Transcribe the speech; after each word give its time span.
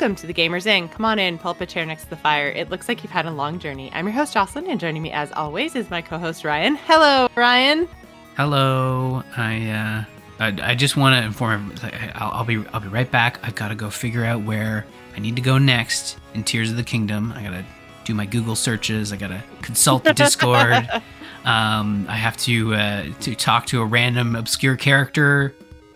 Welcome 0.00 0.16
to 0.16 0.26
the 0.26 0.32
Gamers 0.32 0.64
Inn. 0.64 0.88
Come 0.88 1.04
on 1.04 1.18
in, 1.18 1.36
pull 1.36 1.50
up 1.50 1.60
a 1.60 1.66
chair 1.66 1.84
next 1.84 2.04
to 2.04 2.08
the 2.08 2.16
fire. 2.16 2.48
It 2.48 2.70
looks 2.70 2.88
like 2.88 3.02
you've 3.02 3.12
had 3.12 3.26
a 3.26 3.30
long 3.30 3.58
journey. 3.58 3.90
I'm 3.92 4.06
your 4.06 4.14
host, 4.14 4.32
Jocelyn, 4.32 4.66
and 4.66 4.80
joining 4.80 5.02
me 5.02 5.10
as 5.12 5.30
always 5.32 5.76
is 5.76 5.90
my 5.90 6.00
co 6.00 6.16
host, 6.16 6.42
Ryan. 6.42 6.76
Hello, 6.76 7.28
Ryan. 7.36 7.86
Hello. 8.34 9.22
I 9.36 9.68
uh, 9.68 10.04
I, 10.42 10.70
I 10.70 10.74
just 10.74 10.96
want 10.96 11.20
to 11.20 11.26
inform. 11.26 11.74
I'll, 12.14 12.30
I'll 12.30 12.44
be 12.46 12.64
I'll 12.72 12.80
be 12.80 12.88
right 12.88 13.10
back. 13.10 13.46
I've 13.46 13.54
got 13.54 13.68
to 13.68 13.74
go 13.74 13.90
figure 13.90 14.24
out 14.24 14.40
where 14.40 14.86
I 15.14 15.20
need 15.20 15.36
to 15.36 15.42
go 15.42 15.58
next 15.58 16.18
in 16.32 16.44
Tears 16.44 16.70
of 16.70 16.78
the 16.78 16.82
Kingdom. 16.82 17.32
I 17.36 17.42
gotta 17.42 17.66
do 18.06 18.14
my 18.14 18.24
Google 18.24 18.56
searches. 18.56 19.12
I 19.12 19.16
gotta 19.16 19.44
consult 19.60 20.04
the 20.04 20.14
Discord. 20.14 20.72
um, 21.44 22.06
I 22.08 22.16
have 22.16 22.38
to 22.38 22.74
uh, 22.74 23.04
to 23.20 23.34
talk 23.34 23.66
to 23.66 23.82
a 23.82 23.84
random 23.84 24.34
obscure 24.34 24.76
character 24.76 25.54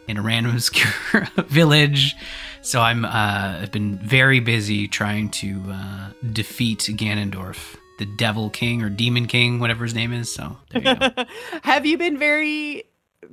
in 0.09 0.19
a 0.19 0.23
random 0.23 0.53
obscure 0.53 1.27
village. 1.47 2.17
So 2.65 2.81
I'm 2.81 3.05
uh, 3.05 3.59
I've 3.61 3.73
been 3.73 3.99
very 3.99 4.41
busy 4.41 4.89
trying 4.89 5.29
to 5.33 5.63
uh, 5.69 6.11
defeat 6.33 6.79
Ganondorf, 6.79 7.77
the 7.99 8.07
Devil 8.07 8.49
King 8.49 8.83
or 8.83 8.89
Demon 8.89 9.27
King, 9.27 9.61
whatever 9.61 9.85
his 9.85 9.95
name 9.95 10.15
is. 10.15 10.33
So 10.33 10.57
there 10.71 10.83
you 10.83 10.95
go. 10.95 11.25
Have 11.63 11.85
you 11.85 11.99
been 11.99 12.17
very 12.17 12.85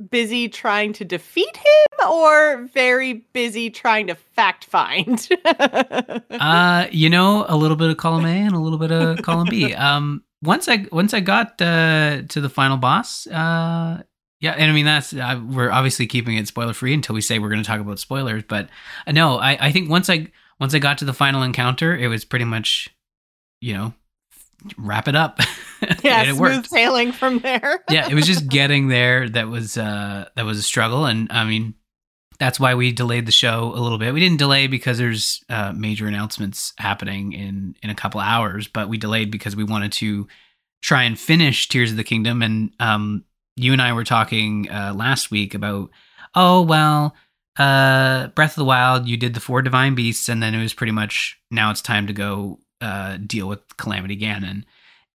busy 0.10 0.50
trying 0.50 0.92
to 0.94 1.06
defeat 1.06 1.56
him 1.56 2.10
or 2.12 2.68
very 2.74 3.26
busy 3.32 3.70
trying 3.70 4.08
to 4.08 4.16
fact 4.16 4.66
find? 4.66 5.26
uh, 5.46 6.88
you 6.92 7.10
know, 7.10 7.46
a 7.48 7.56
little 7.56 7.78
bit 7.78 7.90
of 7.90 7.96
column 7.96 8.26
A 8.26 8.28
and 8.28 8.54
a 8.54 8.60
little 8.60 8.80
bit 8.80 8.92
of 8.92 9.22
column 9.22 9.48
B. 9.50 9.74
Um, 9.82 10.26
once 10.44 10.68
I 10.68 10.88
once 10.92 11.14
I 11.14 11.22
got 11.22 11.62
uh, 11.62 12.24
to 12.28 12.42
the 12.42 12.50
final 12.50 12.76
boss, 12.76 13.28
uh, 13.28 14.02
yeah, 14.42 14.54
and 14.54 14.70
I 14.70 14.74
mean 14.74 14.86
that's 14.86 15.14
uh, 15.14 15.40
we're 15.48 15.70
obviously 15.70 16.08
keeping 16.08 16.36
it 16.36 16.48
spoiler 16.48 16.74
free 16.74 16.96
until 16.96 17.14
we 17.14 17.22
say 17.22 17.38
we're 17.38 17.50
going 17.50 17.62
to 17.62 17.68
talk 17.68 17.80
about 17.80 18.00
spoilers. 18.00 18.44
But 18.48 18.70
uh, 19.06 19.12
no, 19.12 19.38
I 19.38 19.68
I 19.68 19.72
think 19.72 19.90
once 19.90 20.10
I 20.10 20.28
once 20.60 20.74
I 20.74 20.80
got 20.80 20.98
to 20.98 21.06
the 21.06 21.14
final 21.14 21.44
encounter, 21.44 21.96
it 21.96 22.08
was 22.08 22.26
pretty 22.26 22.46
much, 22.46 22.90
you 23.62 23.76
know, 23.76 23.94
wrap 24.78 25.08
it 25.08 25.16
up. 25.16 25.40
yeah, 26.04 26.24
it 26.24 26.36
smooth 26.36 26.40
worked. 26.40 26.70
sailing 26.70 27.12
from 27.12 27.38
there. 27.40 27.84
yeah, 27.92 28.10
it 28.10 28.16
was 28.16 28.26
just 28.26 28.48
getting 28.50 28.88
there 28.88 29.30
that 29.30 29.48
was 29.48 29.78
uh 29.78 30.28
that 30.36 30.46
was 30.46 30.58
a 30.58 30.64
struggle 30.64 31.06
and 31.06 31.32
I 31.32 31.46
mean 31.46 31.76
that's 32.40 32.60
why 32.60 32.74
we 32.74 32.92
delayed 32.92 33.28
the 33.28 33.32
show 33.32 33.72
a 33.76 33.80
little 33.80 34.00
bit. 34.00 34.12
We 34.12 34.20
didn't 34.20 34.40
delay 34.40 34.66
because 34.66 34.98
there's 34.98 35.44
uh, 35.48 35.74
major 35.74 36.08
announcements 36.08 36.74
happening 36.80 37.34
in 37.34 37.76
in 37.84 37.92
a 37.92 37.96
couple 37.96 38.20
hours, 38.20 38.68
but 38.68 38.90
we 38.90 38.98
delayed 38.98 39.30
because 39.30 39.56
we 39.56 39.64
wanted 39.64 39.92
to 39.94 40.28
try 40.82 41.04
and 41.04 41.20
finish 41.20 41.68
Tears 41.68 41.92
of 41.92 41.98
the 41.98 42.04
Kingdom 42.04 42.42
and 42.42 42.72
um 42.80 43.24
you 43.56 43.74
and 43.74 43.82
I 43.82 43.94
were 43.94 44.04
talking 44.04 44.70
uh 44.70 44.94
last 44.96 45.32
week 45.32 45.54
about 45.54 45.90
oh 46.36 46.62
well 46.62 47.16
uh 47.58 48.28
Breath 48.28 48.52
of 48.52 48.56
the 48.56 48.66
Wild 48.66 49.08
you 49.08 49.18
did 49.18 49.34
the 49.34 49.40
four 49.40 49.62
divine 49.62 49.96
beasts 49.96 50.30
and 50.30 50.42
then 50.42 50.54
it 50.54 50.62
was 50.62 50.74
pretty 50.74 50.92
much 50.92 51.40
now 51.50 51.72
it's 51.72 51.82
time 51.82 52.08
to 52.08 52.14
go 52.14 52.60
uh 52.80 53.18
deal 53.18 53.48
with 53.48 53.60
Calamity 53.78 54.18
Ganon. 54.18 54.64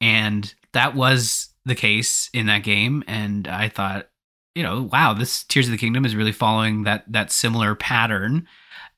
And 0.02 0.53
that 0.73 0.95
was 0.95 1.50
the 1.66 1.75
case 1.75 2.30
in 2.34 2.47
that 2.47 2.63
game 2.63 3.06
and 3.08 3.47
i 3.47 3.69
thought 3.69 4.09
you 4.53 4.62
know 4.62 4.90
wow 4.91 5.13
this 5.13 5.46
tears 5.46 5.68
of 5.68 5.72
the 5.72 5.78
kingdom 5.78 6.03
is 6.03 6.13
really 6.13 6.34
following 6.34 6.84
that 6.84 7.03
that 7.12 7.31
similar 7.31 7.75
pattern. 7.75 8.47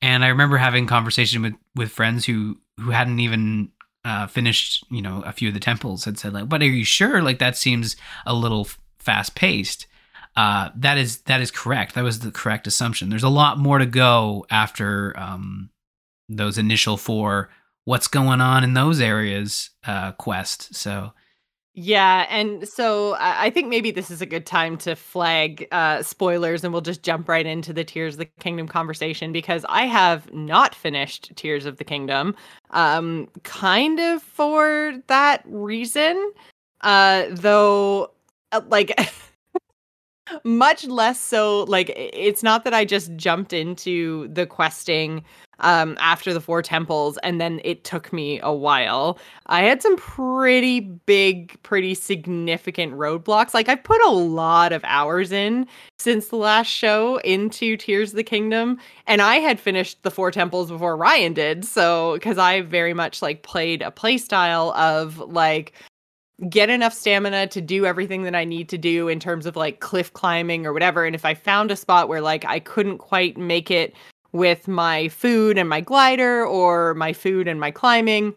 And 0.02 0.24
i 0.24 0.28
remember 0.28 0.56
having 0.56 0.86
conversation 0.86 1.42
with 1.42 1.54
with 1.74 1.90
friends 1.90 2.24
who 2.24 2.58
who 2.78 2.90
hadn't 2.90 3.20
even 3.20 3.70
uh, 4.04 4.26
finished 4.28 4.84
you 4.88 5.02
know 5.02 5.20
a 5.26 5.32
few 5.32 5.48
of 5.48 5.54
the 5.54 5.60
temples 5.60 6.04
had 6.04 6.16
said 6.16 6.32
like 6.32 6.48
but 6.48 6.62
are 6.62 6.66
you 6.66 6.84
sure? 6.84 7.22
Like 7.22 7.40
that 7.40 7.56
seems 7.56 7.96
a 8.24 8.34
little 8.34 8.68
fast 9.06 9.34
paced 9.34 9.86
uh, 10.36 10.68
that 10.76 10.98
is 10.98 11.18
that 11.22 11.40
is 11.40 11.50
correct. 11.50 11.94
That 11.94 12.04
was 12.04 12.20
the 12.20 12.30
correct 12.30 12.66
assumption. 12.66 13.08
There's 13.08 13.22
a 13.22 13.28
lot 13.28 13.58
more 13.58 13.78
to 13.78 13.86
go 13.86 14.44
after 14.50 15.18
um, 15.18 15.70
those 16.28 16.58
initial 16.58 16.96
four 16.96 17.48
what's 17.84 18.08
going 18.08 18.40
on 18.40 18.64
in 18.64 18.74
those 18.74 19.00
areas 19.00 19.70
uh, 19.86 20.12
quest. 20.12 20.74
So 20.74 21.12
Yeah, 21.72 22.26
and 22.28 22.68
so 22.68 23.16
I 23.18 23.48
think 23.48 23.68
maybe 23.68 23.90
this 23.90 24.10
is 24.10 24.20
a 24.20 24.26
good 24.26 24.44
time 24.44 24.76
to 24.78 24.94
flag 24.94 25.68
uh, 25.72 26.02
spoilers, 26.02 26.64
and 26.64 26.72
we'll 26.72 26.82
just 26.82 27.02
jump 27.02 27.30
right 27.30 27.46
into 27.46 27.72
the 27.72 27.84
Tears 27.84 28.14
of 28.14 28.18
the 28.18 28.28
Kingdom 28.40 28.68
conversation 28.68 29.32
because 29.32 29.64
I 29.70 29.86
have 29.86 30.30
not 30.34 30.74
finished 30.74 31.32
Tears 31.36 31.64
of 31.64 31.78
the 31.78 31.84
Kingdom, 31.84 32.36
um, 32.72 33.28
kind 33.42 34.00
of 34.00 34.22
for 34.22 35.00
that 35.06 35.42
reason. 35.46 36.32
Uh, 36.82 37.26
though, 37.30 38.10
like, 38.68 38.98
much 40.44 40.84
less 40.86 41.20
so. 41.20 41.64
Like, 41.64 41.92
it's 41.96 42.42
not 42.42 42.64
that 42.64 42.74
I 42.74 42.84
just 42.84 43.14
jumped 43.16 43.52
into 43.52 44.28
the 44.28 44.46
questing 44.46 45.24
um 45.60 45.96
after 46.00 46.34
the 46.34 46.40
four 46.40 46.60
temples 46.60 47.18
and 47.22 47.40
then 47.40 47.60
it 47.64 47.82
took 47.84 48.12
me 48.12 48.38
a 48.42 48.52
while 48.52 49.18
I 49.46 49.62
had 49.62 49.80
some 49.80 49.96
pretty 49.96 50.80
big, 50.80 51.60
pretty 51.62 51.94
significant 51.94 52.94
roadblocks. 52.94 53.54
Like 53.54 53.68
I've 53.68 53.82
put 53.84 54.00
a 54.02 54.10
lot 54.10 54.72
of 54.72 54.82
hours 54.84 55.32
in 55.32 55.66
since 55.98 56.28
the 56.28 56.36
last 56.36 56.66
show 56.66 57.18
into 57.18 57.76
Tears 57.76 58.10
of 58.10 58.16
the 58.16 58.24
Kingdom, 58.24 58.78
and 59.06 59.22
I 59.22 59.36
had 59.36 59.60
finished 59.60 60.02
the 60.02 60.10
four 60.10 60.30
temples 60.30 60.70
before 60.70 60.96
Ryan 60.96 61.32
did. 61.32 61.64
So 61.64 62.14
because 62.14 62.38
I 62.38 62.62
very 62.62 62.92
much 62.94 63.22
like 63.22 63.42
played 63.42 63.82
a 63.82 63.90
play 63.90 64.18
style 64.18 64.72
of 64.72 65.18
like 65.18 65.72
get 66.50 66.68
enough 66.68 66.92
stamina 66.92 67.46
to 67.48 67.60
do 67.60 67.86
everything 67.86 68.22
that 68.24 68.34
I 68.34 68.44
need 68.44 68.68
to 68.68 68.78
do 68.78 69.08
in 69.08 69.18
terms 69.18 69.46
of 69.46 69.56
like 69.56 69.80
cliff 69.80 70.12
climbing 70.12 70.66
or 70.66 70.72
whatever. 70.72 71.04
And 71.04 71.14
if 71.14 71.24
I 71.24 71.34
found 71.34 71.70
a 71.70 71.76
spot 71.76 72.08
where 72.08 72.20
like 72.20 72.44
I 72.44 72.60
couldn't 72.60 72.98
quite 72.98 73.36
make 73.36 73.70
it 73.70 73.94
with 74.32 74.68
my 74.68 75.08
food 75.08 75.56
and 75.56 75.68
my 75.68 75.80
glider 75.80 76.44
or 76.44 76.94
my 76.94 77.12
food 77.12 77.48
and 77.48 77.58
my 77.58 77.70
climbing, 77.70 78.34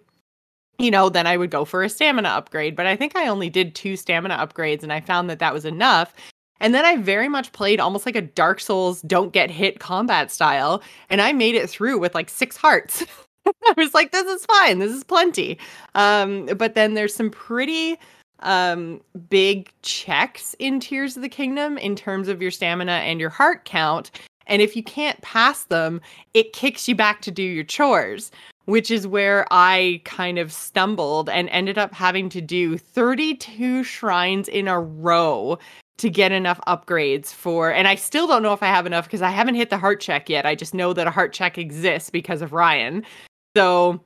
you 0.77 0.89
know, 0.89 1.09
then 1.09 1.27
I 1.27 1.35
would 1.35 1.51
go 1.51 1.65
for 1.65 1.83
a 1.83 1.89
stamina 1.89 2.29
upgrade. 2.29 2.75
But 2.75 2.85
I 2.85 2.95
think 2.95 3.17
I 3.17 3.27
only 3.27 3.49
did 3.49 3.75
two 3.75 3.97
stamina 3.97 4.37
upgrades 4.37 4.83
and 4.83 4.93
I 4.93 5.01
found 5.01 5.29
that 5.29 5.39
that 5.39 5.53
was 5.53 5.65
enough. 5.65 6.13
And 6.61 6.73
then 6.73 6.85
I 6.85 6.97
very 6.97 7.27
much 7.27 7.51
played 7.51 7.79
almost 7.79 8.05
like 8.05 8.15
a 8.15 8.21
Dark 8.21 8.59
Souls 8.61 9.01
don't 9.01 9.33
get 9.33 9.49
hit 9.49 9.79
combat 9.79 10.31
style. 10.31 10.81
And 11.09 11.21
I 11.21 11.33
made 11.33 11.55
it 11.55 11.69
through 11.69 11.99
with 11.99 12.15
like 12.15 12.29
six 12.29 12.55
hearts. 12.55 13.05
I 13.45 13.73
was 13.77 13.93
like, 13.93 14.11
this 14.11 14.27
is 14.27 14.45
fine. 14.45 14.79
This 14.79 14.91
is 14.91 15.03
plenty. 15.03 15.57
Um, 15.95 16.47
but 16.57 16.75
then 16.75 16.93
there's 16.93 17.15
some 17.15 17.29
pretty 17.29 17.97
um 18.41 19.01
big 19.29 19.69
checks 19.81 20.55
in 20.59 20.79
Tears 20.79 21.17
of 21.17 21.21
the 21.21 21.27
Kingdom 21.29 21.77
in 21.77 21.93
terms 21.93 22.29
of 22.29 22.41
your 22.41 22.51
stamina 22.51 22.93
and 22.93 23.19
your 23.19 23.29
heart 23.29 23.65
count. 23.65 24.11
And 24.47 24.61
if 24.61 24.75
you 24.75 24.83
can't 24.83 25.21
pass 25.21 25.65
them, 25.65 26.01
it 26.33 26.53
kicks 26.53 26.87
you 26.87 26.95
back 26.95 27.21
to 27.21 27.31
do 27.31 27.43
your 27.43 27.65
chores 27.65 28.31
which 28.69 28.91
is 28.91 29.07
where 29.07 29.47
I 29.49 29.99
kind 30.05 30.37
of 30.37 30.53
stumbled 30.53 31.27
and 31.27 31.49
ended 31.49 31.79
up 31.79 31.91
having 31.91 32.29
to 32.29 32.39
do 32.39 32.77
32 32.77 33.83
shrines 33.83 34.47
in 34.47 34.67
a 34.67 34.79
row 34.79 35.57
to 35.97 36.07
get 36.07 36.31
enough 36.31 36.61
upgrades 36.67 37.33
for 37.33 37.73
and 37.73 37.87
I 37.87 37.95
still 37.95 38.27
don't 38.27 38.43
know 38.43 38.53
if 38.53 38.61
I 38.61 38.67
have 38.67 38.85
enough 38.85 39.05
because 39.05 39.23
I 39.23 39.31
haven't 39.31 39.55
hit 39.55 39.71
the 39.71 39.77
heart 39.79 39.99
check 39.99 40.29
yet. 40.29 40.45
I 40.45 40.53
just 40.53 40.75
know 40.75 40.93
that 40.93 41.07
a 41.07 41.11
heart 41.11 41.33
check 41.33 41.57
exists 41.57 42.11
because 42.11 42.43
of 42.43 42.53
Ryan. 42.53 43.03
So 43.59 44.01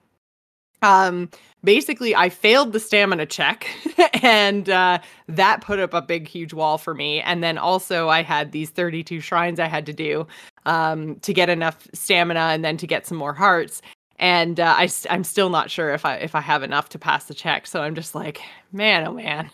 um 0.81 1.29
basically 1.63 2.15
I 2.15 2.29
failed 2.29 2.73
the 2.73 2.79
stamina 2.79 3.27
check 3.27 3.67
and 4.23 4.67
uh 4.67 4.97
that 5.27 5.61
put 5.61 5.79
up 5.79 5.93
a 5.93 6.01
big 6.01 6.27
huge 6.27 6.53
wall 6.53 6.79
for 6.79 6.95
me 6.95 7.21
and 7.21 7.43
then 7.43 7.59
also 7.59 8.09
I 8.09 8.23
had 8.23 8.51
these 8.51 8.71
32 8.71 9.19
shrines 9.21 9.59
I 9.59 9.67
had 9.67 9.85
to 9.85 9.93
do 9.93 10.25
um 10.65 11.17
to 11.21 11.33
get 11.33 11.49
enough 11.49 11.87
stamina 11.93 12.39
and 12.39 12.65
then 12.65 12.77
to 12.77 12.87
get 12.87 13.05
some 13.05 13.17
more 13.17 13.33
hearts 13.33 13.83
and 14.17 14.59
uh, 14.59 14.73
I, 14.77 14.89
i'm 15.09 15.23
still 15.23 15.49
not 15.49 15.69
sure 15.69 15.93
if 15.93 16.05
I 16.05 16.15
if 16.15 16.33
I 16.33 16.41
have 16.41 16.63
enough 16.63 16.89
to 16.89 16.99
pass 16.99 17.25
the 17.25 17.33
check. 17.33 17.67
So 17.67 17.81
I'm 17.81 17.95
just 17.95 18.15
like, 18.15 18.41
man, 18.71 19.05
oh 19.07 19.13
man, 19.13 19.49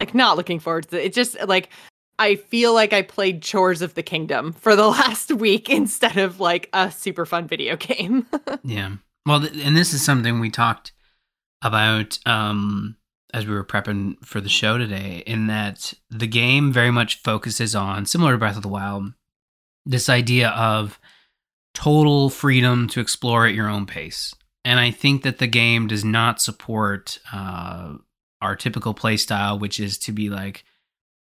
like 0.00 0.14
not 0.14 0.36
looking 0.36 0.60
forward 0.60 0.88
to 0.88 1.00
it. 1.00 1.06
It 1.06 1.12
just 1.12 1.36
like 1.46 1.70
I 2.18 2.36
feel 2.36 2.74
like 2.74 2.92
I 2.92 3.02
played 3.02 3.42
Chores 3.42 3.82
of 3.82 3.94
the 3.94 4.02
Kingdom 4.02 4.52
for 4.52 4.76
the 4.76 4.86
last 5.00 5.32
week 5.32 5.68
instead 5.68 6.16
of 6.16 6.40
like 6.40 6.68
a 6.72 6.90
super 6.90 7.26
fun 7.26 7.48
video 7.48 7.76
game. 7.90 8.26
Yeah. 8.62 8.96
Well, 9.26 9.40
th- 9.40 9.64
and 9.64 9.76
this 9.76 9.94
is 9.94 10.04
something 10.04 10.38
we 10.40 10.50
talked 10.50 10.92
about 11.62 12.18
um, 12.26 12.96
as 13.32 13.46
we 13.46 13.54
were 13.54 13.64
prepping 13.64 14.24
for 14.24 14.40
the 14.40 14.48
show 14.48 14.78
today, 14.78 15.22
in 15.26 15.46
that 15.48 15.94
the 16.10 16.26
game 16.26 16.72
very 16.72 16.90
much 16.90 17.22
focuses 17.22 17.74
on, 17.74 18.06
similar 18.06 18.32
to 18.32 18.38
Breath 18.38 18.56
of 18.56 18.62
the 18.62 18.68
Wild, 18.68 19.12
this 19.86 20.08
idea 20.08 20.50
of 20.50 21.00
total 21.74 22.30
freedom 22.30 22.86
to 22.88 23.00
explore 23.00 23.46
at 23.46 23.54
your 23.54 23.68
own 23.68 23.86
pace. 23.86 24.34
And 24.64 24.78
I 24.78 24.90
think 24.90 25.22
that 25.24 25.38
the 25.38 25.46
game 25.46 25.88
does 25.88 26.04
not 26.04 26.40
support 26.40 27.18
uh, 27.32 27.94
our 28.40 28.56
typical 28.56 28.94
play 28.94 29.16
style, 29.16 29.58
which 29.58 29.80
is 29.80 29.98
to 29.98 30.12
be 30.12 30.30
like, 30.30 30.64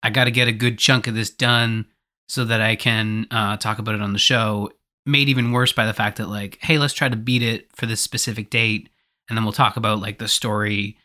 I 0.02 0.10
got 0.10 0.24
to 0.24 0.30
get 0.30 0.48
a 0.48 0.52
good 0.52 0.78
chunk 0.78 1.06
of 1.06 1.14
this 1.14 1.30
done 1.30 1.86
so 2.28 2.44
that 2.44 2.60
I 2.60 2.76
can 2.76 3.26
uh, 3.30 3.56
talk 3.58 3.78
about 3.78 3.94
it 3.94 4.02
on 4.02 4.12
the 4.12 4.18
show. 4.18 4.70
Made 5.04 5.28
even 5.28 5.52
worse 5.52 5.72
by 5.72 5.86
the 5.86 5.92
fact 5.94 6.18
that, 6.18 6.28
like, 6.28 6.58
hey, 6.62 6.78
let's 6.78 6.94
try 6.94 7.08
to 7.08 7.16
beat 7.16 7.42
it 7.42 7.68
for 7.74 7.86
this 7.86 8.00
specific 8.00 8.50
date, 8.50 8.88
and 9.28 9.36
then 9.36 9.44
we'll 9.44 9.52
talk 9.52 9.76
about 9.76 10.00
like 10.00 10.18
the 10.18 10.28
story 10.28 10.96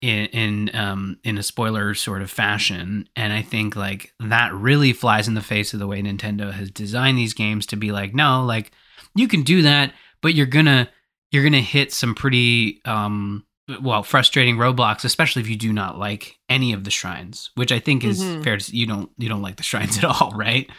in 0.00 0.26
in 0.26 0.70
um 0.76 1.18
in 1.24 1.38
a 1.38 1.42
spoiler 1.42 1.92
sort 1.92 2.22
of 2.22 2.30
fashion 2.30 3.08
and 3.16 3.32
i 3.32 3.42
think 3.42 3.74
like 3.74 4.12
that 4.20 4.54
really 4.54 4.92
flies 4.92 5.26
in 5.26 5.34
the 5.34 5.40
face 5.40 5.72
of 5.74 5.80
the 5.80 5.88
way 5.88 6.00
nintendo 6.00 6.52
has 6.52 6.70
designed 6.70 7.18
these 7.18 7.34
games 7.34 7.66
to 7.66 7.74
be 7.74 7.90
like 7.90 8.14
no 8.14 8.44
like 8.44 8.70
you 9.16 9.26
can 9.26 9.42
do 9.42 9.60
that 9.62 9.92
but 10.22 10.36
you're 10.36 10.46
gonna 10.46 10.88
you're 11.32 11.42
gonna 11.42 11.60
hit 11.60 11.92
some 11.92 12.14
pretty 12.14 12.80
um 12.84 13.44
well 13.82 14.04
frustrating 14.04 14.54
roadblocks 14.56 15.04
especially 15.04 15.42
if 15.42 15.48
you 15.48 15.56
do 15.56 15.72
not 15.72 15.98
like 15.98 16.38
any 16.48 16.72
of 16.72 16.84
the 16.84 16.92
shrines 16.92 17.50
which 17.56 17.72
i 17.72 17.80
think 17.80 18.04
is 18.04 18.22
Mhm. 18.22 18.44
fair 18.44 18.56
to 18.56 18.76
you 18.76 18.86
don't 18.86 19.10
you 19.18 19.28
don't 19.28 19.42
like 19.42 19.56
the 19.56 19.64
shrines 19.64 19.98
at 19.98 20.04
all 20.04 20.30
right 20.36 20.70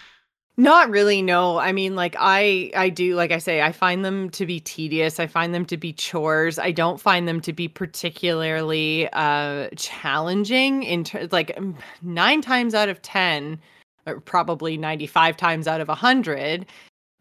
Not 0.60 0.90
really, 0.90 1.22
no. 1.22 1.58
I 1.58 1.72
mean, 1.72 1.96
like 1.96 2.18
I 2.20 2.70
I 2.76 2.90
do 2.90 3.16
like 3.16 3.32
I 3.32 3.38
say 3.38 3.62
I 3.62 3.72
find 3.72 4.04
them 4.04 4.30
to 4.32 4.46
be 4.46 4.60
tedious. 4.60 5.18
I 5.18 5.26
find 5.26 5.54
them 5.54 5.64
to 5.68 5.78
be 5.78 5.94
chores. 5.94 6.60
I 6.60 6.72
don't 6.74 7.00
find 7.00 7.30
them 7.30 7.40
to 7.42 7.54
be 7.54 7.70
particularly 7.70 9.08
uh 9.14 9.70
challenging 9.78 10.84
in 10.84 11.06
ter- 11.06 11.30
like 11.32 11.56
mm, 11.56 11.76
9 12.02 12.42
times 12.42 12.76
out 12.76 12.90
of 12.90 13.02
10 13.02 13.58
or 14.06 14.20
probably 14.20 14.76
95 14.76 15.38
times 15.38 15.66
out 15.66 15.80
of 15.80 15.88
100 15.88 16.66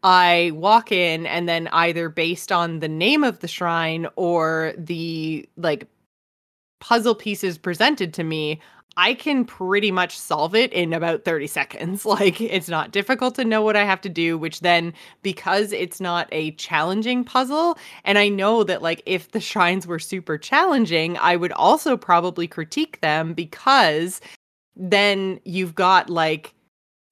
I 0.03 0.51
walk 0.55 0.91
in 0.91 1.25
and 1.25 1.47
then 1.47 1.69
either 1.69 2.09
based 2.09 2.51
on 2.51 2.79
the 2.81 2.89
name 2.89 3.23
of 3.23 3.39
the 3.39 3.47
shrine 3.47 4.07
or 4.17 4.73
the 4.77 5.47
like 5.57 5.87
puzzle 6.79 7.15
pieces 7.15 7.57
presented 7.57 8.13
to 8.15 8.23
me, 8.23 8.59
I 8.97 9.13
can 9.13 9.45
pretty 9.45 9.91
much 9.91 10.17
solve 10.17 10.55
it 10.55 10.73
in 10.73 10.93
about 10.93 11.23
30 11.23 11.47
seconds. 11.47 12.05
Like 12.09 12.41
it's 12.41 12.67
not 12.69 12.91
difficult 12.91 13.35
to 13.35 13.45
know 13.45 13.61
what 13.61 13.75
I 13.75 13.83
have 13.85 14.01
to 14.01 14.09
do, 14.09 14.37
which 14.37 14.61
then 14.61 14.93
because 15.21 15.71
it's 15.71 16.01
not 16.01 16.27
a 16.31 16.51
challenging 16.51 17.23
puzzle 17.23 17.77
and 18.03 18.17
I 18.17 18.29
know 18.29 18.63
that 18.63 18.81
like 18.81 19.01
if 19.05 19.31
the 19.31 19.39
shrines 19.39 19.85
were 19.87 19.99
super 19.99 20.37
challenging, 20.37 21.17
I 21.17 21.35
would 21.35 21.51
also 21.53 21.95
probably 21.95 22.47
critique 22.47 22.99
them 23.01 23.33
because 23.33 24.21
then 24.75 25.39
you've 25.45 25.75
got 25.75 26.09
like 26.09 26.55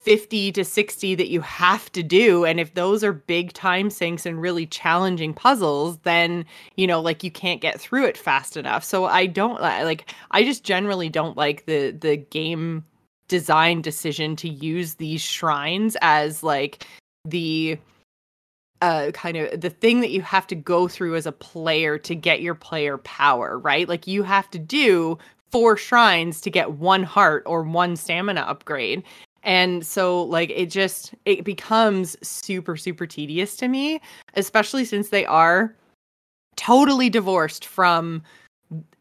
50 0.08 0.52
to 0.52 0.64
60 0.64 1.16
that 1.16 1.28
you 1.28 1.42
have 1.42 1.92
to 1.92 2.02
do 2.02 2.46
and 2.46 2.58
if 2.58 2.72
those 2.72 3.04
are 3.04 3.12
big 3.12 3.52
time 3.52 3.90
sinks 3.90 4.24
and 4.24 4.40
really 4.40 4.64
challenging 4.64 5.34
puzzles 5.34 5.98
then 5.98 6.46
you 6.76 6.86
know 6.86 6.98
like 6.98 7.22
you 7.22 7.30
can't 7.30 7.60
get 7.60 7.78
through 7.78 8.06
it 8.06 8.16
fast 8.16 8.56
enough. 8.56 8.82
So 8.82 9.04
i 9.04 9.26
don't 9.26 9.60
like 9.60 10.10
i 10.30 10.42
just 10.42 10.64
generally 10.64 11.10
don't 11.10 11.36
like 11.36 11.66
the 11.66 11.90
the 11.90 12.16
game 12.16 12.86
design 13.28 13.82
decision 13.82 14.34
to 14.36 14.48
use 14.48 14.94
these 14.94 15.20
shrines 15.20 15.94
as 16.00 16.42
like 16.42 16.86
the 17.26 17.76
uh 18.80 19.10
kind 19.12 19.36
of 19.36 19.60
the 19.60 19.68
thing 19.68 20.00
that 20.00 20.10
you 20.10 20.22
have 20.22 20.46
to 20.46 20.54
go 20.54 20.88
through 20.88 21.16
as 21.16 21.26
a 21.26 21.32
player 21.32 21.98
to 21.98 22.14
get 22.14 22.40
your 22.40 22.54
player 22.54 22.96
power 22.96 23.58
right? 23.58 23.90
Like 23.90 24.06
you 24.06 24.22
have 24.22 24.48
to 24.52 24.58
do 24.58 25.18
four 25.50 25.76
shrines 25.76 26.40
to 26.42 26.50
get 26.50 26.72
one 26.72 27.02
heart 27.02 27.42
or 27.44 27.62
one 27.62 27.94
stamina 27.94 28.40
upgrade 28.40 29.02
and 29.42 29.86
so 29.86 30.22
like 30.24 30.50
it 30.50 30.66
just 30.66 31.14
it 31.24 31.44
becomes 31.44 32.16
super 32.26 32.76
super 32.76 33.06
tedious 33.06 33.56
to 33.56 33.68
me 33.68 34.00
especially 34.34 34.84
since 34.84 35.10
they 35.10 35.24
are 35.26 35.74
totally 36.56 37.08
divorced 37.08 37.64
from 37.64 38.22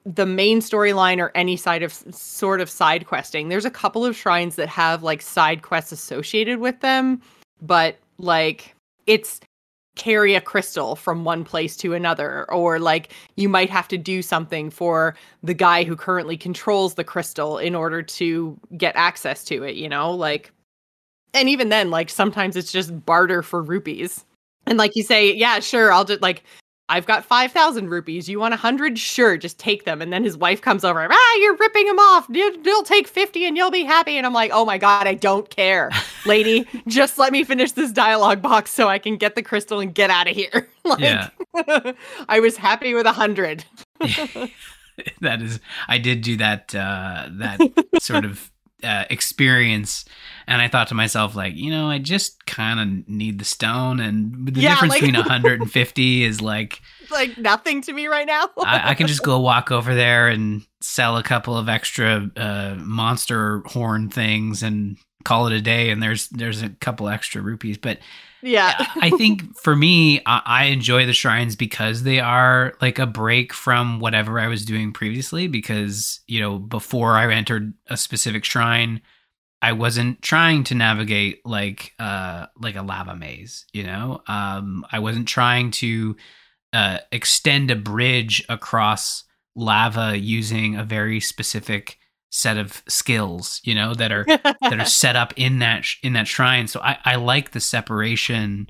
the 0.06 0.26
main 0.26 0.60
storyline 0.60 1.20
or 1.20 1.32
any 1.36 1.58
side 1.58 1.84
of 1.84 1.92
sort 1.92 2.62
of 2.62 2.70
side 2.70 3.06
questing. 3.08 3.50
There's 3.50 3.66
a 3.66 3.70
couple 3.70 4.06
of 4.06 4.16
shrines 4.16 4.56
that 4.56 4.70
have 4.70 5.04
like 5.04 5.22
side 5.22 5.64
quests 5.64 5.92
associated 5.92 6.60
with 6.60 6.80
them 6.80 7.22
but 7.62 7.98
like 8.18 8.76
it's 9.06 9.40
carry 9.98 10.36
a 10.36 10.42
crystal 10.42 10.96
from 10.96 11.24
one 11.24 11.44
place 11.44 11.76
to 11.78 11.94
another 11.94 12.50
or 12.52 12.80
like 12.80 13.12
you 13.36 13.50
might 13.50 13.70
have 13.70 13.88
to 13.88 13.98
do 13.98 14.22
something 14.22 14.70
for 14.70 15.16
the 15.44 15.54
guy 15.54 15.84
who 15.84 15.96
currently 15.96 16.38
controls 16.38 16.94
the 16.94 17.04
crystal 17.04 17.58
in 17.58 17.76
order 17.76 18.02
to 18.02 18.58
get 18.78 18.96
access 18.96 19.44
to 19.44 19.64
it 19.64 19.76
you 19.76 19.90
know? 19.90 20.12
Like 20.12 20.52
and 21.34 21.50
even 21.50 21.70
then 21.70 21.90
like 21.90 22.10
sometimes 22.10 22.56
it's 22.56 22.72
just 22.72 23.06
barter 23.06 23.44
for 23.44 23.62
rupees. 23.62 24.24
And 24.66 24.78
like 24.78 24.96
you 24.96 25.04
say 25.04 25.34
yeah 25.34 25.60
sure 25.60 25.92
i'll 25.92 26.06
just 26.06 26.22
like 26.22 26.44
i've 26.90 27.06
got 27.06 27.26
5000 27.26 27.90
rupees. 27.90 28.30
You 28.30 28.40
want 28.40 28.52
100 28.54 28.98
sure 28.98 29.38
just 29.38 29.60
take 29.60 29.84
them. 29.86 30.02
And 30.02 30.12
then 30.14 30.24
his 30.24 30.38
wife 30.38 30.62
comes 30.62 30.84
over 30.86 31.08
ah 31.12 31.36
you're 31.42 31.56
ripping 31.58 31.88
him 31.88 32.00
off. 32.00 32.28
You- 32.30 32.62
you'll 32.64 32.84
take 32.84 33.08
50 33.08 33.46
and 33.46 33.58
you'll 33.58 33.72
be 33.72 33.84
happy. 33.84 34.18
And 34.18 34.26
i'm 34.26 34.34
like 34.34 34.52
oh 34.54 34.66
my 34.66 34.78
god 34.78 35.08
i 35.08 35.14
don't 35.14 35.50
care. 35.50 35.92
Lady 36.26 36.66
just 36.88 37.18
let 37.18 37.32
me 37.32 37.44
finish 37.44 37.72
this 37.74 37.92
dialogue 37.92 38.42
box 38.42 38.72
so 38.72 38.88
i 38.88 39.00
can 39.00 39.18
get 39.18 39.36
the 39.36 39.44
crystal 39.44 39.80
and 39.80 39.94
get 39.94 40.10
out 40.10 40.28
of 40.30 40.36
here. 40.36 40.68
Like 40.86 41.00
Yeah. 41.00 41.30
i 42.30 42.40
was 42.40 42.56
happy 42.56 42.94
with 42.94 43.06
100 43.06 43.66
that 45.22 45.42
is 45.42 45.60
i 45.88 45.98
did 45.98 46.22
do 46.22 46.38
that 46.38 46.74
uh 46.74 47.28
that 47.32 47.60
sort 48.02 48.26
of 48.26 48.52
uh, 48.84 49.06
experience. 49.10 50.06
And 50.50 50.62
i 50.62 50.70
thought 50.70 50.88
to 50.90 50.96
myself 50.96 51.36
like 51.36 51.56
you 51.56 51.70
know 51.72 51.90
i 51.90 51.98
just 51.98 52.46
kind 52.46 52.80
of 52.80 53.10
need 53.10 53.38
the 53.40 53.46
stone. 53.46 54.00
And 54.00 54.48
the 54.48 54.62
Yeah, 54.62 54.76
difference 54.76 54.92
like- 54.94 55.02
between 55.02 55.16
150 55.26 56.24
is 56.24 56.42
like 56.42 56.82
like 57.12 57.38
nothing 57.38 57.82
to 57.84 57.94
me 57.94 58.08
right 58.08 58.28
now. 58.28 58.50
I, 58.64 58.92
I 58.92 58.94
can 58.96 59.08
just 59.08 59.24
go 59.24 59.40
walk 59.40 59.72
over 59.72 59.96
there 59.96 60.28
and 60.28 60.66
sell 60.82 61.18
a 61.18 61.24
couple 61.24 61.58
of 61.58 61.68
extra 61.70 62.30
uh 62.38 62.76
monster 62.80 63.62
horn 63.66 64.10
things 64.10 64.62
and 64.64 64.98
call 65.24 65.48
it 65.48 65.54
a 65.54 65.62
day. 65.62 65.90
And 65.90 66.02
there's 66.04 66.28
there's 66.30 66.62
a 66.62 66.70
couple 66.70 67.08
extra 67.10 67.42
rupees. 67.42 67.78
But 67.78 68.00
yeah 68.48 68.74
I 69.02 69.10
think 69.12 69.56
for 69.58 69.76
me, 69.76 70.22
I, 70.26 70.42
I 70.46 70.64
enjoy 70.66 71.06
the 71.06 71.14
shrines 71.14 71.56
because 71.56 72.04
they 72.04 72.20
are 72.20 72.74
like 72.82 73.00
a 73.00 73.06
break 73.06 73.54
from 73.54 74.00
whatever 74.00 74.40
I 74.40 74.48
was 74.48 74.66
doing 74.66 74.94
previously. 74.94 75.48
Because, 75.48 76.22
you 76.28 76.40
know, 76.40 76.58
before 76.58 77.14
I 77.14 77.32
entered 77.34 77.74
a 77.88 77.98
specific 77.98 78.46
shrine, 78.46 79.02
I 79.62 79.74
wasn't 79.74 80.22
trying 80.22 80.64
to 80.66 80.76
navigate 80.76 81.46
like 81.46 81.94
uh 82.00 82.48
like 82.60 82.76
a 82.76 82.82
lava 82.82 83.16
maze, 83.16 83.66
you 83.74 83.84
know? 83.84 84.22
Um 84.28 84.86
I 84.92 85.00
wasn't 85.00 85.28
trying 85.28 85.72
to 85.72 86.16
uh 86.74 87.00
extend 87.12 87.72
a 87.72 87.76
bridge 87.76 88.46
across 88.50 89.24
lava 89.56 90.18
using 90.18 90.76
a 90.76 90.84
very 90.84 91.20
specific 91.20 91.98
set 92.38 92.56
of 92.58 92.84
skills, 92.88 93.60
you 93.64 93.74
know, 93.74 93.96
that 93.96 94.12
are 94.12 94.24
that 94.26 94.80
are 94.80 94.86
set 95.02 95.16
up 95.16 95.34
in 95.38 95.58
that 95.58 95.84
sh- 95.84 95.98
in 96.04 96.14
that 96.14 96.28
shrine. 96.28 96.68
So 96.68 96.80
I 96.82 96.98
I 97.04 97.16
like 97.16 97.52
the 97.52 97.60
separation 97.60 98.70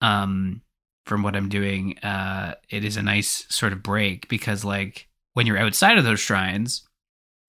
um 0.00 0.62
from 1.04 1.24
what 1.24 1.34
I'm 1.34 1.48
doing. 1.48 1.98
Uh 1.98 2.54
it 2.70 2.84
is 2.84 2.96
a 2.96 3.02
nice 3.02 3.44
sort 3.48 3.72
of 3.72 3.82
break 3.82 4.28
because 4.28 4.64
like 4.64 5.08
when 5.34 5.46
you're 5.46 5.58
outside 5.58 5.98
of 5.98 6.04
those 6.04 6.20
shrines, 6.20 6.86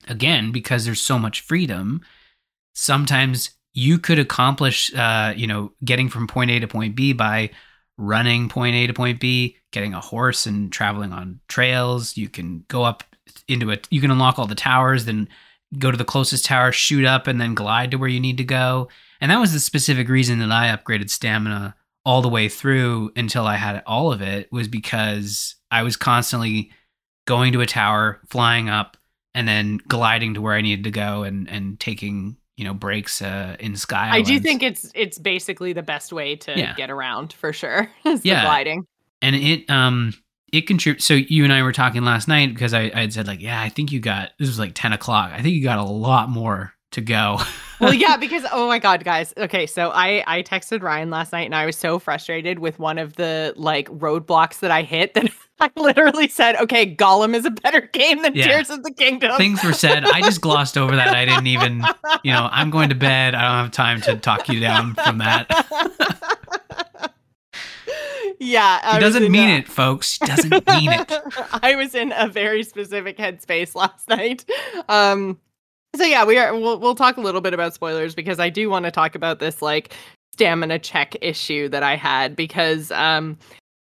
again, 0.08 0.52
because 0.52 0.86
there's 0.86 1.02
so 1.02 1.20
much 1.20 1.42
freedom, 1.42 2.02
sometimes 2.74 3.52
you 3.74 4.00
could 4.00 4.18
accomplish 4.18 4.92
uh 4.96 5.34
you 5.38 5.46
know 5.46 5.72
getting 5.86 6.10
from 6.10 6.26
point 6.26 6.50
A 6.50 6.60
to 6.62 6.68
point 6.68 6.96
B 6.96 7.14
by 7.14 7.52
running 7.96 8.50
point 8.50 8.76
A 8.76 8.88
to 8.88 8.94
point 8.94 9.20
B, 9.20 9.56
getting 9.72 9.94
a 9.94 10.02
horse 10.02 10.48
and 10.48 10.72
traveling 10.72 11.14
on 11.14 11.42
trails. 11.48 12.18
You 12.18 12.28
can 12.28 12.66
go 12.70 12.82
up 12.84 13.04
into 13.48 13.70
it. 13.70 13.88
You 13.92 14.02
can 14.02 14.10
unlock 14.10 14.40
all 14.40 14.48
the 14.48 14.56
towers, 14.56 15.06
then 15.06 15.30
go 15.78 15.92
to 15.92 15.98
the 15.98 16.06
closest 16.06 16.46
tower, 16.46 16.72
shoot 16.72 17.06
up, 17.06 17.28
and 17.28 17.40
then 17.40 17.54
glide 17.54 17.92
to 17.92 17.98
where 17.98 18.10
you 18.10 18.20
need 18.20 18.38
to 18.38 18.44
go. 18.44 18.90
And 19.22 19.30
that 19.32 19.40
was 19.40 19.54
the 19.54 19.60
specific 19.60 20.10
reason 20.10 20.40
that 20.40 20.52
I 20.52 20.76
upgraded 20.76 21.10
stamina 21.10 21.76
all 22.06 22.22
the 22.22 22.30
way 22.30 22.50
through 22.50 23.12
until 23.16 23.46
I 23.46 23.56
had 23.58 23.84
all 23.86 24.12
of 24.12 24.22
it 24.22 24.52
was 24.52 24.68
because 24.68 25.56
I 25.70 25.84
was 25.84 25.96
constantly 25.98 26.72
going 27.28 27.54
to 27.54 27.62
a 27.62 27.66
tower, 27.68 28.20
flying 28.30 28.70
up, 28.70 28.98
and 29.36 29.48
then 29.48 29.80
gliding 29.88 30.34
to 30.34 30.42
where 30.42 30.56
I 30.56 30.62
needed 30.62 30.86
to 30.86 30.92
go 30.92 31.24
and 31.24 31.48
and 31.50 31.80
taking 31.80 32.38
you 32.58 32.66
know 32.66 32.74
breaks 32.74 33.22
uh, 33.22 33.56
in 33.60 33.76
sky. 33.76 34.10
I 34.12 34.22
do 34.22 34.40
think 34.40 34.64
it's 34.64 34.92
it's 34.96 35.20
basically 35.20 35.74
the 35.74 35.84
best 35.84 36.12
way 36.12 36.36
to 36.38 36.58
Yeah. 36.58 36.74
get 36.76 36.90
around 36.90 37.34
for 37.34 37.54
sure. 37.54 37.90
is 38.06 38.22
the 38.22 38.30
Yeah. 38.30 38.44
gliding. 38.44 38.86
and 39.22 39.36
it 39.36 39.70
um 39.70 40.14
it 40.52 40.68
contributes 40.68 41.06
so 41.06 41.14
you 41.14 41.44
and 41.44 41.54
i 41.54 41.62
were 41.64 41.72
talking 41.74 42.04
last 42.04 42.28
night 42.28 42.54
because 42.54 42.74
I, 42.74 42.92
I 42.94 43.02
had 43.02 43.14
said 43.14 43.28
like 43.28 43.42
yeah 43.42 43.62
i 43.62 43.70
think 43.70 43.92
you 43.92 44.00
got 44.00 44.32
this 44.40 44.48
was 44.48 44.60
like 44.60 44.72
10 44.76 44.94
o'clock 44.94 45.32
i 45.34 45.42
think 45.42 45.56
you 45.56 45.64
got 45.64 45.78
a 45.80 45.84
lot 45.84 46.30
more 46.30 46.74
to 46.92 47.02
go 47.02 47.40
Well, 47.80 47.94
yeah, 47.94 48.18
because 48.18 48.44
oh 48.52 48.68
my 48.68 48.78
god, 48.78 49.06
guys. 49.06 49.34
Okay, 49.38 49.66
so 49.66 49.90
I 49.94 50.22
I 50.28 50.44
texted 50.44 50.82
Ryan 50.82 51.10
last 51.10 51.32
night 51.32 51.46
and 51.46 51.56
I 51.56 51.66
was 51.66 51.78
so 51.78 51.98
frustrated 51.98 52.60
with 52.60 52.78
one 52.78 52.98
of 52.98 53.16
the 53.16 53.54
like 53.56 53.88
roadblocks 53.88 54.60
that 54.60 54.70
I 54.70 54.82
hit 54.82 55.14
that 55.14 55.32
I 55.62 55.72
literally 55.78 56.28
said, 56.28 56.58
"Okay, 56.58 56.94
Gollum 56.94 57.34
is 57.34 57.46
a 57.46 57.52
better 57.52 57.80
game 57.80 58.22
than 58.22 58.36
Yeah. 58.36 58.48
Tears 58.48 58.70
of 58.70 58.84
the 58.84 58.92
Kingdom." 58.92 59.38
things 59.38 59.64
were 59.64 59.72
said 59.72 60.04
i 60.04 60.20
just 60.20 60.42
glossed 60.42 60.78
over 60.78 60.94
that 60.94 61.16
i 61.16 61.24
didn't 61.24 61.48
even 61.48 61.82
you 62.26 62.34
know 62.34 62.50
i'm 62.52 62.70
going 62.70 62.90
to 62.90 62.96
bed 62.96 63.34
i 63.34 63.44
don't 63.44 63.64
have 63.64 63.72
time 63.72 64.02
to 64.02 64.18
talk 64.18 64.50
you 64.50 64.60
down 64.60 64.94
from 64.96 65.20
that 65.20 65.48
yeah, 68.40 68.80
I 68.84 68.94
he 68.96 69.00
doesn't 69.00 69.32
mean 69.32 69.50
a- 69.50 69.58
it 69.60 69.68
folks 69.68 70.18
he 70.18 70.26
doesn't 70.26 70.52
mean 70.68 70.92
it 70.92 71.12
I 71.62 71.76
was 71.76 71.94
in 71.96 72.14
a 72.16 72.28
very 72.28 72.64
specific 72.64 73.18
headspace 73.18 73.76
last 73.76 74.08
night. 74.10 74.46
Um 74.88 75.40
so 75.96 76.04
yeah, 76.04 76.24
we 76.24 76.38
are 76.38 76.54
we'll 76.58 76.80
we'll 76.80 76.96
talk 76.96 77.18
a 77.18 77.22
little 77.22 77.42
bit 77.42 77.54
about 77.54 77.74
spoilers 77.74 78.16
because 78.16 78.40
I 78.40 78.50
do 78.50 78.70
want 78.70 78.86
to 78.86 78.92
talk 78.92 79.16
about 79.16 79.40
this 79.40 79.62
like 79.62 79.94
stamina 80.34 80.80
check 80.80 81.16
issue 81.22 81.68
that 81.70 81.84
I 81.84 81.96
had 81.96 82.36
because 82.36 82.92
um 82.92 83.38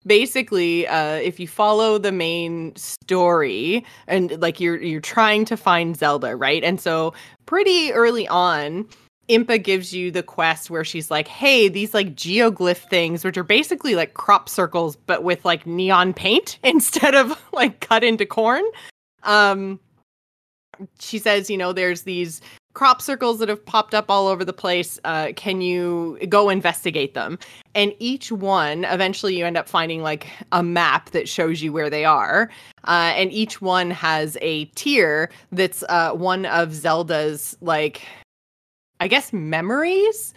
basically 0.05 0.85
uh 0.87 1.15
if 1.15 1.39
you 1.39 1.47
follow 1.47 1.97
the 1.97 2.11
main 2.11 2.75
story 2.75 3.85
and 4.07 4.39
like 4.41 4.59
you're 4.59 4.81
you're 4.81 5.01
trying 5.01 5.45
to 5.45 5.57
find 5.57 5.97
Zelda, 5.97 6.35
right? 6.35 6.63
And 6.63 6.79
so 6.79 7.13
pretty 7.45 7.91
early 7.93 8.27
on 8.27 8.85
Impa 9.29 9.61
gives 9.61 9.93
you 9.93 10.11
the 10.11 10.23
quest 10.23 10.69
where 10.69 10.83
she's 10.83 11.09
like, 11.09 11.27
"Hey, 11.27 11.69
these 11.69 11.93
like 11.93 12.15
geoglyph 12.15 12.89
things, 12.89 13.23
which 13.23 13.37
are 13.37 13.43
basically 13.43 13.95
like 13.95 14.13
crop 14.13 14.49
circles, 14.49 14.95
but 14.95 15.23
with 15.23 15.45
like 15.45 15.65
neon 15.65 16.13
paint 16.13 16.59
instead 16.63 17.15
of 17.15 17.39
like 17.53 17.79
cut 17.79 18.03
into 18.03 18.25
corn." 18.25 18.63
Um, 19.23 19.79
she 20.99 21.19
says, 21.19 21.49
"You 21.49 21.57
know, 21.57 21.71
there's 21.71 22.01
these 22.03 22.41
crop 22.73 23.01
circles 23.01 23.39
that 23.39 23.49
have 23.49 23.63
popped 23.65 23.93
up 23.93 24.05
all 24.09 24.27
over 24.27 24.43
the 24.43 24.51
place. 24.53 24.99
Uh, 25.05 25.31
can 25.35 25.61
you 25.61 26.17
go 26.27 26.49
investigate 26.49 27.13
them?" 27.13 27.39
And 27.75 27.93
each 27.99 28.29
one, 28.31 28.83
eventually, 28.85 29.37
you 29.37 29.45
end 29.45 29.57
up 29.57 29.69
finding 29.69 30.01
like 30.01 30.27
a 30.51 30.61
map 30.61 31.11
that 31.11 31.29
shows 31.29 31.61
you 31.61 31.71
where 31.71 31.89
they 31.89 32.03
are. 32.03 32.49
Uh, 32.85 33.13
and 33.15 33.31
each 33.31 33.61
one 33.61 33.89
has 33.89 34.37
a 34.41 34.65
tear 34.75 35.29
that's 35.53 35.83
uh, 35.87 36.11
one 36.11 36.45
of 36.45 36.73
Zelda's 36.73 37.55
like 37.61 38.01
I 39.03 39.07
guess 39.07 39.33
memories. 39.33 40.33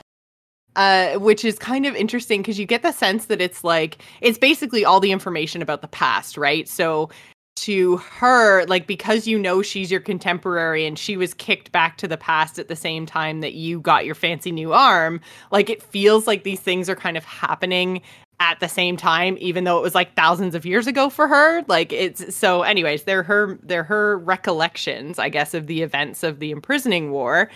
Uh, 0.74 1.14
which 1.14 1.42
is 1.42 1.58
kind 1.58 1.86
of 1.86 1.96
interesting 1.96 2.42
because 2.42 2.58
you 2.58 2.66
get 2.66 2.82
the 2.82 2.92
sense 2.92 3.26
that 3.26 3.40
it's 3.40 3.64
like 3.64 3.96
it's 4.20 4.36
basically 4.36 4.84
all 4.84 5.00
the 5.00 5.10
information 5.10 5.62
about 5.62 5.80
the 5.80 5.88
past, 5.88 6.36
right? 6.36 6.68
So 6.68 7.08
to 7.56 7.96
her, 7.96 8.66
like 8.66 8.86
because 8.86 9.26
you 9.26 9.38
know 9.38 9.62
she's 9.62 9.90
your 9.90 10.00
contemporary 10.00 10.84
and 10.84 10.98
she 10.98 11.16
was 11.16 11.32
kicked 11.32 11.72
back 11.72 11.96
to 11.96 12.06
the 12.06 12.18
past 12.18 12.58
at 12.58 12.68
the 12.68 12.76
same 12.76 13.06
time 13.06 13.40
that 13.40 13.54
you 13.54 13.80
got 13.80 14.04
your 14.04 14.14
fancy 14.14 14.52
new 14.52 14.74
arm, 14.74 15.22
like 15.50 15.70
it 15.70 15.82
feels 15.82 16.26
like 16.26 16.44
these 16.44 16.60
things 16.60 16.90
are 16.90 16.96
kind 16.96 17.16
of 17.16 17.24
happening 17.24 18.02
at 18.38 18.60
the 18.60 18.68
same 18.68 18.98
time 18.98 19.38
even 19.40 19.64
though 19.64 19.78
it 19.78 19.82
was 19.82 19.94
like 19.94 20.14
thousands 20.14 20.54
of 20.54 20.66
years 20.66 20.86
ago 20.86 21.08
for 21.08 21.26
her 21.26 21.62
like 21.68 21.90
it's 21.90 22.36
so 22.36 22.60
anyways 22.60 23.04
they're 23.04 23.22
her 23.22 23.58
they're 23.62 23.82
her 23.82 24.18
recollections 24.18 25.18
i 25.18 25.30
guess 25.30 25.54
of 25.54 25.66
the 25.68 25.80
events 25.80 26.22
of 26.22 26.38
the 26.38 26.50
imprisoning 26.50 27.10
war 27.10 27.48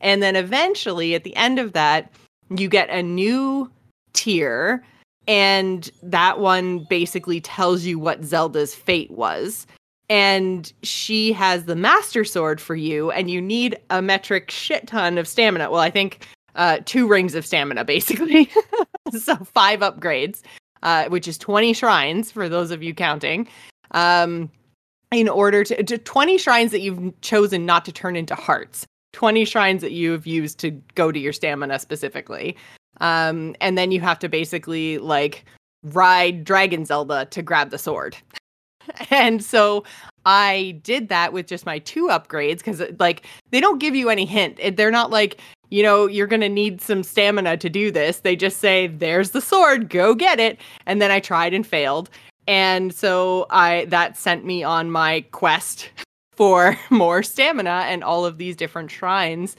and 0.00 0.22
then 0.22 0.36
eventually 0.36 1.14
at 1.14 1.24
the 1.24 1.34
end 1.36 1.58
of 1.58 1.72
that, 1.72 2.12
you 2.50 2.68
get 2.68 2.90
a 2.90 3.02
new 3.02 3.70
tear. 4.12 4.84
And 5.26 5.90
that 6.02 6.38
one 6.38 6.86
basically 6.90 7.40
tells 7.40 7.84
you 7.84 7.98
what 7.98 8.24
Zelda's 8.24 8.74
fate 8.74 9.10
was. 9.10 9.66
And 10.10 10.70
she 10.82 11.32
has 11.32 11.64
the 11.64 11.76
Master 11.76 12.24
Sword 12.24 12.60
for 12.60 12.76
you, 12.76 13.10
and 13.10 13.30
you 13.30 13.40
need 13.40 13.78
a 13.88 14.02
metric 14.02 14.50
shit 14.50 14.86
ton 14.86 15.16
of 15.16 15.26
stamina. 15.26 15.70
Well, 15.70 15.80
I 15.80 15.90
think 15.90 16.26
uh, 16.56 16.78
two 16.84 17.08
rings 17.08 17.34
of 17.34 17.46
stamina, 17.46 17.84
basically. 17.86 18.50
so 19.18 19.36
five 19.36 19.80
upgrades, 19.80 20.42
uh, 20.82 21.06
which 21.06 21.26
is 21.26 21.38
20 21.38 21.72
shrines 21.72 22.30
for 22.30 22.50
those 22.50 22.70
of 22.70 22.82
you 22.82 22.94
counting. 22.94 23.48
Um, 23.92 24.50
in 25.10 25.28
order 25.28 25.64
to, 25.64 25.82
to 25.82 25.96
20 25.96 26.38
shrines 26.38 26.70
that 26.72 26.80
you've 26.80 27.18
chosen 27.20 27.64
not 27.64 27.84
to 27.84 27.92
turn 27.92 28.16
into 28.16 28.34
hearts. 28.34 28.86
20 29.14 29.44
shrines 29.44 29.80
that 29.80 29.92
you've 29.92 30.26
used 30.26 30.58
to 30.58 30.70
go 30.94 31.10
to 31.10 31.18
your 31.18 31.32
stamina 31.32 31.78
specifically. 31.78 32.56
Um, 33.00 33.56
and 33.60 33.78
then 33.78 33.90
you 33.90 34.00
have 34.00 34.18
to 34.18 34.28
basically 34.28 34.98
like 34.98 35.44
ride 35.82 36.44
Dragon 36.44 36.84
Zelda 36.84 37.26
to 37.26 37.42
grab 37.42 37.70
the 37.70 37.78
sword. 37.78 38.16
and 39.10 39.42
so 39.42 39.84
I 40.26 40.80
did 40.82 41.08
that 41.08 41.32
with 41.32 41.46
just 41.46 41.64
my 41.64 41.78
two 41.78 42.08
upgrades 42.08 42.58
because 42.58 42.82
like 42.98 43.26
they 43.50 43.60
don't 43.60 43.78
give 43.78 43.94
you 43.94 44.10
any 44.10 44.26
hint. 44.26 44.60
They're 44.76 44.90
not 44.90 45.10
like, 45.10 45.40
you 45.70 45.82
know, 45.82 46.06
you're 46.06 46.26
going 46.26 46.40
to 46.40 46.48
need 46.48 46.80
some 46.80 47.02
stamina 47.02 47.56
to 47.58 47.70
do 47.70 47.90
this. 47.90 48.20
They 48.20 48.36
just 48.36 48.58
say, 48.58 48.88
there's 48.88 49.30
the 49.30 49.40
sword, 49.40 49.88
go 49.88 50.14
get 50.14 50.38
it. 50.40 50.58
And 50.86 51.00
then 51.00 51.10
I 51.10 51.20
tried 51.20 51.54
and 51.54 51.66
failed. 51.66 52.10
And 52.46 52.94
so 52.94 53.46
I 53.50 53.86
that 53.86 54.16
sent 54.16 54.44
me 54.44 54.62
on 54.62 54.90
my 54.90 55.22
quest 55.32 55.88
for 56.36 56.78
more 56.90 57.22
stamina 57.22 57.84
and 57.86 58.04
all 58.04 58.24
of 58.24 58.38
these 58.38 58.56
different 58.56 58.90
shrines. 58.90 59.56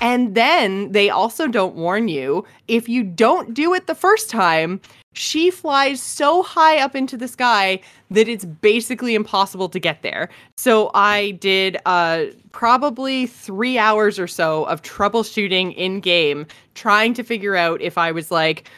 And 0.00 0.34
then 0.34 0.92
they 0.92 1.10
also 1.10 1.48
don't 1.48 1.74
warn 1.74 2.08
you 2.08 2.44
if 2.68 2.88
you 2.88 3.02
don't 3.02 3.52
do 3.52 3.74
it 3.74 3.88
the 3.88 3.94
first 3.94 4.30
time, 4.30 4.80
she 5.12 5.50
flies 5.50 6.00
so 6.00 6.44
high 6.44 6.78
up 6.78 6.94
into 6.94 7.16
the 7.16 7.26
sky 7.26 7.80
that 8.10 8.28
it's 8.28 8.44
basically 8.44 9.16
impossible 9.16 9.68
to 9.70 9.80
get 9.80 10.02
there. 10.02 10.28
So 10.56 10.92
I 10.94 11.32
did 11.32 11.76
uh, 11.86 12.26
probably 12.52 13.26
three 13.26 13.78
hours 13.78 14.18
or 14.18 14.28
so 14.28 14.64
of 14.64 14.82
troubleshooting 14.82 15.74
in 15.74 15.98
game, 15.98 16.46
trying 16.74 17.14
to 17.14 17.24
figure 17.24 17.56
out 17.56 17.82
if 17.82 17.98
I 17.98 18.12
was 18.12 18.30
like, 18.30 18.70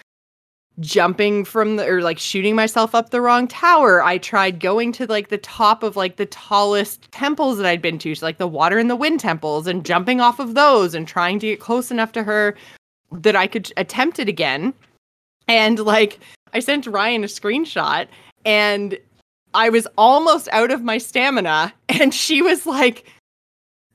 jumping 0.80 1.44
from 1.44 1.76
the 1.76 1.86
or 1.86 2.02
like 2.02 2.18
shooting 2.18 2.56
myself 2.56 2.94
up 2.94 3.10
the 3.10 3.20
wrong 3.20 3.46
tower. 3.46 4.02
I 4.02 4.18
tried 4.18 4.60
going 4.60 4.92
to 4.92 5.06
like 5.06 5.28
the 5.28 5.38
top 5.38 5.82
of 5.82 5.96
like 5.96 6.16
the 6.16 6.26
tallest 6.26 7.10
temples 7.12 7.58
that 7.58 7.66
I'd 7.66 7.82
been 7.82 7.98
to, 8.00 8.14
so 8.14 8.24
like 8.26 8.38
the 8.38 8.46
water 8.46 8.78
and 8.78 8.90
the 8.90 8.96
wind 8.96 9.20
temples 9.20 9.66
and 9.66 9.84
jumping 9.84 10.20
off 10.20 10.38
of 10.38 10.54
those 10.54 10.94
and 10.94 11.06
trying 11.06 11.38
to 11.40 11.46
get 11.46 11.60
close 11.60 11.90
enough 11.90 12.12
to 12.12 12.22
her 12.22 12.56
that 13.12 13.36
I 13.36 13.46
could 13.46 13.72
attempt 13.76 14.18
it 14.18 14.28
again. 14.28 14.72
And 15.48 15.78
like 15.80 16.20
I 16.54 16.60
sent 16.60 16.86
Ryan 16.86 17.24
a 17.24 17.26
screenshot 17.26 18.06
and 18.44 18.98
I 19.52 19.68
was 19.68 19.86
almost 19.98 20.48
out 20.52 20.70
of 20.70 20.82
my 20.82 20.98
stamina 20.98 21.72
and 21.88 22.14
she 22.14 22.40
was 22.42 22.66
like 22.66 23.04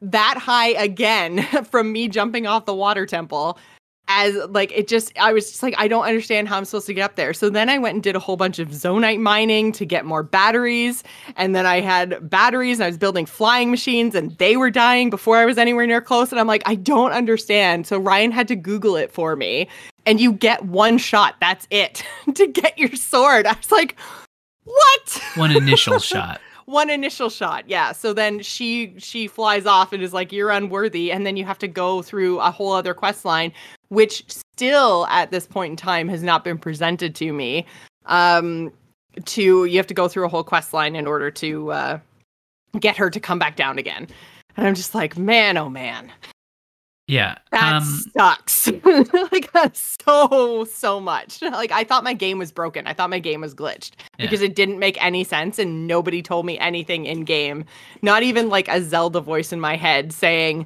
that 0.01 0.37
high 0.37 0.69
again 0.69 1.43
from 1.65 1.91
me 1.91 2.07
jumping 2.07 2.45
off 2.45 2.65
the 2.65 2.75
water 2.75 3.05
temple 3.05 3.57
as 4.07 4.35
like 4.49 4.71
it 4.71 4.87
just 4.87 5.11
I 5.17 5.33
was 5.33 5.49
just 5.49 5.63
like 5.63 5.73
I 5.77 5.87
don't 5.87 6.05
understand 6.05 6.47
how 6.47 6.57
I'm 6.57 6.65
supposed 6.65 6.85
to 6.87 6.93
get 6.93 7.01
up 7.01 7.15
there. 7.15 7.33
So 7.33 7.49
then 7.49 7.69
I 7.69 7.77
went 7.77 7.95
and 7.95 8.03
did 8.03 8.15
a 8.15 8.19
whole 8.19 8.37
bunch 8.37 8.59
of 8.59 8.69
Zonaite 8.69 9.19
mining 9.19 9.71
to 9.73 9.85
get 9.85 10.05
more 10.05 10.23
batteries 10.23 11.03
and 11.35 11.55
then 11.55 11.65
I 11.65 11.81
had 11.81 12.29
batteries 12.29 12.79
and 12.79 12.85
I 12.85 12.87
was 12.87 12.97
building 12.97 13.25
flying 13.25 13.71
machines 13.71 14.15
and 14.15 14.35
they 14.37 14.57
were 14.57 14.69
dying 14.69 15.09
before 15.09 15.37
I 15.37 15.45
was 15.45 15.57
anywhere 15.57 15.87
near 15.87 16.01
close 16.01 16.31
and 16.31 16.39
I'm 16.39 16.47
like 16.47 16.63
I 16.65 16.75
don't 16.75 17.11
understand. 17.11 17.87
So 17.87 17.97
Ryan 17.97 18.31
had 18.31 18.47
to 18.49 18.55
google 18.55 18.95
it 18.95 19.11
for 19.11 19.35
me 19.35 19.67
and 20.05 20.19
you 20.19 20.33
get 20.33 20.63
one 20.65 20.97
shot. 20.97 21.35
That's 21.39 21.67
it 21.69 22.03
to 22.35 22.47
get 22.47 22.77
your 22.77 22.95
sword. 22.95 23.47
I 23.47 23.53
was 23.53 23.71
like 23.71 23.95
what? 24.63 25.21
One 25.35 25.51
initial 25.51 25.99
shot 25.99 26.41
one 26.65 26.89
initial 26.89 27.29
shot 27.29 27.63
yeah 27.69 27.91
so 27.91 28.11
then 28.11 28.41
she 28.41 28.95
she 28.97 29.27
flies 29.27 29.67
off 29.67 29.93
and 29.93 30.01
is 30.01 30.13
like 30.13 30.31
you're 30.31 30.49
unworthy 30.49 31.11
and 31.11 31.25
then 31.25 31.37
you 31.37 31.45
have 31.45 31.59
to 31.59 31.67
go 31.67 32.01
through 32.01 32.39
a 32.39 32.49
whole 32.49 32.71
other 32.71 32.93
quest 32.93 33.23
line 33.23 33.53
which 33.89 34.23
still 34.27 35.05
at 35.07 35.31
this 35.31 35.45
point 35.47 35.71
in 35.71 35.77
time 35.77 36.07
has 36.07 36.23
not 36.23 36.43
been 36.43 36.57
presented 36.57 37.15
to 37.15 37.33
me 37.33 37.65
um 38.05 38.71
to 39.25 39.65
you 39.65 39.77
have 39.77 39.87
to 39.87 39.93
go 39.93 40.07
through 40.07 40.25
a 40.25 40.29
whole 40.29 40.43
quest 40.43 40.73
line 40.73 40.95
in 40.95 41.07
order 41.07 41.31
to 41.31 41.71
uh 41.71 41.99
get 42.79 42.97
her 42.97 43.09
to 43.09 43.19
come 43.19 43.39
back 43.39 43.55
down 43.55 43.77
again 43.77 44.07
and 44.57 44.67
i'm 44.67 44.75
just 44.75 44.93
like 44.93 45.17
man 45.17 45.57
oh 45.57 45.69
man 45.69 46.11
yeah. 47.07 47.35
That 47.51 47.73
um, 47.73 48.03
sucks. 48.17 48.67
like 49.31 49.51
that's 49.53 49.97
so 50.03 50.65
so 50.65 50.99
much. 50.99 51.41
Like 51.41 51.71
I 51.71 51.83
thought 51.83 52.03
my 52.03 52.13
game 52.13 52.39
was 52.39 52.51
broken. 52.51 52.87
I 52.87 52.93
thought 52.93 53.09
my 53.09 53.19
game 53.19 53.41
was 53.41 53.53
glitched 53.53 53.91
yeah. 54.17 54.25
because 54.25 54.41
it 54.41 54.55
didn't 54.55 54.79
make 54.79 55.01
any 55.03 55.23
sense 55.23 55.59
and 55.59 55.87
nobody 55.87 56.21
told 56.21 56.45
me 56.45 56.57
anything 56.57 57.05
in 57.05 57.23
game. 57.23 57.65
Not 58.01 58.23
even 58.23 58.49
like 58.49 58.67
a 58.67 58.81
Zelda 58.81 59.21
voice 59.21 59.53
in 59.53 59.59
my 59.59 59.75
head 59.75 60.11
saying, 60.11 60.65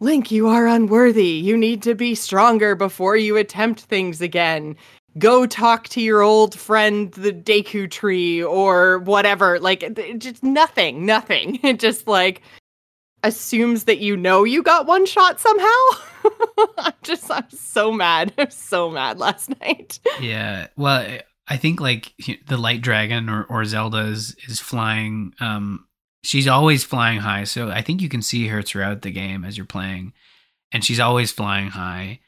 "Link, 0.00 0.30
you 0.30 0.48
are 0.48 0.66
unworthy. 0.66 1.28
You 1.28 1.56
need 1.56 1.82
to 1.82 1.94
be 1.94 2.14
stronger 2.14 2.74
before 2.74 3.16
you 3.16 3.36
attempt 3.36 3.80
things 3.80 4.20
again." 4.20 4.76
Go 5.18 5.44
talk 5.44 5.88
to 5.88 6.00
your 6.00 6.22
old 6.22 6.56
friend, 6.56 7.10
the 7.12 7.32
Deku 7.32 7.90
tree, 7.90 8.42
or 8.42 9.00
whatever. 9.00 9.58
Like, 9.58 9.98
just 10.18 10.42
nothing, 10.44 11.04
nothing. 11.04 11.58
It 11.64 11.80
just 11.80 12.06
like, 12.06 12.42
assumes 13.22 13.84
that 13.84 13.98
you 13.98 14.16
know 14.16 14.44
you 14.44 14.62
got 14.62 14.86
one 14.86 15.06
shot 15.06 15.40
somehow. 15.40 15.66
I'm 16.78 16.92
just 17.02 17.30
I'm 17.30 17.50
so 17.50 17.92
mad. 17.92 18.32
I'm 18.38 18.50
so 18.50 18.90
mad 18.90 19.18
last 19.18 19.50
night. 19.60 20.00
Yeah. 20.20 20.68
Well, 20.76 21.18
I 21.48 21.56
think 21.56 21.80
like 21.80 22.12
the 22.46 22.56
light 22.56 22.80
dragon 22.80 23.28
or, 23.28 23.44
or 23.44 23.64
Zelda 23.64 24.06
is, 24.06 24.36
is 24.46 24.60
flying 24.60 25.34
um 25.40 25.86
she's 26.22 26.46
always 26.46 26.84
flying 26.84 27.20
high. 27.20 27.44
So 27.44 27.70
I 27.70 27.82
think 27.82 28.00
you 28.00 28.08
can 28.08 28.22
see 28.22 28.48
her 28.48 28.62
throughout 28.62 29.02
the 29.02 29.10
game 29.10 29.44
as 29.44 29.56
you're 29.56 29.66
playing 29.66 30.12
and 30.72 30.84
she's 30.84 31.00
always 31.00 31.32
flying 31.32 31.68
high. 31.68 32.20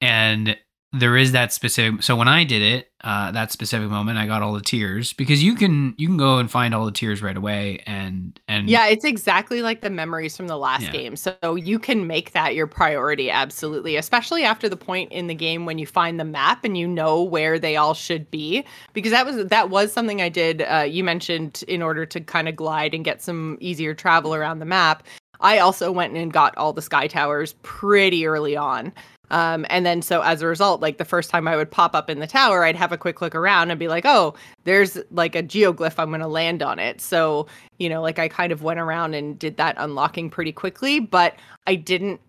And 0.00 0.56
there 0.92 1.16
is 1.16 1.32
that 1.32 1.52
specific 1.52 2.02
so 2.02 2.16
when 2.16 2.26
i 2.26 2.42
did 2.42 2.62
it 2.62 2.90
uh, 3.02 3.30
that 3.30 3.52
specific 3.52 3.88
moment 3.88 4.18
i 4.18 4.26
got 4.26 4.42
all 4.42 4.52
the 4.52 4.60
tears 4.60 5.12
because 5.12 5.42
you 5.42 5.54
can 5.54 5.94
you 5.96 6.08
can 6.08 6.16
go 6.16 6.38
and 6.38 6.50
find 6.50 6.74
all 6.74 6.84
the 6.84 6.92
tears 6.92 7.22
right 7.22 7.36
away 7.36 7.80
and 7.86 8.40
and 8.48 8.68
yeah 8.68 8.86
it's 8.86 9.04
exactly 9.04 9.62
like 9.62 9.80
the 9.80 9.88
memories 9.88 10.36
from 10.36 10.48
the 10.48 10.58
last 10.58 10.82
yeah. 10.82 10.90
game 10.90 11.16
so 11.16 11.54
you 11.54 11.78
can 11.78 12.06
make 12.06 12.32
that 12.32 12.54
your 12.56 12.66
priority 12.66 13.30
absolutely 13.30 13.96
especially 13.96 14.42
after 14.42 14.68
the 14.68 14.76
point 14.76 15.10
in 15.12 15.28
the 15.28 15.34
game 15.34 15.64
when 15.64 15.78
you 15.78 15.86
find 15.86 16.18
the 16.18 16.24
map 16.24 16.64
and 16.64 16.76
you 16.76 16.88
know 16.88 17.22
where 17.22 17.58
they 17.58 17.76
all 17.76 17.94
should 17.94 18.28
be 18.30 18.64
because 18.92 19.12
that 19.12 19.24
was 19.24 19.46
that 19.46 19.70
was 19.70 19.92
something 19.92 20.20
i 20.20 20.28
did 20.28 20.62
uh, 20.62 20.84
you 20.86 21.04
mentioned 21.04 21.62
in 21.68 21.82
order 21.82 22.04
to 22.04 22.20
kind 22.20 22.48
of 22.48 22.56
glide 22.56 22.94
and 22.94 23.04
get 23.04 23.22
some 23.22 23.56
easier 23.60 23.94
travel 23.94 24.34
around 24.34 24.58
the 24.58 24.66
map 24.66 25.04
I 25.42 25.58
also 25.58 25.90
went 25.90 26.14
and 26.14 26.30
got 26.30 26.56
all 26.56 26.72
the 26.72 26.82
sky 26.82 27.06
towers 27.06 27.54
pretty 27.62 28.26
early 28.26 28.56
on. 28.56 28.92
Um, 29.30 29.64
and 29.70 29.86
then 29.86 30.02
so 30.02 30.22
as 30.22 30.42
a 30.42 30.46
result, 30.46 30.80
like 30.80 30.98
the 30.98 31.04
first 31.04 31.30
time 31.30 31.46
I 31.46 31.56
would 31.56 31.70
pop 31.70 31.94
up 31.94 32.10
in 32.10 32.18
the 32.18 32.26
tower, 32.26 32.64
I'd 32.64 32.76
have 32.76 32.92
a 32.92 32.98
quick 32.98 33.20
look 33.20 33.34
around 33.34 33.70
and 33.70 33.78
be 33.78 33.88
like, 33.88 34.04
oh, 34.04 34.34
there's 34.64 34.98
like 35.10 35.34
a 35.34 35.42
geoglyph. 35.42 35.94
I'm 35.98 36.08
going 36.08 36.20
to 36.20 36.26
land 36.28 36.62
on 36.62 36.78
it. 36.78 37.00
So, 37.00 37.46
you 37.78 37.88
know, 37.88 38.02
like 38.02 38.18
I 38.18 38.28
kind 38.28 38.52
of 38.52 38.62
went 38.62 38.80
around 38.80 39.14
and 39.14 39.38
did 39.38 39.56
that 39.56 39.76
unlocking 39.78 40.30
pretty 40.30 40.52
quickly, 40.52 41.00
but 41.00 41.36
I 41.66 41.76
didn't 41.76 42.20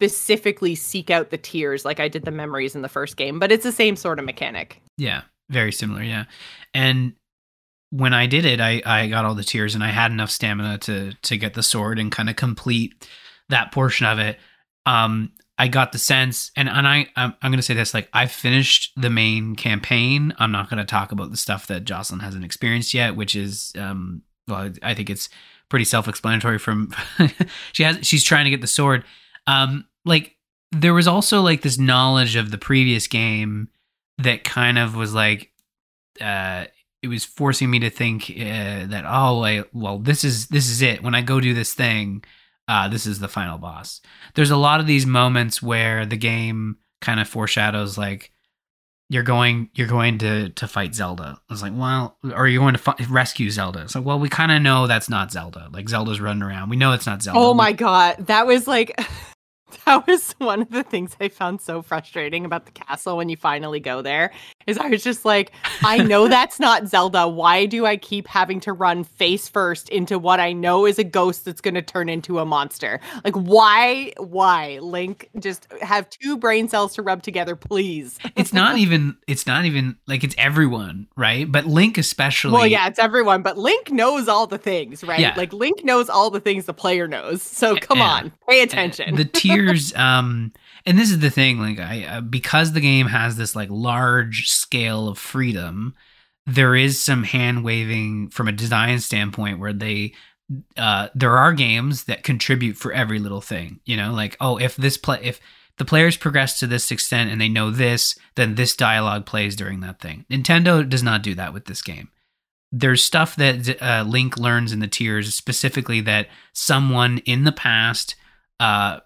specifically 0.00 0.74
seek 0.74 1.10
out 1.10 1.28
the 1.28 1.36
tears 1.36 1.84
like 1.84 2.00
I 2.00 2.08
did 2.08 2.24
the 2.24 2.30
memories 2.30 2.74
in 2.74 2.80
the 2.80 2.88
first 2.88 3.18
game, 3.18 3.38
but 3.38 3.52
it's 3.52 3.64
the 3.64 3.72
same 3.72 3.96
sort 3.96 4.18
of 4.18 4.24
mechanic. 4.24 4.80
Yeah, 4.96 5.22
very 5.50 5.72
similar. 5.72 6.02
Yeah, 6.02 6.24
and 6.72 7.12
when 7.90 8.14
I 8.14 8.26
did 8.26 8.46
it, 8.46 8.60
I 8.60 8.80
I 8.86 9.08
got 9.08 9.26
all 9.26 9.34
the 9.34 9.44
tears 9.44 9.74
and 9.74 9.84
I 9.84 9.88
had 9.88 10.10
enough 10.10 10.30
stamina 10.30 10.78
to 10.78 11.12
to 11.12 11.36
get 11.36 11.52
the 11.52 11.62
sword 11.62 11.98
and 11.98 12.10
kind 12.10 12.30
of 12.30 12.36
complete 12.36 13.06
that 13.50 13.72
portion 13.72 14.06
of 14.06 14.18
it. 14.18 14.38
Um, 14.86 15.32
I 15.60 15.68
got 15.68 15.92
the 15.92 15.98
sense, 15.98 16.50
and 16.56 16.70
and 16.70 16.88
I 16.88 17.06
I'm, 17.16 17.34
I'm 17.42 17.50
to 17.58 17.62
say 17.62 17.74
this: 17.74 17.92
like 17.92 18.08
I 18.14 18.24
finished 18.24 18.92
the 18.96 19.10
main 19.10 19.56
campaign. 19.56 20.32
I'm 20.38 20.50
not 20.50 20.70
to 20.78 20.86
talk 20.86 21.12
about 21.12 21.30
the 21.30 21.36
stuff 21.36 21.66
that 21.66 21.84
Jocelyn 21.84 22.20
hasn't 22.20 22.46
experienced 22.46 22.94
yet, 22.94 23.14
which 23.14 23.36
is 23.36 23.74
um, 23.78 24.22
well, 24.48 24.70
I 24.82 24.94
think 24.94 25.10
it's 25.10 25.28
pretty 25.68 25.84
self-explanatory. 25.84 26.58
From 26.58 26.94
she 27.72 27.82
has 27.82 27.98
she's 28.06 28.24
trying 28.24 28.44
to 28.44 28.50
get 28.50 28.62
the 28.62 28.66
sword. 28.66 29.04
Um, 29.46 29.84
like 30.06 30.38
there 30.72 30.94
was 30.94 31.06
also 31.06 31.42
like 31.42 31.60
this 31.60 31.76
knowledge 31.76 32.36
of 32.36 32.50
the 32.50 32.56
previous 32.56 33.06
game 33.06 33.68
that 34.16 34.44
kind 34.44 34.78
of 34.78 34.96
was 34.96 35.12
like 35.12 35.50
uh 36.22 36.64
it 37.02 37.08
was 37.08 37.24
forcing 37.24 37.70
me 37.70 37.78
to 37.80 37.90
think 37.90 38.30
uh, 38.30 38.86
that 38.86 39.04
oh 39.06 39.44
I, 39.44 39.64
well 39.74 39.98
this 39.98 40.24
is 40.24 40.48
this 40.48 40.68
is 40.68 40.82
it 40.82 41.02
when 41.02 41.14
i 41.14 41.22
go 41.22 41.40
do 41.40 41.54
this 41.54 41.72
thing 41.72 42.22
uh, 42.70 42.86
this 42.86 43.04
is 43.04 43.18
the 43.18 43.26
final 43.26 43.58
boss. 43.58 44.00
There's 44.34 44.52
a 44.52 44.56
lot 44.56 44.78
of 44.78 44.86
these 44.86 45.04
moments 45.04 45.60
where 45.60 46.06
the 46.06 46.16
game 46.16 46.76
kind 47.00 47.18
of 47.18 47.26
foreshadows 47.26 47.98
like 47.98 48.30
you're 49.08 49.24
going 49.24 49.70
you're 49.74 49.88
going 49.88 50.18
to 50.18 50.50
to 50.50 50.68
fight 50.68 50.94
zelda. 50.94 51.40
It's 51.50 51.62
like 51.62 51.72
well 51.74 52.16
or 52.32 52.46
you're 52.46 52.62
going 52.62 52.74
to 52.74 52.78
fi- 52.78 52.94
rescue 53.08 53.50
zelda? 53.50 53.82
It's 53.82 53.96
like, 53.96 54.04
well 54.04 54.20
we 54.20 54.28
kind 54.28 54.52
of 54.52 54.62
know 54.62 54.86
that's 54.86 55.10
not 55.10 55.32
zelda. 55.32 55.68
Like 55.72 55.88
zelda's 55.88 56.20
running 56.20 56.44
around. 56.44 56.70
We 56.70 56.76
know 56.76 56.92
it's 56.92 57.06
not 57.06 57.22
zelda. 57.22 57.40
Oh 57.40 57.54
my 57.54 57.72
god, 57.72 58.26
that 58.28 58.46
was 58.46 58.68
like 58.68 58.96
that 59.86 60.06
was 60.06 60.32
one 60.38 60.62
of 60.62 60.70
the 60.70 60.84
things 60.84 61.16
I 61.20 61.28
found 61.28 61.60
so 61.60 61.82
frustrating 61.82 62.44
about 62.44 62.66
the 62.66 62.72
castle 62.72 63.16
when 63.16 63.28
you 63.28 63.36
finally 63.36 63.80
go 63.80 64.00
there. 64.00 64.30
Is 64.66 64.78
I 64.78 64.88
was 64.88 65.02
just 65.02 65.24
like, 65.24 65.52
I 65.82 65.98
know 66.02 66.28
that's 66.36 66.60
not 66.60 66.86
Zelda. 66.88 67.26
Why 67.28 67.66
do 67.66 67.86
I 67.86 67.96
keep 67.96 68.26
having 68.28 68.60
to 68.60 68.72
run 68.72 69.04
face 69.04 69.48
first 69.48 69.88
into 69.88 70.18
what 70.18 70.38
I 70.40 70.52
know 70.52 70.86
is 70.86 70.98
a 70.98 71.04
ghost 71.04 71.44
that's 71.44 71.60
going 71.60 71.74
to 71.74 71.82
turn 71.82 72.08
into 72.08 72.38
a 72.38 72.44
monster? 72.44 73.00
Like, 73.24 73.34
why? 73.34 74.12
Why? 74.18 74.78
Link, 74.80 75.28
just 75.38 75.66
have 75.80 76.08
two 76.10 76.36
brain 76.36 76.68
cells 76.68 76.94
to 76.94 77.02
rub 77.02 77.22
together, 77.22 77.56
please. 77.56 78.18
it's 78.36 78.52
not 78.52 78.76
even 78.78 79.16
it's 79.26 79.46
not 79.46 79.64
even 79.64 79.96
like 80.06 80.22
it's 80.24 80.34
everyone 80.38 81.06
right 81.16 81.50
but 81.50 81.66
link 81.66 81.98
especially 81.98 82.52
Well, 82.52 82.66
yeah, 82.66 82.86
it's 82.86 82.98
everyone, 82.98 83.42
but 83.42 83.56
Link 83.58 83.90
knows 83.90 84.28
all 84.28 84.46
the 84.46 84.58
things, 84.58 85.02
right? 85.04 85.20
Yeah. 85.20 85.34
Like 85.36 85.52
Link 85.52 85.84
knows 85.84 86.08
all 86.08 86.30
the 86.30 86.40
things 86.40 86.66
the 86.66 86.74
player 86.74 87.08
knows. 87.08 87.42
So 87.42 87.74
eh, 87.76 87.80
come 87.80 87.98
Yeah. 87.98 88.04
on, 88.04 88.32
pay 88.48 88.60
eh, 88.60 88.64
attention. 88.64 89.14
the 89.16 89.24
tears 89.24 89.94
um 89.96 90.52
and 90.86 90.98
this 90.98 91.10
is 91.10 91.18
the 91.20 91.30
thing 91.30 91.58
like 91.58 91.78
i 91.78 92.04
uh, 92.04 92.20
because 92.20 92.72
the 92.72 92.80
game 92.80 93.06
has 93.06 93.36
this 93.36 93.54
like 93.56 93.68
large 93.70 94.48
scale 94.48 95.08
of 95.08 95.18
freedom 95.18 95.94
there 96.46 96.74
is 96.74 97.00
some 97.00 97.22
hand 97.22 97.64
waving 97.64 98.28
from 98.28 98.48
a 98.48 98.52
design 98.52 98.98
standpoint 98.98 99.58
where 99.58 99.72
they 99.72 100.12
uh 100.76 101.08
there 101.14 101.36
are 101.36 101.52
games 101.52 102.04
that 102.04 102.24
contribute 102.24 102.76
for 102.76 102.92
every 102.92 103.18
little 103.18 103.40
thing 103.40 103.80
you 103.84 103.96
know? 103.96 104.12
Like 104.12 104.36
oh 104.40 104.58
if 104.58 104.76
this 104.76 104.96
play 104.96 105.20
if 105.22 105.40
the 105.78 105.84
players 105.84 106.16
progress 106.16 106.58
to 106.58 106.66
this 106.66 106.90
extent 106.90 107.30
and 107.30 107.40
they 107.40 107.48
know 107.48 107.70
this 107.70 108.18
then 108.34 108.54
this 108.54 108.76
dialogue 108.76 109.24
plays 109.24 109.56
during 109.56 109.80
that 109.80 110.00
thing. 110.00 110.26
Nintendo 110.30 110.86
does 110.86 111.02
not 111.02 111.22
do 111.22 111.34
that 111.34 111.54
with 111.54 111.64
this 111.64 111.80
game. 111.80 112.10
There's 112.70 113.02
stuff 113.02 113.34
that 113.36 113.82
uh, 113.82 114.04
link 114.06 114.36
learns 114.36 114.72
in 114.72 114.80
the 114.80 114.86
tears 114.86 115.34
specifically 115.34 116.00
that 116.02 116.28
someone 116.52 117.18
in 117.18 117.44
the 117.44 117.52
past 117.52 118.14
uh, 118.60 119.00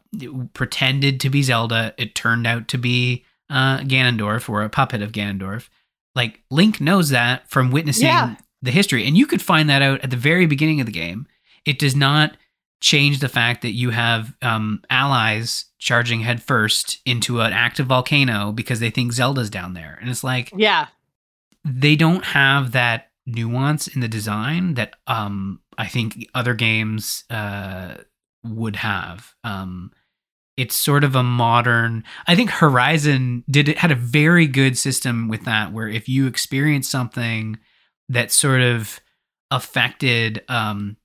pretended 0.53 1.21
to 1.21 1.31
be 1.31 1.43
Zelda. 1.43 1.95
It 1.97 2.14
turned 2.14 2.47
out 2.47 2.69
to 2.69 2.79
be 2.79 3.25
uh, 3.49 3.79
Ganondorf 3.79 4.49
or 4.49 4.62
a 4.62 4.69
puppet 4.69 5.01
of 5.01 5.12
Ganondorf. 5.12 5.69
Like 6.14 6.43
Link 6.51 6.81
knows 6.81 7.09
that 7.11 7.49
from 7.49 7.71
witnessing 7.71 8.07
Yeah. 8.07 8.37
the 8.62 8.71
history, 8.71 9.07
and 9.07 9.17
you 9.17 9.27
could 9.27 9.40
find 9.43 9.71
that 9.71 9.81
out 9.83 10.01
at 10.03 10.11
the 10.11 10.17
very 10.17 10.47
beginning 10.47 10.81
of 10.81 10.87
the 10.87 10.93
game. 10.93 11.27
It 11.64 11.79
does 11.79 11.97
not 11.97 12.37
change 12.81 13.21
the 13.21 13.29
fact 13.29 13.62
that 13.62 13.71
you 13.73 13.90
have 13.90 14.35
um, 14.43 14.83
allies 14.90 15.64
charging 15.79 16.21
headfirst 16.21 16.99
into 17.07 17.40
an 17.40 17.53
active 17.53 17.87
volcano 17.87 18.53
because 18.53 18.81
they 18.81 18.90
think 18.90 19.12
Zelda's 19.12 19.49
down 19.51 19.73
there, 19.75 19.99
and 20.01 20.11
it's 20.11 20.25
like 20.25 20.53
yeah. 20.57 20.88
they 21.64 21.97
don't 21.97 22.25
have 22.25 22.73
that 22.73 23.11
nuance 23.27 23.87
in 23.88 24.01
the 24.03 24.09
design 24.09 24.75
that 24.75 24.97
um 25.07 25.59
I 25.79 25.87
think 25.87 26.29
other 26.35 26.53
games 26.53 27.25
uh 27.31 27.95
would 28.44 28.76
have. 28.76 29.35
Um 29.42 29.90
it's 30.57 30.76
sort 30.76 31.02
of 31.02 31.16
a 31.16 31.22
modern 31.22 32.04
I 32.26 32.37
think 32.37 32.50
Horizon 32.50 33.44
did 33.50 33.68
it 33.68 33.78
had 33.78 33.90
a 33.90 33.96
very 33.96 34.46
good 34.46 34.78
system 34.78 35.28
with 35.28 35.44
that 35.44 35.72
where 35.72 35.88
if 35.88 36.09
you 36.09 36.26
experience 36.26 36.88
something 36.88 37.59
that 38.09 38.30
sort 38.30 38.61
of 38.61 39.00
affected 39.50 40.42
um 40.48 40.96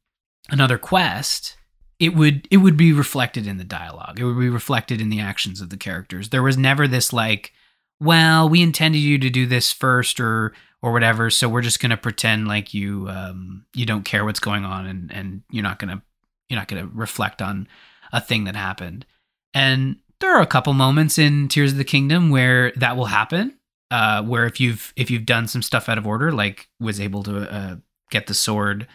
another 0.50 0.78
quest 0.78 1.58
it 2.00 2.16
would 2.16 2.48
it 2.50 2.58
would 2.58 2.78
be 2.78 2.94
reflected 2.94 3.46
in 3.46 3.58
the 3.58 3.64
dialogue 3.64 4.20
it 4.20 4.24
would 4.24 4.40
be 4.40 4.50
reflected 4.50 5.02
in 5.02 5.10
the 5.10 5.20
actions 5.20 5.62
of 5.62 5.70
the 5.70 5.78
characters 5.78 6.30
there 6.30 6.44
was 6.44 6.58
never 6.58 6.88
this 6.88 7.12
like 7.14 7.52
well 8.00 8.48
we 8.48 8.62
intended 8.62 9.00
you 9.00 9.18
to 9.18 9.30
do 9.30 9.46
this 9.46 9.72
first 9.72 10.20
or 10.20 10.54
or 10.82 10.92
whatever 10.92 11.30
so 11.30 11.50
we're 11.50 11.62
just 11.62 11.82
going 11.82 11.90
to 11.90 11.98
pretend 11.98 12.48
like 12.48 12.74
you 12.74 13.08
um 13.10 13.66
you 13.74 13.86
don't 13.86 14.06
care 14.06 14.26
what's 14.26 14.40
going 14.40 14.66
on 14.66 14.86
and 14.86 15.12
and 15.12 15.44
you're 15.52 15.64
not 15.64 15.80
going 15.80 15.96
to 15.96 16.02
you're 16.50 16.60
not 16.60 16.68
going 16.68 16.84
to 16.84 16.92
reflect 16.94 17.42
on 17.42 17.68
a 18.12 18.22
thing 18.22 18.46
that 18.46 18.56
happened. 18.56 19.06
And 19.54 19.98
there 20.20 20.36
are 20.36 20.42
a 20.42 20.48
couple 20.48 20.74
moments 20.74 21.18
in 21.18 21.48
tears 21.48 21.72
of 21.72 21.78
the 21.78 21.84
kingdom 21.84 22.30
where 22.30 22.72
that 22.76 22.98
will 22.98 23.06
happen 23.06 23.56
uh 23.92 24.22
where 24.22 24.46
if 24.46 24.60
you've 24.60 24.94
if 24.96 25.10
you've 25.10 25.26
done 25.26 25.48
some 25.48 25.64
stuff 25.64 25.90
out 25.90 25.98
of 25.98 26.06
order 26.06 26.32
like 26.32 26.70
was 26.80 27.00
able 27.00 27.24
to 27.24 27.52
uh, 27.52 27.76
get 28.12 28.28
the 28.28 28.36
sword 28.36 28.86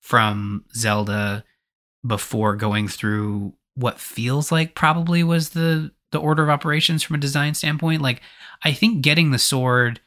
from 0.00 0.64
zelda 0.74 1.44
before 2.06 2.56
going 2.56 2.88
through 2.88 3.52
what 3.74 4.00
feels 4.00 4.50
like 4.50 4.74
probably 4.74 5.22
was 5.22 5.50
the 5.50 5.90
the 6.12 6.18
order 6.18 6.42
of 6.42 6.48
operations 6.48 7.02
from 7.02 7.16
a 7.16 7.18
design 7.18 7.52
standpoint 7.52 8.00
like 8.00 8.22
i 8.64 8.72
think 8.72 9.02
getting 9.02 9.32
the 9.32 9.38
sword 9.38 10.00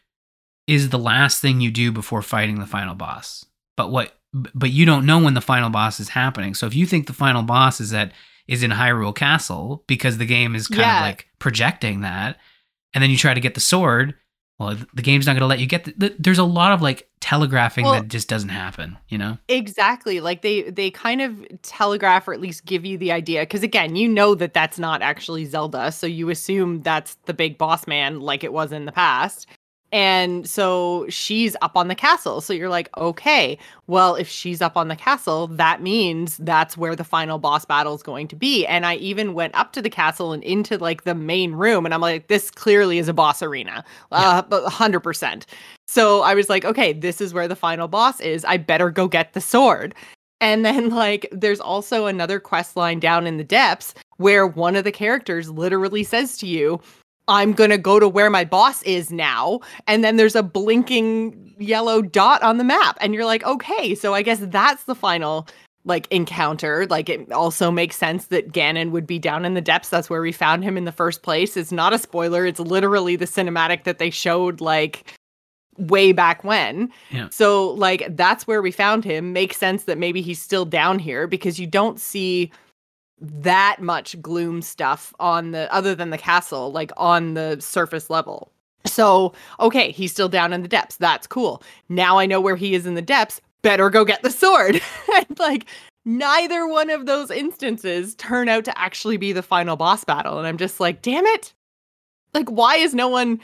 is 0.68 0.90
the 0.90 1.00
last 1.00 1.42
thing 1.42 1.60
you 1.60 1.72
do 1.72 1.92
before 1.92 2.22
fighting 2.22 2.60
the 2.60 2.66
final 2.66 2.96
boss. 2.96 3.46
But 3.76 3.92
what 3.92 4.18
but 4.34 4.70
you 4.72 4.86
don't 4.86 5.06
know 5.06 5.20
when 5.20 5.34
the 5.34 5.42
final 5.42 5.70
boss 5.70 6.00
is 6.00 6.10
happening 6.10 6.54
so 6.54 6.66
if 6.68 6.74
you 6.76 6.86
think 6.86 7.08
the 7.08 7.14
final 7.14 7.44
boss 7.44 7.82
is 7.82 7.90
that 7.92 8.12
is 8.48 8.64
in 8.64 8.72
hyrule 8.72 9.16
castle 9.16 9.84
because 9.88 10.18
the 10.18 10.26
game 10.26 10.56
is 10.56 10.68
kind 10.68 10.82
Yeah. 10.82 11.00
of 11.00 11.06
like 11.08 11.28
projecting 11.40 12.02
that 12.02 12.38
and 12.94 13.02
then 13.04 13.10
you 13.10 13.18
try 13.18 13.34
to 13.34 13.40
get 13.42 13.54
the 13.56 13.60
sword 13.62 14.16
well 14.60 14.78
the 14.94 15.02
game's 15.02 15.26
not 15.26 15.34
going 15.34 15.42
to 15.42 15.48
let 15.48 15.60
you 15.60 15.66
get 15.68 15.84
the, 15.86 15.94
the, 15.98 16.16
there's 16.20 16.38
a 16.38 16.44
lot 16.44 16.72
of 16.72 16.82
like 16.82 17.08
telegraphing 17.20 17.84
Well- 17.86 17.94
that 17.96 18.08
just 18.08 18.28
doesn't 18.30 18.50
happen 18.50 18.98
you 19.10 19.18
know 19.18 19.38
Exactly. 19.48 20.20
Like 20.22 20.42
they 20.42 20.64
they 20.64 20.92
kind 20.92 21.22
of 21.22 21.46
telegraph 21.62 22.28
or 22.28 22.34
at 22.34 22.40
least 22.42 22.66
give 22.66 22.86
you 22.86 22.98
the 22.98 23.12
idea 23.12 23.46
cuz 23.46 23.64
again, 23.64 23.96
you 23.96 24.08
know 24.08 24.34
that 24.36 24.54
that's 24.54 24.80
not 24.80 25.02
actually 25.02 25.46
Zelda, 25.46 25.92
so 25.92 26.08
you 26.08 26.30
assume 26.30 26.82
that's 26.82 27.16
the 27.26 27.34
big 27.34 27.58
boss 27.58 27.86
man 27.88 28.20
like 28.22 28.44
it 28.44 28.54
was 28.54 28.72
in 28.72 28.86
the 28.86 28.92
past. 28.92 29.46
And 29.92 30.48
so 30.48 31.06
she's 31.10 31.56
up 31.62 31.76
on 31.76 31.88
the 31.88 31.96
castle. 31.96 32.42
So 32.42 32.54
you're 32.54 32.70
like, 32.70 32.90
"Okay, 32.98 33.58
well, 33.88 34.16
if 34.16 34.28
she's 34.28 34.62
up 34.62 34.78
on 34.78 34.88
the 34.88 34.96
castle, 34.96 35.48
that 35.48 35.82
means 35.82 36.38
that's 36.38 36.78
where 36.78 36.96
the 36.96 37.04
final 37.04 37.40
boss 37.40 37.66
battle 37.66 37.94
is 37.94 38.04
going 38.04 38.28
to 38.30 38.36
be." 38.36 38.66
And 38.66 38.86
I 38.86 38.96
even 38.96 39.34
went 39.34 39.56
up 39.56 39.74
to 39.74 39.82
the 39.82 39.90
castle 39.90 40.32
and 40.34 40.44
into 40.44 40.78
like 40.78 41.04
the 41.04 41.16
main 41.16 41.54
room 41.54 41.86
and 41.86 41.94
I'm 41.94 42.02
like, 42.02 42.28
"This 42.28 42.52
clearly 42.52 42.98
is 43.00 43.08
a 43.08 43.14
boss 43.14 43.42
arena." 43.44 43.84
Uh, 44.12 44.44
100%. 44.44 45.46
So 45.88 46.22
I 46.22 46.36
was 46.36 46.50
like, 46.50 46.64
okay, 46.64 46.94
this 46.94 47.20
is 47.20 47.34
where 47.34 47.48
the 47.48 47.56
final 47.56 47.88
boss 47.88 48.20
is. 48.22 48.46
I 48.46 48.58
better 48.58 48.90
go 48.90 49.08
get 49.08 49.34
the 49.34 49.42
sword. 49.42 49.94
And 50.40 50.66
then, 50.66 50.90
like, 50.90 51.28
there's 51.32 51.60
also 51.60 52.06
another 52.06 52.40
quest 52.40 52.76
line 52.78 53.00
down 53.00 53.28
in 53.28 53.38
the 53.38 53.44
depths 53.44 53.94
where 54.18 54.46
one 54.48 54.76
of 54.76 54.84
the 54.84 54.92
characters 54.92 55.50
literally 55.50 56.04
says 56.04 56.38
to 56.38 56.48
you, 56.48 56.80
I'm 57.28 57.54
going 57.54 57.70
to 57.70 57.78
go 57.78 58.00
to 58.00 58.08
where 58.08 58.30
my 58.30 58.44
boss 58.44 58.82
is 58.84 59.12
now. 59.12 59.60
And 59.88 60.04
then 60.04 60.18
there's 60.18 60.36
a 60.36 60.44
blinking 60.44 61.56
yellow 61.60 62.02
dot 62.02 62.42
on 62.42 62.58
the 62.58 62.64
map. 62.64 62.98
And 63.00 63.14
you're 63.14 63.26
like, 63.26 63.44
okay, 63.44 63.96
so 63.96 64.14
I 64.14 64.22
guess 64.22 64.40
that's 64.40 64.84
the 64.86 64.96
final 64.96 65.48
like 65.84 66.08
encounter. 66.12 66.86
Like 66.88 67.10
it 67.10 67.32
also 67.32 67.72
makes 67.72 67.96
sense 67.96 68.28
that 68.28 68.52
Ganon 68.52 68.92
would 68.92 69.08
be 69.08 69.20
down 69.20 69.46
in 69.46 69.54
the 69.54 69.62
depths. 69.62 69.90
That's 69.90 70.10
where 70.10 70.22
we 70.22 70.32
found 70.32 70.64
him 70.64 70.78
in 70.78 70.86
the 70.86 70.92
first 70.92 71.24
place. 71.24 71.58
It's 71.58 71.72
not 71.72 71.94
a 71.94 72.00
spoiler. 72.00 72.46
It's 72.46 72.60
literally 72.60 73.16
the 73.16 73.26
cinematic 73.26 73.84
that 73.86 73.98
they 73.98 74.10
showed 74.10 74.62
like 74.62 75.18
way 75.78 76.12
back 76.12 76.44
when. 76.44 76.92
Yeah. 77.10 77.30
So 77.32 77.72
like 77.72 78.16
that's 78.16 78.46
where 78.46 78.62
we 78.62 78.72
found 78.72 79.04
him. 79.04 79.34
Makes 79.34 79.58
sense 79.58 79.86
that 79.86 79.98
maybe 79.98 80.22
he's 80.22 80.42
still 80.42 80.66
down 80.66 81.00
here 81.00 81.28
because 81.28 81.60
you 81.60 81.68
don't 81.68 82.00
see 82.00 82.52
that 83.22 83.78
much 83.80 84.20
gloom 84.22 84.62
stuff 84.62 85.14
on 85.20 85.52
the 85.52 85.72
other 85.72 85.94
than 85.94 86.10
the 86.10 86.18
castle 86.18 86.72
like 86.72 86.92
on 86.98 87.36
the 87.36 87.58
surface 87.60 88.10
level. 88.10 88.52
So, 88.86 89.34
okay, 89.60 89.92
he's 89.92 90.12
still 90.12 90.28
down 90.28 90.54
in 90.54 90.64
the 90.64 90.68
depths. 90.68 90.98
That's 90.98 91.28
cool. 91.28 91.62
Now 91.88 92.18
I 92.18 92.26
know 92.26 92.42
where 92.42 92.56
he 92.56 92.74
is 92.74 92.88
in 92.88 92.96
the 92.96 93.02
depths. 93.02 93.40
Better 93.62 93.92
go 93.92 94.04
get 94.04 94.24
the 94.24 94.32
sword. 94.32 94.82
and 95.16 95.40
like 95.40 95.68
neither 96.04 96.68
one 96.68 96.90
of 96.90 97.06
those 97.06 97.30
instances 97.30 98.16
turn 98.16 98.50
out 98.50 98.66
to 98.66 98.78
actually 98.78 99.18
be 99.18 99.32
the 99.34 99.44
final 99.44 99.76
boss 99.76 100.04
battle. 100.04 100.40
And 100.40 100.48
I'm 100.48 100.58
just 100.58 100.80
like, 100.80 101.04
damn 101.04 101.26
it. 101.28 101.54
Like, 102.34 102.50
why 102.50 102.78
is 102.78 102.96
no 102.96 103.08
one 103.08 103.40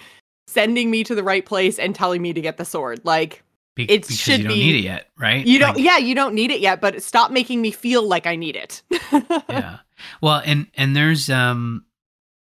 sending 0.47 0.89
me 0.89 1.03
to 1.03 1.13
the 1.13 1.23
right 1.23 1.45
place 1.45 1.77
and 1.77 1.93
telling 1.93 2.21
me 2.21 2.33
to 2.33 2.41
get 2.41 2.57
the 2.57 2.65
sword? 2.65 3.01
Like, 3.03 3.43
Be- 3.77 3.83
It 3.83 4.01
because 4.01 4.17
should 4.17 4.39
you 4.39 4.43
don't 4.45 4.53
be- 4.53 4.59
need 4.59 4.75
it 4.79 4.83
yet, 4.83 5.09
right? 5.17 5.45
you 5.45 5.59
don't, 5.59 5.75
Like, 5.75 5.85
yeah, 5.85 5.97
you 5.97 6.15
don't 6.15 6.33
need 6.33 6.49
it 6.51 6.59
yet, 6.59 6.81
but 6.81 7.01
stop 7.03 7.29
making 7.31 7.61
me 7.61 7.69
feel 7.71 8.01
like 8.05 8.25
I 8.25 8.35
need 8.35 8.55
it. 8.55 8.81
yeah. 9.49 9.77
Well, 10.19 10.41
and 10.43 10.65
and 10.73 10.95
there's 10.95 11.29
um 11.29 11.85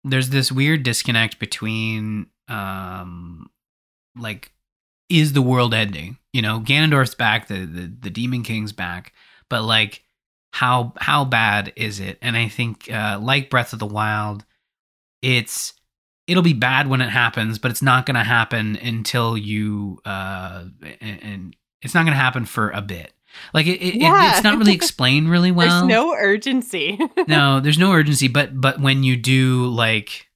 there's 0.05 0.29
this 0.29 0.49
weird 0.51 0.83
disconnect 0.83 1.37
between 1.37 2.27
um 2.47 3.49
like 4.17 4.51
is 5.09 5.33
the 5.33 5.41
world 5.41 5.73
ending? 5.73 6.17
You 6.31 6.41
know, 6.41 6.59
Ganondorf's 6.61 7.15
back, 7.15 7.47
the 7.47 7.65
the, 7.65 7.93
the 7.99 8.09
Demon 8.09 8.43
King's 8.43 8.71
back, 8.71 9.11
but 9.49 9.63
like 9.63 10.03
how 10.53 10.93
how 10.97 11.25
bad 11.25 11.73
is 11.75 11.99
it? 11.99 12.17
And 12.21 12.37
I 12.37 12.47
think 12.47 12.89
uh 12.89 13.19
like 13.21 13.49
Breath 13.49 13.73
of 13.73 13.79
the 13.79 13.85
Wild, 13.85 14.45
it's 15.21 15.73
it'll 16.27 16.43
be 16.43 16.53
bad 16.53 16.87
when 16.87 17.01
it 17.01 17.09
happens, 17.09 17.59
but 17.59 17.71
it's 17.71 17.81
not 17.81 18.05
going 18.05 18.15
to 18.15 18.23
happen 18.23 18.75
until 18.77 19.37
you 19.37 19.99
uh 20.05 20.65
and, 21.01 21.19
and 21.23 21.55
it's 21.81 21.93
not 21.93 22.01
going 22.03 22.13
to 22.13 22.19
happen 22.21 22.45
for 22.45 22.69
a 22.71 22.81
bit. 22.81 23.11
Like 23.53 23.67
it, 23.67 23.81
it, 23.81 23.95
it- 23.95 24.01
it's 24.35 24.43
not 24.43 24.57
really 24.57 24.73
explained 24.73 25.29
really 25.29 25.51
well 25.59 25.67
There's 25.67 25.89
no 25.89 26.13
urgency. 26.15 26.97
no, 27.27 27.59
there's 27.59 27.77
no 27.77 27.91
urgency, 27.91 28.27
but 28.27 28.59
but 28.59 28.79
when 28.79 29.03
you 29.03 29.15
do 29.17 29.65
like 29.67 30.27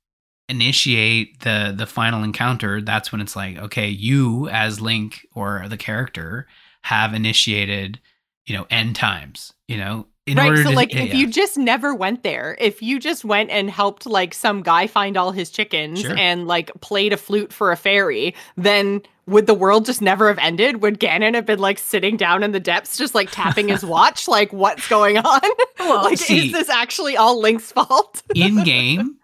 initiate 0.49 1.41
the 1.41 1.73
the 1.75 1.85
final 1.85 2.23
encounter, 2.23 2.81
that's 2.81 3.11
when 3.11 3.21
it's 3.21 3.35
like, 3.35 3.57
okay, 3.57 3.87
you 3.87 4.49
as 4.49 4.81
Link 4.81 5.25
or 5.33 5.65
the 5.69 5.77
character 5.77 6.47
have 6.83 7.13
initiated, 7.13 7.99
you 8.45 8.55
know, 8.57 8.65
end 8.69 8.95
times, 8.95 9.53
you 9.67 9.77
know, 9.77 10.07
in 10.29 10.37
right. 10.37 10.49
order 10.49 10.63
So, 10.63 10.69
to 10.69 10.75
like, 10.75 10.93
yeah, 10.93 11.01
if 11.01 11.09
yeah. 11.09 11.15
you 11.19 11.27
just 11.27 11.57
never 11.57 11.93
went 11.93 12.23
there, 12.23 12.55
if 12.59 12.81
you 12.81 12.99
just 12.99 13.25
went 13.25 13.49
and 13.49 13.69
helped, 13.69 14.05
like, 14.05 14.33
some 14.33 14.61
guy 14.63 14.87
find 14.87 15.17
all 15.17 15.31
his 15.31 15.49
chickens 15.49 16.01
Sure. 16.01 16.17
and, 16.17 16.47
like, 16.47 16.71
played 16.81 17.13
a 17.13 17.17
flute 17.17 17.51
for 17.53 17.71
a 17.71 17.75
fairy, 17.77 18.33
then 18.57 19.01
would 19.27 19.45
the 19.45 19.53
world 19.53 19.85
just 19.85 20.01
never 20.01 20.27
have 20.27 20.39
ended? 20.39 20.81
Would 20.81 20.99
Ganon 20.99 21.35
have 21.35 21.45
been, 21.45 21.59
like, 21.59 21.77
sitting 21.77 22.17
down 22.17 22.41
in 22.43 22.51
the 22.51 22.59
depths, 22.59 22.97
just, 22.97 23.13
like, 23.13 23.29
tapping 23.31 23.67
his 23.67 23.83
watch? 23.85 24.27
Like, 24.27 24.51
what's 24.51 24.87
going 24.87 25.17
on? 25.17 25.41
like, 25.79 26.17
see- 26.17 26.47
is 26.47 26.51
this 26.53 26.69
actually 26.69 27.15
all 27.17 27.39
Link's 27.39 27.71
fault? 27.71 28.23
in 28.33 28.63
game. 28.63 29.17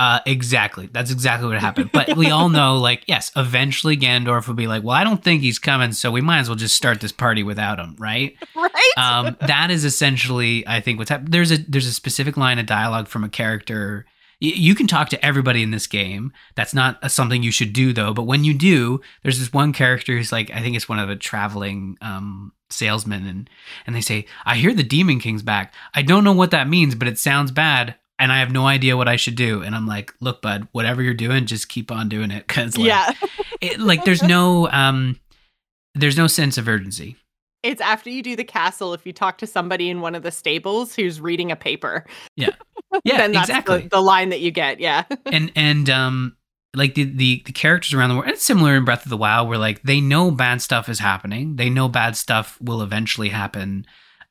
Uh, 0.00 0.18
exactly. 0.24 0.88
That's 0.90 1.10
exactly 1.10 1.46
what 1.46 1.58
happened. 1.58 1.90
But 1.92 2.16
we 2.16 2.30
all 2.30 2.48
know, 2.60 2.78
like, 2.78 3.04
yes, 3.06 3.30
eventually 3.36 3.98
Ganondorf 3.98 4.48
will 4.48 4.54
be 4.54 4.66
like, 4.66 4.82
well, 4.82 4.96
I 4.96 5.04
don't 5.04 5.22
think 5.22 5.42
he's 5.42 5.58
coming, 5.58 5.92
so 5.92 6.10
we 6.10 6.22
might 6.22 6.38
as 6.38 6.48
well 6.48 6.56
just 6.56 6.74
start 6.74 7.02
this 7.02 7.12
party 7.12 7.42
without 7.42 7.78
him, 7.78 7.96
right? 7.98 8.34
right? 8.56 8.92
um, 8.96 9.36
that 9.46 9.70
is 9.70 9.84
essentially, 9.84 10.66
I 10.66 10.80
think, 10.80 10.98
what's 10.98 11.10
happening. 11.10 11.32
There's 11.32 11.52
a 11.52 11.58
there's 11.58 11.86
a 11.86 11.92
specific 11.92 12.38
line 12.38 12.58
of 12.58 12.64
dialogue 12.64 13.08
from 13.08 13.24
a 13.24 13.28
character. 13.28 14.06
Y- 14.40 14.54
you 14.54 14.74
can 14.74 14.86
talk 14.86 15.10
to 15.10 15.22
everybody 15.22 15.62
in 15.62 15.70
this 15.70 15.86
game. 15.86 16.32
That's 16.54 16.72
not 16.72 16.98
a, 17.02 17.10
something 17.10 17.42
you 17.42 17.52
should 17.52 17.74
do, 17.74 17.92
though. 17.92 18.14
But 18.14 18.22
when 18.22 18.42
you 18.42 18.54
do, 18.54 19.02
there's 19.22 19.38
this 19.38 19.52
one 19.52 19.74
character 19.74 20.16
who's 20.16 20.32
like, 20.32 20.50
I 20.50 20.62
think 20.62 20.76
it's 20.76 20.88
one 20.88 20.98
of 20.98 21.08
the 21.08 21.16
traveling 21.16 21.98
um, 22.00 22.52
salesmen, 22.70 23.26
and 23.26 23.50
and 23.86 23.94
they 23.94 24.00
say, 24.00 24.24
"I 24.46 24.56
hear 24.56 24.72
the 24.72 24.82
Demon 24.82 25.20
King's 25.20 25.42
back. 25.42 25.74
I 25.92 26.00
don't 26.00 26.24
know 26.24 26.32
what 26.32 26.52
that 26.52 26.70
means, 26.70 26.94
but 26.94 27.06
it 27.06 27.18
sounds 27.18 27.50
bad." 27.50 27.96
And 28.20 28.30
I 28.30 28.38
have 28.38 28.52
no 28.52 28.66
idea 28.66 28.96
what 28.96 29.08
I 29.08 29.16
should 29.16 29.34
do. 29.34 29.62
And 29.62 29.74
I'm 29.74 29.86
like, 29.86 30.14
look, 30.20 30.42
bud, 30.42 30.68
whatever 30.72 31.02
you're 31.02 31.14
doing, 31.14 31.46
just 31.46 31.68
keep 31.68 31.90
on 31.90 32.08
doing 32.08 32.30
it. 32.30 32.46
Cause 32.48 32.76
like, 32.76 32.86
yeah. 32.86 33.12
it, 33.60 33.80
like 33.80 34.04
there's 34.04 34.22
no, 34.22 34.68
um, 34.68 35.18
there's 35.94 36.16
no 36.16 36.26
sense 36.26 36.58
of 36.58 36.68
urgency. 36.68 37.16
It's 37.62 37.80
after 37.80 38.08
you 38.08 38.22
do 38.22 38.36
the 38.36 38.44
castle, 38.44 38.94
if 38.94 39.04
you 39.04 39.12
talk 39.12 39.38
to 39.38 39.46
somebody 39.46 39.90
in 39.90 40.00
one 40.00 40.14
of 40.14 40.22
the 40.22 40.30
stables 40.30 40.94
who's 40.94 41.20
reading 41.20 41.50
a 41.50 41.56
paper. 41.56 42.06
Yeah, 42.36 42.50
then 43.04 43.32
that's 43.32 43.50
exactly. 43.50 43.82
the, 43.82 43.88
the 43.88 44.00
line 44.00 44.30
that 44.30 44.40
you 44.40 44.50
get. 44.50 44.80
Yeah. 44.80 45.04
and 45.26 45.52
and 45.54 45.90
um 45.90 46.36
like 46.74 46.94
the, 46.94 47.04
the 47.04 47.42
the 47.44 47.52
characters 47.52 47.92
around 47.92 48.10
the 48.10 48.14
world 48.16 48.28
it's 48.28 48.44
similar 48.44 48.76
in 48.76 48.84
breath 48.84 49.04
of 49.04 49.10
the 49.10 49.16
wild 49.16 49.48
where 49.48 49.58
like 49.58 49.82
they 49.82 50.00
know 50.00 50.30
bad 50.30 50.62
stuff 50.62 50.88
is 50.88 51.00
happening 51.00 51.56
they 51.56 51.68
know 51.68 51.88
bad 51.88 52.16
stuff 52.16 52.60
will 52.60 52.80
eventually 52.80 53.28
happen 53.28 53.84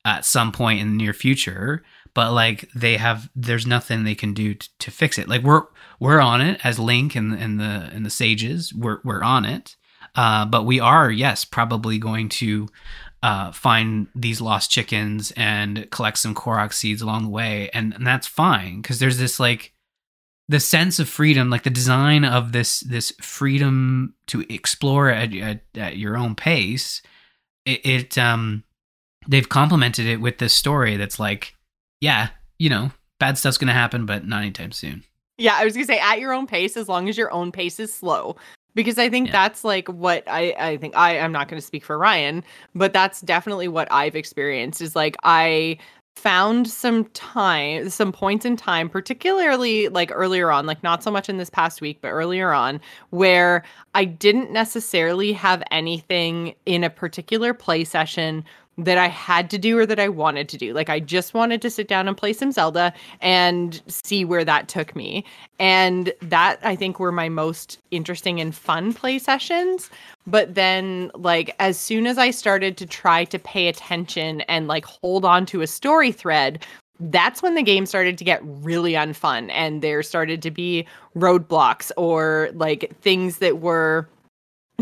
at 0.06 0.24
some 0.24 0.50
point 0.50 0.80
in 0.80 0.88
the 0.88 0.96
near 0.96 1.12
future 1.12 1.82
but 2.14 2.32
like 2.32 2.68
they 2.74 2.96
have 2.96 3.30
there's 3.34 3.66
nothing 3.66 4.04
they 4.04 4.14
can 4.14 4.34
do 4.34 4.54
t- 4.54 4.68
to 4.78 4.90
fix 4.90 5.18
it. 5.18 5.28
Like 5.28 5.42
we're 5.42 5.64
we're 5.98 6.20
on 6.20 6.40
it 6.40 6.60
as 6.64 6.78
link 6.78 7.14
and 7.14 7.32
and 7.32 7.60
the 7.60 7.90
and 7.92 8.04
the 8.04 8.10
sages. 8.10 8.72
We're 8.74 8.98
we're 9.04 9.22
on 9.22 9.44
it. 9.44 9.76
Uh 10.14 10.44
but 10.44 10.64
we 10.64 10.80
are 10.80 11.10
yes 11.10 11.44
probably 11.44 11.98
going 11.98 12.28
to 12.30 12.68
uh, 13.22 13.52
find 13.52 14.06
these 14.14 14.40
lost 14.40 14.70
chickens 14.70 15.30
and 15.36 15.90
collect 15.90 16.18
some 16.18 16.34
Korok 16.34 16.72
seeds 16.72 17.02
along 17.02 17.24
the 17.24 17.28
way, 17.28 17.68
and, 17.74 17.92
and 17.94 18.06
that's 18.06 18.26
fine 18.26 18.80
because 18.80 18.98
there's 18.98 19.18
this 19.18 19.38
like 19.38 19.74
the 20.48 20.60
sense 20.60 20.98
of 20.98 21.08
freedom, 21.08 21.50
like 21.50 21.62
the 21.62 21.70
design 21.70 22.24
of 22.24 22.52
this 22.52 22.80
this 22.80 23.12
freedom 23.20 24.14
to 24.26 24.40
explore 24.52 25.10
at, 25.10 25.34
at, 25.34 25.62
at 25.76 25.96
your 25.96 26.16
own 26.16 26.34
pace. 26.34 27.02
It, 27.66 27.84
it 27.84 28.18
um 28.18 28.64
they've 29.28 29.48
complemented 29.48 30.06
it 30.06 30.20
with 30.20 30.38
this 30.38 30.54
story 30.54 30.96
that's 30.96 31.20
like, 31.20 31.54
yeah, 32.00 32.28
you 32.58 32.68
know, 32.70 32.90
bad 33.18 33.38
stuff's 33.38 33.58
gonna 33.58 33.72
happen, 33.72 34.06
but 34.06 34.26
not 34.26 34.42
anytime 34.42 34.72
soon. 34.72 35.04
Yeah, 35.38 35.54
I 35.56 35.64
was 35.64 35.74
gonna 35.74 35.86
say 35.86 35.98
at 35.98 36.20
your 36.20 36.32
own 36.32 36.46
pace, 36.46 36.76
as 36.76 36.88
long 36.88 37.08
as 37.08 37.16
your 37.16 37.32
own 37.32 37.52
pace 37.52 37.78
is 37.80 37.92
slow. 37.92 38.36
Because 38.74 38.98
I 38.98 39.08
think 39.08 39.26
Yeah. 39.28 39.32
that's 39.32 39.64
like 39.64 39.88
what 39.88 40.22
I, 40.28 40.54
I 40.58 40.76
think 40.76 40.96
I, 40.96 41.18
I'm 41.18 41.32
not 41.32 41.48
gonna 41.48 41.60
speak 41.60 41.84
for 41.84 41.98
Ryan, 41.98 42.44
but 42.74 42.92
that's 42.92 43.20
definitely 43.20 43.68
what 43.68 43.88
I've 43.90 44.14
experienced 44.16 44.80
is 44.80 44.94
like 44.94 45.16
I 45.24 45.78
found 46.16 46.68
some 46.68 47.04
time 47.06 47.88
some 47.88 48.12
points 48.12 48.44
in 48.44 48.54
time 48.56 48.90
particularly 48.90 49.88
like 49.88 50.10
earlier 50.12 50.50
on 50.50 50.66
like 50.66 50.82
not 50.82 51.02
so 51.02 51.10
much 51.10 51.28
in 51.28 51.38
this 51.38 51.48
past 51.48 51.80
week 51.80 51.98
but 52.02 52.08
earlier 52.08 52.52
on 52.52 52.80
where 53.10 53.62
i 53.94 54.04
didn't 54.04 54.50
necessarily 54.50 55.32
have 55.32 55.62
anything 55.70 56.52
in 56.66 56.82
a 56.84 56.90
particular 56.90 57.54
play 57.54 57.84
session 57.84 58.44
that 58.84 58.98
I 58.98 59.08
had 59.08 59.50
to 59.50 59.58
do 59.58 59.78
or 59.78 59.86
that 59.86 60.00
I 60.00 60.08
wanted 60.08 60.48
to 60.50 60.58
do. 60.58 60.72
Like 60.72 60.88
I 60.88 61.00
just 61.00 61.34
wanted 61.34 61.60
to 61.62 61.70
sit 61.70 61.88
down 61.88 62.08
and 62.08 62.16
play 62.16 62.32
some 62.32 62.52
Zelda 62.52 62.92
and 63.20 63.80
see 63.86 64.24
where 64.24 64.44
that 64.44 64.68
took 64.68 64.96
me. 64.96 65.24
And 65.58 66.12
that 66.22 66.58
I 66.62 66.76
think 66.76 66.98
were 66.98 67.12
my 67.12 67.28
most 67.28 67.78
interesting 67.90 68.40
and 68.40 68.54
fun 68.54 68.92
play 68.92 69.18
sessions. 69.18 69.90
But 70.26 70.54
then 70.54 71.10
like 71.14 71.54
as 71.58 71.78
soon 71.78 72.06
as 72.06 72.18
I 72.18 72.30
started 72.30 72.76
to 72.78 72.86
try 72.86 73.24
to 73.26 73.38
pay 73.38 73.68
attention 73.68 74.40
and 74.42 74.66
like 74.66 74.84
hold 74.84 75.24
on 75.24 75.46
to 75.46 75.62
a 75.62 75.66
story 75.66 76.12
thread, 76.12 76.64
that's 77.00 77.42
when 77.42 77.54
the 77.54 77.62
game 77.62 77.86
started 77.86 78.18
to 78.18 78.24
get 78.24 78.40
really 78.44 78.92
unfun 78.92 79.50
and 79.52 79.82
there 79.82 80.02
started 80.02 80.42
to 80.42 80.50
be 80.50 80.86
roadblocks 81.16 81.90
or 81.96 82.50
like 82.52 82.94
things 83.00 83.38
that 83.38 83.60
were 83.60 84.06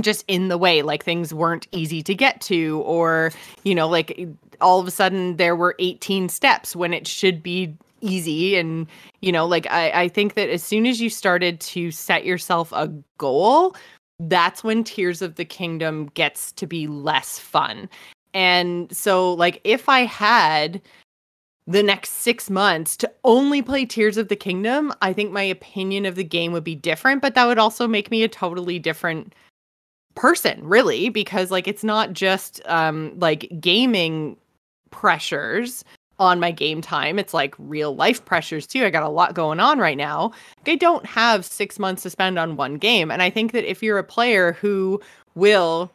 just 0.02 0.24
in 0.28 0.48
the 0.48 0.58
way 0.58 0.82
like 0.82 1.04
things 1.04 1.32
weren't 1.32 1.66
easy 1.72 2.02
to 2.02 2.14
get 2.14 2.40
to 2.40 2.82
or 2.84 3.32
you 3.64 3.74
know 3.74 3.88
like 3.88 4.26
all 4.60 4.80
of 4.80 4.86
a 4.86 4.90
sudden 4.90 5.36
there 5.36 5.56
were 5.56 5.74
18 5.78 6.28
steps 6.28 6.74
when 6.74 6.92
it 6.92 7.06
should 7.06 7.42
be 7.42 7.74
easy. 8.00 8.56
And 8.56 8.86
you 9.20 9.32
know 9.32 9.46
like 9.46 9.66
I, 9.70 9.90
I 10.02 10.08
think 10.08 10.34
that 10.34 10.48
as 10.48 10.62
soon 10.62 10.86
as 10.86 11.00
you 11.00 11.10
started 11.10 11.60
to 11.60 11.90
set 11.90 12.24
yourself 12.24 12.72
a 12.72 12.92
goal 13.18 13.74
that's 14.20 14.64
when 14.64 14.82
tears 14.82 15.22
of 15.22 15.36
the 15.36 15.44
kingdom 15.44 16.06
gets 16.14 16.50
to 16.50 16.66
be 16.66 16.88
less 16.88 17.38
fun. 17.38 17.88
And 18.34 18.94
so 18.94 19.32
like 19.32 19.60
if 19.64 19.88
i 19.88 20.00
had 20.00 20.82
the 21.68 21.82
next 21.82 22.10
six 22.10 22.48
months 22.48 22.96
to 22.96 23.12
only 23.24 23.60
play 23.60 23.84
Tears 23.84 24.16
of 24.16 24.28
the 24.28 24.36
Kingdom, 24.36 24.90
I 25.02 25.12
think 25.12 25.30
my 25.30 25.42
opinion 25.42 26.06
of 26.06 26.14
the 26.14 26.24
game 26.24 26.50
would 26.52 26.64
be 26.64 26.74
different, 26.74 27.20
but 27.20 27.34
that 27.34 27.44
would 27.44 27.58
also 27.58 27.86
make 27.86 28.10
me 28.10 28.22
a 28.22 28.28
totally 28.28 28.78
different 28.78 29.34
person, 30.18 30.60
really, 30.66 31.08
because 31.08 31.50
like 31.50 31.68
it's 31.68 31.84
not 31.84 32.12
just 32.12 32.60
um 32.66 33.18
like 33.18 33.48
gaming 33.60 34.36
pressures 34.90 35.84
on 36.18 36.40
my 36.40 36.50
game 36.50 36.80
time. 36.80 37.18
It's 37.18 37.32
like 37.32 37.54
real 37.58 37.94
life 37.94 38.24
pressures 38.24 38.66
too. 38.66 38.84
I 38.84 38.90
got 38.90 39.04
a 39.04 39.08
lot 39.08 39.34
going 39.34 39.60
on 39.60 39.78
right 39.78 39.96
now. 39.96 40.32
I 40.66 40.74
don't 40.74 41.06
have 41.06 41.44
six 41.44 41.78
months 41.78 42.02
to 42.02 42.10
spend 42.10 42.38
on 42.38 42.56
one 42.56 42.74
game. 42.74 43.10
And 43.10 43.22
I 43.22 43.30
think 43.30 43.52
that 43.52 43.70
if 43.70 43.82
you're 43.82 43.98
a 43.98 44.04
player 44.04 44.54
who 44.54 45.00
will 45.36 45.90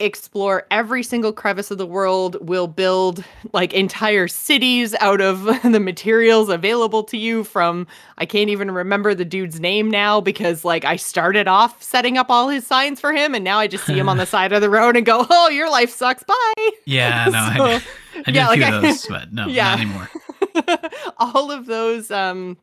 explore 0.00 0.66
every 0.70 1.02
single 1.02 1.32
crevice 1.32 1.70
of 1.70 1.78
the 1.78 1.86
world, 1.86 2.36
will 2.46 2.66
build 2.66 3.24
like 3.52 3.72
entire 3.72 4.26
cities 4.28 4.94
out 5.00 5.20
of 5.20 5.44
the 5.62 5.80
materials 5.80 6.48
available 6.48 7.04
to 7.04 7.16
you 7.16 7.44
from 7.44 7.86
I 8.18 8.26
can't 8.26 8.50
even 8.50 8.70
remember 8.70 9.14
the 9.14 9.24
dude's 9.24 9.60
name 9.60 9.90
now 9.90 10.20
because 10.20 10.64
like 10.64 10.84
I 10.84 10.96
started 10.96 11.46
off 11.48 11.82
setting 11.82 12.18
up 12.18 12.28
all 12.30 12.48
his 12.48 12.66
signs 12.66 13.00
for 13.00 13.12
him 13.12 13.34
and 13.34 13.44
now 13.44 13.58
I 13.58 13.66
just 13.66 13.86
see 13.86 13.98
him 13.98 14.08
on 14.08 14.16
the 14.16 14.26
side 14.34 14.52
of 14.52 14.60
the 14.60 14.70
road 14.70 14.96
and 14.96 15.06
go, 15.06 15.24
"Oh, 15.30 15.48
your 15.48 15.70
life 15.70 15.90
sucks. 15.94 16.22
Bye." 16.24 16.70
Yeah, 16.86 17.28
no, 17.30 17.38
I, 17.38 17.56
So, 17.56 17.64
I 18.20 18.22
did 18.26 18.34
yeah, 18.34 18.50
a 18.50 18.52
few 18.54 18.62
like 18.62 18.72
I- 18.72 18.80
those, 18.80 19.06
but 19.06 19.32
no, 19.32 19.46
Yeah. 19.46 19.64
not 19.76 19.80
anymore. 19.80 20.10
all 21.18 21.50
of 21.50 21.66
those 21.66 22.10
um 22.10 22.56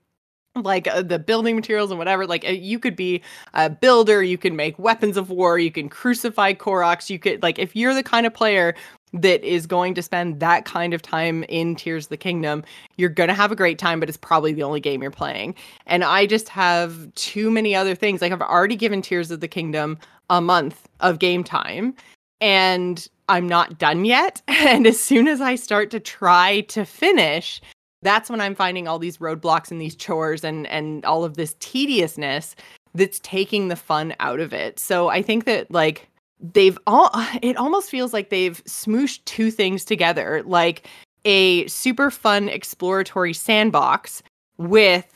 like 0.56 0.88
uh, 0.88 1.02
the 1.02 1.20
building 1.20 1.56
materials 1.56 1.92
and 1.92 1.98
whatever 1.98 2.28
like 2.28 2.46
uh, 2.46 2.50
you 2.50 2.78
could 2.78 2.96
be 2.96 3.22
a 3.54 3.70
builder 3.70 4.22
you 4.22 4.38
can 4.38 4.56
make 4.56 4.78
weapons 4.78 5.16
of 5.16 5.30
war 5.30 5.58
you 5.58 5.72
can 5.72 5.88
crucify 5.88 6.54
Koroks 6.54 7.10
you 7.10 7.18
could 7.18 7.42
like 7.42 7.58
if 7.58 7.76
you're 7.76 7.94
the 7.94 8.04
kind 8.04 8.26
of 8.26 8.34
player 8.34 8.76
that 9.14 9.44
is 9.44 9.66
going 9.66 9.94
to 9.94 10.02
spend 10.02 10.40
that 10.40 10.66
kind 10.66 10.94
of 10.94 11.02
time 11.02 11.44
in 11.50 11.76
Tears 11.76 12.06
of 12.06 12.10
the 12.10 12.18
Kingdom, 12.18 12.64
you're 12.96 13.10
going 13.10 13.28
to 13.28 13.34
have 13.34 13.52
a 13.52 13.56
great 13.56 13.78
time, 13.78 14.00
but 14.00 14.08
it's 14.08 14.18
probably 14.18 14.54
the 14.54 14.64
only 14.64 14.80
game 14.80 15.02
you're 15.02 15.12
playing. 15.12 15.54
And 15.86 16.04
I 16.04 16.26
just 16.26 16.48
have 16.50 17.14
too 17.16 17.52
many 17.52 17.76
other 17.76 17.94
things. 17.94 18.22
Like 18.22 18.32
I've 18.32 18.42
already 18.42 18.76
given 18.76 19.02
Tears 19.02 19.30
of 19.30 19.42
the 19.42 19.48
Kingdom 19.48 19.98
a 20.30 20.40
month 20.40 20.88
of 21.02 21.20
game 21.20 21.44
time 21.44 21.94
and 22.40 23.08
I'm 23.30 23.48
not 23.48 23.78
done 23.78 24.06
yet. 24.06 24.42
And 24.62 24.86
as 24.88 25.00
soon 25.00 25.28
as 25.28 25.42
I 25.42 25.56
start 25.56 25.90
to 25.92 26.00
try 26.00 26.62
to 26.62 26.86
finish, 26.86 27.60
that's 28.02 28.30
when 28.30 28.42
I'm 28.42 28.56
finding 28.56 28.88
all 28.88 29.00
these 29.00 29.18
roadblocks 29.18 29.72
and 29.72 29.80
these 29.80 29.96
chores 29.96 30.44
and 30.44 30.68
and 30.68 31.06
all 31.06 31.24
of 31.24 31.36
this 31.36 31.56
tediousness 31.60 32.56
that's 32.94 33.20
taking 33.20 33.68
the 33.68 33.76
fun 33.76 34.14
out 34.20 34.40
of 34.40 34.54
it. 34.54 34.80
So 34.80 35.10
I 35.10 35.22
think 35.22 35.46
that 35.46 35.72
like 35.72 36.10
they've 36.40 36.78
all 36.88 37.10
it 37.42 37.58
almost 37.58 37.90
feels 37.90 38.14
like 38.14 38.30
they've 38.30 38.64
smooshed 38.66 39.24
two 39.26 39.52
things 39.52 39.86
together, 39.86 40.44
like 40.46 40.88
a 41.26 41.68
super 41.68 42.10
fun 42.10 42.50
exploratory 42.50 43.34
sandbox 43.34 44.24
with 44.58 45.08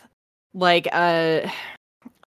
like 0.54 0.88
a 0.88 1.52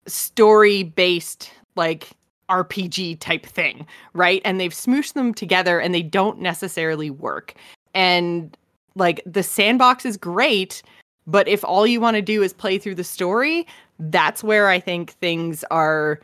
story 0.07 0.83
based 0.83 1.51
like 1.75 2.09
RPG 2.49 3.19
type 3.19 3.45
thing, 3.45 3.85
right? 4.13 4.41
And 4.45 4.59
they've 4.59 4.73
smooshed 4.73 5.13
them 5.13 5.33
together 5.33 5.79
and 5.79 5.93
they 5.93 6.03
don't 6.03 6.39
necessarily 6.39 7.09
work. 7.09 7.55
And 7.95 8.55
like 8.95 9.21
the 9.25 9.43
sandbox 9.43 10.05
is 10.05 10.17
great, 10.17 10.83
but 11.27 11.47
if 11.47 11.63
all 11.63 11.87
you 11.87 11.99
want 11.99 12.15
to 12.15 12.21
do 12.21 12.43
is 12.43 12.53
play 12.53 12.77
through 12.77 12.95
the 12.95 13.03
story, 13.03 13.65
that's 13.99 14.43
where 14.43 14.69
I 14.69 14.79
think 14.79 15.11
things 15.13 15.63
are 15.71 16.19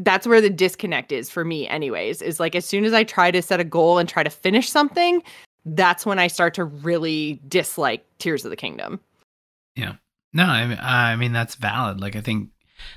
that's 0.00 0.26
where 0.26 0.40
the 0.40 0.50
disconnect 0.50 1.12
is 1.12 1.28
for 1.28 1.44
me 1.44 1.68
anyways 1.68 2.22
is 2.22 2.40
like 2.40 2.54
as 2.54 2.64
soon 2.64 2.84
as 2.84 2.92
i 2.94 3.04
try 3.04 3.30
to 3.30 3.42
set 3.42 3.60
a 3.60 3.64
goal 3.64 3.98
and 3.98 4.08
try 4.08 4.22
to 4.22 4.30
finish 4.30 4.70
something 4.70 5.22
that's 5.66 6.06
when 6.06 6.18
i 6.18 6.26
start 6.26 6.54
to 6.54 6.64
really 6.64 7.38
dislike 7.48 8.04
tears 8.18 8.44
of 8.44 8.50
the 8.50 8.56
kingdom. 8.56 8.98
Yeah. 9.76 9.94
No 10.32 10.44
i 10.44 10.66
mean, 10.66 10.78
I 10.80 11.16
mean 11.16 11.32
that's 11.32 11.54
valid 11.54 12.00
like 12.00 12.16
i 12.16 12.20
think 12.20 12.48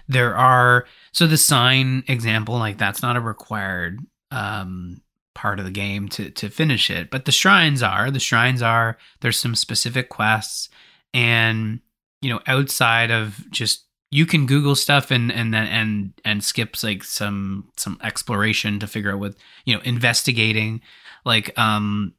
there 0.07 0.35
are 0.35 0.85
so 1.11 1.27
the 1.27 1.37
sign 1.37 2.03
example 2.07 2.57
like 2.57 2.77
that's 2.77 3.01
not 3.01 3.17
a 3.17 3.21
required 3.21 3.99
um 4.31 5.01
part 5.33 5.59
of 5.59 5.65
the 5.65 5.71
game 5.71 6.09
to 6.09 6.29
to 6.31 6.49
finish 6.49 6.89
it. 6.89 7.09
But 7.09 7.25
the 7.25 7.31
shrines 7.31 7.83
are 7.83 8.11
the 8.11 8.19
shrines 8.19 8.61
are 8.61 8.97
there's 9.21 9.39
some 9.39 9.55
specific 9.55 10.09
quests. 10.09 10.69
And 11.13 11.79
you 12.21 12.29
know 12.29 12.39
outside 12.47 13.11
of 13.11 13.43
just 13.51 13.85
you 14.09 14.25
can 14.25 14.45
google 14.45 14.75
stuff 14.75 15.11
and 15.11 15.31
and 15.31 15.53
then 15.53 15.67
and 15.67 16.13
and 16.23 16.43
skips 16.43 16.83
like 16.83 17.03
some 17.03 17.69
some 17.77 17.99
exploration 18.03 18.79
to 18.79 18.87
figure 18.87 19.11
out 19.11 19.19
what 19.19 19.35
you 19.65 19.75
know 19.75 19.81
investigating 19.83 20.81
like 21.25 21.57
um 21.59 22.13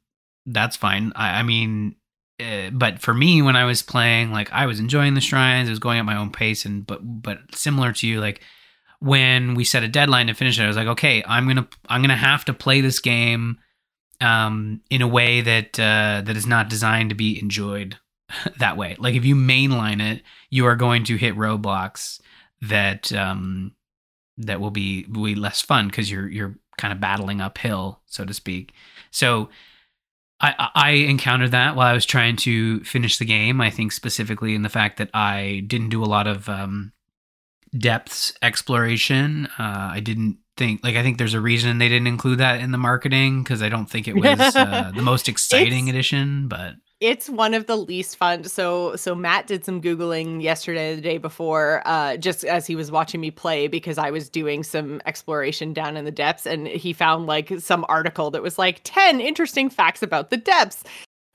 that's 0.47 0.75
fine. 0.75 1.11
I, 1.15 1.39
I 1.39 1.43
mean 1.43 1.95
uh, 2.39 2.69
but 2.71 2.99
for 2.99 3.13
me 3.13 3.41
when 3.41 3.55
i 3.55 3.63
was 3.63 3.81
playing 3.81 4.31
like 4.31 4.51
i 4.51 4.65
was 4.65 4.79
enjoying 4.79 5.13
the 5.13 5.21
shrines 5.21 5.69
i 5.69 5.71
was 5.71 5.79
going 5.79 5.97
at 5.97 6.05
my 6.05 6.17
own 6.17 6.29
pace 6.29 6.65
and 6.65 6.85
but 6.85 6.99
but 7.01 7.39
similar 7.53 7.93
to 7.93 8.05
you 8.05 8.19
like 8.19 8.41
when 8.99 9.55
we 9.55 9.63
set 9.63 9.83
a 9.83 9.87
deadline 9.87 10.27
to 10.27 10.33
finish 10.33 10.59
it 10.59 10.63
i 10.63 10.67
was 10.67 10.75
like 10.75 10.87
okay 10.87 11.23
i'm 11.27 11.47
gonna 11.47 11.67
i'm 11.89 12.01
gonna 12.01 12.15
have 12.15 12.45
to 12.45 12.53
play 12.53 12.81
this 12.81 12.99
game 12.99 13.57
um 14.21 14.81
in 14.89 15.01
a 15.01 15.07
way 15.07 15.41
that 15.41 15.79
uh 15.79 16.21
that 16.25 16.37
is 16.37 16.47
not 16.47 16.69
designed 16.69 17.09
to 17.09 17.15
be 17.15 17.39
enjoyed 17.39 17.97
that 18.59 18.77
way 18.77 18.95
like 18.99 19.15
if 19.15 19.25
you 19.25 19.35
mainline 19.35 20.01
it 20.01 20.21
you 20.49 20.65
are 20.65 20.75
going 20.75 21.03
to 21.03 21.15
hit 21.15 21.35
roadblocks 21.35 22.19
that 22.61 23.11
um 23.13 23.73
that 24.37 24.59
will 24.59 24.71
be 24.71 25.05
will 25.09 25.25
be 25.25 25.35
less 25.35 25.61
fun 25.61 25.87
because 25.87 26.09
you're 26.09 26.27
you're 26.27 26.55
kind 26.77 26.91
of 26.91 26.99
battling 26.99 27.41
uphill 27.41 28.01
so 28.05 28.25
to 28.25 28.33
speak 28.33 28.73
so 29.11 29.49
I, 30.41 30.69
I 30.75 30.89
encountered 30.91 31.51
that 31.51 31.75
while 31.75 31.87
I 31.87 31.93
was 31.93 32.05
trying 32.05 32.35
to 32.37 32.83
finish 32.83 33.17
the 33.17 33.25
game. 33.25 33.61
I 33.61 33.69
think 33.69 33.91
specifically 33.91 34.53
in 34.53 34.63
the 34.63 34.69
fact 34.69 34.97
that 34.97 35.09
I 35.13 35.63
didn't 35.65 35.89
do 35.89 36.03
a 36.03 36.05
lot 36.05 36.27
of 36.27 36.49
um, 36.49 36.91
depths 37.77 38.33
exploration. 38.41 39.47
Uh, 39.59 39.89
I 39.93 39.99
didn't 39.99 40.37
think 40.57 40.81
like 40.83 40.95
I 40.95 41.03
think 41.03 41.17
there's 41.17 41.33
a 41.33 41.41
reason 41.41 41.77
they 41.77 41.89
didn't 41.89 42.07
include 42.07 42.39
that 42.39 42.61
in 42.61 42.71
the 42.71 42.77
marketing 42.77 43.43
because 43.43 43.61
I 43.61 43.69
don't 43.69 43.89
think 43.89 44.07
it 44.07 44.15
was 44.15 44.39
uh, 44.55 44.91
the 44.95 45.01
most 45.03 45.27
exciting 45.27 45.89
edition. 45.89 46.47
But 46.47 46.75
it's 47.01 47.29
one 47.29 47.53
of 47.53 47.67
the 47.67 47.75
least 47.75 48.15
fun 48.15 48.45
so 48.45 48.95
so 48.95 49.13
matt 49.13 49.47
did 49.47 49.65
some 49.65 49.81
googling 49.81 50.41
yesterday 50.41 50.95
the 50.95 51.01
day 51.01 51.17
before 51.17 51.81
uh 51.85 52.15
just 52.15 52.45
as 52.45 52.65
he 52.65 52.75
was 52.75 52.89
watching 52.89 53.19
me 53.19 53.29
play 53.29 53.67
because 53.67 53.97
i 53.97 54.09
was 54.09 54.29
doing 54.29 54.63
some 54.63 55.01
exploration 55.05 55.73
down 55.73 55.97
in 55.97 56.05
the 56.05 56.11
depths 56.11 56.45
and 56.45 56.67
he 56.67 56.93
found 56.93 57.25
like 57.25 57.51
some 57.59 57.85
article 57.89 58.31
that 58.31 58.41
was 58.41 58.57
like 58.57 58.79
10 58.85 59.19
interesting 59.19 59.69
facts 59.69 60.01
about 60.01 60.29
the 60.29 60.37
depths 60.37 60.85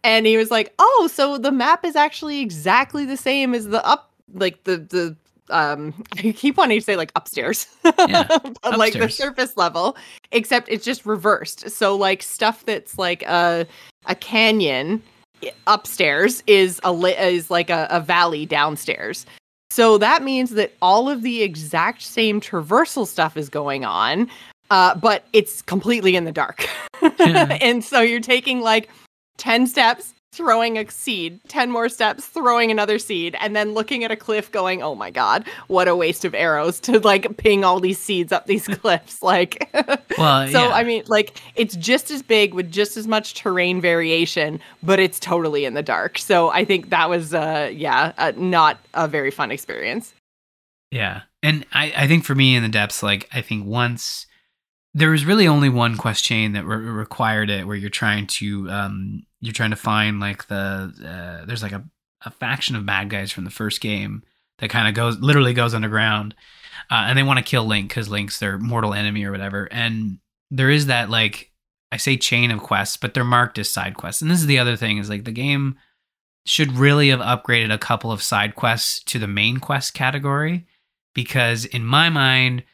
and 0.03 0.24
he 0.24 0.38
was 0.38 0.50
like 0.50 0.72
oh 0.79 1.11
so 1.12 1.37
the 1.37 1.53
map 1.53 1.85
is 1.85 1.94
actually 1.94 2.40
exactly 2.40 3.05
the 3.05 3.16
same 3.16 3.55
as 3.55 3.68
the 3.68 3.85
up 3.87 4.14
like 4.33 4.64
the 4.64 4.79
the 4.79 5.14
um 5.51 5.95
i 6.19 6.33
keep 6.33 6.57
wanting 6.57 6.79
to 6.79 6.85
say 6.85 6.97
like 6.97 7.13
upstairs. 7.17 7.67
Yeah, 8.09 8.27
but 8.63 8.79
like 8.79 8.95
the 8.95 9.09
surface 9.09 9.57
level 9.57 9.97
except 10.33 10.69
it's 10.69 10.85
just 10.85 11.05
reversed. 11.05 11.71
So 11.71 11.97
like 11.97 12.23
stuff 12.23 12.65
that's 12.65 12.99
like 12.99 13.23
a 13.23 13.67
a 14.07 14.15
canyon 14.15 15.03
upstairs 15.67 16.43
is 16.47 16.81
a 16.85 16.91
is 17.23 17.51
like 17.51 17.71
a, 17.71 17.87
a 17.91 18.01
valley 18.01 18.47
downstairs. 18.47 19.27
So 19.71 19.99
that 19.99 20.23
means 20.23 20.51
that 20.51 20.73
all 20.83 21.09
of 21.09 21.23
the 21.23 21.43
exact 21.43 22.03
same 22.03 22.41
traversal 22.41 23.07
stuff 23.07 23.37
is 23.37 23.49
going 23.49 23.85
on 23.85 24.29
uh, 24.71 24.95
but 24.95 25.25
it's 25.33 25.63
completely 25.63 26.17
in 26.17 26.25
the 26.25 26.33
dark. 26.33 26.67
And 27.19 27.83
so 27.83 28.01
you're 28.01 28.21
taking 28.21 28.61
like 28.61 28.89
10 29.39 29.67
steps 29.67 30.15
throwing 30.33 30.79
a 30.79 30.88
seed 30.90 31.40
10 31.49 31.71
more 31.71 31.88
steps 31.88 32.27
throwing 32.27 32.71
another 32.71 32.99
seed 32.99 33.37
and 33.40 33.57
then 33.57 33.73
looking 33.73 34.05
at 34.05 34.11
a 34.11 34.16
cliff 34.16 34.51
going 34.53 34.83
oh 34.83 34.95
my 34.95 35.11
god 35.11 35.45
what 35.66 35.88
a 35.88 35.97
waste 35.97 36.25
of 36.25 36.35
arrows 36.35 36.79
to 36.79 37.01
like 37.01 37.37
ping 37.37 37.64
all 37.64 37.81
these 37.81 37.99
seeds 37.99 38.31
up 38.33 38.47
these 38.47 38.66
cliffs 38.79 39.23
like 39.23 39.69
well, 40.19 40.47
so 40.49 40.69
yeah. 40.69 40.75
i 40.75 40.85
mean 40.85 41.03
like 41.09 41.40
it's 41.57 41.75
just 41.77 42.11
as 42.11 42.23
big 42.23 42.55
with 42.55 42.71
just 42.71 42.97
as 42.97 43.07
much 43.07 43.35
terrain 43.35 43.81
variation 43.81 44.61
but 44.83 45.01
it's 45.01 45.19
totally 45.19 45.64
in 45.64 45.75
the 45.75 45.83
dark 45.83 46.16
so 46.19 46.49
i 46.51 46.64
think 46.64 46.90
that 46.90 47.09
was 47.11 47.35
uh 47.35 47.71
yeah 47.73 48.12
uh, 48.19 48.33
not 48.37 48.79
a 48.95 49.09
very 49.09 49.31
fun 49.31 49.51
experience 49.51 50.14
Yeah. 50.93 51.23
And 51.43 51.64
I, 51.73 51.93
I 51.97 52.07
think 52.09 52.25
for 52.25 52.35
me 52.35 52.55
in 52.57 52.62
the 52.62 52.69
depths, 52.69 53.03
like, 53.03 53.29
I 53.33 53.40
think 53.43 53.64
once 53.66 54.27
there 54.93 55.11
was 55.11 55.25
really 55.25 55.47
only 55.47 55.69
one 55.69 55.97
quest 55.97 56.25
chain 56.25 56.53
that 56.53 56.66
re- 56.66 56.77
required 56.77 57.49
it 57.49 57.66
where 57.66 57.77
you're 57.77 57.88
trying 57.90 58.27
to, 58.27 58.69
um, 58.69 59.23
you're 59.40 59.53
trying 59.53 59.70
to 59.70 59.76
find 59.76 60.20
like 60.20 60.46
the, 60.48 60.92
uh, 61.05 61.44
there's 61.46 61.62
like 61.62 61.72
a, 61.72 61.85
a 62.24 62.31
faction 62.31 62.76
of 62.76 62.87
bad 62.87 63.11
guys 63.11 63.33
from 63.33 63.44
the 63.44 63.50
first 63.50 63.81
game 63.81 64.22
that 64.59 64.70
kind 64.70 64.88
of 64.88 64.94
goes, 64.94 65.18
literally 65.18 65.55
goes 65.55 65.74
underground. 65.74 66.35
Uh, 66.90 67.05
and 67.09 67.16
they 67.16 67.22
want 67.22 67.38
to 67.38 67.44
kill 67.44 67.64
Link 67.64 67.88
because 67.88 68.09
Link's 68.09 68.38
their 68.38 68.59
mortal 68.59 68.94
enemy 68.94 69.24
or 69.24 69.31
whatever. 69.31 69.68
And 69.70 70.18
there 70.50 70.70
is 70.70 70.87
that, 70.87 71.09
like, 71.09 71.50
I 71.92 71.96
say 71.96 72.16
chain 72.16 72.50
of 72.50 72.61
quests, 72.61 72.96
but 72.96 73.14
they're 73.14 73.24
marked 73.24 73.59
as 73.59 73.68
side 73.68 73.96
quests. 73.96 74.22
And 74.22 74.31
this 74.31 74.40
is 74.40 74.46
the 74.46 74.59
other 74.59 74.76
thing 74.76 74.98
is 74.98 75.09
like 75.09 75.24
the 75.24 75.33
game 75.33 75.76
should 76.46 76.72
really 76.72 77.11
have 77.11 77.20
upgraded 77.20 77.72
a 77.72 77.79
couple 77.79 78.12
of 78.12 78.22
side 78.22 78.55
quests 78.55 79.03
to 79.05 79.18
the 79.18 79.26
main 79.26 79.59
quest 79.59 79.94
category 79.94 80.66
because 81.14 81.64
in 81.66 81.85
my 81.85 82.09
mind 82.09 82.64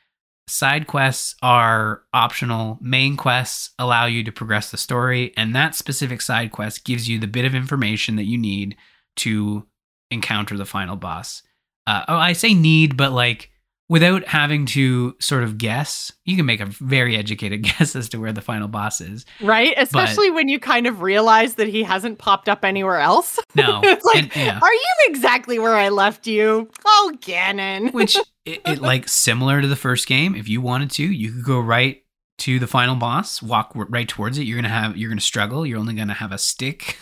side 0.48 0.86
quests 0.86 1.34
are 1.42 2.02
optional. 2.12 2.78
Main 2.80 3.16
quests 3.16 3.70
allow 3.78 4.06
you 4.06 4.22
to 4.24 4.32
progress 4.32 4.70
the 4.70 4.76
story 4.76 5.32
and 5.36 5.54
that 5.54 5.74
specific 5.74 6.20
side 6.20 6.52
quest 6.52 6.84
gives 6.84 7.08
you 7.08 7.18
the 7.18 7.26
bit 7.26 7.44
of 7.44 7.54
information 7.54 8.16
that 8.16 8.24
you 8.24 8.38
need 8.38 8.76
to 9.16 9.66
encounter 10.10 10.56
the 10.56 10.64
final 10.64 10.96
boss. 10.96 11.42
Uh, 11.86 12.04
oh 12.08 12.16
i 12.16 12.32
say 12.32 12.52
need 12.52 12.96
but 12.96 13.12
like 13.12 13.50
without 13.88 14.26
having 14.26 14.66
to 14.66 15.14
sort 15.20 15.44
of 15.44 15.58
guess 15.58 16.10
you 16.24 16.36
can 16.36 16.44
make 16.44 16.60
a 16.60 16.66
very 16.66 17.16
educated 17.16 17.62
guess 17.78 17.94
as 17.94 18.08
to 18.08 18.18
where 18.18 18.32
the 18.32 18.40
final 18.40 18.66
boss 18.68 19.00
is 19.00 19.24
right? 19.40 19.74
especially 19.76 20.30
when 20.30 20.48
you 20.48 20.58
kind 20.58 20.86
of 20.86 21.02
realize 21.02 21.54
that 21.54 21.68
he 21.68 21.82
hasn't 21.82 22.18
popped 22.18 22.48
up 22.48 22.64
anywhere 22.64 22.98
else. 22.98 23.38
No. 23.54 23.80
It's 23.82 24.04
like 24.04 24.36
and- 24.36 24.36
yeah. 24.36 24.58
are 24.60 24.72
you 24.72 24.94
exactly 25.06 25.58
where 25.58 25.74
i 25.74 25.88
left 25.88 26.26
you? 26.26 26.68
Oh 26.84 27.12
ganon. 27.20 27.92
Which 27.94 28.16
it, 28.44 28.60
it 28.66 28.80
like 28.82 29.08
similar 29.08 29.62
to 29.62 29.66
the 29.68 29.76
first 29.76 30.06
game 30.06 30.34
if 30.34 30.46
you 30.48 30.60
wanted 30.60 30.90
to 30.92 31.02
you 31.04 31.32
could 31.32 31.44
go 31.44 31.58
right 31.60 32.02
to 32.38 32.58
the 32.58 32.66
final 32.66 32.96
boss 32.96 33.40
walk 33.40 33.70
w- 33.70 33.86
right 33.88 34.06
towards 34.06 34.36
it. 34.36 34.42
You're 34.42 34.56
gonna 34.58 34.68
have 34.68 34.96
you're 34.98 35.08
gonna 35.08 35.22
struggle. 35.22 35.64
You're 35.64 35.78
only 35.78 35.94
gonna 35.94 36.12
have 36.12 36.32
a 36.32 36.38
stick 36.38 36.98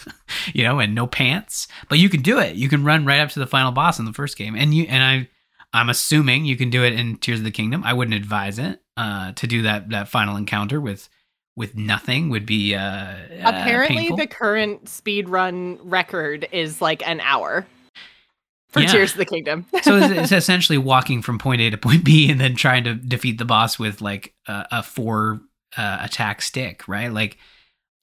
you 0.53 0.62
know 0.62 0.79
and 0.79 0.94
no 0.94 1.07
pants 1.09 1.66
but 1.88 1.99
you 1.99 2.09
can 2.09 2.23
do 2.23 2.38
it. 2.38 2.55
You 2.55 2.68
can 2.68 2.85
run 2.85 3.05
right 3.05 3.18
up 3.20 3.31
to 3.31 3.40
the 3.40 3.47
final 3.47 3.73
boss 3.73 3.99
in 3.99 4.05
the 4.05 4.12
first 4.12 4.37
game. 4.37 4.55
And 4.55 4.73
you 4.75 4.85
and 4.85 5.03
i 5.03 5.29
i'm 5.75 5.91
assuming 5.91 6.47
you 6.47 6.57
can 6.57 6.71
do 6.71 6.83
it 6.83 6.95
in 6.95 7.17
tears 7.19 7.41
of 7.41 7.45
the 7.45 7.51
kingdom 7.51 7.83
i 7.85 7.93
wouldn't 7.93 8.15
advise 8.17 8.59
it 8.59 8.81
uh 8.97 9.33
to 9.33 9.47
do 9.47 9.61
that 9.63 9.91
that 9.91 10.09
final 10.09 10.37
encounter 10.37 10.81
with 10.81 11.09
with 11.57 11.77
nothing 11.77 12.31
would 12.31 12.47
be 12.47 12.75
uh, 12.75 12.81
uh 12.81 13.17
apparently 13.45 13.97
painful. 14.05 14.17
the 14.17 14.27
current 14.27 14.89
speed 14.89 15.29
run 15.29 15.79
record 15.83 16.49
is 16.51 16.81
like 16.81 17.07
an 17.07 17.21
hour 17.21 17.67
for 18.71 18.81
Yeah. 18.81 18.89
tears 18.89 19.13
of 19.13 19.19
the 19.19 19.25
kingdom 19.27 19.67
so 19.83 19.97
it's, 19.99 20.11
it's 20.11 20.33
essentially 20.43 20.79
walking 20.79 21.23
from 21.23 21.39
point 21.39 21.61
A 21.61 21.71
to 21.71 21.77
point 21.79 22.05
B 22.05 22.29
and 22.31 22.41
then 22.41 22.57
trying 22.57 22.83
to 22.85 22.95
defeat 22.95 23.39
the 23.39 23.45
boss 23.45 23.79
with 23.79 24.01
like 24.01 24.35
a, 24.49 24.67
a 24.73 24.83
four 24.83 25.41
uh, 25.77 25.99
attack 26.03 26.41
stick, 26.43 26.87
right? 26.89 27.13
Like 27.13 27.37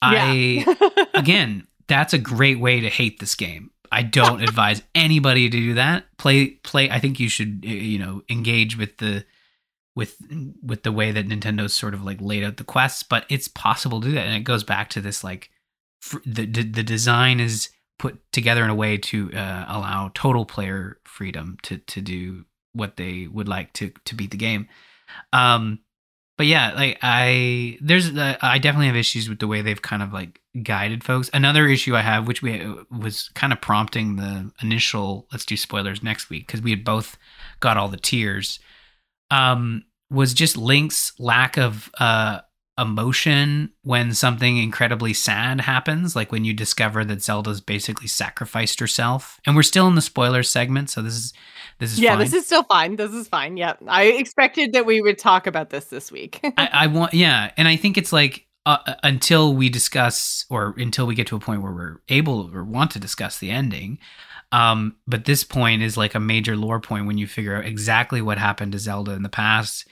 I 0.00 0.64
again, 1.14 1.66
that's 1.88 2.12
a 2.14 2.18
great 2.18 2.58
way 2.58 2.80
to 2.80 2.88
hate 2.88 3.18
this 3.20 3.34
game. 3.34 3.70
I 3.92 4.02
don't 4.02 4.42
advise 4.42 4.82
anybody 4.94 5.50
to 5.50 5.56
do 5.56 5.74
that. 5.74 6.04
Play 6.16 6.48
play 6.62 6.90
I 6.90 6.98
think 6.98 7.20
you 7.20 7.28
should 7.28 7.64
you 7.64 7.98
know 7.98 8.22
engage 8.28 8.76
with 8.76 8.96
the 8.98 9.24
with 9.94 10.16
with 10.62 10.82
the 10.82 10.92
way 10.92 11.12
that 11.12 11.28
Nintendo's 11.28 11.74
sort 11.74 11.94
of 11.94 12.02
like 12.02 12.20
laid 12.20 12.42
out 12.42 12.56
the 12.56 12.64
quests, 12.64 13.02
but 13.02 13.26
it's 13.28 13.48
possible 13.48 14.00
to 14.00 14.08
do 14.08 14.14
that 14.14 14.26
and 14.26 14.34
it 14.34 14.44
goes 14.44 14.64
back 14.64 14.88
to 14.90 15.00
this 15.00 15.22
like 15.22 15.50
fr- 16.00 16.18
the 16.24 16.46
the 16.46 16.82
design 16.82 17.38
is 17.38 17.68
put 17.98 18.20
together 18.32 18.64
in 18.64 18.70
a 18.70 18.74
way 18.74 18.96
to 18.96 19.30
uh, 19.32 19.66
allow 19.68 20.10
total 20.14 20.46
player 20.46 20.98
freedom 21.04 21.58
to 21.62 21.78
to 21.78 22.00
do 22.00 22.46
what 22.72 22.96
they 22.96 23.26
would 23.26 23.48
like 23.48 23.72
to 23.74 23.92
to 24.06 24.14
beat 24.14 24.30
the 24.30 24.36
game. 24.36 24.68
Um 25.32 25.80
but 26.38 26.46
yeah, 26.46 26.72
like 26.72 26.98
I 27.02 27.78
there's 27.80 28.08
uh, 28.16 28.36
I 28.40 28.58
definitely 28.58 28.86
have 28.86 28.96
issues 28.96 29.28
with 29.28 29.38
the 29.38 29.46
way 29.46 29.60
they've 29.60 29.80
kind 29.80 30.02
of 30.02 30.12
like 30.12 30.40
guided 30.62 31.04
folks. 31.04 31.30
Another 31.32 31.66
issue 31.66 31.94
I 31.94 32.00
have, 32.00 32.26
which 32.26 32.42
we 32.42 32.60
uh, 32.60 32.74
was 32.90 33.30
kind 33.34 33.52
of 33.52 33.60
prompting 33.60 34.16
the 34.16 34.50
initial 34.60 35.26
let's 35.32 35.44
do 35.44 35.56
spoilers 35.56 36.02
next 36.02 36.30
week 36.30 36.46
because 36.46 36.60
we 36.60 36.70
had 36.70 36.84
both 36.84 37.16
got 37.60 37.76
all 37.76 37.88
the 37.88 37.96
tears, 37.96 38.58
um, 39.30 39.84
was 40.10 40.34
just 40.34 40.56
Link's 40.56 41.12
lack 41.18 41.56
of 41.56 41.90
uh 41.98 42.40
emotion 42.78 43.70
when 43.82 44.14
something 44.14 44.56
incredibly 44.56 45.12
sad 45.12 45.60
happens, 45.60 46.16
like 46.16 46.32
when 46.32 46.44
you 46.44 46.54
discover 46.54 47.04
that 47.04 47.22
Zelda's 47.22 47.60
basically 47.60 48.06
sacrificed 48.06 48.80
herself. 48.80 49.38
And 49.46 49.54
we're 49.54 49.62
still 49.62 49.86
in 49.88 49.94
the 49.94 50.02
spoiler 50.02 50.42
segment, 50.42 50.90
so 50.90 51.02
this 51.02 51.14
is 51.14 51.32
this 51.78 51.92
is 51.92 52.00
yeah, 52.00 52.12
fine. 52.12 52.18
this 52.20 52.32
is 52.32 52.46
still 52.46 52.62
fine. 52.64 52.96
This 52.96 53.12
is 53.12 53.28
fine. 53.28 53.56
Yep, 53.56 53.82
I 53.86 54.04
expected 54.04 54.72
that 54.72 54.86
we 54.86 55.00
would 55.00 55.18
talk 55.18 55.46
about 55.46 55.70
this 55.70 55.86
this 55.86 56.10
week. 56.10 56.40
I, 56.56 56.68
I 56.72 56.86
want 56.86 57.14
yeah, 57.14 57.50
and 57.56 57.68
I 57.68 57.76
think 57.76 57.98
it's 57.98 58.12
like 58.12 58.46
uh, 58.64 58.78
uh, 58.86 58.94
until 59.02 59.54
we 59.54 59.68
discuss 59.68 60.44
or 60.48 60.74
until 60.76 61.06
we 61.06 61.14
get 61.14 61.26
to 61.26 61.36
a 61.36 61.40
point 61.40 61.62
where 61.62 61.72
we're 61.72 62.00
able 62.08 62.50
or 62.54 62.62
want 62.62 62.90
to 62.92 63.00
discuss 63.00 63.38
the 63.38 63.50
ending. 63.50 63.98
Um, 64.52 64.96
but 65.06 65.24
this 65.24 65.44
point 65.44 65.82
is 65.82 65.96
like 65.96 66.14
a 66.14 66.20
major 66.20 66.56
lore 66.56 66.80
point 66.80 67.06
when 67.06 67.18
you 67.18 67.26
figure 67.26 67.56
out 67.56 67.64
exactly 67.64 68.22
what 68.22 68.38
happened 68.38 68.72
to 68.72 68.78
Zelda 68.78 69.12
in 69.12 69.22
the 69.22 69.28
past. 69.28 69.88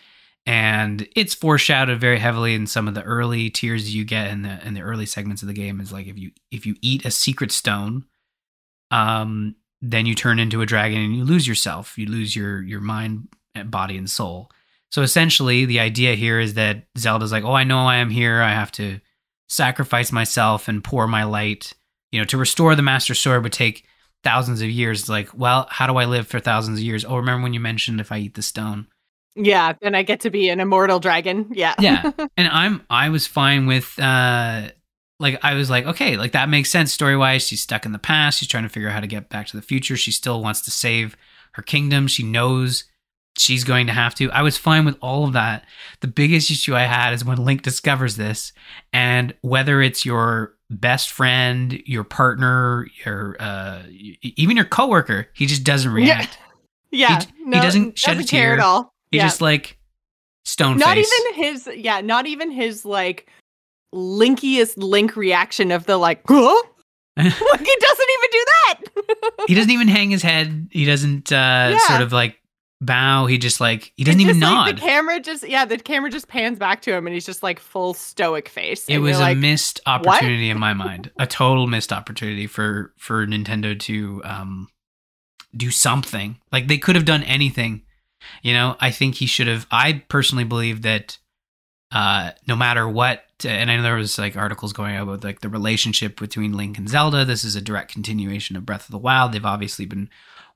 And 0.46 1.08
it's 1.16 1.34
foreshadowed 1.34 2.00
very 2.00 2.18
heavily 2.18 2.54
in 2.54 2.66
some 2.66 2.86
of 2.86 2.94
the 2.94 3.02
early 3.02 3.50
tears 3.50 3.94
you 3.94 4.04
get 4.04 4.30
in 4.30 4.42
the 4.42 4.66
in 4.66 4.74
the 4.74 4.82
early 4.82 5.06
segments 5.06 5.42
of 5.42 5.48
the 5.48 5.54
game 5.54 5.80
is 5.80 5.92
like 5.92 6.06
if 6.06 6.18
you 6.18 6.30
if 6.50 6.64
you 6.64 6.76
eat 6.80 7.04
a 7.04 7.10
secret 7.10 7.52
stone 7.52 8.04
um 8.90 9.54
then 9.82 10.06
you 10.06 10.14
turn 10.14 10.38
into 10.38 10.62
a 10.62 10.66
dragon 10.66 10.98
and 10.98 11.16
you 11.16 11.24
lose 11.24 11.46
yourself. 11.46 11.98
You 11.98 12.06
lose 12.06 12.34
your 12.34 12.62
your 12.62 12.80
mind 12.80 13.28
eh, 13.54 13.62
body 13.64 13.96
and 13.96 14.08
soul 14.08 14.50
so 14.90 15.02
essentially 15.02 15.64
the 15.64 15.80
idea 15.80 16.14
here 16.14 16.38
is 16.38 16.54
that 16.54 16.84
zelda's 16.98 17.32
like 17.32 17.44
oh 17.44 17.52
i 17.52 17.64
know 17.64 17.78
i 17.80 17.96
am 17.96 18.10
here 18.10 18.40
i 18.40 18.50
have 18.50 18.72
to 18.72 19.00
sacrifice 19.48 20.12
myself 20.12 20.68
and 20.68 20.84
pour 20.84 21.06
my 21.06 21.24
light 21.24 21.72
you 22.12 22.20
know 22.20 22.24
to 22.24 22.38
restore 22.38 22.74
the 22.74 22.82
master 22.82 23.14
sword 23.14 23.42
would 23.42 23.52
take 23.52 23.84
thousands 24.22 24.60
of 24.60 24.68
years 24.68 25.00
it's 25.00 25.08
like 25.08 25.28
well 25.34 25.66
how 25.70 25.86
do 25.86 25.96
i 25.96 26.04
live 26.04 26.26
for 26.26 26.40
thousands 26.40 26.78
of 26.78 26.84
years 26.84 27.04
oh 27.04 27.16
remember 27.16 27.42
when 27.42 27.54
you 27.54 27.60
mentioned 27.60 28.00
if 28.00 28.12
i 28.12 28.18
eat 28.18 28.34
the 28.34 28.42
stone 28.42 28.86
yeah, 29.36 29.74
then 29.80 29.94
I 29.94 30.02
get 30.02 30.20
to 30.20 30.30
be 30.30 30.48
an 30.48 30.60
immortal 30.60 30.98
dragon. 30.98 31.48
Yeah. 31.52 31.74
yeah. 31.78 32.10
And 32.36 32.48
I'm 32.48 32.82
I 32.90 33.10
was 33.10 33.26
fine 33.26 33.66
with 33.66 33.98
uh 33.98 34.70
like 35.18 35.38
I 35.42 35.54
was 35.54 35.70
like, 35.70 35.86
okay, 35.86 36.16
like 36.16 36.32
that 36.32 36.48
makes 36.48 36.70
sense 36.70 36.92
story 36.92 37.16
wise. 37.16 37.46
She's 37.46 37.62
stuck 37.62 37.86
in 37.86 37.92
the 37.92 37.98
past. 37.98 38.38
She's 38.38 38.48
trying 38.48 38.62
to 38.62 38.68
figure 38.68 38.88
out 38.88 38.94
how 38.94 39.00
to 39.00 39.06
get 39.06 39.28
back 39.28 39.46
to 39.48 39.56
the 39.56 39.62
future. 39.62 39.96
She 39.96 40.12
still 40.12 40.42
wants 40.42 40.62
to 40.62 40.70
save 40.70 41.16
her 41.52 41.62
kingdom. 41.62 42.06
She 42.06 42.22
knows 42.22 42.84
she's 43.36 43.64
going 43.64 43.86
to 43.86 43.92
have 43.92 44.14
to. 44.16 44.30
I 44.30 44.42
was 44.42 44.56
fine 44.58 44.84
with 44.84 44.96
all 45.00 45.24
of 45.24 45.32
that. 45.32 45.64
The 46.00 46.08
biggest 46.08 46.50
issue 46.50 46.74
I 46.74 46.82
had 46.82 47.12
is 47.12 47.24
when 47.24 47.38
Link 47.38 47.62
discovers 47.62 48.16
this, 48.16 48.52
and 48.92 49.34
whether 49.42 49.80
it's 49.82 50.04
your 50.04 50.54
best 50.70 51.10
friend, 51.10 51.82
your 51.84 52.04
partner, 52.04 52.86
your 53.04 53.36
uh, 53.40 53.82
even 54.22 54.56
your 54.56 54.66
coworker, 54.66 55.28
he 55.32 55.46
just 55.46 55.64
doesn't 55.64 55.92
react. 55.92 56.38
Yeah, 56.92 57.20
he, 57.20 57.44
no, 57.44 57.58
he 57.58 57.62
doesn't 57.62 57.96
shed 57.96 58.14
doesn't 58.14 58.24
a 58.24 58.26
tear 58.26 58.52
at 58.52 58.58
all. 58.58 58.92
He 59.12 59.18
yeah. 59.18 59.26
just 59.26 59.40
like 59.40 59.78
stone 60.44 60.76
not 60.76 60.96
face. 60.96 61.08
even 61.20 61.44
his 61.44 61.70
yeah, 61.76 62.00
not 62.00 62.26
even 62.26 62.50
his 62.50 62.84
like 62.84 63.28
linkiest 63.94 64.74
link 64.76 65.14
reaction 65.14 65.70
of 65.70 65.86
the 65.86 65.96
like, 65.96 66.20
huh? 66.26 66.62
like 67.16 67.26
he 67.26 67.30
doesn't 67.30 68.08
even 68.18 68.30
do 68.32 68.44
that. 68.44 68.80
he 69.46 69.54
doesn't 69.54 69.70
even 69.70 69.86
hang 69.86 70.10
his 70.10 70.22
head. 70.22 70.68
He 70.72 70.84
doesn't 70.84 71.30
uh 71.30 71.68
Yeah. 71.70 71.78
sort 71.86 72.00
of 72.00 72.12
like 72.12 72.39
bow. 72.80 73.26
He 73.26 73.38
just 73.38 73.60
like 73.60 73.92
he 73.96 74.04
doesn't 74.04 74.20
It's 74.20 74.30
even 74.30 74.40
just, 74.40 74.52
nod. 74.52 74.66
Like, 74.66 74.74
the 74.76 74.80
camera 74.80 75.20
just 75.20 75.48
yeah, 75.48 75.64
the 75.64 75.78
camera 75.78 76.10
just 76.10 76.28
pans 76.28 76.58
back 76.58 76.82
to 76.82 76.92
him 76.94 77.06
and 77.06 77.14
he's 77.14 77.26
just 77.26 77.42
like 77.42 77.60
full 77.60 77.94
stoic 77.94 78.48
face. 78.48 78.86
it 78.88 78.98
was 78.98 79.18
a 79.18 79.20
like, 79.20 79.38
missed 79.38 79.80
opportunity 79.86 80.50
in 80.50 80.58
my 80.58 80.72
mind. 80.74 81.10
A 81.18 81.26
total 81.26 81.66
missed 81.66 81.92
opportunity 81.92 82.46
for 82.46 82.92
for 82.96 83.26
Nintendo 83.26 83.78
to 83.80 84.22
um 84.24 84.68
do 85.56 85.70
something. 85.70 86.38
Like 86.52 86.68
they 86.68 86.78
could 86.78 86.96
have 86.96 87.04
done 87.04 87.22
anything. 87.24 87.82
You 88.42 88.52
know, 88.52 88.76
I 88.80 88.90
think 88.90 89.16
he 89.16 89.26
should 89.26 89.46
have 89.46 89.66
I 89.70 90.04
personally 90.08 90.44
believe 90.44 90.82
that 90.82 91.18
uh 91.92 92.30
no 92.46 92.56
matter 92.56 92.88
what 92.88 93.24
and 93.44 93.70
I 93.70 93.76
know 93.76 93.82
there 93.82 93.94
was 93.94 94.18
like 94.18 94.36
articles 94.36 94.72
going 94.72 94.96
out 94.96 95.04
about 95.04 95.24
like 95.24 95.40
the 95.40 95.48
relationship 95.48 96.20
between 96.20 96.52
Link 96.52 96.78
and 96.78 96.88
Zelda. 96.88 97.24
This 97.24 97.44
is 97.44 97.56
a 97.56 97.60
direct 97.60 97.92
continuation 97.92 98.56
of 98.56 98.66
Breath 98.66 98.84
of 98.84 98.90
the 98.90 98.98
Wild. 98.98 99.32
They've 99.32 99.44
obviously 99.44 99.86
been 99.86 100.10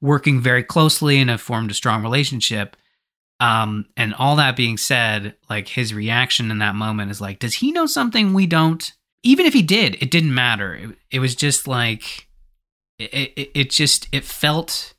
working 0.05 0.38
very 0.38 0.62
closely 0.62 1.19
and 1.19 1.31
have 1.31 1.40
formed 1.40 1.71
a 1.71 1.75
strong 1.75 2.03
relationship. 2.03 2.77
Um, 3.40 3.87
and 3.97 4.12
all 4.14 4.37
that 4.37 4.55
being 4.55 4.77
said, 4.77 5.35
like 5.49 5.67
his 5.67 5.95
reaction 5.95 6.51
in 6.51 6.59
that 6.59 6.75
moment 6.75 7.11
is 7.11 7.23
like, 7.23 7.38
does 7.38 7.55
he 7.55 7.73
know 7.73 7.87
something 7.87 8.35
we 8.35 8.47
don't? 8.47 8.93
Even 9.23 9.47
if 9.47 9.55
he 9.55 9.62
did, 9.62 9.97
it 10.03 10.11
didn't 10.11 10.35
matter. 10.35 10.75
It, 10.75 10.90
it 11.11 11.19
was 11.21 11.35
just 11.35 11.67
like, 11.67 12.29
it, 12.99 13.33
it, 13.35 13.51
it 13.55 13.71
just, 13.71 14.07
it 14.12 14.25
felt, 14.25 14.93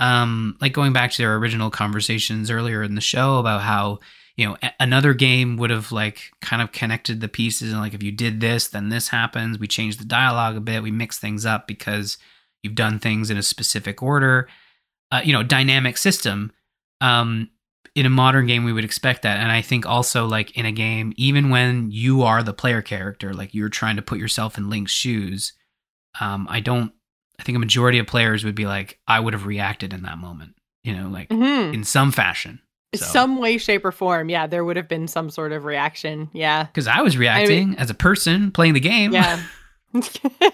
um, 0.00 0.58
like 0.60 0.72
going 0.72 0.92
back 0.92 1.12
to 1.12 1.22
their 1.22 1.36
original 1.36 1.70
conversations 1.70 2.50
earlier 2.50 2.82
in 2.82 2.96
the 2.96 3.00
show 3.00 3.38
about 3.38 3.62
how, 3.62 4.00
you 4.36 4.46
know, 4.46 4.56
a- 4.60 4.74
another 4.80 5.14
game 5.14 5.56
would 5.56 5.70
have 5.70 5.92
like 5.92 6.32
kind 6.42 6.60
of 6.60 6.72
connected 6.72 7.20
the 7.20 7.28
pieces 7.28 7.70
and 7.70 7.80
like, 7.80 7.94
if 7.94 8.02
you 8.02 8.10
did 8.10 8.40
this, 8.40 8.66
then 8.66 8.88
this 8.88 9.08
happens. 9.08 9.60
We 9.60 9.68
changed 9.68 10.00
the 10.00 10.04
dialogue 10.04 10.56
a 10.56 10.60
bit. 10.60 10.82
We 10.82 10.90
mix 10.90 11.16
things 11.16 11.46
up 11.46 11.68
because 11.68 12.18
you've 12.62 12.74
done 12.74 12.98
things 12.98 13.30
in 13.30 13.36
a 13.36 13.42
specific 13.42 14.02
order. 14.02 14.48
Uh, 15.12 15.20
you 15.24 15.32
know, 15.32 15.42
dynamic 15.42 15.96
system. 15.96 16.52
Um, 17.00 17.50
in 17.94 18.04
a 18.04 18.10
modern 18.10 18.46
game, 18.46 18.64
we 18.64 18.72
would 18.74 18.84
expect 18.84 19.22
that, 19.22 19.38
and 19.38 19.50
I 19.50 19.62
think 19.62 19.86
also 19.86 20.26
like 20.26 20.56
in 20.56 20.66
a 20.66 20.72
game, 20.72 21.14
even 21.16 21.48
when 21.48 21.90
you 21.90 22.22
are 22.22 22.42
the 22.42 22.52
player 22.52 22.82
character, 22.82 23.32
like 23.32 23.54
you're 23.54 23.70
trying 23.70 23.96
to 23.96 24.02
put 24.02 24.18
yourself 24.18 24.58
in 24.58 24.68
Link's 24.68 24.92
shoes. 24.92 25.54
Um, 26.20 26.46
I 26.50 26.60
don't. 26.60 26.92
I 27.38 27.42
think 27.42 27.56
a 27.56 27.58
majority 27.58 27.98
of 27.98 28.06
players 28.06 28.44
would 28.44 28.54
be 28.54 28.66
like, 28.66 28.98
I 29.06 29.20
would 29.20 29.32
have 29.32 29.46
reacted 29.46 29.92
in 29.94 30.02
that 30.02 30.18
moment. 30.18 30.56
You 30.84 30.94
know, 30.94 31.08
like 31.08 31.30
mhm. 31.30 31.72
in 31.72 31.84
some 31.84 32.12
fashion. 32.12 32.60
So- 32.94 33.04
some 33.04 33.38
way, 33.38 33.58
shape, 33.58 33.84
or 33.84 33.92
form. 33.92 34.28
Yeah, 34.28 34.46
there 34.46 34.64
would 34.64 34.76
have 34.76 34.88
been 34.88 35.08
some 35.08 35.30
sort 35.30 35.52
of 35.52 35.64
reaction. 35.64 36.30
Yeah. 36.32 36.64
because 36.64 36.86
I 36.86 37.02
was 37.02 37.16
reacting 37.16 37.76
as 37.78 37.90
a 37.90 37.94
person 37.94 38.50
playing 38.50 38.74
the 38.74 38.80
game. 38.80 39.12
Yeah. 39.12 39.42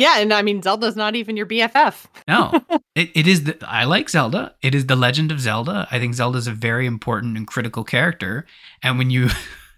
yeah, 0.00 0.18
and 0.18 0.32
I 0.32 0.42
mean 0.42 0.62
Zelda's 0.62 0.96
not 0.96 1.14
even 1.14 1.36
your 1.36 1.46
BFF. 1.46 2.06
no, 2.26 2.52
it, 2.94 3.10
it 3.14 3.26
is. 3.26 3.44
The, 3.44 3.58
I 3.66 3.84
like 3.84 4.08
Zelda. 4.10 4.54
It 4.62 4.74
is 4.74 4.86
the 4.86 4.96
Legend 4.96 5.30
of 5.30 5.38
Zelda. 5.40 5.86
I 5.90 5.98
think 5.98 6.14
Zelda 6.14 6.38
is 6.38 6.46
a 6.46 6.52
very 6.52 6.86
important 6.86 7.36
and 7.36 7.46
critical 7.46 7.84
character. 7.84 8.46
And 8.82 8.98
when 8.98 9.10
you, 9.10 9.28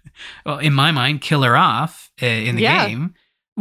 well, 0.45 0.59
in 0.59 0.73
my 0.73 0.91
mind, 0.91 1.21
kill 1.21 1.43
her 1.43 1.55
off 1.57 2.11
uh, 2.21 2.25
in 2.25 2.55
the 2.55 2.63
Yeah. 2.63 2.87
game 2.87 3.13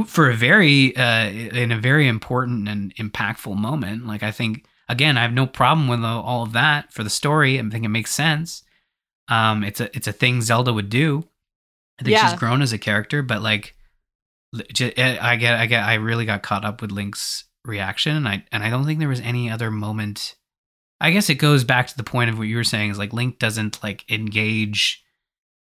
for 0.06 0.30
a 0.30 0.34
very, 0.34 0.96
uh, 0.96 1.28
in 1.28 1.70
a 1.72 1.78
very 1.78 2.08
important 2.08 2.68
and 2.68 2.94
impactful 2.96 3.56
moment, 3.56 4.06
like 4.06 4.22
I 4.22 4.30
think 4.30 4.64
again, 4.88 5.18
I 5.18 5.22
have 5.22 5.32
no 5.32 5.46
problem 5.46 5.88
with 5.88 6.02
all 6.04 6.42
of 6.42 6.52
that 6.52 6.92
for 6.92 7.02
the 7.04 7.10
story. 7.10 7.58
I 7.58 7.62
think 7.68 7.84
it 7.84 7.88
makes 7.88 8.12
sense. 8.12 8.62
Um, 9.28 9.62
it's 9.64 9.80
a 9.80 9.94
it's 9.96 10.06
a 10.08 10.12
thing 10.12 10.42
Zelda 10.42 10.72
would 10.72 10.88
do. 10.90 11.24
I 12.00 12.04
think 12.04 12.16
Yeah. 12.16 12.30
she's 12.30 12.38
grown 12.38 12.62
as 12.62 12.72
a 12.72 12.78
character, 12.78 13.22
but 13.22 13.42
like, 13.42 13.74
Eh, 14.54 15.18
I 15.20 15.36
get, 15.36 15.54
I 15.54 15.66
get, 15.66 15.82
I 15.84 15.94
really 15.94 16.26
got 16.26 16.42
caught 16.42 16.64
up 16.64 16.82
with 16.82 16.92
Link's 16.92 17.44
reaction, 17.64 18.16
and 18.16 18.28
I 18.28 18.44
and 18.52 18.62
I 18.62 18.70
don't 18.70 18.84
think 18.84 18.98
there 18.98 19.08
was 19.08 19.20
any 19.20 19.50
other 19.50 19.70
moment. 19.70 20.34
I 21.00 21.10
guess 21.10 21.30
it 21.30 21.36
goes 21.36 21.64
back 21.64 21.86
to 21.88 21.96
the 21.96 22.04
point 22.04 22.30
of 22.30 22.38
what 22.38 22.46
you 22.48 22.56
were 22.56 22.64
saying 22.64 22.90
is 22.90 22.98
like 22.98 23.12
Link 23.12 23.38
doesn't 23.38 23.82
like 23.82 24.04
engage 24.10 25.02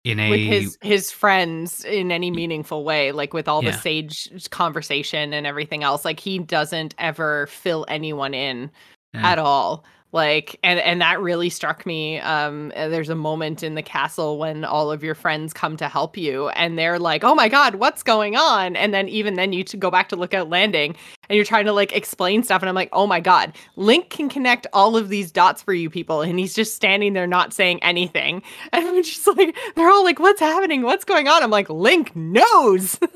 in 0.04 0.20
a 0.20 0.30
with 0.30 0.40
his 0.40 0.78
his 0.82 1.10
friends 1.10 1.82
in 1.84 2.12
any 2.12 2.30
meaningful 2.30 2.84
way 2.84 3.10
like 3.10 3.32
with 3.32 3.48
all 3.48 3.64
Yeah. 3.64 3.70
the 3.70 3.78
sage 3.78 4.50
conversation 4.50 5.32
and 5.32 5.46
everything 5.46 5.82
else 5.82 6.04
like 6.04 6.20
he 6.20 6.38
doesn't 6.38 6.94
ever 6.98 7.46
fill 7.46 7.86
anyone 7.88 8.34
in 8.34 8.70
Yeah. 9.14 9.32
at 9.32 9.38
all 9.38 9.86
like 10.14 10.58
and 10.62 10.78
and 10.78 11.00
that 11.00 11.20
really 11.20 11.50
struck 11.50 11.84
me 11.84 12.20
um 12.20 12.68
there's 12.76 13.08
a 13.08 13.16
moment 13.16 13.64
in 13.64 13.74
the 13.74 13.82
castle 13.82 14.38
when 14.38 14.64
all 14.64 14.92
of 14.92 15.02
your 15.02 15.14
friends 15.14 15.52
come 15.52 15.76
to 15.76 15.88
help 15.88 16.16
you 16.16 16.48
and 16.50 16.78
they're 16.78 17.00
like 17.00 17.24
oh 17.24 17.34
my 17.34 17.48
god 17.48 17.74
what's 17.74 18.02
going 18.02 18.36
on? 18.36 18.76
And 18.76 18.94
then 18.94 19.08
even 19.08 19.34
then 19.34 19.52
you 19.52 19.64
go 19.64 19.90
back 19.90 20.08
to 20.10 20.16
lookout 20.16 20.48
landing 20.48 20.94
and 21.28 21.36
you're 21.36 21.44
trying 21.44 21.64
to 21.64 21.72
like 21.72 21.92
explain 21.92 22.44
stuff 22.44 22.62
and 22.62 22.68
i'm 22.68 22.74
like 22.76 22.90
oh 22.92 23.06
my 23.08 23.18
god 23.18 23.56
link 23.76 24.08
can 24.10 24.28
connect 24.28 24.68
all 24.72 24.96
of 24.96 25.08
these 25.08 25.32
dots 25.32 25.60
for 25.62 25.74
you 25.74 25.90
people 25.90 26.22
and 26.22 26.38
he's 26.38 26.54
just 26.54 26.76
standing 26.76 27.12
there 27.12 27.26
not 27.26 27.52
saying 27.52 27.82
anything. 27.82 28.42
And 28.72 28.86
i'm 28.86 29.02
just 29.02 29.26
like 29.26 29.56
they're 29.74 29.90
all 29.90 30.04
like 30.04 30.20
what's 30.20 30.40
happening? 30.40 30.82
What's 30.82 31.04
going 31.04 31.26
on? 31.26 31.42
I'm 31.42 31.50
like 31.50 31.68
link 31.68 32.14
knows. 32.16 32.98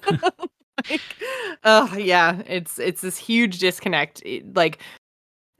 Like, 0.89 1.01
oh 1.65 1.97
yeah 1.97 2.41
it's 2.47 2.79
it's 2.79 3.01
this 3.01 3.19
huge 3.19 3.59
disconnect 3.59 4.23
like 4.55 4.79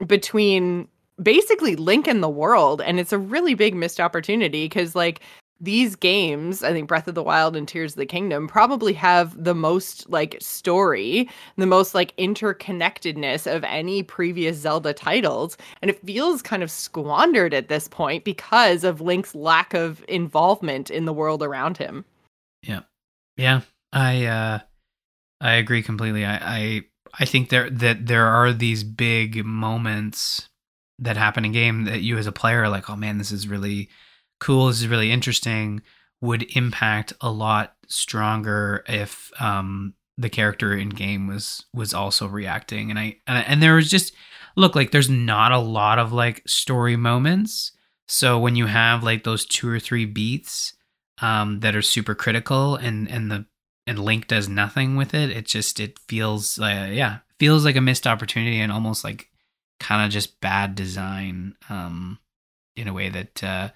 between 0.07 0.87
basically 1.21 1.75
link 1.75 2.07
in 2.07 2.21
the 2.21 2.29
world 2.29 2.81
and 2.81 2.99
it's 2.99 3.13
a 3.13 3.17
really 3.17 3.53
big 3.53 3.75
missed 3.75 3.99
opportunity 3.99 4.65
because 4.65 4.95
like 4.95 5.21
these 5.61 5.95
games 5.95 6.63
i 6.63 6.71
think 6.71 6.87
breath 6.87 7.07
of 7.07 7.15
the 7.15 7.23
wild 7.23 7.55
and 7.55 7.67
tears 7.67 7.93
of 7.93 7.97
the 7.97 8.05
kingdom 8.05 8.47
probably 8.47 8.93
have 8.93 9.41
the 9.43 9.55
most 9.55 10.09
like 10.09 10.37
story 10.39 11.29
the 11.57 11.65
most 11.65 11.93
like 11.93 12.15
interconnectedness 12.17 13.53
of 13.53 13.63
any 13.65 14.01
previous 14.01 14.57
zelda 14.57 14.93
titles 14.93 15.57
and 15.81 15.91
it 15.91 16.05
feels 16.05 16.41
kind 16.41 16.63
of 16.63 16.71
squandered 16.71 17.53
at 17.53 17.67
this 17.67 17.87
point 17.87 18.23
because 18.23 18.83
of 18.83 19.01
link's 19.01 19.35
lack 19.35 19.73
of 19.73 20.03
involvement 20.07 20.89
in 20.89 21.05
the 21.05 21.13
world 21.13 21.43
around 21.43 21.77
him. 21.77 22.05
Yeah. 22.63 22.81
Yeah 23.35 23.61
i 23.91 24.25
uh 24.25 24.59
i 25.41 25.53
agree 25.53 25.81
completely. 25.81 26.25
I 26.25 26.35
i, 26.35 26.81
I 27.19 27.25
think 27.25 27.49
there 27.49 27.69
that 27.69 28.05
there 28.05 28.27
are 28.27 28.53
these 28.53 28.83
big 28.83 29.43
moments 29.43 30.48
that 30.99 31.17
happen 31.17 31.45
in 31.45 31.51
game 31.51 31.85
that 31.85 32.01
you 32.01 32.17
as 32.17 32.27
a 32.27 32.31
player 32.31 32.63
are 32.63 32.69
like, 32.69 32.89
oh 32.89 32.95
man, 32.95 33.17
this 33.17 33.31
is 33.31 33.47
really 33.47 33.89
cool, 34.39 34.67
this 34.67 34.81
is 34.81 34.87
really 34.87 35.11
interesting, 35.11 35.81
would 36.21 36.55
impact 36.55 37.13
a 37.21 37.31
lot 37.31 37.75
stronger 37.87 38.83
if 38.87 39.31
um, 39.41 39.93
the 40.17 40.29
character 40.29 40.75
in 40.75 40.89
game 40.89 41.27
was 41.27 41.65
was 41.73 41.93
also 41.93 42.27
reacting. 42.27 42.89
And 42.89 42.99
I 42.99 43.17
and, 43.25 43.63
there 43.63 43.75
was 43.75 43.89
just 43.89 44.13
look 44.55 44.75
like 44.75 44.91
there's 44.91 45.09
not 45.09 45.51
a 45.51 45.59
lot 45.59 45.99
of 45.99 46.11
like 46.11 46.43
story 46.45 46.95
moments. 46.95 47.71
So 48.07 48.39
when 48.39 48.55
you 48.55 48.65
have 48.65 49.03
like 49.03 49.23
those 49.23 49.45
two 49.45 49.69
or 49.69 49.79
three 49.79 50.05
beats 50.05 50.73
um, 51.21 51.61
that 51.61 51.75
are 51.75 51.81
super 51.81 52.15
critical 52.15 52.75
and 52.75 53.09
and 53.09 53.31
the 53.31 53.45
and 53.87 53.97
Link 53.97 54.27
does 54.27 54.49
nothing 54.49 54.95
with 54.95 55.13
it, 55.13 55.29
it 55.29 55.45
just 55.45 55.79
it 55.79 55.97
feels 56.07 56.59
uh, 56.59 56.89
yeah 56.91 57.19
feels 57.39 57.63
like 57.63 57.77
a 57.77 57.81
missed 57.81 58.05
opportunity 58.05 58.59
and 58.59 58.71
almost 58.71 59.03
like 59.03 59.28
kind 59.79 60.05
of 60.05 60.11
just 60.11 60.41
bad 60.41 60.75
design 60.75 61.55
um, 61.69 62.19
in 62.75 62.87
a 62.87 62.93
way 62.93 63.09
that 63.09 63.43
uh, 63.43 63.69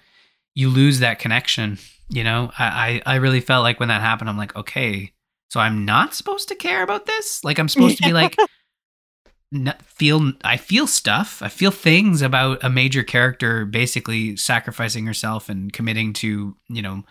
you 0.54 0.68
lose 0.68 1.00
that 1.00 1.18
connection. 1.18 1.78
You 2.08 2.24
know, 2.24 2.50
I, 2.58 3.02
I, 3.06 3.14
I 3.14 3.16
really 3.16 3.40
felt 3.40 3.62
like 3.62 3.80
when 3.80 3.88
that 3.88 4.00
happened, 4.00 4.28
I'm 4.28 4.36
like, 4.36 4.54
okay, 4.56 5.12
so 5.48 5.60
I'm 5.60 5.84
not 5.84 6.14
supposed 6.14 6.48
to 6.48 6.54
care 6.54 6.82
about 6.82 7.06
this. 7.06 7.42
Like 7.44 7.58
I'm 7.58 7.68
supposed 7.68 7.98
to 7.98 8.02
be 8.02 8.12
like, 8.12 8.36
feel 9.84 10.32
I 10.42 10.56
feel 10.56 10.86
stuff. 10.86 11.42
I 11.42 11.48
feel 11.48 11.70
things 11.70 12.22
about 12.22 12.62
a 12.62 12.70
major 12.70 13.02
character 13.02 13.64
basically 13.64 14.36
sacrificing 14.36 15.06
herself 15.06 15.48
and 15.48 15.72
committing 15.72 16.12
to 16.14 16.56
you 16.68 16.82
know 16.82 17.04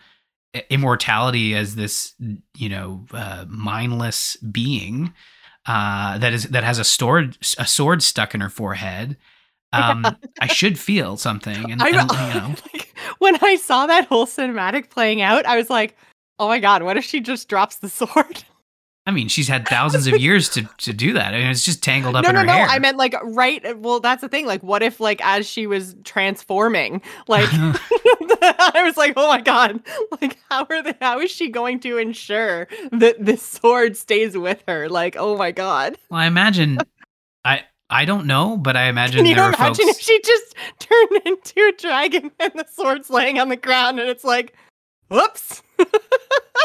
immortality 0.69 1.55
as 1.55 1.75
this 1.75 2.13
you 2.55 2.69
know 2.69 3.05
uh, 3.11 3.45
mindless 3.47 4.35
being 4.37 5.13
uh, 5.65 6.17
that 6.17 6.33
is 6.33 6.43
that 6.45 6.63
has 6.63 6.79
a 6.79 6.83
sword 6.83 7.37
a 7.57 7.65
sword 7.65 8.03
stuck 8.03 8.33
in 8.33 8.41
her 8.41 8.49
forehead. 8.49 9.17
Um, 9.75 10.03
yeah. 10.03 10.13
I 10.39 10.45
should 10.45 10.77
feel 10.77 11.17
something, 11.17 11.71
and, 11.71 11.81
I, 11.81 11.87
and 11.87 11.95
you 11.95 12.39
know, 12.39 12.55
like, 12.75 12.95
when 13.17 13.35
I 13.41 13.55
saw 13.55 13.87
that 13.87 14.05
whole 14.05 14.27
cinematic 14.27 14.91
playing 14.91 15.23
out, 15.23 15.47
I 15.47 15.57
was 15.57 15.67
like, 15.67 15.97
"Oh 16.37 16.47
my 16.47 16.59
god, 16.59 16.83
what 16.83 16.95
if 16.95 17.03
she 17.03 17.19
just 17.19 17.49
drops 17.49 17.77
the 17.77 17.89
sword?" 17.89 18.43
I 19.05 19.11
mean, 19.11 19.27
she's 19.27 19.49
had 19.49 19.67
thousands 19.67 20.07
of 20.07 20.17
years 20.17 20.47
to 20.49 20.63
to 20.77 20.93
do 20.93 21.13
that. 21.13 21.33
I 21.33 21.39
mean, 21.39 21.47
it's 21.47 21.63
just 21.63 21.83
tangled 21.83 22.15
up 22.15 22.23
no, 22.23 22.29
in 22.29 22.35
no, 22.35 22.41
her 22.41 22.47
no. 22.47 22.53
hair. 22.53 22.67
I 22.67 22.79
meant 22.79 22.95
like 22.97 23.13
right. 23.21 23.77
Well, 23.77 23.99
that's 23.99 24.21
the 24.21 24.29
thing. 24.29 24.45
Like, 24.45 24.63
what 24.63 24.81
if 24.81 25.01
like 25.01 25.19
as 25.25 25.45
she 25.45 25.67
was 25.67 25.95
transforming, 26.05 27.01
like 27.27 27.49
I 27.51 28.81
was 28.85 28.95
like, 28.95 29.13
oh 29.17 29.27
my 29.27 29.41
god, 29.41 29.81
like 30.21 30.37
how 30.49 30.65
are 30.69 30.81
they? 30.81 30.93
How 31.01 31.19
is 31.19 31.31
she 31.31 31.49
going 31.49 31.81
to 31.81 31.97
ensure 31.97 32.67
that 32.91 33.23
this 33.23 33.41
sword 33.41 33.97
stays 33.97 34.37
with 34.37 34.63
her? 34.69 34.87
Like, 34.87 35.17
oh 35.17 35.37
my 35.37 35.51
god. 35.51 35.97
Well, 36.09 36.21
I 36.21 36.27
imagine. 36.27 36.77
I 37.45 37.63
I 37.89 38.05
don't 38.05 38.25
know, 38.25 38.55
but 38.55 38.77
I 38.77 38.85
imagine 38.85 39.17
Can 39.17 39.25
you 39.25 39.33
imagine 39.33 39.57
folks... 39.57 39.79
if 39.79 39.99
she 39.99 40.19
just 40.21 40.55
turned 40.79 41.21
into 41.25 41.59
a 41.59 41.73
dragon 41.77 42.31
and 42.39 42.53
the 42.55 42.65
sword's 42.71 43.09
laying 43.09 43.37
on 43.37 43.49
the 43.49 43.57
ground 43.57 43.99
and 43.99 44.09
it's 44.09 44.23
like, 44.23 44.55
whoops. 45.09 45.61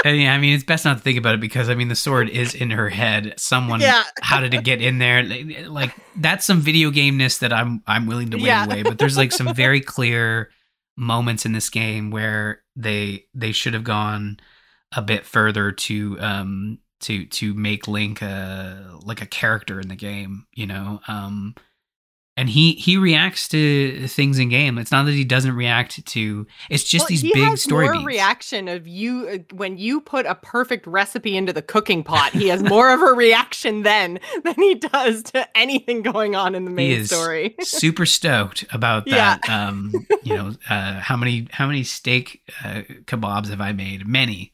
I 0.05 0.12
mean, 0.12 0.28
I 0.28 0.39
mean, 0.39 0.55
it's 0.55 0.64
best 0.64 0.84
not 0.84 0.99
to 0.99 1.03
think 1.03 1.18
about 1.18 1.34
it 1.34 1.41
because 1.41 1.68
I 1.68 1.74
mean, 1.74 1.89
the 1.89 1.97
sword 1.97 2.28
is 2.28 2.55
in 2.55 2.70
her 2.70 2.89
head. 2.89 3.34
Someone, 3.36 3.80
yeah. 3.80 4.05
how 4.20 4.41
did 4.41 4.55
it 4.55 4.62
get 4.62 4.80
in 4.80 4.99
there? 4.99 5.24
Like, 5.68 5.95
that's 6.16 6.45
some 6.45 6.61
video 6.61 6.91
gameness 6.91 7.41
that 7.41 7.53
I'm 7.53 7.82
I'm 7.86 8.07
willing 8.07 8.30
to 8.30 8.36
wait 8.36 8.47
yeah. 8.47 8.64
away. 8.64 8.82
But 8.82 8.99
there's 8.99 9.16
like 9.16 9.32
some 9.32 9.53
very 9.55 9.80
clear 9.80 10.51
moments 10.97 11.47
in 11.47 11.53
this 11.53 11.68
game 11.68 12.11
where 12.11 12.62
they 12.76 13.24
they 13.34 13.53
should 13.53 13.74
have 13.74 13.84
gone 13.84 14.39
a 14.97 15.03
bit 15.03 15.26
further 15.26 15.72
to 15.72 16.16
um 16.20 16.78
to 17.01 17.26
to 17.26 17.55
make 17.55 17.89
Link 17.89 18.22
a 18.22 18.99
like 19.03 19.20
a 19.20 19.26
character 19.26 19.80
in 19.80 19.89
the 19.89 19.97
game. 19.97 20.47
You 20.53 20.66
know, 20.66 21.01
um, 21.09 21.55
and 22.39 22.49
he 22.49 22.74
he 22.74 22.97
reacts 22.97 23.49
to 23.49 24.07
things 24.07 24.39
in 24.39 24.49
game. 24.49 24.78
It's 24.78 24.93
not 24.93 25.07
that 25.07 25.12
he 25.12 25.24
doesn't 25.24 25.57
react 25.57 26.07
to. 26.07 26.47
It's 26.70 26.84
just 26.84 27.03
well, 27.03 27.09
these 27.09 27.22
he 27.22 27.32
big 27.32 27.43
has 27.43 27.64
story 27.64 27.86
more 27.86 27.95
beats. 27.95 28.07
reaction 28.07 28.68
of 28.68 28.86
you 28.86 29.28
uh, 29.28 29.55
when 29.57 29.76
you 29.76 30.01
put 30.01 30.24
a 30.24 30.36
perfect 30.36 30.86
recipe 30.86 31.36
into 31.36 31.53
the 31.53 31.62
cooking 31.62 32.05
pot. 32.05 32.30
He 32.32 32.47
has 32.49 32.62
more 32.62 32.95
of 32.95 33.03
a 33.03 33.12
reaction 33.12 33.82
then 33.82 34.20
than 34.45 34.55
he 34.55 34.76
does 34.76 35.24
to 35.24 35.59
anything 35.59 36.03
going 36.03 36.36
on 36.36 36.55
in 36.55 36.64
the 36.64 36.70
main 36.70 36.91
he 36.91 36.97
is 36.99 37.09
story. 37.09 37.57
super 37.62 38.07
stoked 38.07 38.64
about 38.72 39.07
that. 39.07 39.41
Yeah. 39.45 39.68
um, 39.68 39.93
you 40.22 40.36
know, 40.36 40.55
uh, 40.70 41.01
how 41.01 41.16
many 41.16 41.49
how 41.51 41.66
many 41.66 41.82
steak 41.82 42.41
uh, 42.64 42.82
kebabs 43.07 43.49
have 43.49 43.61
I 43.61 43.72
made? 43.72 44.07
Many 44.07 44.53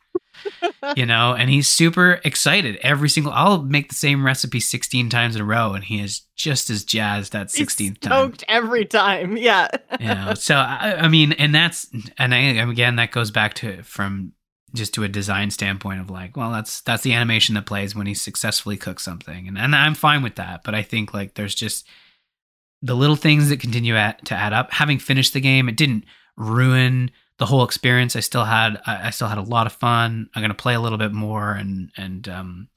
you 0.96 1.06
know, 1.06 1.34
and 1.34 1.50
he's 1.50 1.68
super 1.68 2.20
excited 2.24 2.76
every 2.82 3.08
single. 3.08 3.32
I'll 3.32 3.62
make 3.62 3.88
the 3.88 3.94
same 3.94 4.24
recipe 4.24 4.60
sixteen 4.60 5.08
times 5.08 5.36
in 5.36 5.42
a 5.42 5.44
row, 5.44 5.72
and 5.72 5.84
he 5.84 6.00
is 6.00 6.22
just 6.36 6.70
as 6.70 6.84
jazzed 6.84 7.32
that 7.32 7.50
sixteenth 7.50 8.00
time. 8.00 8.34
every 8.48 8.84
time, 8.84 9.36
yeah. 9.36 9.68
you 10.00 10.06
know, 10.06 10.34
so 10.34 10.56
I, 10.56 10.96
I, 11.00 11.08
mean, 11.08 11.32
and 11.32 11.54
that's 11.54 11.88
and 12.18 12.34
I, 12.34 12.38
again 12.38 12.96
that 12.96 13.10
goes 13.10 13.30
back 13.30 13.54
to 13.54 13.82
from 13.82 14.32
just 14.74 14.92
to 14.94 15.04
a 15.04 15.08
design 15.08 15.50
standpoint 15.50 16.00
of 16.00 16.10
like, 16.10 16.36
well, 16.36 16.50
that's 16.50 16.80
that's 16.82 17.02
the 17.02 17.12
animation 17.12 17.54
that 17.54 17.66
plays 17.66 17.94
when 17.94 18.06
he 18.06 18.14
successfully 18.14 18.76
cooks 18.76 19.04
something, 19.04 19.48
and 19.48 19.58
and 19.58 19.74
I'm 19.74 19.94
fine 19.94 20.22
with 20.22 20.36
that. 20.36 20.64
But 20.64 20.74
I 20.74 20.82
think 20.82 21.14
like 21.14 21.34
there's 21.34 21.54
just 21.54 21.86
the 22.82 22.94
little 22.94 23.16
things 23.16 23.48
that 23.48 23.60
continue 23.60 23.96
at, 23.96 24.24
to 24.26 24.34
add 24.34 24.52
up. 24.52 24.70
Having 24.72 24.98
finished 24.98 25.32
the 25.32 25.40
game, 25.40 25.68
it 25.68 25.76
didn't 25.76 26.04
ruin 26.36 27.10
the 27.38 27.46
whole 27.46 27.64
experience. 27.64 28.16
I 28.16 28.20
still 28.20 28.44
had 28.44 28.80
I 28.86 29.10
still 29.10 29.28
had 29.28 29.38
a 29.38 29.42
lot 29.42 29.66
of 29.66 29.72
fun. 29.72 30.28
I'm 30.34 30.42
gonna 30.42 30.54
play 30.54 30.74
a 30.74 30.80
little 30.80 30.98
bit 30.98 31.12
more 31.12 31.52
and 31.52 31.90
and 31.96 32.28
um, 32.28 32.68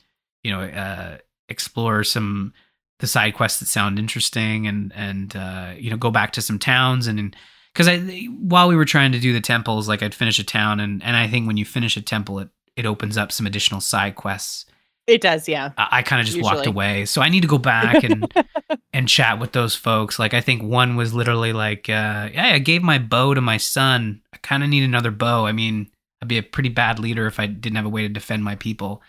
you 0.44 0.52
know 0.52 0.62
uh, 0.62 1.18
explore 1.50 2.04
some 2.04 2.54
the 3.00 3.08
side 3.08 3.36
quests 3.36 3.60
that 3.60 3.68
sound 3.68 4.00
interesting 4.00 4.68
and 4.68 4.92
and 4.96 5.36
uh, 5.36 5.74
you 5.78 5.90
know 5.90 5.98
go 5.98 6.12
back 6.12 6.32
to 6.34 6.42
some 6.42 6.60
towns 6.60 7.08
and 7.08 7.36
because 7.74 7.88
I 7.88 8.00
while 8.40 8.68
we 8.68 8.76
were 8.76 8.86
trying 8.86 9.12
to 9.12 9.20
do 9.20 9.34
the 9.34 9.42
temples, 9.42 9.88
like 9.88 10.02
I'd 10.02 10.16
finish 10.16 10.40
a 10.40 10.44
town 10.44 10.80
and 10.80 11.04
and 11.04 11.16
I 11.16 11.28
think 11.28 11.46
when 11.46 11.58
you 11.58 11.66
finish 11.66 11.96
a 11.98 12.02
temple, 12.02 12.40
it 12.40 12.50
it 12.76 12.86
opens 12.86 13.18
up 13.18 13.32
some 13.32 13.46
additional 13.46 13.82
side 13.82 14.16
quests 14.16 14.66
it 15.08 15.22
does, 15.22 15.48
yeah. 15.48 15.72
I, 15.78 15.88
I 15.92 16.02
kind 16.02 16.20
of 16.20 16.26
just 16.26 16.38
Usually. 16.38 16.56
walked 16.56 16.68
away. 16.68 17.06
So 17.06 17.22
I 17.22 17.30
need 17.30 17.42
to 17.42 17.48
go 17.48 17.58
back 17.58 18.04
and 18.04 18.32
and 18.94 19.08
chat 19.08 19.40
with 19.40 19.54
those 19.54 19.76
folks. 19.76 20.20
Like 20.20 20.34
I 20.34 20.42
think 20.42 20.62
one 20.62 20.96
was 20.96 21.14
literally 21.14 21.54
like, 21.54 21.90
uh, 21.90 22.30
"Yeah, 22.34 22.52
I 22.54 22.60
gave 22.60 22.84
my 22.84 23.00
bow 23.00 23.34
to 23.34 23.42
my 23.42 23.58
son. 23.58 24.22
I 24.34 24.38
kind 24.38 24.64
of 24.64 24.70
need 24.70 24.84
another 24.84 25.12
bow. 25.12 25.46
I 25.46 25.54
mean, 25.54 25.90
I'd 26.22 26.28
be 26.28 26.38
a 26.38 26.44
pretty 26.44 26.70
bad 26.70 27.00
leader 27.00 27.26
if 27.26 27.40
I 27.40 27.48
didn't 27.48 27.78
have 27.78 27.86
a 27.86 27.90
way 27.90 28.02
to 28.04 28.10
defend 28.10 28.44
my 28.44 28.56
people." 28.56 29.02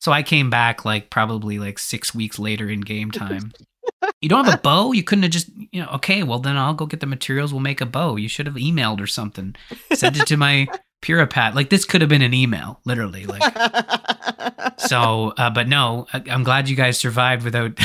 So 0.00 0.12
I 0.12 0.22
came 0.22 0.48
back 0.48 0.84
like 0.84 1.10
probably 1.10 1.58
like 1.58 1.78
six 1.78 2.14
weeks 2.14 2.38
later 2.38 2.70
in 2.70 2.80
game 2.80 3.10
time. 3.10 3.52
you 4.22 4.28
don't 4.28 4.46
have 4.46 4.54
a 4.54 4.58
bow? 4.58 4.92
You 4.92 5.02
couldn't 5.02 5.24
have 5.24 5.32
just, 5.32 5.50
you 5.72 5.82
know, 5.82 5.88
okay, 5.94 6.22
well 6.22 6.38
then 6.38 6.56
I'll 6.56 6.74
go 6.74 6.86
get 6.86 7.00
the 7.00 7.06
materials. 7.06 7.52
We'll 7.52 7.60
make 7.60 7.82
a 7.82 7.86
bow. 7.86 8.16
You 8.16 8.28
should 8.28 8.46
have 8.46 8.54
emailed 8.54 9.00
or 9.00 9.06
something. 9.06 9.54
Sent 9.92 10.18
it 10.18 10.26
to 10.28 10.38
my 10.38 10.68
Purah 11.02 11.28
Pad. 11.28 11.54
Like 11.54 11.70
this 11.70 11.84
could 11.84 12.00
have 12.00 12.10
been 12.10 12.22
an 12.22 12.34
email, 12.34 12.80
literally. 12.84 13.26
Like 13.26 13.42
so, 14.78 15.32
uh, 15.36 15.50
but 15.50 15.68
no, 15.68 16.06
I, 16.12 16.22
am 16.26 16.44
glad 16.44 16.68
you 16.68 16.76
guys 16.76 16.98
survived 16.98 17.44
without 17.44 17.78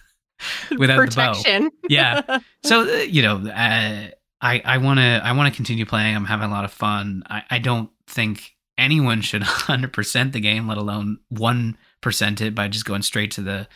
without 0.78 0.98
Protection. 0.98 1.64
the 1.64 1.70
bow. 1.70 1.76
Yeah. 1.88 2.38
So 2.64 2.82
uh, 2.82 3.02
you 3.02 3.22
know, 3.22 3.36
uh, 3.48 4.08
I 4.40 4.62
I 4.64 4.78
want 4.78 4.98
to 4.98 5.20
I 5.22 5.32
want 5.32 5.52
to 5.52 5.56
continue 5.56 5.86
playing. 5.86 6.14
I'm 6.14 6.24
having 6.24 6.48
a 6.48 6.52
lot 6.52 6.64
of 6.64 6.72
fun. 6.72 7.22
I 7.28 7.42
I 7.50 7.58
don't 7.58 7.90
think 8.06 8.54
anyone 8.78 9.22
should 9.22 9.42
100% 9.42 10.32
the 10.32 10.40
game, 10.40 10.68
let 10.68 10.78
alone 10.78 11.18
one 11.28 11.76
percent 12.00 12.40
it 12.40 12.54
by 12.54 12.68
just 12.68 12.84
going 12.84 13.02
straight 13.02 13.30
to 13.32 13.42
the 13.42 13.68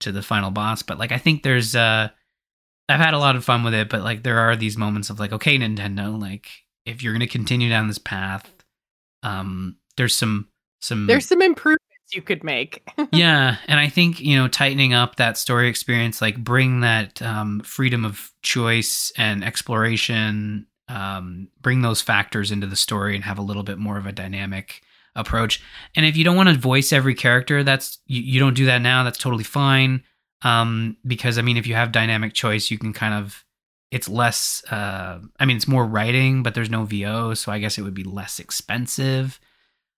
to 0.00 0.12
the 0.12 0.22
final 0.22 0.50
boss. 0.50 0.82
But 0.82 0.98
like 0.98 1.12
I 1.12 1.18
think 1.18 1.42
there's 1.42 1.74
uh 1.74 2.08
I've 2.88 3.00
had 3.00 3.14
a 3.14 3.18
lot 3.18 3.36
of 3.36 3.44
fun 3.44 3.64
with 3.64 3.74
it, 3.74 3.88
but 3.88 4.02
like 4.02 4.22
there 4.22 4.38
are 4.38 4.56
these 4.56 4.76
moments 4.76 5.10
of 5.10 5.20
like, 5.20 5.32
okay, 5.32 5.58
Nintendo, 5.58 6.18
like 6.18 6.48
if 6.88 7.02
you're 7.02 7.12
going 7.12 7.20
to 7.20 7.26
continue 7.26 7.68
down 7.68 7.86
this 7.86 7.98
path, 7.98 8.50
um, 9.22 9.76
there's 9.96 10.16
some 10.16 10.48
some 10.80 11.06
there's 11.06 11.26
some 11.26 11.42
improvements 11.42 11.84
you 12.12 12.22
could 12.22 12.42
make. 12.42 12.88
yeah, 13.12 13.56
and 13.66 13.78
I 13.78 13.88
think 13.88 14.20
you 14.20 14.36
know 14.36 14.48
tightening 14.48 14.94
up 14.94 15.16
that 15.16 15.36
story 15.36 15.68
experience, 15.68 16.22
like 16.22 16.42
bring 16.42 16.80
that 16.80 17.20
um, 17.20 17.60
freedom 17.60 18.04
of 18.04 18.32
choice 18.42 19.12
and 19.18 19.44
exploration, 19.44 20.66
um, 20.88 21.48
bring 21.60 21.82
those 21.82 22.00
factors 22.00 22.50
into 22.50 22.66
the 22.66 22.76
story, 22.76 23.14
and 23.14 23.24
have 23.24 23.38
a 23.38 23.42
little 23.42 23.64
bit 23.64 23.78
more 23.78 23.98
of 23.98 24.06
a 24.06 24.12
dynamic 24.12 24.82
approach. 25.14 25.62
And 25.94 26.06
if 26.06 26.16
you 26.16 26.24
don't 26.24 26.36
want 26.36 26.48
to 26.48 26.54
voice 26.54 26.92
every 26.92 27.14
character, 27.14 27.62
that's 27.64 27.98
you, 28.06 28.22
you 28.22 28.40
don't 28.40 28.54
do 28.54 28.66
that 28.66 28.80
now. 28.80 29.02
That's 29.02 29.18
totally 29.18 29.44
fine. 29.44 30.04
Um, 30.42 30.96
because 31.04 31.36
I 31.36 31.42
mean, 31.42 31.56
if 31.56 31.66
you 31.66 31.74
have 31.74 31.92
dynamic 31.92 32.32
choice, 32.32 32.70
you 32.70 32.78
can 32.78 32.92
kind 32.92 33.14
of 33.14 33.44
it's 33.90 34.08
less. 34.08 34.62
Uh, 34.70 35.20
I 35.38 35.44
mean, 35.44 35.56
it's 35.56 35.68
more 35.68 35.86
writing, 35.86 36.42
but 36.42 36.54
there's 36.54 36.70
no 36.70 36.84
VO, 36.84 37.34
so 37.34 37.50
I 37.52 37.58
guess 37.58 37.78
it 37.78 37.82
would 37.82 37.94
be 37.94 38.04
less 38.04 38.38
expensive 38.38 39.40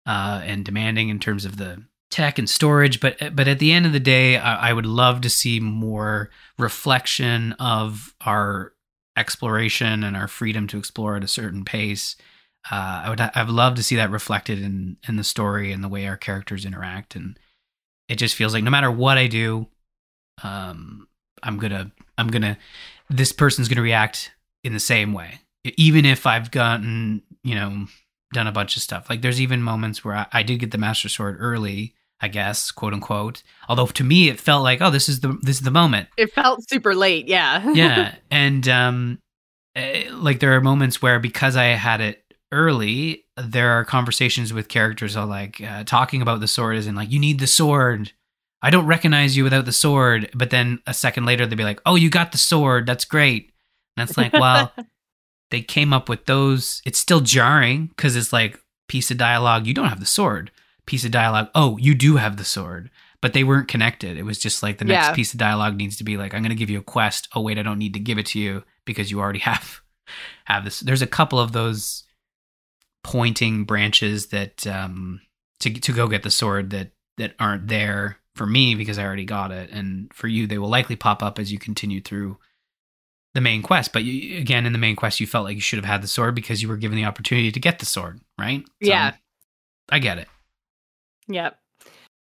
uh, 0.06 0.42
and 0.44 0.64
demanding 0.64 1.10
in 1.10 1.20
terms 1.20 1.46
of 1.46 1.58
the 1.58 1.84
tech 2.12 2.38
and 2.38 2.50
storage. 2.50 3.00
But 3.00 3.36
but 3.36 3.48
at 3.48 3.60
the 3.60 3.72
end 3.72 3.86
of 3.86 3.94
the 3.94 4.00
day, 4.00 4.38
I, 4.38 4.70
I 4.70 4.74
would 4.74 4.86
love 4.86 5.22
to 5.22 5.30
see 5.30 5.60
more 5.60 6.30
reflection 6.58 7.54
of 7.54 8.14
our 8.22 8.74
exploration 9.18 10.04
and 10.04 10.16
our 10.16 10.28
freedom 10.28 10.68
to 10.68 10.78
explore 10.78 11.18
at 11.18 11.24
a 11.24 11.28
certain 11.28 11.66
pace. 11.66 12.16
Uh, 12.70 13.02
I 13.06 13.10
would 13.10 13.22
I've 13.22 13.50
loved 13.50 13.78
to 13.78 13.84
see 13.84 13.96
that 13.96 14.12
reflected 14.12 14.62
in 14.62 14.98
in 15.08 15.16
the 15.16 15.24
story 15.24 15.72
and 15.72 15.84
the 15.84 15.90
way 15.90 16.08
our 16.08 16.18
characters 16.18 16.66
interact, 16.66 17.16
and 17.16 17.40
it 18.08 18.16
just 18.16 18.36
feels 18.36 18.54
like 18.54 18.64
no 18.64 18.72
matter 18.72 18.92
what 18.92 19.18
I 19.18 19.28
do, 19.28 19.68
um, 20.44 21.08
I'm 21.42 21.58
gonna 21.58 21.92
I'm 22.18 22.28
gonna 22.28 22.58
this 23.10 23.32
person's 23.32 23.68
gonna 23.68 23.82
react 23.82 24.32
in 24.64 24.74
the 24.74 24.80
same 24.80 25.14
way, 25.14 25.40
even 25.64 26.06
if 26.06 26.26
I've 26.26 26.52
gotten 26.52 27.24
you 27.44 27.56
know 27.56 27.88
done 28.34 28.48
a 28.48 28.52
bunch 28.52 28.76
of 28.76 28.84
stuff. 28.84 29.10
Like 29.10 29.22
there's 29.22 29.42
even 29.42 29.62
moments 29.62 30.04
where 30.04 30.16
I, 30.16 30.28
I 30.32 30.44
did 30.44 30.60
get 30.60 30.72
the 30.72 30.78
Master 30.78 31.10
Sword 31.10 31.38
early, 31.40 31.96
I 32.22 32.28
guess, 32.28 32.72
quote 32.72 32.94
unquote. 32.94 33.44
Although 33.68 33.88
to 33.88 34.04
me 34.04 34.30
it 34.30 34.40
felt 34.40 34.64
like, 34.64 34.82
oh, 34.82 34.92
this 34.92 35.10
is 35.10 35.22
the 35.22 35.38
this 35.42 35.58
is 35.58 35.64
the 35.64 35.72
moment. 35.72 36.10
It 36.18 36.34
felt 36.34 36.68
super 36.70 36.96
late, 36.96 37.28
yeah. 37.28 37.70
yeah, 37.74 38.16
and 38.30 38.68
um, 38.68 39.20
eh, 39.76 40.10
like 40.12 40.40
there 40.40 40.56
are 40.56 40.62
moments 40.62 41.02
where 41.02 41.20
because 41.20 41.56
I 41.56 41.66
had 41.66 42.02
it 42.02 42.24
early, 42.52 43.26
there 43.38 43.72
are 43.72 43.86
conversations 43.86 44.54
with 44.54 44.68
characters 44.68 45.16
all 45.16 45.28
like 45.28 45.62
uh, 45.62 45.84
talking 45.84 46.22
about 46.22 46.40
the 46.40 46.48
sword 46.48 46.78
as 46.78 46.88
in 46.88 46.96
like 46.96 47.12
you 47.12 47.20
need 47.20 47.40
the 47.40 47.48
sword. 47.48 48.12
I 48.62 48.70
don't 48.70 48.86
recognize 48.88 49.38
you 49.38 49.44
without 49.44 49.66
the 49.66 49.72
sword. 49.72 50.30
But 50.36 50.50
then 50.50 50.80
a 50.86 50.94
second 50.94 51.26
later 51.26 51.46
they'd 51.46 51.56
be 51.56 51.64
like, 51.64 51.82
oh, 51.86 51.96
you 51.96 52.10
got 52.10 52.32
the 52.32 52.38
sword. 52.38 52.86
That's 52.86 53.06
great. 53.06 53.52
And 53.96 54.08
it's 54.10 54.18
like, 54.18 54.34
well, 54.34 54.74
they 55.52 55.62
came 55.62 55.94
up 55.94 56.10
with 56.10 56.26
those. 56.26 56.82
It's 56.86 57.00
still 57.00 57.22
jarring 57.22 57.88
because 57.88 58.16
it's 58.16 58.34
like 58.34 58.60
piece 58.88 59.12
of 59.12 59.18
dialogue. 59.18 59.66
You 59.68 59.74
don't 59.74 59.90
have 59.90 60.00
the 60.00 60.06
sword. 60.06 60.52
Piece 60.86 61.06
of 61.06 61.12
dialogue. 61.12 61.50
Oh, 61.56 61.78
you 61.78 61.96
do 61.96 62.18
have 62.18 62.38
the 62.38 62.44
sword. 62.46 62.90
But 63.22 63.34
they 63.34 63.44
weren't 63.44 63.68
connected. 63.68 64.18
It 64.18 64.24
was 64.24 64.40
just 64.40 64.64
like 64.64 64.78
the 64.78 64.86
next 64.86 65.08
Yeah. 65.08 65.14
piece 65.14 65.34
of 65.34 65.40
dialogue 65.40 65.76
needs 65.76 65.98
to 65.98 66.04
be 66.06 66.16
like, 66.18 66.34
I'm 66.34 66.42
going 66.42 66.50
to 66.50 66.56
give 66.56 66.70
you 66.70 66.80
a 66.80 66.84
quest. 66.84 67.28
Oh 67.36 67.42
wait, 67.42 67.58
I 67.60 67.64
don't 67.64 67.78
need 67.80 67.94
to 67.96 68.00
give 68.00 68.18
it 68.18 68.26
to 68.28 68.40
you 68.40 68.64
because 68.86 69.12
you 69.12 69.20
already 69.20 69.40
have 69.50 69.82
have 70.46 70.64
this. 70.66 70.80
There's 70.80 71.02
a 71.02 71.08
couple 71.08 71.40
of 71.40 71.52
those 71.52 72.04
pointing 73.04 73.64
branches 73.64 74.28
that 74.28 74.68
um 74.68 75.22
to 75.60 75.70
to 75.74 75.94
go 75.94 76.08
get 76.08 76.24
the 76.24 76.30
sword 76.30 76.70
that 76.72 76.92
that 77.18 77.34
aren't 77.40 77.68
there 77.68 78.18
for 78.40 78.46
me 78.46 78.74
because 78.74 78.98
I 78.98 79.04
already 79.04 79.26
got 79.26 79.52
it, 79.52 79.70
and 79.70 80.10
for 80.14 80.30
you 80.30 80.48
they 80.48 80.58
will 80.58 80.70
likely 80.70 80.96
pop 80.96 81.22
up 81.22 81.38
as 81.40 81.52
you 81.52 81.60
continue 81.60 82.00
through 82.00 82.38
the 83.34 83.42
main 83.42 83.62
quest. 83.62 83.92
But 83.92 84.06
you, 84.06 84.40
again, 84.40 84.66
in 84.66 84.72
the 84.72 84.80
main 84.80 84.96
quest, 84.96 85.20
you 85.20 85.28
felt 85.28 85.44
like 85.44 85.56
you 85.56 85.62
should 85.62 85.76
have 85.76 85.84
had 85.84 86.02
the 86.02 86.08
sword 86.08 86.36
because 86.36 86.62
you 86.62 86.70
were 86.70 86.78
given 86.78 86.96
the 86.96 87.04
opportunity 87.04 87.52
to 87.52 87.60
get 87.60 87.80
the 87.80 87.86
sword, 87.86 88.22
right? 88.40 88.64
So, 88.66 88.90
Yeah. 88.90 89.12
I 89.92 90.00
get 90.00 90.20
it. 90.20 90.30
Yep. 91.28 91.59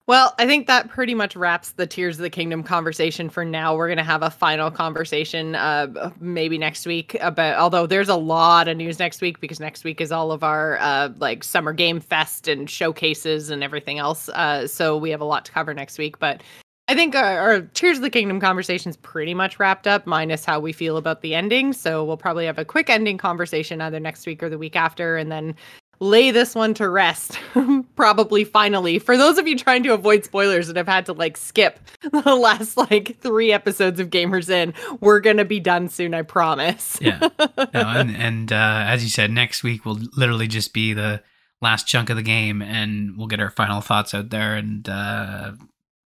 Well, 0.07 0.35
I 0.37 0.45
think 0.45 0.67
that 0.67 0.89
pretty 0.89 1.15
much 1.15 1.35
wraps 1.35 1.71
the 1.71 1.87
Tears 1.87 2.17
of 2.17 2.21
the 2.21 2.29
Kingdom 2.29 2.61
conversation 2.61 3.27
for 3.27 3.43
now. 3.43 3.75
We're 3.75 3.87
going 3.87 3.97
to 3.97 4.03
have 4.03 4.21
a 4.21 4.29
final 4.29 4.69
conversation 4.69 5.55
uh 5.55 6.11
maybe 6.19 6.59
next 6.59 6.85
week 6.85 7.17
about 7.21 7.57
although 7.57 7.87
there's 7.87 8.09
a 8.09 8.15
lot 8.15 8.67
of 8.67 8.77
news 8.77 8.99
next 8.99 9.21
week 9.21 9.39
because 9.39 9.59
next 9.59 9.83
week 9.83 9.99
is 9.99 10.11
all 10.11 10.31
of 10.31 10.43
our 10.43 10.77
uh 10.79 11.09
like 11.17 11.43
summer 11.43 11.73
game 11.73 11.99
fest 11.99 12.47
and 12.47 12.69
showcases 12.69 13.49
and 13.49 13.63
everything 13.63 13.97
else. 13.97 14.29
Uh 14.29 14.67
so 14.67 14.95
we 14.95 15.09
have 15.09 15.21
a 15.21 15.25
lot 15.25 15.43
to 15.45 15.51
cover 15.51 15.73
next 15.73 15.97
week, 15.97 16.19
but 16.19 16.43
I 16.87 16.93
think 16.93 17.15
our, 17.15 17.39
our 17.39 17.61
Tears 17.61 17.97
of 17.97 18.03
the 18.03 18.11
Kingdom 18.11 18.39
conversation 18.39 18.91
is 18.91 18.97
pretty 18.97 19.33
much 19.33 19.57
wrapped 19.59 19.87
up, 19.87 20.05
minus 20.05 20.45
how 20.45 20.59
we 20.59 20.71
feel 20.71 20.97
about 20.97 21.21
the 21.21 21.33
ending. 21.33 21.73
So 21.73 22.05
we'll 22.05 22.15
probably 22.15 22.45
have 22.45 22.59
a 22.59 22.65
quick 22.65 22.91
ending 22.91 23.17
conversation 23.17 23.81
either 23.81 23.99
next 23.99 24.27
week 24.27 24.43
or 24.43 24.49
the 24.49 24.59
week 24.59 24.75
after, 24.75 25.17
and 25.17 25.31
then 25.31 25.55
lay 25.99 26.31
this 26.31 26.55
one 26.55 26.73
to 26.73 26.89
rest 26.89 27.39
probably 27.95 28.43
finally 28.43 28.99
for 28.99 29.17
those 29.17 29.37
of 29.37 29.47
you 29.47 29.57
trying 29.57 29.83
to 29.83 29.93
avoid 29.93 30.23
spoilers 30.25 30.67
and 30.67 30.77
have 30.77 30.87
had 30.87 31.05
to 31.05 31.13
like 31.13 31.37
skip 31.37 31.79
the 32.11 32.35
last 32.35 32.77
like 32.77 33.17
three 33.19 33.51
episodes 33.51 33.99
of 33.99 34.09
Gamers 34.09 34.49
Inn 34.49 34.73
we're 34.99 35.19
gonna 35.19 35.45
be 35.45 35.59
done 35.59 35.89
soon 35.89 36.13
i 36.13 36.21
promise 36.21 36.97
Yeah. 37.01 37.19
No, 37.73 37.81
and 37.87 38.15
and 38.15 38.51
uh, 38.53 38.85
as 38.87 39.03
you 39.03 39.09
said, 39.09 39.31
next 39.31 39.63
week 39.63 39.85
will 39.85 39.99
literally 40.15 40.47
just 40.47 40.73
be 40.73 40.93
the 40.93 41.21
last 41.61 41.87
chunk 41.87 42.09
of 42.09 42.15
the 42.15 42.21
game, 42.23 42.61
and 42.61 43.17
we'll 43.17 43.27
get 43.27 43.39
our 43.39 43.49
final 43.49 43.81
thoughts 43.81 44.13
out 44.13 44.29
there, 44.29 44.55
and 44.55 44.87
uh, 44.87 45.53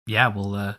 yeah, 0.08 0.28
we'll 0.28 0.56
uh, 0.56 0.74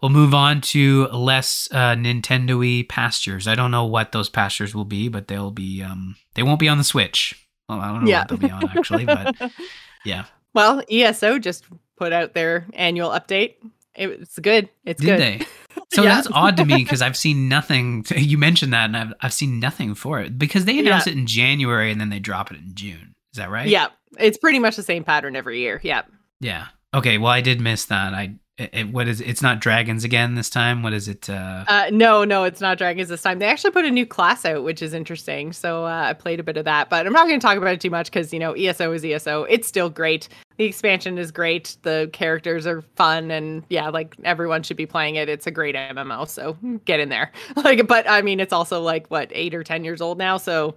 we'll 0.00 0.10
move 0.10 0.34
on 0.34 0.60
to 0.60 1.06
less 1.08 1.68
uh, 1.72 1.94
Nintendo-y 1.94 2.84
pastures. 2.88 3.48
I 3.48 3.54
don't 3.54 3.70
know 3.70 3.84
what 3.84 4.12
those 4.12 4.28
pastures 4.28 4.74
will 4.74 4.84
be, 4.84 5.08
but 5.08 5.28
they'll 5.28 5.50
be 5.50 5.82
um, 5.82 6.16
they 6.34 6.42
won't 6.42 6.60
be 6.60 6.68
on 6.68 6.78
the 6.78 6.84
Switch. 6.84 7.45
Well, 7.68 7.80
I 7.80 7.88
don't 7.92 8.04
know 8.04 8.10
Yeah. 8.10 8.20
what 8.20 8.28
they'll 8.28 8.38
be 8.38 8.50
on 8.50 8.68
actually, 8.76 9.04
but 9.06 9.34
yeah, 10.04 10.24
well 10.54 10.82
eso 10.90 11.38
just 11.38 11.64
put 11.96 12.12
out 12.12 12.34
their 12.34 12.66
annual 12.74 13.10
update 13.10 13.54
it's 13.94 14.38
good 14.38 14.68
it's 14.84 15.00
did 15.00 15.06
good 15.06 15.20
they? 15.20 15.46
So 15.94 16.02
Yeah. 16.02 16.14
that's 16.16 16.28
odd 16.32 16.56
to 16.58 16.64
me 16.64 16.78
because 16.82 17.00
I've 17.00 17.16
seen 17.16 17.48
nothing. 17.48 18.04
You 18.16 18.38
mentioned 18.38 18.72
that, 18.72 18.86
and 18.86 18.96
I've 18.96 19.12
I've 19.20 19.32
seen 19.32 19.60
nothing 19.60 19.94
for 19.94 20.20
it 20.20 20.38
because 20.38 20.64
they 20.64 20.78
announced 20.78 21.06
it 21.06 21.14
in 21.14 21.26
January 21.26 21.90
and 21.92 22.00
then 22.00 22.08
they 22.10 22.18
drop 22.18 22.50
it 22.50 22.58
in 22.58 22.74
June. 22.74 23.14
Is 23.32 23.38
that 23.38 23.50
right? 23.50 23.68
yeah 23.68 23.88
it's 24.18 24.38
pretty 24.38 24.58
much 24.58 24.76
the 24.76 24.82
same 24.82 25.04
pattern 25.04 25.36
every 25.36 25.60
year 25.60 25.80
yeah 25.82 26.02
Yeah. 26.40 26.66
Okay. 26.94 27.18
Well, 27.18 27.30
I 27.32 27.40
did 27.42 27.60
miss 27.60 27.84
that. 27.86 28.14
I. 28.14 28.36
It, 28.58 28.70
it- 28.72 28.88
what 28.92 29.06
is? 29.06 29.20
It's 29.20 29.42
not 29.42 29.60
dragons 29.60 30.02
again 30.04 30.34
this 30.34 30.48
time. 30.48 30.82
What 30.82 30.92
is 30.94 31.08
it? 31.08 31.28
Uh, 31.28 31.64
Uh, 31.68 31.90
no, 31.92 32.24
no, 32.24 32.44
it's 32.44 32.60
not 32.60 32.78
dragons 32.78 33.08
this 33.10 33.20
time. 33.22 33.38
They 33.38 33.46
actually 33.46 33.72
put 33.72 33.84
a 33.84 33.90
new 33.90 34.06
class 34.06 34.44
out, 34.46 34.64
which 34.64 34.80
is 34.80 34.94
interesting. 34.94 35.52
So 35.52 35.84
uh, 35.84 36.06
I 36.08 36.12
played 36.14 36.40
a 36.40 36.42
bit 36.42 36.56
of 36.56 36.64
that, 36.64 36.88
but 36.88 37.06
I'm 37.06 37.12
not 37.12 37.28
going 37.28 37.38
to 37.38 37.46
talk 37.46 37.58
about 37.58 37.74
it 37.74 37.80
too 37.80 37.90
much 37.90 38.06
because 38.10 38.32
you 38.32 38.38
know 38.38 38.52
ESO 38.52 38.92
is 38.92 39.04
ESO. 39.04 39.44
It's 39.44 39.68
still 39.68 39.90
great. 39.90 40.28
The 40.56 40.64
expansion 40.64 41.18
is 41.18 41.30
great. 41.30 41.76
The 41.82 42.08
characters 42.14 42.66
are 42.66 42.80
fun, 42.96 43.30
and 43.30 43.62
yeah, 43.68 43.90
like 43.90 44.16
everyone 44.24 44.62
should 44.62 44.78
be 44.78 44.86
playing 44.86 45.16
it. 45.16 45.28
It's 45.28 45.46
a 45.46 45.50
great 45.50 45.74
MMO, 45.74 46.26
so 46.26 46.56
get 46.86 46.98
in 47.00 47.10
there. 47.10 47.30
Like, 47.56 47.86
but 47.86 48.08
I 48.08 48.22
mean, 48.22 48.40
it's 48.40 48.52
also 48.54 48.80
like 48.80 49.06
what 49.08 49.30
eight 49.34 49.54
or 49.54 49.62
ten 49.64 49.84
years 49.84 50.00
old 50.00 50.16
now, 50.16 50.38
so 50.38 50.76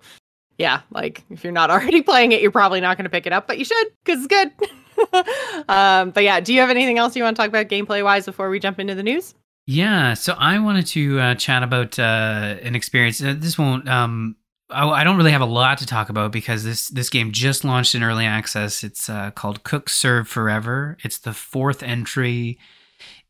yeah, 0.58 0.82
like 0.92 1.24
if 1.30 1.46
you're 1.46 1.54
not 1.54 1.70
already 1.72 2.02
playing 2.02 2.34
it, 2.34 2.42
you're 2.42 2.52
probably 2.52 2.82
not 2.82 2.98
going 2.98 3.06
to 3.06 3.10
pick 3.10 3.26
it 3.26 3.32
up, 3.32 3.48
but 3.48 3.58
you 3.58 3.64
should 3.64 3.88
because 4.04 4.26
it's 4.26 4.28
good. 4.28 4.52
um, 5.70 6.12
but 6.12 6.24
yeah, 6.24 6.40
do 6.40 6.54
you 6.54 6.62
have 6.62 6.70
anything 6.70 6.98
else 6.98 7.16
you 7.16 7.24
want 7.24 7.36
to 7.36 7.42
talk 7.42 7.50
about 7.50 7.68
gameplay 7.68 8.04
wise 8.04 8.26
before 8.26 8.50
we 8.50 8.60
jump 8.60 8.80
into 8.80 8.96
the 8.96 9.04
news? 9.04 9.34
yeah. 9.70 10.16
So 10.16 10.34
I 10.36 10.58
wanted 10.58 10.88
to 10.88 11.20
uh, 11.20 11.36
chat 11.36 11.62
about 11.62 12.00
uh, 12.00 12.56
an 12.64 12.76
experience. 12.76 13.22
Uh, 13.22 13.36
this 13.38 13.56
won't. 13.56 13.88
Um, 13.88 14.36
I, 14.72 14.90
I 14.90 15.04
don't 15.04 15.16
really 15.16 15.32
have 15.32 15.42
a 15.42 15.46
lot 15.46 15.78
to 15.78 15.86
talk 15.86 16.10
about 16.10 16.32
because 16.32 16.64
this 16.64 16.88
this 16.88 17.08
game 17.08 17.32
just 17.32 17.64
launched 17.64 17.94
in 17.94 18.02
early 18.02 18.26
access. 18.26 18.84
It's 18.84 19.12
uh, 19.12 19.30
called 19.30 19.64
Cook 19.64 19.88
Serve 19.88 20.28
Forever. 20.28 20.98
It's 21.04 21.20
the 21.20 21.34
fourth 21.34 21.84
entry 21.84 22.58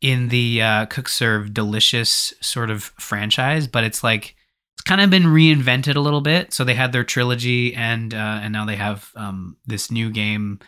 in 0.00 0.28
the 0.28 0.62
uh, 0.62 0.86
Cook 0.86 1.10
Serve 1.10 1.52
Delicious 1.52 2.32
sort 2.40 2.70
of 2.70 2.84
franchise, 2.98 3.66
but 3.66 3.84
it's 3.84 4.02
like 4.02 4.34
it's 4.76 4.82
kind 4.82 5.02
of 5.02 5.10
been 5.10 5.24
reinvented 5.24 5.96
a 5.96 6.00
little 6.00 6.22
bit. 6.22 6.54
So 6.54 6.64
they 6.64 6.72
had 6.72 6.92
their 6.92 7.04
trilogy, 7.04 7.74
and 7.74 8.14
uh, 8.14 8.40
and 8.42 8.50
now 8.50 8.64
they 8.64 8.76
have 8.76 9.10
um, 9.14 9.58
this 9.66 9.90
new 9.90 10.08
game 10.10 10.58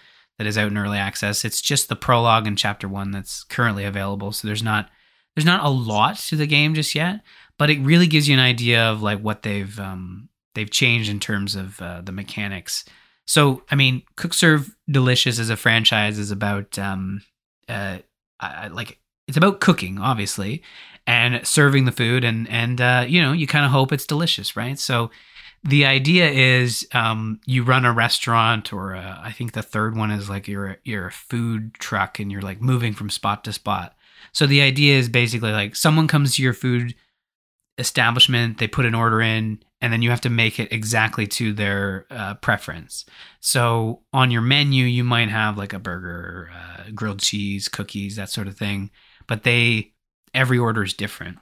that 0.42 0.48
is 0.48 0.58
out 0.58 0.66
in 0.72 0.76
early 0.76 0.98
access. 0.98 1.44
It's 1.44 1.60
just 1.60 1.88
the 1.88 1.94
prologue 1.94 2.48
and 2.48 2.58
chapter 2.58 2.88
one 2.88 3.12
that's 3.12 3.44
currently 3.44 3.84
available. 3.84 4.32
So 4.32 4.48
there's 4.48 4.62
not 4.62 4.90
there's 5.36 5.46
not 5.46 5.64
a 5.64 5.68
lot 5.68 6.18
to 6.18 6.36
the 6.36 6.48
game 6.48 6.74
just 6.74 6.96
yet, 6.96 7.20
but 7.58 7.70
it 7.70 7.80
really 7.80 8.08
gives 8.08 8.28
you 8.28 8.34
an 8.34 8.40
idea 8.40 8.82
of 8.82 9.02
like 9.02 9.20
what 9.20 9.42
they've 9.42 9.78
um, 9.78 10.28
they've 10.56 10.70
changed 10.70 11.08
in 11.08 11.20
terms 11.20 11.54
of 11.54 11.80
uh, 11.80 12.00
the 12.00 12.10
mechanics. 12.10 12.84
So 13.24 13.62
I 13.70 13.76
mean, 13.76 14.02
Cook 14.16 14.34
Serve 14.34 14.74
Delicious 14.90 15.38
as 15.38 15.48
a 15.48 15.56
franchise 15.56 16.18
is 16.18 16.32
about 16.32 16.76
um, 16.76 17.22
uh, 17.68 17.98
I, 18.40 18.66
like 18.66 18.98
it's 19.28 19.36
about 19.36 19.60
cooking, 19.60 20.00
obviously, 20.00 20.64
and 21.06 21.46
serving 21.46 21.84
the 21.84 21.92
food, 21.92 22.24
and 22.24 22.48
and 22.48 22.80
uh, 22.80 23.04
you 23.06 23.22
know 23.22 23.30
you 23.30 23.46
kind 23.46 23.64
of 23.64 23.70
hope 23.70 23.92
it's 23.92 24.06
delicious, 24.06 24.56
right? 24.56 24.76
So 24.76 25.12
the 25.64 25.84
idea 25.84 26.28
is 26.28 26.86
um, 26.92 27.40
you 27.46 27.62
run 27.62 27.84
a 27.84 27.92
restaurant, 27.92 28.72
or 28.72 28.94
uh, 28.94 29.18
I 29.22 29.32
think 29.32 29.52
the 29.52 29.62
third 29.62 29.96
one 29.96 30.10
is 30.10 30.28
like 30.28 30.48
you're 30.48 30.66
a, 30.66 30.76
you're 30.84 31.06
a 31.06 31.12
food 31.12 31.74
truck, 31.74 32.18
and 32.18 32.32
you're 32.32 32.42
like 32.42 32.60
moving 32.60 32.94
from 32.94 33.10
spot 33.10 33.44
to 33.44 33.52
spot. 33.52 33.94
So 34.32 34.46
the 34.46 34.62
idea 34.62 34.98
is 34.98 35.08
basically 35.08 35.52
like 35.52 35.76
someone 35.76 36.08
comes 36.08 36.36
to 36.36 36.42
your 36.42 36.54
food 36.54 36.94
establishment, 37.78 38.58
they 38.58 38.68
put 38.68 38.86
an 38.86 38.94
order 38.94 39.20
in, 39.20 39.62
and 39.80 39.92
then 39.92 40.02
you 40.02 40.10
have 40.10 40.20
to 40.22 40.30
make 40.30 40.58
it 40.58 40.72
exactly 40.72 41.26
to 41.26 41.52
their 41.52 42.06
uh, 42.10 42.34
preference. 42.34 43.04
So 43.40 44.02
on 44.12 44.30
your 44.30 44.42
menu, 44.42 44.84
you 44.84 45.04
might 45.04 45.28
have 45.28 45.58
like 45.58 45.72
a 45.72 45.78
burger, 45.78 46.50
uh, 46.54 46.90
grilled 46.94 47.20
cheese, 47.20 47.68
cookies, 47.68 48.16
that 48.16 48.30
sort 48.30 48.48
of 48.48 48.56
thing. 48.56 48.90
But 49.26 49.42
they 49.42 49.92
every 50.34 50.58
order 50.58 50.82
is 50.82 50.94
different. 50.94 51.38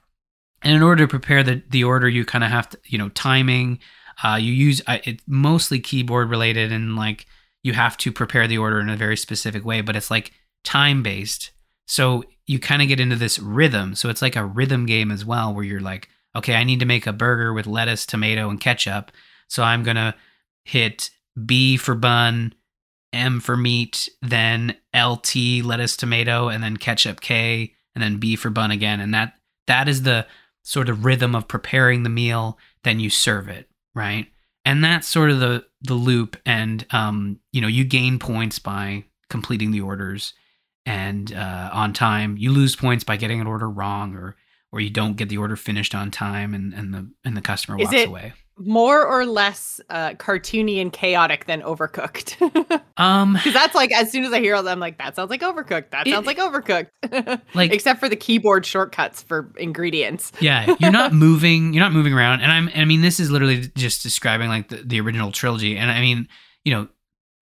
And 0.63 0.75
in 0.75 0.83
order 0.83 1.05
to 1.05 1.09
prepare 1.09 1.43
the 1.43 1.63
the 1.69 1.85
order, 1.85 2.09
you 2.09 2.25
kind 2.25 2.45
of 2.45 2.51
have 2.51 2.69
to 2.71 2.79
you 2.87 2.99
know 2.99 3.09
timing. 3.11 3.79
Uh, 4.23 4.37
you 4.37 4.53
use 4.53 4.83
uh, 4.87 4.99
it 5.05 5.21
mostly 5.27 5.81
keyboard 5.81 6.31
related, 6.31 6.73
and 6.73 6.97
like 6.97 7.27
you 7.63 7.73
have 7.73 7.97
to 7.99 8.13
prepare 8.13 8.47
the 8.47 8.59
order 8.59 8.81
in 8.81 8.89
a 8.89 8.97
very 8.97 9.17
specific 9.17 9.65
way. 9.65 9.81
But 9.81 9.97
it's 9.97 10.11
like 10.11 10.33
time 10.65 11.03
based, 11.03 11.51
so 11.87 12.25
you 12.47 12.59
kind 12.59 12.83
of 12.83 12.89
get 12.89 13.01
into 13.01 13.17
this 13.17 13.39
rhythm. 13.39 13.95
So 13.95 14.09
it's 14.09 14.23
like 14.23 14.37
a 14.37 14.45
rhythm 14.45 14.87
game 14.87 15.11
as 15.11 15.25
well, 15.25 15.55
where 15.55 15.65
you're 15.65 15.81
like 15.81 16.09
okay, 16.37 16.55
I 16.55 16.65
need 16.65 16.81
to 16.81 16.87
make 16.87 17.07
a 17.07 17.13
burger 17.13 17.53
with 17.53 17.67
lettuce, 17.67 18.07
tomato, 18.07 18.51
and 18.51 18.61
ketchup. 18.61 19.11
So 19.49 19.63
I'm 19.63 19.83
going 19.83 19.97
to 19.97 20.15
hit 20.65 21.11
B 21.45 21.77
for 21.77 21.95
bun, 21.95 22.55
M 23.13 23.41
for 23.41 23.57
meat, 23.57 24.09
then 24.23 24.77
LT, 24.95 25.65
lettuce, 25.65 25.97
tomato, 25.97 26.49
and 26.49 26.63
then 26.63 26.77
ketchup 26.77 27.21
K, 27.21 27.75
and 27.95 28.03
then 28.03 28.19
B 28.19 28.37
for 28.37 28.51
bun 28.51 28.71
again. 28.71 29.01
And 29.01 29.13
that 29.15 29.35
that 29.67 29.89
is 29.89 30.03
the 30.03 30.27
sort 30.63 30.89
of 30.89 31.05
rhythm 31.05 31.35
of 31.35 31.49
preparing 31.49 32.03
the 32.03 32.09
meal. 32.09 32.59
Then 32.85 33.01
you 33.01 33.11
serve 33.11 33.49
it, 33.49 33.69
right? 33.95 34.27
And 34.65 34.85
that's 34.85 35.09
sort 35.09 35.31
of 35.31 35.41
the 35.41 35.65
the 35.83 35.95
loop. 35.95 36.37
And 36.45 36.87
um, 36.91 37.41
you 37.53 37.61
know, 37.61 37.69
you 37.69 37.85
gain 37.85 38.19
points 38.19 38.59
by 38.59 39.05
completing 39.29 39.71
the 39.71 39.81
orders 39.81 40.35
and 40.87 41.33
uh, 41.33 41.71
on 41.73 41.93
time. 41.93 42.37
You 42.37 42.53
lose 42.53 42.77
points 42.77 43.05
by 43.05 43.17
getting 43.17 43.41
an 43.41 43.47
order 43.47 43.69
wrong 43.69 44.15
or 44.15 44.37
or 44.73 44.81
you 44.81 44.91
don't 44.91 45.17
get 45.17 45.29
the 45.29 45.39
order 45.39 45.57
finished 45.57 45.95
on 45.95 46.11
time 46.11 46.55
and, 46.55 46.73
and 46.73 46.95
the 46.95 47.11
and 47.25 47.37
the 47.37 47.41
customer 47.41 47.79
Is 47.81 47.87
walks 47.87 47.97
it 47.97 48.09
away. 48.09 48.33
More 48.63 49.07
or 49.07 49.25
less 49.25 49.81
uh, 49.89 50.11
cartoony 50.11 50.81
and 50.83 50.93
chaotic 50.93 51.47
than 51.47 51.63
overcooked. 51.63 52.37
Um, 52.97 53.33
Because 53.33 53.55
that's 53.55 53.75
like 53.75 53.93
as 53.93 54.13
soon 54.13 54.25
as 54.25 54.33
I 54.35 54.41
hear 54.41 54.55
all 54.55 54.63
that, 54.63 54.71
I'm 54.73 54.79
like, 54.79 54.99
that 54.99 55.17
sounds 55.17 55.31
like 55.31 55.41
overcooked. 55.41 55.89
That 55.91 56.07
It- 56.07 56.11
sounds 56.13 56.27
like 56.27 56.37
overcooked. 56.37 57.41
like 57.55 57.73
except 57.73 57.99
for 57.99 58.11
the 58.11 58.17
keyboard 58.17 58.67
shortcuts 58.67 59.23
for 59.23 59.51
ingredients. 59.57 60.33
yeah, 60.41 60.75
you're 60.79 60.93
not 60.93 61.15
moving, 61.15 61.73
you're 61.73 61.83
not 61.83 61.93
moving 61.95 62.13
around. 62.13 62.43
And 62.43 62.53
I'm 62.53 62.69
I 62.75 62.85
mean 62.85 63.01
this 63.01 63.19
is 63.19 63.31
literally 63.31 63.69
just 63.75 64.03
describing 64.03 64.49
like 64.51 64.69
the, 64.69 64.77
the 64.85 65.01
original 65.01 65.33
trilogy. 65.33 65.79
And 65.79 65.91
I 65.91 66.01
mean, 66.03 66.29
you 66.63 66.75
know, 66.75 66.89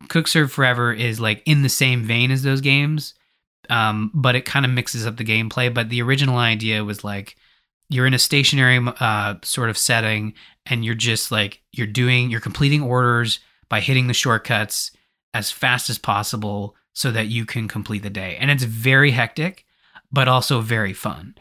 Cook 0.08 0.28
Serve 0.28 0.52
Forever 0.52 0.92
is 0.92 1.18
like 1.18 1.42
in 1.44 1.62
the 1.62 1.68
same 1.68 2.04
vein 2.04 2.30
as 2.30 2.44
those 2.44 2.60
games. 2.60 3.14
Um, 3.68 4.12
but 4.14 4.36
it 4.36 4.44
kind 4.44 4.64
of 4.64 4.70
mixes 4.70 5.06
up 5.06 5.16
the 5.16 5.24
gameplay. 5.24 5.74
But 5.74 5.88
the 5.90 6.02
original 6.02 6.36
idea 6.38 6.84
was 6.84 7.02
like 7.02 7.34
you're 7.90 8.06
in 8.06 8.14
a 8.14 8.18
stationary 8.18 8.78
uh, 9.00 9.34
sort 9.42 9.70
of 9.70 9.76
setting 9.78 10.34
and 10.68 10.84
you're 10.84 10.94
just 10.94 11.30
like 11.30 11.62
you're 11.72 11.86
doing 11.86 12.30
you're 12.30 12.40
completing 12.40 12.82
orders 12.82 13.40
by 13.68 13.80
hitting 13.80 14.06
the 14.06 14.14
shortcuts 14.14 14.90
as 15.34 15.50
fast 15.50 15.90
as 15.90 15.98
possible 15.98 16.74
so 16.92 17.10
that 17.10 17.28
you 17.28 17.44
can 17.44 17.68
complete 17.68 18.02
the 18.02 18.10
day. 18.10 18.36
And 18.40 18.50
it's 18.50 18.64
very 18.64 19.12
hectic 19.12 19.64
but 20.10 20.26
also 20.26 20.62
very 20.62 20.94
fun. 20.94 21.34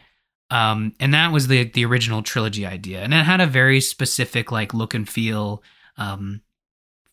Um, 0.49 0.93
and 0.99 1.13
that 1.13 1.31
was 1.31 1.47
the 1.47 1.65
the 1.65 1.85
original 1.85 2.21
trilogy 2.21 2.65
idea. 2.65 3.01
And 3.01 3.13
it 3.13 3.25
had 3.25 3.41
a 3.41 3.47
very 3.47 3.81
specific 3.81 4.51
like 4.51 4.73
look 4.73 4.93
and 4.93 5.07
feel 5.07 5.63
um, 5.97 6.41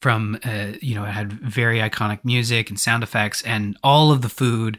from 0.04 0.38
uh, 0.44 0.72
you 0.82 0.94
know 0.94 1.04
it 1.04 1.12
had 1.12 1.32
very 1.32 1.78
iconic 1.78 2.24
music 2.24 2.68
and 2.68 2.78
sound 2.78 3.02
effects 3.02 3.42
and 3.42 3.76
all 3.82 4.12
of 4.12 4.20
the 4.20 4.28
food 4.28 4.78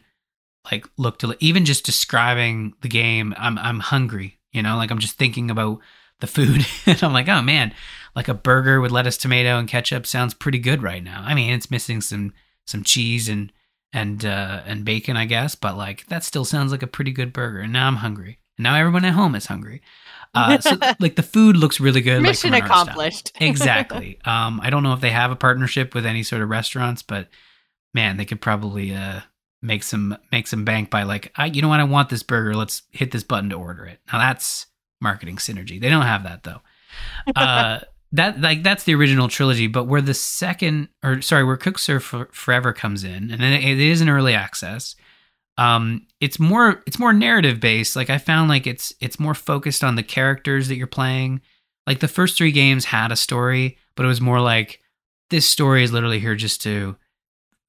like 0.72 0.86
looked 0.98 1.26
even 1.40 1.66
just 1.66 1.84
describing 1.84 2.76
the 2.82 2.88
game 2.88 3.34
i'm 3.36 3.58
i'm 3.58 3.80
hungry 3.80 4.38
you 4.52 4.62
know? 4.62 4.78
Like 4.78 4.92
i'm 4.92 5.00
just 5.00 5.18
thinking 5.18 5.50
about 5.50 5.80
the 6.20 6.28
food. 6.28 6.66
And 6.86 7.04
i'm 7.04 7.14
like 7.14 7.28
oh 7.30 7.42
man 7.42 7.74
like 8.16 8.28
a 8.28 8.34
burger 8.34 8.80
with 8.80 8.92
lettuce 8.92 9.18
tomato 9.18 9.58
and 9.58 9.68
ketchup 9.68 10.06
sounds 10.06 10.34
pretty 10.34 10.60
good 10.60 10.82
right 10.82 11.04
now. 11.04 11.24
I 11.26 11.34
mean 11.34 11.54
it's 11.54 11.72
missing 11.72 12.02
some 12.02 12.34
some 12.66 12.84
cheese 12.84 13.28
and 13.30 13.52
and 13.94 14.26
uh 14.26 14.62
and 14.66 14.86
bacon 14.86 15.18
i 15.18 15.26
guess 15.26 15.56
but 15.56 15.78
like 15.78 16.06
that 16.08 16.24
still 16.24 16.46
sounds 16.46 16.72
like 16.72 16.84
a 16.84 16.88
pretty 16.88 17.12
good 17.12 17.34
burger. 17.34 17.60
And 17.60 17.74
now 17.74 17.88
i'm 17.88 17.98
hungry. 17.98 18.40
And 18.58 18.64
now 18.64 18.76
everyone 18.76 19.06
at 19.06 19.14
home 19.14 19.36
is 19.36 19.48
hungry. 19.48 19.82
Uh 20.34 20.60
so 20.60 20.78
like 21.00 21.16
the 21.16 21.24
food 21.24 21.58
looks 21.58 21.80
really 21.80 22.02
good 22.02 22.22
Mission 22.22 22.50
from 22.50 22.56
an 22.56 22.62
art 22.62 22.72
style. 22.72 22.82
accomplished. 22.84 23.32
exactly. 23.40 24.20
Um 24.26 24.60
i 24.64 24.70
don't 24.70 24.84
know 24.84 24.94
if 24.94 25.02
they 25.02 25.12
have 25.12 25.32
a 25.32 25.36
partnership 25.36 25.94
with 25.94 26.06
any 26.06 26.24
sort 26.24 26.42
of 26.42 26.50
restaurants 26.50 27.02
but 27.02 27.28
man 27.94 28.18
they 28.18 28.26
could 28.26 28.42
probably 28.42 28.94
uh 28.96 29.22
make 29.62 29.84
some 29.84 30.18
make 30.32 30.48
some 30.48 30.64
bank 30.64 30.90
by 30.90 31.04
like 31.04 31.32
I, 31.36 31.48
you 31.48 31.62
know 31.62 31.70
what? 31.70 31.80
I 31.80 31.86
want 31.86 32.10
this 32.10 32.24
burger. 32.24 32.54
Let's 32.56 32.84
hit 32.92 33.12
this 33.12 33.24
button 33.24 33.50
to 33.50 33.56
order 33.56 33.86
it. 33.86 34.00
Now 34.12 34.20
that's 34.20 34.68
marketing 35.02 35.38
synergy. 35.38 35.80
They 35.80 35.90
don't 35.90 36.04
have 36.04 36.24
that 36.24 36.44
though. 36.44 36.62
Uh 37.36 37.80
that 38.16 38.40
like 38.40 38.64
that's 38.64 38.84
the 38.84 38.96
original 38.96 39.28
trilogy 39.28 39.68
but 39.68 39.86
where 39.86 40.02
the 40.02 40.14
second 40.14 40.88
or 41.04 41.22
sorry 41.22 41.44
where 41.44 41.58
cook 41.58 41.78
serve 41.78 42.04
For- 42.04 42.30
forever 42.32 42.72
comes 42.72 43.04
in 43.04 43.32
and 43.32 43.44
it, 43.44 43.64
it 43.64 43.80
is 43.80 44.00
an 44.00 44.10
early 44.10 44.34
access 44.34 44.96
um 45.58 46.06
it's 46.22 46.40
more 46.40 46.84
it's 46.86 47.00
more 47.00 47.14
narrative 47.14 47.60
based. 47.60 47.96
Like 47.96 48.10
i 48.10 48.18
found 48.18 48.50
like 48.50 48.68
it's 48.68 48.94
it's 49.02 49.20
more 49.20 49.34
focused 49.34 49.84
on 49.84 49.96
the 49.96 50.04
characters 50.04 50.68
that 50.68 50.76
you're 50.76 50.88
playing. 50.88 51.42
Like 51.88 52.00
the 52.00 52.08
first 52.08 52.38
three 52.38 52.52
games 52.52 52.86
had 52.86 53.12
a 53.12 53.16
story 53.18 53.78
but 53.96 54.06
it 54.06 54.10
was 54.10 54.22
more 54.22 54.40
like 54.40 54.80
this 55.30 55.48
story 55.48 55.84
is 55.84 55.92
literally 55.92 56.20
here 56.20 56.36
just 56.36 56.62
to 56.64 56.96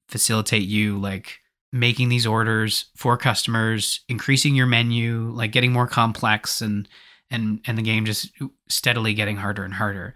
facilitate 0.07 0.63
you 0.63 0.97
like 0.97 1.39
making 1.73 2.07
these 2.09 2.25
orders 2.25 2.85
for 2.95 3.17
customers 3.17 4.01
increasing 4.07 4.55
your 4.55 4.65
menu 4.65 5.29
like 5.31 5.51
getting 5.51 5.73
more 5.73 5.87
complex 5.87 6.61
and 6.61 6.87
and 7.31 7.61
and 7.65 7.77
the 7.77 7.81
game 7.81 8.05
just 8.05 8.31
steadily 8.69 9.13
getting 9.13 9.37
harder 9.37 9.63
and 9.63 9.75
harder. 9.75 10.15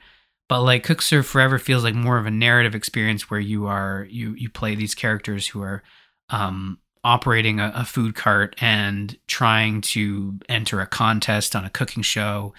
But 0.49 0.64
like 0.64 0.84
cook 0.84 1.01
serve 1.01 1.26
forever 1.26 1.59
feels 1.59 1.84
like 1.84 1.95
more 1.95 2.18
of 2.18 2.26
a 2.26 2.32
narrative 2.32 2.76
experience 2.76 3.30
where 3.30 3.39
you 3.39 3.68
are 3.68 4.07
you 4.09 4.34
you 4.34 4.49
play 4.49 4.76
these 4.76 4.95
characters 4.95 5.47
who 5.47 5.62
are 5.62 5.84
um 6.30 6.80
operating 7.03 7.59
a, 7.59 7.72
a 7.76 7.86
food 7.86 8.16
cart 8.16 8.55
and 8.62 9.18
trying 9.28 9.82
to 9.82 10.38
enter 10.47 10.82
a 10.82 10.88
contest 10.88 11.55
on 11.55 11.66
a 11.66 11.70
cooking 11.70 12.03
show 12.03 12.53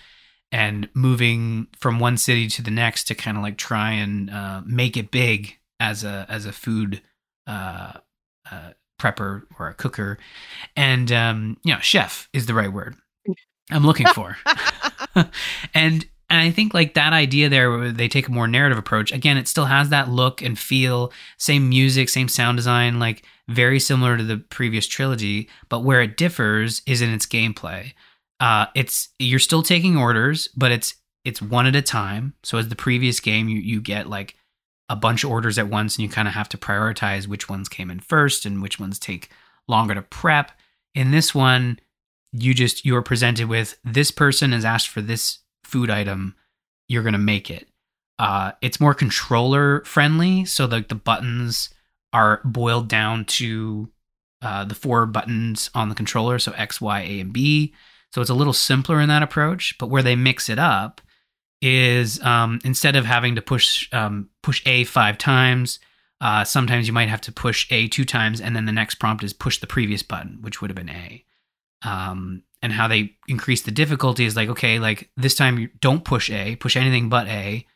and 0.51 0.89
moving 0.95 1.67
from 1.79 1.99
one 1.99 2.17
city 2.17 2.47
to 2.47 2.63
the 2.63 2.71
next 2.71 3.05
to 3.05 3.15
kind 3.15 3.37
of 3.37 3.43
like 3.43 3.57
try 3.57 3.93
and 3.93 4.31
uh, 4.31 4.61
make 4.67 4.97
it 4.97 5.11
big 5.11 5.59
as 5.81 6.05
a 6.05 6.27
as 6.29 6.45
a 6.45 6.53
food 6.53 7.01
uh, 7.47 7.93
uh, 8.51 8.71
prepper 9.01 9.43
or 9.59 9.69
a 9.69 9.75
cooker, 9.75 10.19
and 10.77 11.11
um, 11.11 11.57
you 11.65 11.75
know, 11.75 11.81
chef 11.81 12.29
is 12.33 12.47
the 12.47 12.55
right 12.55 12.73
word 12.73 12.97
I'm 13.73 13.85
looking 13.85 14.07
for. 14.09 14.37
and 15.75 16.07
and 16.33 16.41
I 16.41 16.51
think 16.51 16.73
like 16.73 16.95
that 16.95 17.13
idea 17.13 17.51
there, 17.51 17.71
where 17.71 17.93
they 17.93 18.09
take 18.09 18.27
a 18.27 18.33
more 18.33 18.49
narrative 18.49 18.79
approach. 18.79 19.13
Again, 19.13 19.37
it 19.37 19.49
still 19.49 19.67
has 19.67 19.91
that 19.91 20.09
look 20.09 20.41
and 20.41 20.59
feel, 20.59 21.13
same 21.37 21.69
music, 21.69 22.09
same 22.09 22.27
sound 22.27 22.57
design, 22.57 22.99
like 22.99 23.25
very 23.49 23.79
similar 23.79 24.17
to 24.17 24.25
the 24.25 24.39
previous 24.39 24.87
trilogy. 24.87 25.51
But 25.69 25.81
where 25.81 26.01
it 26.01 26.17
differs 26.17 26.81
is 26.87 27.03
in 27.03 27.11
its 27.13 27.27
gameplay. 27.27 27.93
Uh, 28.41 28.67
it's 28.75 29.11
you're 29.19 29.39
still 29.39 29.63
taking 29.63 29.97
orders, 29.97 30.49
but 30.57 30.73
it's 30.73 30.95
it's 31.25 31.43
one 31.43 31.67
at 31.67 31.77
a 31.77 31.83
time. 31.83 32.33
So 32.43 32.57
as 32.57 32.69
the 32.69 32.77
previous 32.77 33.21
game, 33.21 33.51
you 33.51 33.59
you 33.59 33.83
get 33.83 34.09
like 34.09 34.35
a 34.89 34.97
bunch 34.97 35.25
of 35.25 35.31
orders 35.31 35.59
at 35.59 35.69
once, 35.69 35.97
and 35.97 36.03
you 36.03 36.09
kind 36.09 36.29
of 36.29 36.35
have 36.35 36.49
to 36.49 36.57
prioritize 36.57 37.27
which 37.27 37.49
ones 37.51 37.69
came 37.69 37.91
in 37.91 38.01
first 38.01 38.47
and 38.47 38.63
which 38.63 38.81
ones 38.81 38.99
take 38.99 39.31
longer 39.69 39.95
to 39.95 40.03
prep. 40.03 40.53
In 40.95 41.11
this 41.11 41.35
one, 41.35 41.79
you 42.33 42.55
just 42.55 42.85
you're 42.85 43.03
presented 43.03 43.49
with 43.49 43.79
this 43.85 44.11
person 44.11 44.53
has 44.53 44.65
asked 44.65 44.89
for 44.89 45.01
this 45.01 45.39
food 45.65 45.91
item, 45.91 46.35
you're 46.89 47.03
gonna 47.03 47.19
make 47.19 47.51
it. 47.51 47.69
Uh, 48.19 48.53
it's 48.61 48.81
more 48.81 48.95
controller 48.95 49.85
friendly, 49.85 50.45
so 50.45 50.67
like 50.67 50.89
the 50.89 50.95
buttons 50.95 51.71
are 52.13 52.41
boiled 52.45 52.89
down 52.89 53.25
to 53.25 53.91
uh, 54.43 54.65
the 54.65 54.75
four 54.75 55.07
buttons 55.07 55.71
on 55.75 55.89
the 55.89 55.95
controller, 55.95 56.39
so 56.39 56.53
X, 56.53 56.81
Y, 56.81 57.01
A, 57.01 57.21
and 57.21 57.33
B. 57.33 57.75
So 58.13 58.21
it's 58.21 58.31
a 58.31 58.35
little 58.35 58.53
simpler 58.53 59.01
in 59.01 59.09
that 59.09 59.23
approach. 59.23 59.77
But 59.79 59.89
where 59.89 60.03
they 60.03 60.17
mix 60.17 60.49
it 60.49 60.59
up 60.59 61.01
is 61.63 62.21
um, 62.23 62.61
instead 62.65 62.97
of 62.97 63.07
having 63.07 63.37
to 63.37 63.43
push 63.43 63.89
um, 63.93 64.29
push 64.43 64.63
A 64.67 64.85
five 64.85 65.17
times, 65.17 65.79
uh, 66.21 66.45
sometimes 66.45 66.87
you 66.87 66.93
might 66.93 67.09
have 67.09 67.21
to 67.23 67.33
push 67.33 67.67
A 67.71 67.89
two 67.89 68.05
times, 68.05 68.41
and 68.41 68.55
then 68.55 68.67
the 68.67 68.73
next 68.73 68.97
prompt 68.97 69.25
is 69.25 69.33
push 69.33 69.59
the 69.59 69.67
previous 69.67 70.03
button, 70.03 70.39
which 70.43 70.61
would 70.61 70.71
have 70.71 70.77
been 70.77 70.91
A. 70.91 71.25
Um, 71.85 72.43
and 72.63 72.73
how 72.73 72.87
they 72.87 73.17
increase 73.27 73.63
the 73.63 73.73
difficulty 73.73 74.25
is 74.25 74.37
like, 74.37 74.49
okay, 74.51 74.79
like 74.79 75.11
this 75.17 75.35
time 75.35 75.59
you 75.59 75.69
don't 75.81 76.05
push 76.05 76.31
A, 76.31 76.55
push 76.57 76.77
anything 76.77 77.09
but 77.09 77.27
A, 77.27 77.67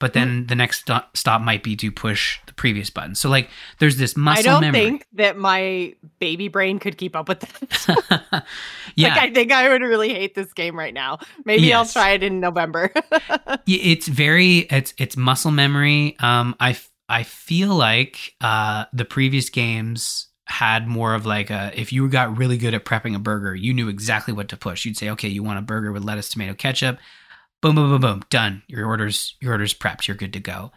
but 0.00 0.12
then 0.12 0.46
the 0.48 0.54
next 0.54 0.80
sto- 0.82 1.04
stop 1.14 1.40
might 1.40 1.62
be 1.62 1.76
to 1.76 1.90
push 1.90 2.40
the 2.46 2.52
previous 2.52 2.90
button. 2.90 3.14
So 3.14 3.30
like, 3.30 3.48
there's 3.78 3.96
this 3.96 4.18
muscle 4.18 4.40
I 4.40 4.42
don't 4.42 4.60
memory. 4.60 4.80
think 4.80 5.06
that 5.14 5.38
my 5.38 5.94
baby 6.18 6.48
brain 6.48 6.78
could 6.78 6.98
keep 6.98 7.16
up 7.16 7.26
with 7.26 7.40
that. 7.40 8.44
yeah, 8.96 9.14
Like 9.14 9.18
I 9.22 9.32
think 9.32 9.50
I 9.50 9.70
would 9.70 9.80
really 9.80 10.10
hate 10.12 10.34
this 10.34 10.52
game 10.52 10.78
right 10.78 10.92
now. 10.92 11.20
Maybe 11.46 11.72
I'll 11.72 11.86
try 11.86 12.10
it 12.10 12.22
in 12.22 12.40
November. 12.40 12.92
It's 13.66 14.08
very 14.08 14.58
it's 14.70 14.92
it's 14.98 15.16
muscle 15.16 15.50
memory 15.50 16.16
um 16.20 16.54
i 16.60 16.70
f- 16.70 16.90
i 17.08 17.22
feel 17.22 17.74
like 17.74 18.34
uh 18.42 18.84
the 18.92 19.04
previous 19.06 19.48
games 19.48 20.26
had 20.46 20.86
more 20.86 21.14
of 21.14 21.24
like 21.26 21.50
a 21.50 21.72
if 21.74 21.92
you 21.92 22.08
got 22.08 22.36
really 22.36 22.58
good 22.58 22.74
at 22.74 22.84
prepping 22.84 23.16
a 23.16 23.18
burger, 23.18 23.54
you 23.54 23.72
knew 23.72 23.88
exactly 23.88 24.34
what 24.34 24.48
to 24.48 24.56
push. 24.56 24.84
You'd 24.84 24.96
say, 24.96 25.10
okay, 25.10 25.28
you 25.28 25.42
want 25.42 25.58
a 25.58 25.62
burger 25.62 25.92
with 25.92 26.04
lettuce, 26.04 26.28
tomato, 26.28 26.54
ketchup. 26.54 26.98
Boom, 27.62 27.76
boom, 27.76 27.90
boom, 27.90 28.00
boom, 28.00 28.22
done. 28.28 28.62
Your 28.66 28.86
orders, 28.86 29.36
your 29.40 29.52
orders 29.52 29.72
prepped. 29.72 30.06
You're 30.06 30.16
good 30.16 30.34
to 30.34 30.40
go. 30.40 30.70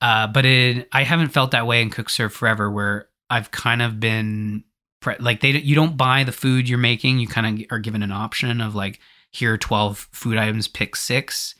Uh, 0.00 0.26
but 0.26 0.46
I 0.46 1.04
haven't 1.04 1.28
felt 1.28 1.50
that 1.50 1.66
way 1.66 1.82
in 1.82 1.90
Cook 1.90 2.08
Serve 2.08 2.32
Forever, 2.32 2.70
where 2.70 3.08
I've 3.30 3.50
kind 3.50 3.82
of 3.82 4.00
been 4.00 4.64
pre- 5.00 5.16
like 5.20 5.40
they 5.40 5.50
you 5.50 5.74
don't 5.74 5.96
buy 5.96 6.24
the 6.24 6.32
food 6.32 6.68
you're 6.68 6.78
making. 6.78 7.18
You 7.18 7.28
kind 7.28 7.60
of 7.60 7.66
are 7.70 7.78
given 7.78 8.02
an 8.02 8.12
option 8.12 8.60
of 8.60 8.74
like 8.74 8.98
here 9.30 9.52
are 9.52 9.58
12 9.58 10.08
food 10.12 10.38
items, 10.38 10.68
pick 10.68 10.96
six, 10.96 11.54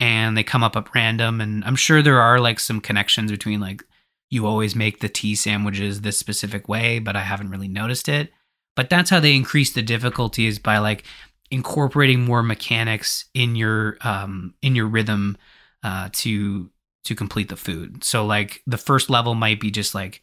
and 0.00 0.36
they 0.36 0.42
come 0.42 0.62
up 0.62 0.76
at 0.76 0.94
random. 0.94 1.40
And 1.40 1.64
I'm 1.64 1.76
sure 1.76 2.02
there 2.02 2.20
are 2.20 2.40
like 2.40 2.60
some 2.60 2.80
connections 2.80 3.30
between 3.30 3.60
like 3.60 3.84
you 4.30 4.46
always 4.46 4.74
make 4.74 5.00
the 5.00 5.08
tea 5.08 5.34
sandwiches 5.34 6.00
this 6.00 6.18
specific 6.18 6.68
way, 6.68 6.98
but 6.98 7.16
I 7.16 7.22
haven't 7.22 7.50
really 7.50 7.68
noticed 7.68 8.08
it. 8.08 8.32
But 8.74 8.90
that's 8.90 9.10
how 9.10 9.20
they 9.20 9.34
increase 9.34 9.72
the 9.72 9.82
difficulty 9.82 10.46
is 10.46 10.58
by 10.58 10.78
like 10.78 11.04
incorporating 11.50 12.24
more 12.24 12.42
mechanics 12.42 13.26
in 13.32 13.54
your 13.54 13.96
um 14.00 14.54
in 14.62 14.74
your 14.74 14.86
rhythm 14.86 15.36
uh 15.82 16.08
to 16.12 16.70
to 17.04 17.14
complete 17.14 17.48
the 17.48 17.56
food. 17.56 18.02
So 18.02 18.26
like 18.26 18.62
the 18.66 18.78
first 18.78 19.08
level 19.08 19.34
might 19.34 19.60
be 19.60 19.70
just 19.70 19.94
like 19.94 20.22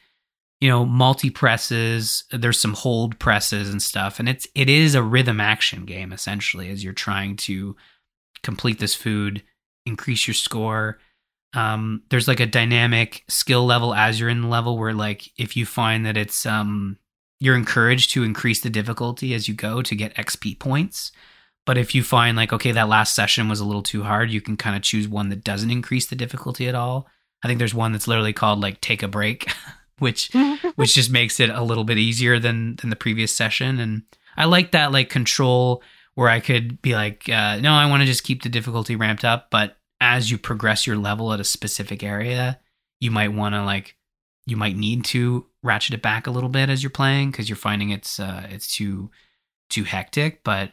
you 0.64 0.70
know 0.70 0.86
multi 0.86 1.30
presses 1.30 2.24
there's 2.32 2.58
some 2.58 2.74
hold 2.74 3.20
presses 3.20 3.70
and 3.70 3.82
stuff 3.82 4.18
and 4.18 4.30
it's 4.30 4.48
it 4.56 4.70
is 4.70 4.96
a 4.96 5.04
rhythm 5.04 5.42
action 5.42 5.84
game 5.84 6.14
essentially 6.14 6.70
as 6.70 6.82
you're 6.84 6.94
trying 6.94 7.36
to 7.36 7.76
complete 8.44 8.80
this 8.80 8.96
food 8.96 9.44
increase 9.86 10.26
your 10.26 10.34
score 10.34 11.00
um, 11.54 12.04
there's 12.10 12.28
like 12.28 12.40
a 12.40 12.46
dynamic 12.46 13.24
skill 13.28 13.66
level 13.66 13.94
as 13.94 14.20
you're 14.20 14.30
in 14.30 14.42
the 14.42 14.48
level 14.48 14.78
where 14.78 14.94
like 14.94 15.30
if 15.38 15.56
you 15.56 15.66
find 15.66 16.06
that 16.06 16.18
it's 16.18 16.46
um, 16.46 16.98
you're 17.40 17.56
encouraged 17.56 18.12
to 18.12 18.24
increase 18.24 18.62
the 18.62 18.70
difficulty 18.70 19.34
as 19.34 19.48
you 19.48 19.54
go 19.54 19.82
to 19.82 19.96
get 19.96 20.16
xp 20.16 20.58
points 20.60 21.12
but 21.66 21.78
if 21.78 21.94
you 21.94 22.04
find 22.04 22.36
like 22.36 22.54
okay 22.54 22.72
that 22.72 22.90
last 22.90 23.16
session 23.16 23.50
was 23.50 23.60
a 23.60 23.66
little 23.66 23.84
too 23.84 24.04
hard 24.04 24.32
you 24.32 24.42
can 24.42 24.58
kind 24.58 24.76
of 24.76 24.82
choose 24.82 25.08
one 25.08 25.30
that 25.30 25.44
doesn't 25.44 25.72
increase 25.72 26.08
the 26.08 26.16
difficulty 26.16 26.68
at 26.68 26.76
all. 26.76 27.08
I 27.44 27.48
think 27.48 27.60
there's 27.60 27.74
one 27.74 27.92
that's 27.92 28.08
literally 28.08 28.34
called 28.34 28.62
like 28.62 28.80
take 28.80 29.04
a 29.04 29.08
break 29.08 29.52
which 30.00 30.32
which 30.76 30.94
just 30.94 31.12
makes 31.12 31.40
it 31.40 31.50
a 31.50 31.64
little 31.64 31.84
bit 31.84 31.98
easier 31.98 32.40
than 32.40 32.76
than 32.78 32.90
the 32.90 32.96
previous 32.96 33.36
session 33.36 33.80
and 33.80 34.04
i 34.38 34.46
like 34.46 34.72
that 34.72 34.92
like 34.92 35.10
control 35.10 35.82
where 36.16 36.30
i 36.30 36.40
could 36.40 36.82
be 36.82 36.94
like 36.94 37.28
uh, 37.30 37.60
no 37.60 37.72
i 37.74 37.90
want 37.90 38.02
to 38.02 38.08
just 38.08 38.24
keep 38.24 38.44
the 38.44 38.50
difficulty 38.50 38.96
ramped 38.96 39.26
up 39.26 39.48
but 39.50 39.78
as 40.04 40.30
you 40.30 40.38
progress 40.38 40.86
your 40.86 40.98
level 40.98 41.32
at 41.32 41.40
a 41.40 41.46
specific 41.46 42.04
area, 42.04 42.60
you 43.00 43.10
might 43.10 43.30
want 43.30 43.56
to 43.56 43.64
like 43.64 43.96
you 44.46 44.58
might 44.58 44.76
need 44.76 45.06
to 45.06 45.46
ratchet 45.64 45.94
it 45.94 46.02
back 46.02 46.28
a 46.28 46.32
little 46.32 46.50
bit 46.50 46.70
as 46.70 46.84
you're 46.84 46.90
playing 46.90 47.32
because 47.32 47.48
you're 47.48 47.56
finding 47.56 47.90
it's 47.90 48.20
uh, 48.20 48.46
it's 48.50 48.76
too 48.76 49.10
too 49.70 49.86
hectic. 49.86 50.44
But 50.44 50.72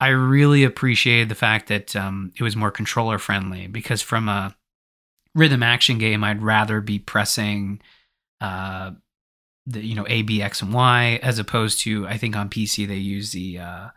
I 0.00 0.08
really 0.08 0.64
appreciated 0.64 1.28
the 1.28 1.36
fact 1.36 1.68
that 1.68 1.94
um, 1.94 2.32
it 2.36 2.42
was 2.42 2.56
more 2.56 2.72
controller 2.72 3.18
friendly 3.18 3.68
because 3.68 4.02
from 4.02 4.28
a 4.28 4.56
rhythm 5.36 5.62
action 5.62 5.98
game, 5.98 6.24
I'd 6.24 6.42
rather 6.42 6.80
be 6.80 6.98
pressing 6.98 7.80
uh, 8.40 8.90
the 9.64 9.86
you 9.86 9.94
know 9.94 10.06
A, 10.08 10.22
B, 10.22 10.42
X, 10.42 10.60
and 10.60 10.74
Y 10.74 11.20
as 11.22 11.38
opposed 11.38 11.80
to 11.82 12.04
I 12.08 12.18
think 12.18 12.34
on 12.34 12.50
PC 12.50 12.88
they 12.88 12.96
use 12.96 13.30
the 13.30 13.60
uh, 13.60 13.88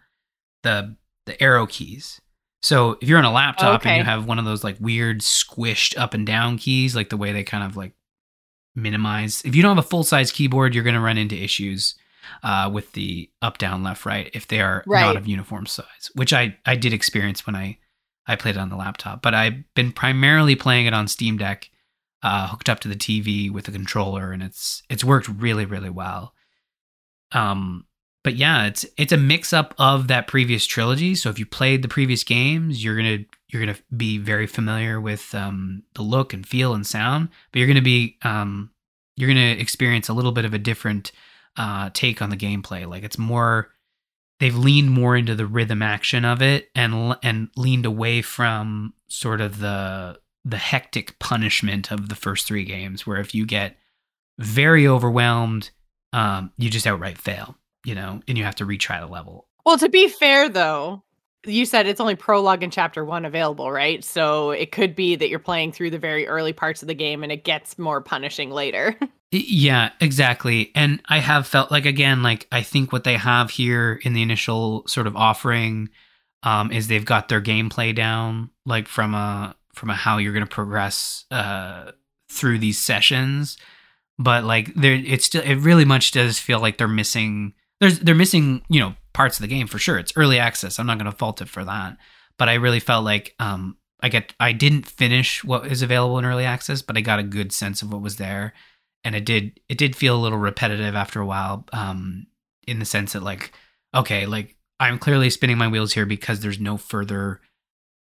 the 0.61 0.95
the 1.25 1.41
arrow 1.41 1.65
keys. 1.65 2.21
So 2.61 2.97
if 3.01 3.07
you're 3.07 3.17
on 3.17 3.25
a 3.25 3.31
laptop 3.31 3.81
okay. 3.81 3.89
and 3.89 3.97
you 3.99 4.03
have 4.03 4.25
one 4.25 4.39
of 4.39 4.45
those 4.45 4.63
like 4.63 4.77
weird 4.79 5.21
squished 5.21 5.97
up 5.97 6.13
and 6.13 6.25
down 6.25 6.57
keys, 6.57 6.95
like 6.95 7.09
the 7.09 7.17
way 7.17 7.31
they 7.31 7.43
kind 7.43 7.63
of 7.63 7.77
like 7.77 7.93
minimize. 8.75 9.41
If 9.45 9.55
you 9.55 9.61
don't 9.61 9.77
have 9.77 9.85
a 9.85 9.87
full 9.87 10.03
size 10.03 10.31
keyboard, 10.31 10.73
you're 10.73 10.83
going 10.83 10.95
to 10.95 10.99
run 10.99 11.17
into 11.17 11.35
issues 11.35 11.95
uh, 12.43 12.69
with 12.71 12.91
the 12.93 13.29
up, 13.41 13.57
down, 13.57 13.83
left, 13.83 14.05
right 14.05 14.29
if 14.33 14.47
they 14.47 14.61
are 14.61 14.83
right. 14.85 15.01
not 15.01 15.17
of 15.17 15.27
uniform 15.27 15.65
size, 15.65 16.11
which 16.15 16.33
I 16.33 16.57
I 16.65 16.75
did 16.75 16.93
experience 16.93 17.45
when 17.45 17.55
I 17.55 17.77
I 18.27 18.35
played 18.35 18.55
it 18.55 18.59
on 18.59 18.69
the 18.69 18.75
laptop. 18.75 19.21
But 19.21 19.33
I've 19.33 19.73
been 19.73 19.91
primarily 19.91 20.55
playing 20.55 20.85
it 20.85 20.93
on 20.93 21.07
Steam 21.07 21.37
Deck, 21.37 21.69
uh, 22.23 22.47
hooked 22.47 22.69
up 22.69 22.79
to 22.81 22.87
the 22.87 22.95
TV 22.95 23.51
with 23.51 23.67
a 23.67 23.71
controller, 23.71 24.31
and 24.31 24.43
it's 24.43 24.83
it's 24.89 25.03
worked 25.03 25.27
really 25.27 25.65
really 25.65 25.89
well. 25.89 26.33
Um, 27.31 27.85
but 28.23 28.35
yeah, 28.35 28.65
it's 28.65 28.85
it's 28.97 29.13
a 29.13 29.17
mix 29.17 29.53
up 29.53 29.73
of 29.77 30.07
that 30.09 30.27
previous 30.27 30.65
trilogy. 30.65 31.15
So 31.15 31.29
if 31.29 31.39
you 31.39 31.45
played 31.45 31.81
the 31.81 31.87
previous 31.87 32.23
games, 32.23 32.83
you're 32.83 32.97
gonna 32.97 33.19
you're 33.47 33.61
gonna 33.65 33.77
be 33.95 34.17
very 34.17 34.47
familiar 34.47 34.99
with 34.99 35.33
um, 35.33 35.83
the 35.95 36.01
look 36.01 36.33
and 36.33 36.45
feel 36.45 36.73
and 36.73 36.85
sound. 36.85 37.29
But 37.51 37.59
you're 37.59 37.67
gonna 37.67 37.81
be 37.81 38.17
um, 38.23 38.71
you're 39.15 39.29
gonna 39.29 39.55
experience 39.59 40.09
a 40.09 40.13
little 40.13 40.33
bit 40.33 40.45
of 40.45 40.53
a 40.53 40.59
different 40.59 41.11
uh, 41.55 41.91
take 41.93 42.21
on 42.21 42.29
the 42.29 42.37
gameplay. 42.37 42.87
Like 42.87 43.03
it's 43.03 43.17
more 43.17 43.69
they've 44.41 44.55
leaned 44.55 44.91
more 44.91 45.15
into 45.15 45.35
the 45.35 45.45
rhythm 45.45 45.81
action 45.81 46.25
of 46.25 46.41
it 46.41 46.69
and 46.75 47.15
and 47.23 47.49
leaned 47.55 47.85
away 47.85 48.21
from 48.21 48.93
sort 49.07 49.39
of 49.39 49.59
the 49.59 50.19
the 50.43 50.57
hectic 50.57 51.19
punishment 51.19 51.89
of 51.91 52.09
the 52.09 52.15
first 52.15 52.47
three 52.47 52.65
games, 52.65 53.07
where 53.07 53.19
if 53.19 53.33
you 53.33 53.45
get 53.45 53.77
very 54.37 54.85
overwhelmed, 54.85 55.69
um, 56.11 56.51
you 56.57 56.69
just 56.69 56.87
outright 56.87 57.17
fail 57.17 57.55
you 57.85 57.95
know, 57.95 58.21
and 58.27 58.37
you 58.37 58.43
have 58.43 58.55
to 58.55 58.65
retry 58.65 58.99
the 58.99 59.07
level. 59.07 59.47
Well, 59.65 59.77
to 59.77 59.89
be 59.89 60.07
fair 60.07 60.49
though, 60.49 61.03
you 61.45 61.65
said 61.65 61.87
it's 61.87 62.01
only 62.01 62.15
prologue 62.15 62.63
and 62.63 62.73
chapter 62.73 63.05
one 63.05 63.25
available, 63.25 63.71
right? 63.71 64.03
So 64.03 64.51
it 64.51 64.71
could 64.71 64.95
be 64.95 65.15
that 65.15 65.29
you're 65.29 65.39
playing 65.39 65.71
through 65.71 65.91
the 65.91 65.99
very 65.99 66.27
early 66.27 66.53
parts 66.53 66.81
of 66.81 66.87
the 66.87 66.93
game 66.93 67.23
and 67.23 67.31
it 67.31 67.43
gets 67.43 67.77
more 67.77 68.01
punishing 68.01 68.51
later. 68.51 68.97
yeah, 69.31 69.91
exactly. 70.01 70.71
And 70.75 71.01
I 71.07 71.19
have 71.19 71.47
felt 71.47 71.71
like, 71.71 71.85
again, 71.85 72.23
like 72.23 72.47
I 72.51 72.61
think 72.61 72.91
what 72.91 73.05
they 73.05 73.15
have 73.15 73.51
here 73.51 73.99
in 74.03 74.13
the 74.13 74.21
initial 74.21 74.85
sort 74.87 75.07
of 75.07 75.15
offering 75.15 75.89
um, 76.43 76.71
is 76.71 76.87
they've 76.87 77.05
got 77.05 77.29
their 77.29 77.41
gameplay 77.41 77.95
down, 77.95 78.49
like 78.65 78.87
from 78.87 79.13
a 79.13 79.55
from 79.73 79.89
a 79.89 79.93
how 79.93 80.17
you're 80.17 80.33
going 80.33 80.45
to 80.45 80.49
progress 80.49 81.25
uh, 81.31 81.91
through 82.29 82.59
these 82.59 82.77
sessions. 82.77 83.57
But 84.17 84.43
like 84.43 84.73
there, 84.73 84.93
it's 84.93 85.25
still 85.25 85.43
it 85.43 85.55
really 85.55 85.85
much 85.85 86.11
does 86.11 86.39
feel 86.39 86.59
like 86.59 86.77
they're 86.77 86.87
missing 86.87 87.53
there's 87.79 87.99
they're 87.99 88.15
missing 88.15 88.61
you 88.69 88.79
know 88.79 88.95
parts 89.13 89.37
of 89.37 89.41
the 89.41 89.47
game 89.47 89.67
for 89.67 89.79
sure. 89.79 89.97
It's 89.97 90.13
early 90.15 90.39
access. 90.39 90.79
I'm 90.79 90.87
not 90.87 90.97
going 90.97 91.11
to 91.11 91.17
fault 91.17 91.41
it 91.41 91.49
for 91.49 91.63
that, 91.65 91.97
but 92.37 92.49
I 92.49 92.55
really 92.55 92.79
felt 92.79 93.05
like 93.05 93.35
um, 93.39 93.77
I 94.01 94.09
get 94.09 94.33
I 94.39 94.51
didn't 94.51 94.85
finish 94.85 95.43
what 95.43 95.67
is 95.67 95.81
available 95.81 96.19
in 96.19 96.25
early 96.25 96.45
access, 96.45 96.81
but 96.81 96.97
I 96.97 97.01
got 97.01 97.19
a 97.19 97.23
good 97.23 97.51
sense 97.51 97.81
of 97.81 97.91
what 97.91 98.01
was 98.01 98.17
there, 98.17 98.53
and 99.03 99.15
it 99.15 99.25
did 99.25 99.59
it 99.69 99.77
did 99.77 99.95
feel 99.95 100.15
a 100.15 100.21
little 100.21 100.37
repetitive 100.37 100.95
after 100.95 101.19
a 101.19 101.25
while. 101.25 101.65
Um, 101.73 102.27
in 102.67 102.79
the 102.79 102.85
sense 102.85 103.13
that 103.13 103.23
like 103.23 103.51
okay, 103.93 104.25
like 104.25 104.55
I'm 104.79 104.99
clearly 104.99 105.29
spinning 105.29 105.57
my 105.57 105.67
wheels 105.67 105.93
here 105.93 106.05
because 106.05 106.39
there's 106.39 106.59
no 106.59 106.77
further 106.77 107.41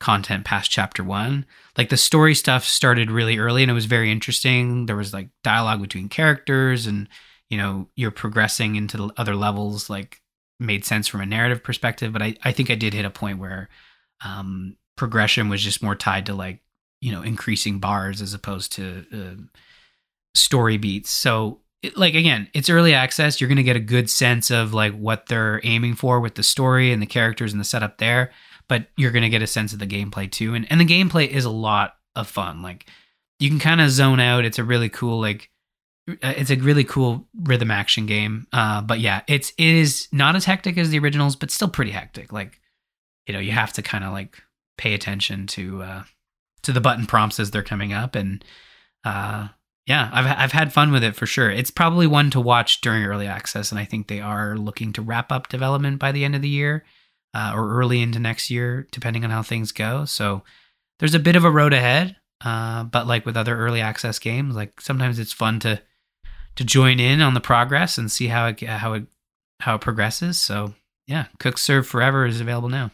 content 0.00 0.44
past 0.44 0.70
chapter 0.70 1.04
one. 1.04 1.46
Like 1.76 1.90
the 1.90 1.96
story 1.96 2.34
stuff 2.34 2.64
started 2.64 3.10
really 3.10 3.38
early 3.38 3.62
and 3.62 3.70
it 3.70 3.74
was 3.74 3.84
very 3.84 4.10
interesting. 4.10 4.86
There 4.86 4.96
was 4.96 5.12
like 5.12 5.28
dialogue 5.42 5.80
between 5.80 6.08
characters 6.08 6.86
and 6.86 7.08
you 7.50 7.58
know 7.58 7.88
you're 7.96 8.10
progressing 8.10 8.76
into 8.76 8.96
the 8.96 9.10
other 9.16 9.36
levels 9.36 9.90
like 9.90 10.20
made 10.60 10.84
sense 10.84 11.08
from 11.08 11.20
a 11.20 11.26
narrative 11.26 11.62
perspective 11.62 12.12
but 12.12 12.22
i, 12.22 12.34
I 12.42 12.52
think 12.52 12.70
i 12.70 12.74
did 12.74 12.94
hit 12.94 13.04
a 13.04 13.10
point 13.10 13.38
where 13.38 13.68
um, 14.24 14.76
progression 14.96 15.48
was 15.48 15.62
just 15.62 15.82
more 15.82 15.94
tied 15.94 16.26
to 16.26 16.34
like 16.34 16.60
you 17.00 17.12
know 17.12 17.22
increasing 17.22 17.78
bars 17.78 18.22
as 18.22 18.34
opposed 18.34 18.72
to 18.72 19.04
uh, 19.12 19.42
story 20.34 20.78
beats. 20.78 21.10
So 21.10 21.60
it, 21.82 21.96
like 21.96 22.14
again 22.14 22.48
it's 22.54 22.70
early 22.70 22.94
access. 22.94 23.40
You're 23.40 23.48
going 23.48 23.56
to 23.56 23.62
get 23.62 23.76
a 23.76 23.80
good 23.80 24.08
sense 24.08 24.50
of 24.50 24.72
like 24.72 24.94
what 24.94 25.26
they're 25.26 25.60
aiming 25.64 25.94
for 25.94 26.20
with 26.20 26.34
the 26.34 26.42
story 26.42 26.92
and 26.92 27.02
the 27.02 27.06
characters 27.06 27.52
and 27.52 27.60
the 27.60 27.64
setup 27.64 27.98
there 27.98 28.30
but 28.66 28.86
you're 28.96 29.10
going 29.10 29.22
to 29.22 29.28
get 29.28 29.42
a 29.42 29.46
sense 29.46 29.74
of 29.74 29.78
the 29.78 29.86
gameplay 29.86 30.30
too. 30.30 30.54
And 30.54 30.66
and 30.70 30.80
the 30.80 30.86
gameplay 30.86 31.28
is 31.28 31.44
a 31.44 31.50
lot 31.50 31.96
of 32.16 32.28
fun. 32.28 32.62
Like 32.62 32.86
you 33.38 33.50
can 33.50 33.58
kind 33.58 33.80
of 33.80 33.90
zone 33.90 34.20
out. 34.20 34.44
It's 34.44 34.58
a 34.58 34.64
really 34.64 34.88
cool 34.88 35.20
like 35.20 35.50
it's 36.06 36.50
a 36.50 36.56
really 36.56 36.84
cool 36.84 37.26
rhythm 37.42 37.70
action 37.70 38.06
game. 38.06 38.46
Uh, 38.52 38.80
but 38.82 39.00
yeah, 39.00 39.22
it's 39.26 39.50
it 39.56 39.66
is 39.66 40.08
not 40.12 40.36
as 40.36 40.44
hectic 40.44 40.76
as 40.76 40.90
the 40.90 40.98
originals, 40.98 41.36
but 41.36 41.50
still 41.50 41.68
pretty 41.68 41.90
hectic. 41.90 42.32
Like, 42.32 42.60
you 43.26 43.32
know, 43.32 43.40
you 43.40 43.52
have 43.52 43.72
to 43.74 43.82
kind 43.82 44.04
of 44.04 44.12
like 44.12 44.42
pay 44.76 44.94
attention 44.94 45.46
to 45.48 45.82
uh, 45.82 46.02
to 46.62 46.72
the 46.72 46.80
button 46.80 47.06
prompts 47.06 47.40
as 47.40 47.50
they're 47.50 47.62
coming 47.62 47.92
up, 47.92 48.14
and 48.14 48.44
uh, 49.04 49.48
yeah, 49.86 50.10
I've 50.12 50.26
I've 50.26 50.52
had 50.52 50.72
fun 50.72 50.92
with 50.92 51.04
it 51.04 51.16
for 51.16 51.26
sure. 51.26 51.50
It's 51.50 51.70
probably 51.70 52.06
one 52.06 52.30
to 52.30 52.40
watch 52.40 52.80
during 52.80 53.04
early 53.04 53.26
access, 53.26 53.70
and 53.70 53.78
I 53.78 53.84
think 53.84 54.08
they 54.08 54.20
are 54.20 54.56
looking 54.56 54.92
to 54.94 55.02
wrap 55.02 55.32
up 55.32 55.48
development 55.48 55.98
by 55.98 56.12
the 56.12 56.24
end 56.24 56.34
of 56.34 56.42
the 56.42 56.48
year 56.48 56.84
uh, 57.32 57.52
or 57.54 57.78
early 57.78 58.02
into 58.02 58.18
next 58.18 58.50
year, 58.50 58.86
depending 58.92 59.24
on 59.24 59.30
how 59.30 59.42
things 59.42 59.72
go. 59.72 60.04
So 60.04 60.42
there's 60.98 61.14
a 61.14 61.18
bit 61.18 61.36
of 61.36 61.44
a 61.44 61.50
road 61.50 61.72
ahead. 61.72 62.16
Uh, 62.44 62.84
but 62.84 63.06
like 63.06 63.24
with 63.24 63.38
other 63.38 63.56
early 63.56 63.80
access 63.80 64.18
games, 64.18 64.54
like 64.54 64.78
sometimes 64.78 65.18
it's 65.18 65.32
fun 65.32 65.60
to 65.60 65.80
to 66.56 66.64
join 66.64 67.00
in 67.00 67.20
on 67.20 67.34
the 67.34 67.40
progress 67.40 67.98
and 67.98 68.10
see 68.10 68.28
how 68.28 68.46
it 68.48 68.60
how 68.62 68.92
it 68.94 69.04
how 69.60 69.74
it 69.76 69.80
progresses. 69.80 70.38
So 70.38 70.74
yeah, 71.06 71.26
Cook 71.38 71.58
Serve 71.58 71.86
Forever 71.86 72.26
is 72.26 72.40
available 72.40 72.68
now. 72.68 72.90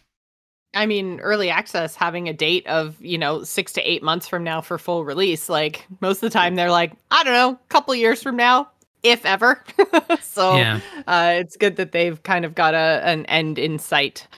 I 0.74 0.86
mean, 0.86 1.18
early 1.20 1.50
access 1.50 1.96
having 1.96 2.28
a 2.28 2.32
date 2.32 2.64
of, 2.68 2.94
you 3.00 3.18
know, 3.18 3.42
six 3.42 3.72
to 3.72 3.82
eight 3.82 4.04
months 4.04 4.28
from 4.28 4.44
now 4.44 4.60
for 4.60 4.78
full 4.78 5.04
release. 5.04 5.48
Like 5.48 5.84
most 6.00 6.18
of 6.22 6.30
the 6.32 6.38
time 6.38 6.54
they're 6.54 6.70
like, 6.70 6.92
I 7.10 7.24
don't 7.24 7.32
know, 7.32 7.52
a 7.52 7.68
couple 7.68 7.92
years 7.94 8.22
from 8.22 8.36
now. 8.36 8.70
if 9.02 9.24
ever. 9.26 9.64
so 10.20 10.56
Yeah. 10.56 10.80
uh, 11.08 11.32
it's 11.38 11.56
good 11.56 11.76
that 11.76 11.90
they've 11.92 12.22
kind 12.22 12.44
of 12.44 12.54
got 12.54 12.74
a 12.74 13.00
an 13.04 13.26
end 13.26 13.58
in 13.58 13.78
sight. 13.80 14.28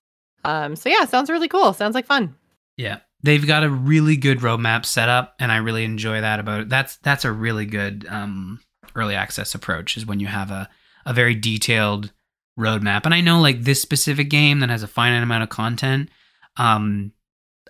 Um, 0.44 0.74
so 0.76 0.88
yeah, 0.88 1.04
sounds 1.04 1.28
really 1.30 1.48
cool. 1.48 1.72
Sounds 1.74 1.94
like 1.94 2.06
fun. 2.06 2.34
Yeah. 2.78 3.00
They've 3.22 3.46
got 3.46 3.62
a 3.64 3.68
really 3.70 4.16
good 4.16 4.38
roadmap 4.38 4.84
set 4.86 5.08
up, 5.08 5.34
and 5.38 5.52
I 5.52 5.58
really 5.58 5.84
enjoy 5.84 6.20
that 6.22 6.40
about 6.40 6.60
it. 6.62 6.68
That's 6.68 6.96
that's 6.98 7.24
a 7.24 7.30
really 7.32 7.66
good 7.66 8.06
um, 8.08 8.58
early 8.95 9.14
access 9.14 9.55
approach 9.55 9.97
is 9.97 10.07
when 10.07 10.20
you 10.20 10.26
have 10.26 10.51
a, 10.51 10.68
a 11.07 11.12
very 11.12 11.34
detailed 11.34 12.12
roadmap. 12.59 13.05
And 13.05 13.14
I 13.14 13.20
know 13.20 13.40
like 13.40 13.62
this 13.62 13.80
specific 13.82 14.28
game 14.30 14.61
that 14.61 14.70
has 14.70 14.82
a 14.82 14.88
finite 14.88 15.22
amount 15.22 15.43
of 15.43 15.49
content, 15.49 16.11
um, 16.57 17.12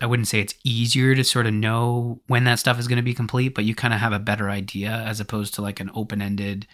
I 0.00 0.06
wouldn't 0.06 0.26
say 0.28 0.40
it's 0.40 0.54
easier 0.64 1.14
to 1.14 1.22
sort 1.22 1.46
of 1.46 1.54
know 1.54 2.20
when 2.26 2.44
that 2.44 2.58
stuff 2.58 2.78
is 2.80 2.88
going 2.88 2.96
to 2.96 3.02
be 3.02 3.14
complete, 3.14 3.54
but 3.54 3.64
you 3.64 3.74
kind 3.74 3.94
of 3.94 4.00
have 4.00 4.12
a 4.12 4.18
better 4.18 4.50
idea 4.50 4.90
as 4.90 5.20
opposed 5.20 5.54
to 5.54 5.62
like 5.62 5.78
an 5.78 5.90
open 5.94 6.20
ended, 6.20 6.66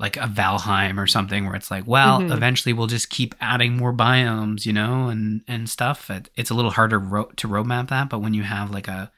like 0.00 0.16
a 0.16 0.20
Valheim 0.20 0.98
or 0.98 1.06
something 1.06 1.44
where 1.44 1.54
it's 1.54 1.70
like, 1.70 1.86
well, 1.86 2.20
Mhm. 2.20 2.32
eventually 2.32 2.72
we'll 2.72 2.86
just 2.86 3.10
keep 3.10 3.34
adding 3.40 3.76
more 3.76 3.92
biomes, 3.92 4.64
you 4.64 4.72
know, 4.72 5.08
and 5.08 5.42
and 5.46 5.68
stuff. 5.68 6.08
It, 6.10 6.30
it's 6.36 6.50
a 6.50 6.54
little 6.54 6.70
harder 6.70 6.98
ro- 6.98 7.30
to 7.36 7.48
roadmap 7.48 7.88
that, 7.88 8.08
but 8.08 8.20
when 8.20 8.34
you 8.34 8.42
have 8.44 8.70
like 8.70 8.88
a 8.88 9.12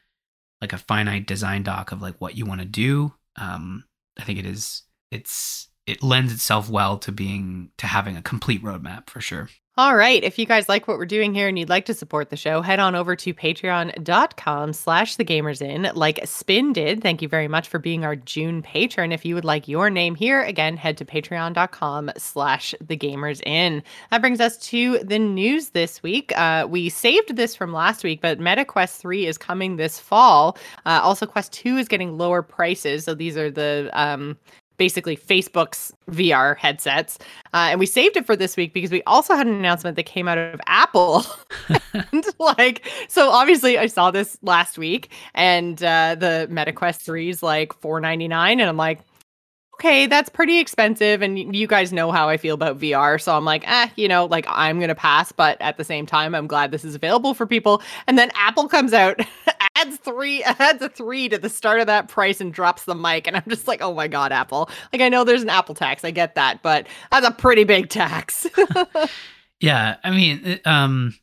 like 0.60 0.72
a 0.72 0.78
finite 0.78 1.26
design 1.26 1.62
doc 1.62 1.92
of 1.92 2.02
like 2.02 2.20
what 2.20 2.36
you 2.36 2.44
want 2.46 2.60
to 2.60 2.66
do, 2.66 3.12
um, 3.36 3.84
I 4.18 4.24
think 4.24 4.38
it 4.38 4.46
is 4.46 4.82
it's 5.10 5.68
it 5.86 6.02
lends 6.02 6.32
itself 6.32 6.70
well 6.70 6.98
to 6.98 7.12
being 7.12 7.70
to 7.78 7.86
having 7.86 8.16
a 8.16 8.22
complete 8.22 8.62
roadmap 8.62 9.10
for 9.10 9.20
sure. 9.20 9.48
All 9.76 9.96
right. 9.96 10.22
If 10.22 10.38
you 10.38 10.46
guys 10.46 10.68
like 10.68 10.86
what 10.86 10.98
we're 10.98 11.04
doing 11.04 11.34
here 11.34 11.48
and 11.48 11.58
you'd 11.58 11.68
like 11.68 11.84
to 11.86 11.94
support 11.94 12.30
the 12.30 12.36
show, 12.36 12.62
head 12.62 12.78
on 12.78 12.94
over 12.94 13.16
to 13.16 13.34
patreon.com 13.34 14.72
slash 14.72 15.16
the 15.16 15.24
Gamers 15.24 15.60
Inn 15.60 15.90
like 15.96 16.20
Spin 16.24 16.72
did. 16.72 17.02
Thank 17.02 17.20
you 17.20 17.26
very 17.26 17.48
much 17.48 17.66
for 17.66 17.80
being 17.80 18.04
our 18.04 18.14
June 18.14 18.62
patron. 18.62 19.10
If 19.10 19.24
you 19.24 19.34
would 19.34 19.44
like 19.44 19.66
your 19.66 19.90
name 19.90 20.14
here, 20.14 20.42
again, 20.42 20.76
head 20.76 20.96
to 20.98 21.04
patreon.com 21.04 22.12
slash 22.16 22.72
the 22.86 22.96
Gamers 22.96 23.42
Inn. 23.46 23.82
That 24.12 24.20
brings 24.20 24.38
us 24.38 24.58
to 24.58 25.00
the 25.00 25.18
news 25.18 25.70
this 25.70 26.00
week. 26.04 26.30
Uh, 26.38 26.68
we 26.70 26.88
saved 26.88 27.34
this 27.34 27.56
from 27.56 27.72
last 27.72 28.04
week, 28.04 28.20
but 28.20 28.38
Meta 28.38 28.64
Quest 28.64 29.00
3 29.00 29.26
is 29.26 29.36
coming 29.36 29.74
this 29.74 29.98
fall. 29.98 30.56
Uh, 30.86 31.00
also, 31.02 31.26
Quest 31.26 31.52
2 31.52 31.78
is 31.78 31.88
getting 31.88 32.16
lower 32.16 32.42
prices. 32.42 33.02
So 33.04 33.12
these 33.12 33.36
are 33.36 33.50
the 33.50 33.90
um, 33.92 34.36
basically 34.76 35.16
Facebook's 35.16 35.92
VR 36.10 36.56
headsets. 36.56 37.18
Uh, 37.52 37.68
and 37.70 37.80
we 37.80 37.86
saved 37.86 38.16
it 38.16 38.26
for 38.26 38.36
this 38.36 38.56
week 38.56 38.72
because 38.72 38.90
we 38.90 39.02
also 39.04 39.34
had 39.34 39.46
an 39.46 39.54
announcement 39.54 39.96
that 39.96 40.04
came 40.04 40.28
out 40.28 40.38
of 40.38 40.60
Apple. 40.66 41.24
and 41.92 42.24
like, 42.38 42.86
so 43.08 43.30
obviously 43.30 43.78
I 43.78 43.86
saw 43.86 44.10
this 44.10 44.36
last 44.42 44.78
week 44.78 45.10
and 45.34 45.82
uh, 45.82 46.16
the 46.16 46.46
Meta 46.50 46.72
Quest 46.72 47.02
3 47.02 47.28
is 47.28 47.42
like 47.42 47.72
$4.99. 47.80 48.32
And 48.32 48.62
I'm 48.62 48.76
like, 48.76 49.00
okay, 49.74 50.06
that's 50.06 50.28
pretty 50.28 50.58
expensive. 50.58 51.20
And 51.20 51.54
you 51.54 51.66
guys 51.66 51.92
know 51.92 52.12
how 52.12 52.28
I 52.28 52.36
feel 52.36 52.54
about 52.54 52.78
VR. 52.78 53.20
So 53.20 53.36
I'm 53.36 53.44
like, 53.44 53.68
eh, 53.68 53.88
you 53.96 54.08
know, 54.08 54.26
like 54.26 54.46
I'm 54.48 54.78
going 54.78 54.88
to 54.88 54.94
pass. 54.94 55.32
But 55.32 55.60
at 55.60 55.76
the 55.76 55.84
same 55.84 56.06
time, 56.06 56.34
I'm 56.34 56.46
glad 56.46 56.70
this 56.70 56.84
is 56.84 56.94
available 56.94 57.34
for 57.34 57.46
people. 57.46 57.82
And 58.06 58.16
then 58.16 58.30
Apple 58.34 58.68
comes 58.68 58.92
out, 58.92 59.20
adds 59.86 59.96
three, 59.98 60.42
adds 60.44 60.82
a 60.82 60.88
three 60.88 61.28
to 61.28 61.38
the 61.38 61.48
start 61.48 61.80
of 61.80 61.86
that 61.86 62.08
price 62.08 62.40
and 62.40 62.52
drops 62.52 62.84
the 62.84 62.94
mic. 62.94 63.26
And 63.26 63.36
I'm 63.36 63.44
just 63.48 63.68
like, 63.68 63.82
oh 63.82 63.94
my 63.94 64.08
God, 64.08 64.32
Apple. 64.32 64.70
Like, 64.92 65.02
I 65.02 65.08
know 65.08 65.24
there's 65.24 65.42
an 65.42 65.50
Apple 65.50 65.74
tax. 65.74 66.04
I 66.04 66.10
get 66.10 66.34
that. 66.34 66.62
But 66.62 66.86
that's 67.10 67.26
a 67.26 67.30
pretty 67.30 67.64
big 67.64 67.88
tax. 67.88 68.46
Yeah, 69.60 69.96
I 70.04 70.10
mean, 70.10 70.60
um, 70.66 71.14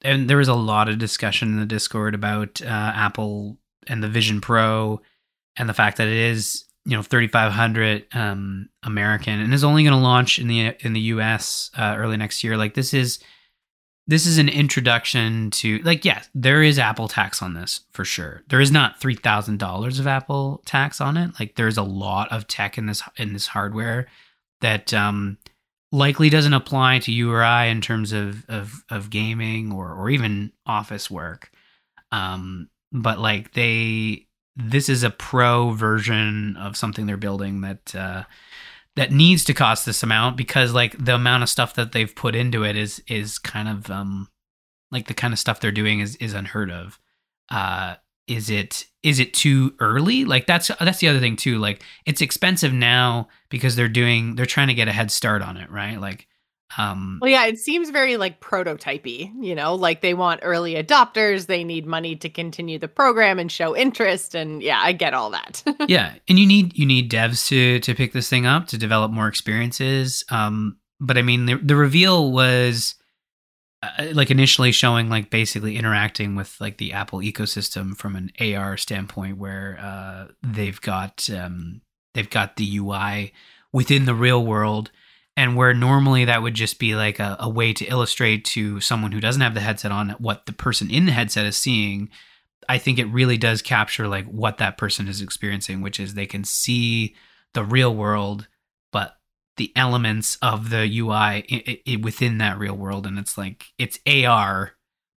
and 0.00 0.30
there 0.30 0.38
was 0.38 0.48
a 0.48 0.54
lot 0.54 0.88
of 0.88 0.98
discussion 0.98 1.48
in 1.48 1.60
the 1.60 1.66
Discord 1.66 2.14
about 2.14 2.62
uh, 2.62 2.64
Apple 2.66 3.58
and 3.86 4.02
the 4.02 4.08
Vision 4.08 4.40
Pro, 4.40 5.02
and 5.56 5.68
the 5.68 5.74
fact 5.74 5.98
that 5.98 6.08
it 6.08 6.16
is 6.16 6.64
you 6.86 6.96
know 6.96 7.02
3500 7.02 8.06
um 8.14 8.70
american 8.82 9.38
and 9.38 9.52
is 9.52 9.64
only 9.64 9.82
going 9.82 9.92
to 9.92 10.00
launch 10.00 10.38
in 10.38 10.48
the 10.48 10.74
in 10.80 10.94
the 10.94 11.00
us 11.00 11.70
uh, 11.76 11.94
early 11.98 12.16
next 12.16 12.42
year 12.42 12.56
like 12.56 12.72
this 12.72 12.94
is 12.94 13.18
this 14.10 14.26
is 14.26 14.38
an 14.38 14.48
introduction 14.48 15.52
to 15.52 15.78
like 15.84 16.04
yes 16.04 16.28
there 16.34 16.64
is 16.64 16.80
apple 16.80 17.06
tax 17.06 17.40
on 17.40 17.54
this 17.54 17.82
for 17.92 18.04
sure. 18.04 18.42
There 18.48 18.60
is 18.60 18.72
not 18.72 19.00
$3000 19.00 20.00
of 20.00 20.06
apple 20.08 20.62
tax 20.66 21.00
on 21.00 21.16
it. 21.16 21.30
Like 21.38 21.54
there's 21.54 21.78
a 21.78 21.84
lot 21.84 22.30
of 22.32 22.48
tech 22.48 22.76
in 22.76 22.86
this 22.86 23.04
in 23.16 23.32
this 23.32 23.46
hardware 23.46 24.08
that 24.62 24.92
um 24.92 25.38
likely 25.92 26.28
doesn't 26.28 26.54
apply 26.54 26.98
to 27.00 27.12
you 27.12 27.32
or 27.32 27.42
i 27.44 27.66
in 27.66 27.80
terms 27.80 28.12
of 28.12 28.44
of, 28.48 28.84
of 28.90 29.10
gaming 29.10 29.72
or 29.72 29.92
or 29.92 30.10
even 30.10 30.52
office 30.66 31.08
work. 31.08 31.52
Um 32.10 32.68
but 32.90 33.20
like 33.20 33.52
they 33.52 34.26
this 34.56 34.88
is 34.88 35.04
a 35.04 35.10
pro 35.10 35.70
version 35.70 36.56
of 36.56 36.76
something 36.76 37.06
they're 37.06 37.16
building 37.16 37.60
that 37.60 37.94
uh, 37.94 38.24
that 39.00 39.10
needs 39.10 39.44
to 39.44 39.54
cost 39.54 39.86
this 39.86 40.02
amount 40.02 40.36
because 40.36 40.74
like 40.74 40.94
the 41.02 41.14
amount 41.14 41.42
of 41.42 41.48
stuff 41.48 41.72
that 41.72 41.92
they've 41.92 42.14
put 42.14 42.34
into 42.34 42.64
it 42.64 42.76
is 42.76 43.02
is 43.08 43.38
kind 43.38 43.66
of 43.66 43.90
um 43.90 44.28
like 44.90 45.06
the 45.08 45.14
kind 45.14 45.32
of 45.32 45.38
stuff 45.38 45.58
they're 45.58 45.72
doing 45.72 46.00
is 46.00 46.16
is 46.16 46.34
unheard 46.34 46.70
of. 46.70 47.00
Uh, 47.50 47.94
is 48.26 48.50
it 48.50 48.84
is 49.02 49.18
it 49.18 49.32
too 49.32 49.74
early? 49.80 50.26
Like 50.26 50.46
that's 50.46 50.70
that's 50.78 50.98
the 50.98 51.08
other 51.08 51.18
thing 51.18 51.36
too. 51.36 51.56
Like 51.56 51.82
it's 52.04 52.20
expensive 52.20 52.74
now 52.74 53.28
because 53.48 53.74
they're 53.74 53.88
doing 53.88 54.34
they're 54.34 54.44
trying 54.44 54.68
to 54.68 54.74
get 54.74 54.86
a 54.86 54.92
head 54.92 55.10
start 55.10 55.40
on 55.40 55.56
it, 55.56 55.70
right? 55.70 55.98
Like 55.98 56.28
um 56.78 57.18
Well, 57.20 57.30
yeah, 57.30 57.46
it 57.46 57.58
seems 57.58 57.90
very 57.90 58.16
like 58.16 58.40
prototypey, 58.40 59.32
you 59.40 59.54
know, 59.54 59.74
like 59.74 60.00
they 60.00 60.14
want 60.14 60.40
early 60.42 60.74
adopters, 60.74 61.46
they 61.46 61.64
need 61.64 61.86
money 61.86 62.16
to 62.16 62.28
continue 62.28 62.78
the 62.78 62.88
program 62.88 63.38
and 63.38 63.50
show 63.50 63.76
interest 63.76 64.34
and 64.34 64.62
yeah, 64.62 64.80
I 64.82 64.92
get 64.92 65.14
all 65.14 65.30
that. 65.30 65.62
yeah, 65.88 66.14
and 66.28 66.38
you 66.38 66.46
need 66.46 66.76
you 66.78 66.86
need 66.86 67.10
devs 67.10 67.46
to 67.48 67.80
to 67.80 67.94
pick 67.94 68.12
this 68.12 68.28
thing 68.28 68.46
up 68.46 68.66
to 68.68 68.78
develop 68.78 69.10
more 69.10 69.28
experiences. 69.28 70.24
Um, 70.30 70.78
but 71.00 71.16
I 71.16 71.22
mean, 71.22 71.46
the, 71.46 71.54
the 71.56 71.76
reveal 71.76 72.30
was 72.30 72.94
uh, 73.82 74.08
like 74.12 74.30
initially 74.30 74.72
showing 74.72 75.08
like 75.08 75.30
basically 75.30 75.76
interacting 75.76 76.36
with 76.36 76.60
like 76.60 76.76
the 76.76 76.92
Apple 76.92 77.20
ecosystem 77.20 77.96
from 77.96 78.14
an 78.14 78.30
AR 78.38 78.76
standpoint, 78.76 79.38
where 79.38 79.78
uh, 79.80 80.26
they've 80.42 80.80
got 80.82 81.28
um, 81.30 81.80
they've 82.12 82.28
got 82.28 82.56
the 82.56 82.76
UI 82.78 83.32
within 83.72 84.04
the 84.04 84.14
real 84.14 84.44
world. 84.44 84.90
And 85.40 85.56
where 85.56 85.72
normally 85.72 86.26
that 86.26 86.42
would 86.42 86.52
just 86.52 86.78
be 86.78 86.94
like 86.94 87.18
a, 87.18 87.34
a 87.40 87.48
way 87.48 87.72
to 87.72 87.86
illustrate 87.86 88.44
to 88.44 88.78
someone 88.78 89.10
who 89.10 89.20
doesn't 89.20 89.40
have 89.40 89.54
the 89.54 89.60
headset 89.60 89.90
on 89.90 90.10
what 90.18 90.44
the 90.44 90.52
person 90.52 90.90
in 90.90 91.06
the 91.06 91.12
headset 91.12 91.46
is 91.46 91.56
seeing, 91.56 92.10
I 92.68 92.76
think 92.76 92.98
it 92.98 93.06
really 93.06 93.38
does 93.38 93.62
capture 93.62 94.06
like 94.06 94.26
what 94.26 94.58
that 94.58 94.76
person 94.76 95.08
is 95.08 95.22
experiencing, 95.22 95.80
which 95.80 95.98
is 95.98 96.12
they 96.12 96.26
can 96.26 96.44
see 96.44 97.16
the 97.54 97.64
real 97.64 97.96
world, 97.96 98.48
but 98.92 99.16
the 99.56 99.72
elements 99.76 100.36
of 100.42 100.68
the 100.68 100.86
UI 100.98 101.80
within 102.02 102.36
that 102.36 102.58
real 102.58 102.76
world, 102.76 103.06
and 103.06 103.18
it's 103.18 103.38
like 103.38 103.64
it's 103.78 103.98
AR. 104.06 104.72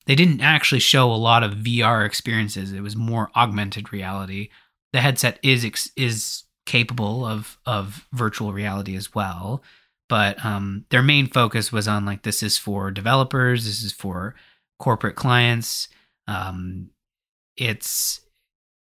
They 0.05 0.15
didn't 0.15 0.39
actually 0.39 0.79
show 0.79 1.11
a 1.11 1.15
lot 1.15 1.43
of 1.43 1.55
VR 1.55 2.05
experiences. 2.05 2.71
It 2.71 2.79
was 2.79 2.95
more 2.95 3.29
augmented 3.35 3.91
reality. 3.91 4.51
The 4.93 5.01
headset 5.01 5.37
is 5.43 5.91
is 5.97 6.43
capable 6.65 7.25
of 7.25 7.57
of 7.65 8.07
virtual 8.13 8.53
reality 8.53 8.95
as 8.95 9.13
well, 9.13 9.61
but 10.09 10.43
um, 10.45 10.85
their 10.89 11.01
main 11.01 11.27
focus 11.27 11.71
was 11.71 11.87
on 11.87 12.05
like 12.05 12.23
this 12.23 12.43
is 12.43 12.57
for 12.57 12.91
developers, 12.91 13.65
this 13.65 13.83
is 13.83 13.91
for 13.91 14.35
corporate 14.79 15.15
clients. 15.15 15.87
Um, 16.27 16.89
it's 17.57 18.21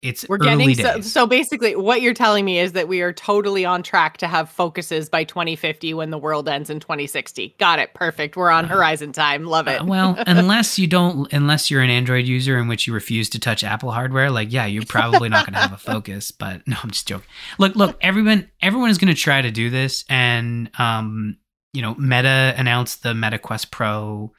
it's 0.03 0.27
We're 0.27 0.37
getting 0.37 0.75
so, 0.75 0.99
so 0.99 1.25
basically 1.25 1.77
what 1.77 2.01
you're 2.01 2.13
telling 2.13 2.43
me 2.43 2.59
is 2.59 2.73
that 2.73 2.89
we 2.89 3.01
are 3.01 3.13
totally 3.13 3.63
on 3.63 3.81
track 3.83 4.17
to 4.17 4.27
have 4.27 4.49
focuses 4.49 5.07
by 5.07 5.23
2050 5.23 5.93
when 5.93 6.09
the 6.09 6.17
world 6.17 6.49
ends 6.49 6.69
in 6.69 6.81
2060. 6.81 7.55
Got 7.57 7.79
it. 7.79 7.93
Perfect. 7.93 8.35
We're 8.35 8.51
on 8.51 8.65
horizon 8.65 9.13
time. 9.13 9.45
Love 9.45 9.69
it. 9.69 9.81
Uh, 9.81 9.85
well, 9.85 10.15
unless 10.27 10.77
you 10.77 10.87
don't, 10.87 11.31
unless 11.31 11.71
you're 11.71 11.81
an 11.81 11.89
Android 11.89 12.25
user 12.25 12.57
in 12.57 12.67
which 12.67 12.85
you 12.85 12.93
refuse 12.93 13.29
to 13.29 13.39
touch 13.39 13.63
Apple 13.63 13.91
hardware, 13.91 14.29
like 14.29 14.51
yeah, 14.51 14.65
you're 14.65 14.85
probably 14.85 15.29
not 15.29 15.45
going 15.45 15.53
to 15.53 15.61
have 15.61 15.71
a 15.71 15.77
focus. 15.91 16.31
But 16.31 16.61
no, 16.67 16.75
I'm 16.83 16.91
just 16.91 17.07
joking. 17.07 17.27
Look, 17.57 17.75
look, 17.75 17.97
everyone, 18.01 18.51
everyone 18.61 18.89
is 18.89 18.97
going 18.97 19.13
to 19.13 19.19
try 19.19 19.41
to 19.41 19.51
do 19.51 19.69
this, 19.69 20.03
and 20.09 20.69
um, 20.77 21.37
you 21.71 21.81
know, 21.81 21.95
Meta 21.95 22.53
announced 22.57 23.03
the 23.03 23.13
Meta 23.13 23.39
Quest 23.39 23.71
Pro 23.71 24.33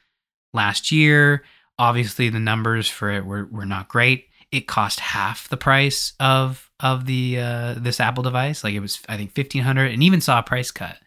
last 0.53 0.91
year. 0.91 1.43
Obviously, 1.79 2.29
the 2.29 2.39
numbers 2.39 2.87
for 2.87 3.09
it 3.09 3.25
were 3.25 3.45
were 3.45 3.65
not 3.65 3.87
great. 3.87 4.27
It 4.55 4.67
cost 4.67 5.01
half 5.01 5.49
the 5.49 5.57
price 5.57 6.13
of 6.19 6.71
of 6.79 7.05
the 7.05 7.39
uh, 7.39 7.75
this 7.77 7.99
Apple 7.99 8.23
device. 8.23 8.63
Like 8.63 8.73
it 8.73 8.79
was, 8.79 9.01
I 9.09 9.17
think, 9.17 9.33
fifteen 9.33 9.63
hundred, 9.63 9.91
and 9.91 10.01
even 10.01 10.21
saw 10.21 10.39
a 10.39 10.43
price 10.43 10.71
cut. 10.71 10.97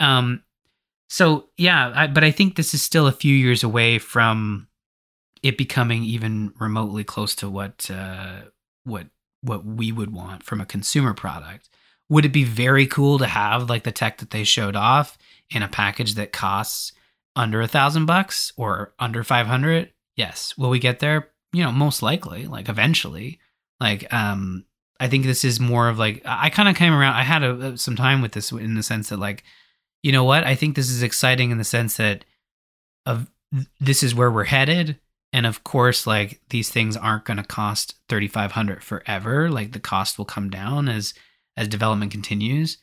Um, 0.00 0.42
so 1.08 1.48
yeah, 1.56 1.92
I, 1.94 2.06
but 2.08 2.24
I 2.24 2.30
think 2.30 2.56
this 2.56 2.74
is 2.74 2.82
still 2.82 3.06
a 3.06 3.12
few 3.12 3.34
years 3.34 3.62
away 3.62 3.98
from 3.98 4.68
it 5.42 5.56
becoming 5.56 6.02
even 6.04 6.52
remotely 6.58 7.04
close 7.04 7.34
to 7.36 7.48
what 7.48 7.90
uh, 7.90 8.42
what 8.84 9.06
what 9.40 9.64
we 9.64 9.92
would 9.92 10.12
want 10.12 10.42
from 10.42 10.60
a 10.60 10.66
consumer 10.66 11.14
product. 11.14 11.68
Would 12.10 12.26
it 12.26 12.32
be 12.32 12.44
very 12.44 12.86
cool 12.86 13.18
to 13.18 13.26
have 13.26 13.70
like 13.70 13.84
the 13.84 13.92
tech 13.92 14.18
that 14.18 14.30
they 14.30 14.44
showed 14.44 14.76
off 14.76 15.16
in 15.48 15.62
a 15.62 15.68
package 15.68 16.14
that 16.14 16.32
costs 16.32 16.92
under 17.34 17.62
a 17.62 17.68
thousand 17.68 18.06
bucks 18.06 18.52
or 18.56 18.92
under 18.98 19.24
five 19.24 19.46
hundred? 19.46 19.92
Yes. 20.16 20.56
Will 20.58 20.70
we 20.70 20.78
get 20.78 20.98
there? 20.98 21.30
You 21.54 21.64
know, 21.64 21.72
most 21.72 22.02
likely. 22.02 22.46
Like 22.46 22.68
eventually. 22.68 23.38
Like 23.80 24.12
um, 24.12 24.64
I 25.00 25.08
think 25.08 25.24
this 25.24 25.44
is 25.44 25.58
more 25.58 25.88
of 25.88 25.98
like 25.98 26.22
I 26.24 26.50
kind 26.50 26.68
of 26.68 26.76
came 26.76 26.92
around. 26.92 27.14
I 27.14 27.22
had 27.22 27.42
a, 27.42 27.76
some 27.76 27.96
time 27.96 28.22
with 28.22 28.32
this 28.32 28.52
in 28.52 28.74
the 28.74 28.82
sense 28.82 29.08
that 29.08 29.18
like, 29.18 29.42
you 30.02 30.12
know 30.12 30.24
what? 30.24 30.44
I 30.44 30.54
think 30.54 30.76
this 30.76 30.90
is 30.90 31.02
exciting 31.02 31.50
in 31.50 31.58
the 31.58 31.64
sense 31.64 31.96
that 31.96 32.24
of 33.04 33.30
this 33.80 34.02
is 34.02 34.14
where 34.14 34.30
we're 34.30 34.44
headed, 34.44 34.98
and 35.32 35.46
of 35.46 35.64
course, 35.64 36.06
like 36.06 36.40
these 36.50 36.70
things 36.70 36.96
aren't 36.96 37.24
going 37.24 37.36
to 37.36 37.44
cost 37.44 37.96
thirty 38.08 38.28
five 38.28 38.52
hundred 38.52 38.82
forever. 38.84 39.50
Like 39.50 39.72
the 39.72 39.80
cost 39.80 40.18
will 40.18 40.24
come 40.24 40.50
down 40.50 40.88
as 40.88 41.14
as 41.56 41.68
development 41.68 42.12
continues, 42.12 42.78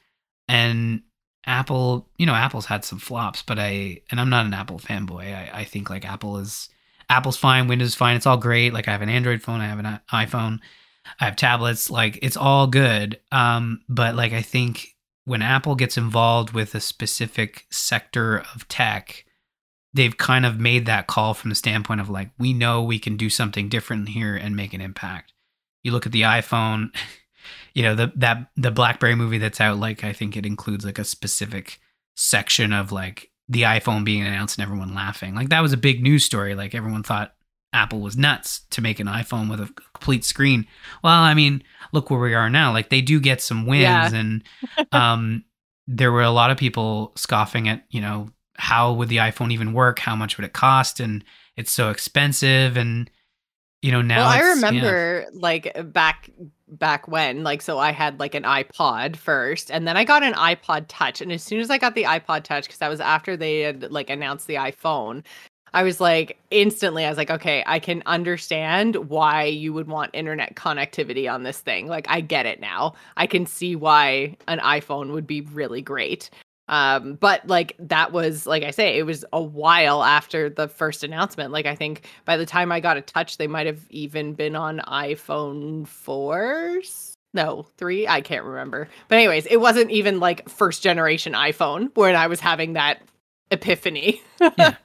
and 0.47 1.01
Apple, 1.45 2.07
you 2.17 2.25
know, 2.25 2.35
Apple's 2.35 2.67
had 2.67 2.85
some 2.85 2.99
flops, 2.99 3.41
but 3.41 3.57
I 3.57 4.01
and 4.11 4.19
I'm 4.19 4.29
not 4.29 4.45
an 4.45 4.53
Apple 4.53 4.79
fanboy. 4.79 5.33
I, 5.33 5.61
I 5.61 5.63
think 5.63 5.89
like 5.89 6.05
Apple 6.05 6.37
is 6.37 6.69
Apple's 7.11 7.37
fine, 7.37 7.67
Windows 7.67 7.89
is 7.89 7.95
fine. 7.95 8.15
It's 8.15 8.25
all 8.25 8.37
great. 8.37 8.73
Like 8.73 8.87
I 8.87 8.91
have 8.91 9.01
an 9.01 9.09
Android 9.09 9.41
phone, 9.41 9.61
I 9.61 9.67
have 9.67 9.79
an 9.79 9.99
iPhone 10.11 10.59
I 11.19 11.25
have 11.25 11.35
tablets, 11.35 11.89
like 11.89 12.19
it's 12.21 12.37
all 12.37 12.67
good. 12.67 13.19
Um, 13.31 13.81
but 13.89 14.15
like 14.15 14.33
I 14.33 14.41
think 14.41 14.95
when 15.25 15.41
Apple 15.41 15.75
gets 15.75 15.97
involved 15.97 16.51
with 16.51 16.75
a 16.75 16.79
specific 16.79 17.65
sector 17.69 18.43
of 18.53 18.67
tech, 18.67 19.25
they've 19.93 20.17
kind 20.17 20.45
of 20.45 20.59
made 20.59 20.85
that 20.85 21.07
call 21.07 21.33
from 21.33 21.49
the 21.49 21.55
standpoint 21.55 22.01
of 22.01 22.09
like, 22.09 22.31
we 22.37 22.53
know 22.53 22.81
we 22.81 22.99
can 22.99 23.17
do 23.17 23.29
something 23.29 23.69
different 23.69 24.09
here 24.09 24.35
and 24.35 24.55
make 24.55 24.73
an 24.73 24.81
impact. 24.81 25.33
You 25.83 25.91
look 25.91 26.05
at 26.05 26.11
the 26.11 26.21
iPhone, 26.21 26.95
you 27.73 27.83
know, 27.83 27.95
the 27.95 28.11
that 28.15 28.49
the 28.55 28.71
BlackBerry 28.71 29.15
movie 29.15 29.37
that's 29.37 29.61
out, 29.61 29.77
like 29.77 30.03
I 30.03 30.13
think 30.13 30.37
it 30.37 30.45
includes 30.45 30.85
like 30.85 30.99
a 30.99 31.03
specific 31.03 31.79
section 32.15 32.73
of 32.73 32.91
like 32.91 33.30
the 33.51 33.63
iPhone 33.63 34.05
being 34.05 34.21
announced 34.21 34.57
and 34.57 34.63
everyone 34.63 34.95
laughing. 34.95 35.35
Like 35.35 35.49
that 35.49 35.59
was 35.59 35.73
a 35.73 35.77
big 35.77 36.01
news 36.01 36.23
story. 36.23 36.55
Like 36.55 36.73
everyone 36.73 37.03
thought 37.03 37.35
Apple 37.73 37.99
was 37.99 38.15
nuts 38.15 38.61
to 38.71 38.81
make 38.81 39.01
an 39.01 39.07
iPhone 39.07 39.49
with 39.49 39.59
a 39.59 39.69
complete 39.93 40.23
screen. 40.23 40.65
Well, 41.03 41.13
I 41.13 41.33
mean, 41.33 41.61
look 41.91 42.09
where 42.09 42.19
we 42.19 42.33
are 42.33 42.49
now. 42.49 42.71
Like 42.71 42.89
they 42.89 43.01
do 43.01 43.19
get 43.19 43.41
some 43.41 43.65
wins, 43.65 43.83
yeah. 43.83 44.13
and 44.13 44.43
um, 44.93 45.43
there 45.87 46.13
were 46.13 46.23
a 46.23 46.31
lot 46.31 46.49
of 46.49 46.57
people 46.57 47.11
scoffing 47.17 47.67
at, 47.67 47.83
you 47.89 47.99
know, 47.99 48.29
how 48.55 48.93
would 48.93 49.09
the 49.09 49.17
iPhone 49.17 49.51
even 49.51 49.73
work? 49.73 49.99
How 49.99 50.15
much 50.15 50.37
would 50.37 50.45
it 50.45 50.53
cost? 50.53 51.01
And 51.01 51.23
it's 51.57 51.71
so 51.71 51.89
expensive. 51.89 52.77
And 52.77 53.09
you 53.81 53.91
know, 53.91 54.01
now 54.01 54.19
well, 54.19 54.29
I 54.29 54.39
remember 54.39 55.25
yeah. 55.25 55.39
like 55.39 55.71
uh, 55.75 55.83
back 55.83 56.29
back 56.71 57.07
when 57.07 57.43
like 57.43 57.61
so 57.61 57.79
i 57.79 57.91
had 57.91 58.17
like 58.17 58.33
an 58.33 58.43
ipod 58.43 59.17
first 59.17 59.69
and 59.69 59.85
then 59.85 59.97
i 59.97 60.05
got 60.05 60.23
an 60.23 60.31
ipod 60.35 60.85
touch 60.87 61.19
and 61.19 61.29
as 61.29 61.43
soon 61.43 61.59
as 61.59 61.69
i 61.69 61.77
got 61.77 61.95
the 61.95 62.03
ipod 62.03 62.43
touch 62.43 62.63
because 62.63 62.77
that 62.77 62.87
was 62.87 63.01
after 63.01 63.35
they 63.35 63.59
had 63.59 63.91
like 63.91 64.09
announced 64.09 64.47
the 64.47 64.55
iphone 64.55 65.21
I 65.73 65.83
was 65.83 66.01
like, 66.01 66.37
instantly, 66.49 67.05
I 67.05 67.09
was 67.09 67.17
like, 67.17 67.31
okay, 67.31 67.63
I 67.65 67.79
can 67.79 68.03
understand 68.05 68.95
why 69.09 69.45
you 69.45 69.71
would 69.71 69.87
want 69.87 70.11
internet 70.13 70.55
connectivity 70.55 71.31
on 71.31 71.43
this 71.43 71.59
thing. 71.59 71.87
Like, 71.87 72.05
I 72.09 72.19
get 72.19 72.45
it 72.45 72.59
now. 72.59 72.93
I 73.15 73.25
can 73.25 73.45
see 73.45 73.75
why 73.77 74.35
an 74.49 74.59
iPhone 74.59 75.13
would 75.13 75.25
be 75.25 75.41
really 75.41 75.81
great. 75.81 76.29
Um, 76.71 77.15
but 77.15 77.45
like, 77.45 77.75
that 77.79 78.13
was, 78.13 78.47
like 78.47 78.63
I 78.63 78.71
say, 78.71 78.97
it 78.97 79.05
was 79.05 79.25
a 79.33 79.41
while 79.41 80.03
after 80.03 80.49
the 80.49 80.69
first 80.69 81.03
announcement. 81.03 81.51
Like, 81.51 81.65
I 81.65 81.75
think 81.75 82.07
by 82.25 82.37
the 82.37 82.45
time 82.45 82.71
I 82.71 82.79
got 82.79 82.97
a 82.97 83.01
touch, 83.01 83.37
they 83.37 83.47
might 83.47 83.67
have 83.67 83.85
even 83.89 84.33
been 84.33 84.55
on 84.55 84.79
iPhone 84.87 85.85
4s. 85.85 87.11
No, 87.33 87.67
three. 87.77 88.07
I 88.07 88.21
can't 88.21 88.45
remember. 88.45 88.87
But, 89.09 89.17
anyways, 89.17 89.45
it 89.47 89.57
wasn't 89.57 89.91
even 89.91 90.19
like 90.19 90.49
first 90.49 90.81
generation 90.81 91.33
iPhone 91.33 91.95
when 91.95 92.15
I 92.15 92.27
was 92.27 92.39
having 92.39 92.73
that 92.73 93.01
epiphany. 93.51 94.21
yeah. 94.57 94.75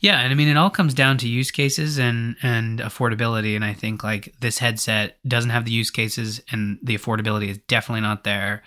Yeah, 0.00 0.20
and 0.20 0.32
I 0.32 0.34
mean 0.34 0.48
it 0.48 0.56
all 0.56 0.70
comes 0.70 0.94
down 0.94 1.18
to 1.18 1.28
use 1.28 1.50
cases 1.50 1.98
and 1.98 2.36
and 2.42 2.78
affordability 2.78 3.54
and 3.54 3.62
I 3.62 3.74
think 3.74 4.02
like 4.02 4.34
this 4.40 4.56
headset 4.56 5.18
doesn't 5.28 5.50
have 5.50 5.66
the 5.66 5.72
use 5.72 5.90
cases 5.90 6.40
and 6.50 6.78
the 6.82 6.96
affordability 6.96 7.48
is 7.48 7.58
definitely 7.68 8.00
not 8.00 8.24
there. 8.24 8.62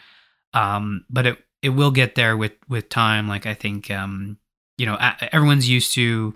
Um 0.54 1.04
but 1.10 1.26
it 1.26 1.38
it 1.62 1.70
will 1.70 1.92
get 1.92 2.16
there 2.16 2.36
with 2.36 2.54
with 2.68 2.90
time. 2.90 3.28
Like 3.28 3.46
I 3.46 3.54
think 3.54 3.90
um 3.92 4.38
you 4.78 4.86
know 4.86 4.98
everyone's 5.32 5.70
used 5.70 5.94
to 5.96 6.34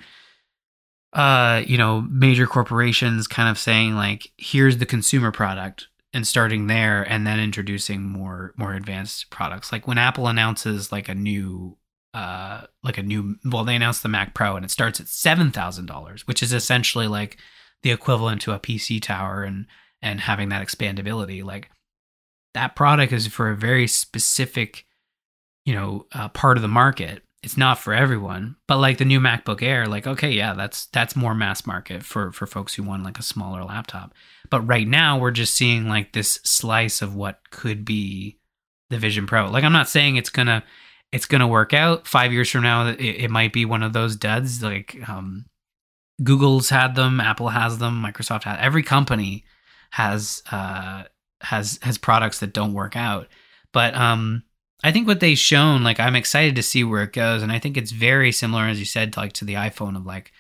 uh 1.14 1.64
you 1.66 1.78
know 1.78 2.02
major 2.10 2.48
corporations 2.48 3.28
kind 3.28 3.50
of 3.50 3.58
saying 3.58 3.96
like 3.96 4.32
here's 4.38 4.78
the 4.78 4.86
consumer 4.86 5.32
product 5.32 5.88
and 6.14 6.28
starting 6.28 6.68
there 6.68 7.04
and 7.04 7.26
then 7.26 7.40
introducing 7.40 8.04
more 8.04 8.54
more 8.58 8.74
advanced 8.74 9.30
products. 9.30 9.72
Like 9.72 9.88
when 9.88 9.98
apple 9.98 10.28
announces 10.28 10.92
like 10.92 11.10
a 11.10 11.16
new 11.16 11.78
uh, 12.14 12.66
like 12.82 12.98
a 12.98 13.04
new 13.04 13.36
well 13.44 13.66
they 13.66 13.76
announced 13.76 14.02
the 14.02 14.08
mac 14.08 14.34
pro 14.34 14.56
and 14.56 14.64
it 14.64 14.72
starts 14.72 15.02
at 15.02 15.08
$7000 15.08 16.22
which 16.22 16.42
is 16.42 16.54
essentially 16.54 17.10
like 17.10 17.38
the 17.84 17.92
equivalent 17.92 18.42
to 18.44 18.54
a 18.54 18.60
pc 18.60 19.02
tower 19.02 19.44
and 19.44 19.66
and 20.06 20.22
having 20.22 20.50
that 20.50 20.66
expandability. 20.66 21.44
Like 21.44 21.72
that 22.54 22.76
product 22.76 23.12
is 23.12 23.28
for 23.28 23.50
a 23.50 23.58
very 23.58 23.88
specific 23.88 24.85
you 25.66 25.74
know 25.74 26.06
uh, 26.14 26.30
part 26.30 26.58
of 26.58 26.62
the 26.62 26.68
market 26.68 27.24
it's 27.44 27.58
not 27.58 27.78
for 27.78 27.94
everyone 27.94 28.56
but 28.68 28.78
like 28.78 28.98
the 28.98 29.06
new 29.06 29.20
macbook 29.20 29.62
air 29.62 29.86
like 29.86 30.08
okay 30.08 30.32
yeah 30.32 30.54
that's 30.54 30.88
that's 30.88 31.16
more 31.16 31.36
mass 31.36 31.66
market 31.66 32.04
for 32.04 32.32
for 32.32 32.48
folks 32.48 32.74
who 32.74 32.84
want 32.84 33.04
like 33.04 33.20
a 33.20 33.24
smaller 33.24 33.64
laptop 33.64 34.14
but 34.50 34.62
right 34.62 34.88
now 34.88 35.18
we're 35.18 35.32
just 35.32 35.54
seeing 35.54 35.88
like 35.88 36.14
this 36.14 36.40
slice 36.44 37.02
of 37.02 37.16
what 37.16 37.40
could 37.52 37.86
be 37.86 38.40
the 38.90 38.98
vision 38.98 39.28
pro 39.28 39.50
like 39.50 39.64
i'm 39.64 39.74
not 39.74 39.90
saying 39.90 40.16
it's 40.16 40.30
gonna 40.30 40.64
it's 41.16 41.28
to 41.28 41.48
work 41.48 41.74
out. 41.74 42.08
Five 42.08 42.34
years 42.34 42.50
from 42.50 42.64
now, 42.64 42.88
it, 42.88 43.00
it 43.00 43.32
might 43.32 43.54
be 43.54 43.64
one 43.64 43.84
of 43.84 43.94
those 43.94 44.18
duds. 44.18 44.62
Like 44.62 44.98
um, 45.08 45.46
Google's 46.22 46.70
had 46.70 46.96
them, 46.96 47.22
Apple 47.22 47.50
has 47.50 47.78
them, 47.78 48.04
Microsoft 48.04 48.44
has. 48.44 48.58
Every 48.60 48.84
company 48.84 49.46
has 49.92 50.44
uh, 50.52 51.04
has 51.42 51.80
has 51.82 51.98
products 51.98 52.40
that 52.40 52.54
don't 52.54 52.74
work 52.74 52.98
out. 52.98 53.28
But 53.72 53.96
um, 53.96 54.44
I 54.86 54.92
think 54.92 55.08
what 55.08 55.20
they've 55.20 55.36
shown, 55.36 55.84
like, 55.84 56.00
I'm 56.00 56.16
excited 56.16 56.56
to 56.56 56.62
see 56.62 56.84
where 56.84 57.02
it 57.02 57.12
goes, 57.12 57.42
and 57.42 57.52
I 57.52 57.58
think 57.58 57.76
it's 57.76 57.90
very 57.90 58.32
similar, 58.32 58.66
as 58.66 58.78
you 58.78 58.86
said, 58.86 59.14
to, 59.14 59.20
like 59.20 59.34
to 59.34 59.44
the 59.44 59.56
iPhone. 59.56 59.98
Of 59.98 60.06
like, 60.06 60.32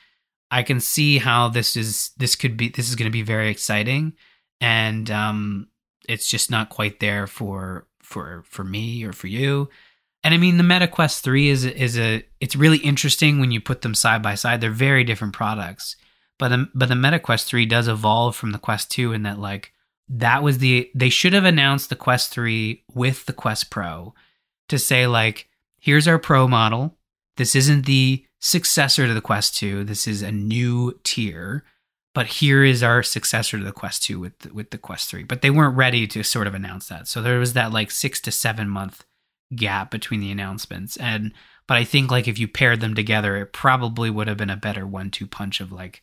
I 0.51 0.61
can 0.61 0.79
see 0.79 1.17
how 1.17 1.47
this 1.47 1.75
is 1.75 2.11
this 2.17 2.35
could 2.35 2.55
be 2.55 2.69
this 2.69 2.87
is 2.87 2.93
going 2.93 3.09
to 3.09 3.11
be 3.11 3.23
very 3.23 3.49
exciting, 3.49 4.13
and 4.61 5.09
um, 5.09 5.69
it's 6.07 6.27
just 6.27 6.51
not 6.51 6.69
quite 6.69 6.99
there 6.99 7.25
for 7.25 7.87
for 8.03 8.43
for 8.45 8.63
me 8.63 9.03
or 9.03 9.13
for 9.13 9.25
you. 9.25 9.67
And 10.23 10.31
I 10.31 10.37
mean, 10.37 10.57
the 10.57 10.63
Meta 10.63 10.87
Quest 10.87 11.23
3 11.23 11.49
is 11.49 11.65
is 11.65 11.97
a 11.97 12.23
it's 12.39 12.55
really 12.55 12.77
interesting 12.77 13.39
when 13.39 13.49
you 13.49 13.59
put 13.59 13.81
them 13.81 13.95
side 13.95 14.21
by 14.21 14.35
side. 14.35 14.61
They're 14.61 14.69
very 14.69 15.03
different 15.03 15.33
products. 15.33 15.95
But 16.37 16.49
the 16.49 16.69
but 16.75 16.89
the 16.89 16.95
Meta 16.95 17.17
Quest 17.17 17.47
3 17.47 17.65
does 17.65 17.87
evolve 17.87 18.35
from 18.35 18.51
the 18.51 18.59
Quest 18.59 18.91
2 18.91 19.11
in 19.11 19.23
that 19.23 19.39
like 19.39 19.73
that 20.07 20.43
was 20.43 20.59
the 20.59 20.91
they 20.93 21.09
should 21.09 21.33
have 21.33 21.45
announced 21.45 21.89
the 21.89 21.95
Quest 21.95 22.31
3 22.31 22.83
with 22.93 23.25
the 23.25 23.33
Quest 23.33 23.71
Pro 23.71 24.13
to 24.70 24.80
say 24.80 25.07
like 25.07 25.47
here's 25.80 26.07
our 26.07 26.20
Pro 26.20 26.47
model. 26.47 26.97
This 27.38 27.55
isn't 27.55 27.86
the 27.86 28.26
successor 28.39 29.07
to 29.07 29.13
the 29.13 29.22
Quest 29.22 29.57
2. 29.57 29.84
This 29.84 30.07
is 30.07 30.22
a 30.22 30.32
new 30.32 30.99
tier. 31.03 31.63
But 32.13 32.28
here 32.28 32.63
is 32.63 32.82
our 32.82 33.03
successor 33.03 33.57
to 33.57 33.63
the 33.63 33.74
Quest 33.74 34.03
2 34.03 34.20
with 34.20 34.39
the, 34.39 34.53
with 34.53 34.70
the 34.70 34.78
Quest 34.78 35.09
3. 35.09 35.24
But 35.24 35.41
they 35.41 35.49
weren't 35.49 35.76
ready 35.76 36.07
to 36.07 36.24
sort 36.24 36.47
of 36.47 36.55
announce 36.55 36.88
that. 36.88 37.09
So 37.09 37.22
there 37.22 37.39
was 37.39 37.53
that 37.53 37.74
like 37.74 37.91
6 37.91 38.22
to 38.22 38.32
7 38.32 38.70
month 38.70 39.03
gap 39.53 39.91
between 39.91 40.20
the 40.20 40.32
announcements 40.32 40.97
and 40.97 41.32
but 41.68 41.78
I 41.78 41.84
think 41.84 42.09
like 42.09 42.28
if 42.28 42.39
you 42.39 42.47
paired 42.47 42.82
them 42.82 42.95
together 42.95 43.38
it 43.38 43.53
probably 43.53 44.09
would 44.09 44.28
have 44.28 44.38
been 44.38 44.49
a 44.49 44.57
better 44.57 44.88
one-two 44.88 45.28
punch 45.28 45.61
of 45.61 45.72
like 45.72 46.01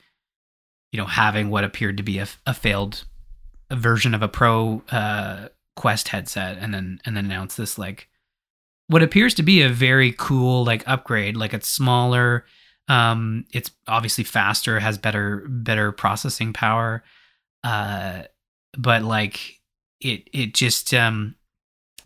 you 0.93 0.99
know 0.99 1.07
having 1.07 1.51
what 1.51 1.65
appeared 1.65 1.97
to 1.97 2.03
be 2.03 2.19
a, 2.19 2.29
a 2.47 2.55
failed 2.55 3.05
version 3.71 4.15
of 4.15 4.23
a 4.23 4.29
pro 4.29 4.83
uh 4.91 5.49
quest 5.75 6.09
headset 6.09 6.57
and 6.59 6.73
then 6.73 7.01
and 7.05 7.17
then 7.17 7.25
announce 7.25 7.57
this 7.57 7.79
like 7.79 8.09
what 8.89 9.03
appears 9.03 9.35
to 9.35 9.43
be 9.43 9.63
a 9.63 9.69
very 9.69 10.13
cool 10.13 10.65
like 10.65 10.83
upgrade 10.87 11.37
like 11.37 11.55
it's 11.55 11.69
smaller 11.69 12.45
um 12.89 13.45
it's 13.53 13.71
obviously 13.87 14.25
faster 14.25 14.81
has 14.81 14.99
better 14.99 15.45
better 15.49 15.93
processing 15.93 16.53
power 16.53 17.03
uh 17.65 18.23
but 18.77 19.03
like 19.03 19.61
it 20.01 20.29
it 20.33 20.55
just 20.55 20.93
um 20.93 21.35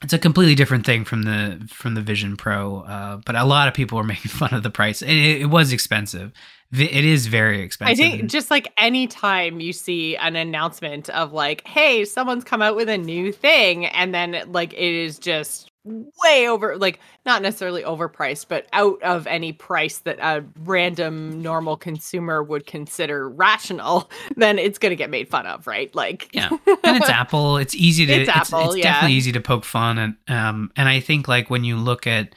it's 0.03 0.12
a 0.12 0.18
completely 0.18 0.55
different 0.55 0.85
thing 0.85 1.05
from 1.05 1.22
the 1.22 1.66
from 1.72 1.95
the 1.95 2.03
Vision 2.03 2.37
Pro, 2.37 2.81
uh, 2.81 3.16
but 3.24 3.35
a 3.35 3.45
lot 3.45 3.68
of 3.68 3.74
people 3.74 3.99
are 3.99 4.05
making 4.14 4.31
fun 4.31 4.53
of 4.53 4.62
the 4.62 4.70
price. 4.70 5.03
It, 5.03 5.11
it, 5.11 5.47
was 5.47 5.72
expensive. 5.72 6.33
It 6.72 7.05
is 7.05 7.27
very 7.29 7.62
expensive. 7.62 8.05
I 8.05 8.11
think 8.11 8.31
just 8.31 8.51
like 8.51 8.72
any 8.77 9.07
time 9.07 9.61
you 9.61 9.72
see 9.72 10.16
an 10.16 10.37
announcement 10.37 11.09
of 11.11 11.33
like, 11.33 11.66
"Hey, 11.66 12.05
someone's 12.05 12.45
come 12.45 12.61
out 12.61 12.77
with 12.77 12.89
a 12.89 12.99
new 12.99 13.33
thing," 13.33 13.87
and 13.87 14.14
then 14.14 14.43
like 14.49 14.72
it 14.74 14.79
is 14.79 15.18
just 15.18 15.70
way 15.87 16.49
over 16.49 16.76
like 16.76 16.99
not 17.24 17.43
necessarily 17.43 17.82
overpriced 17.82 18.47
but 18.49 18.66
out 18.72 19.01
of 19.03 19.26
any 19.26 19.53
price 19.53 19.99
that 19.99 20.18
a 20.18 20.45
random 20.64 21.41
normal 21.41 21.76
consumer 21.76 22.43
would 22.43 22.66
consider 22.66 23.28
rational 23.28 24.11
then 24.37 24.59
it's 24.59 24.78
going 24.78 24.91
to 24.91 24.97
get 24.97 25.11
made 25.11 25.28
fun 25.28 25.47
of 25.47 25.66
right? 25.66 25.95
Like 25.95 26.28
yeah. 26.32 26.49
And 26.84 26.97
it's 26.99 27.09
apple. 27.09 27.57
It's 27.57 27.74
easy 27.74 28.07
to 28.07 28.12
it's, 28.12 28.28
it's 28.28 28.37
apple 28.37 28.68
it's 28.68 28.76
yeah. 28.76 28.93
definitely 28.93 29.16
easy 29.16 29.32
to 29.32 29.41
poke 29.41 29.64
fun 29.64 29.99
and 29.99 30.16
um 30.28 30.70
and 30.76 30.89
i 30.89 31.01
think 31.01 31.28
like 31.28 31.51
when 31.51 31.64
you 31.64 31.76
look 31.76 32.07
at 32.07 32.34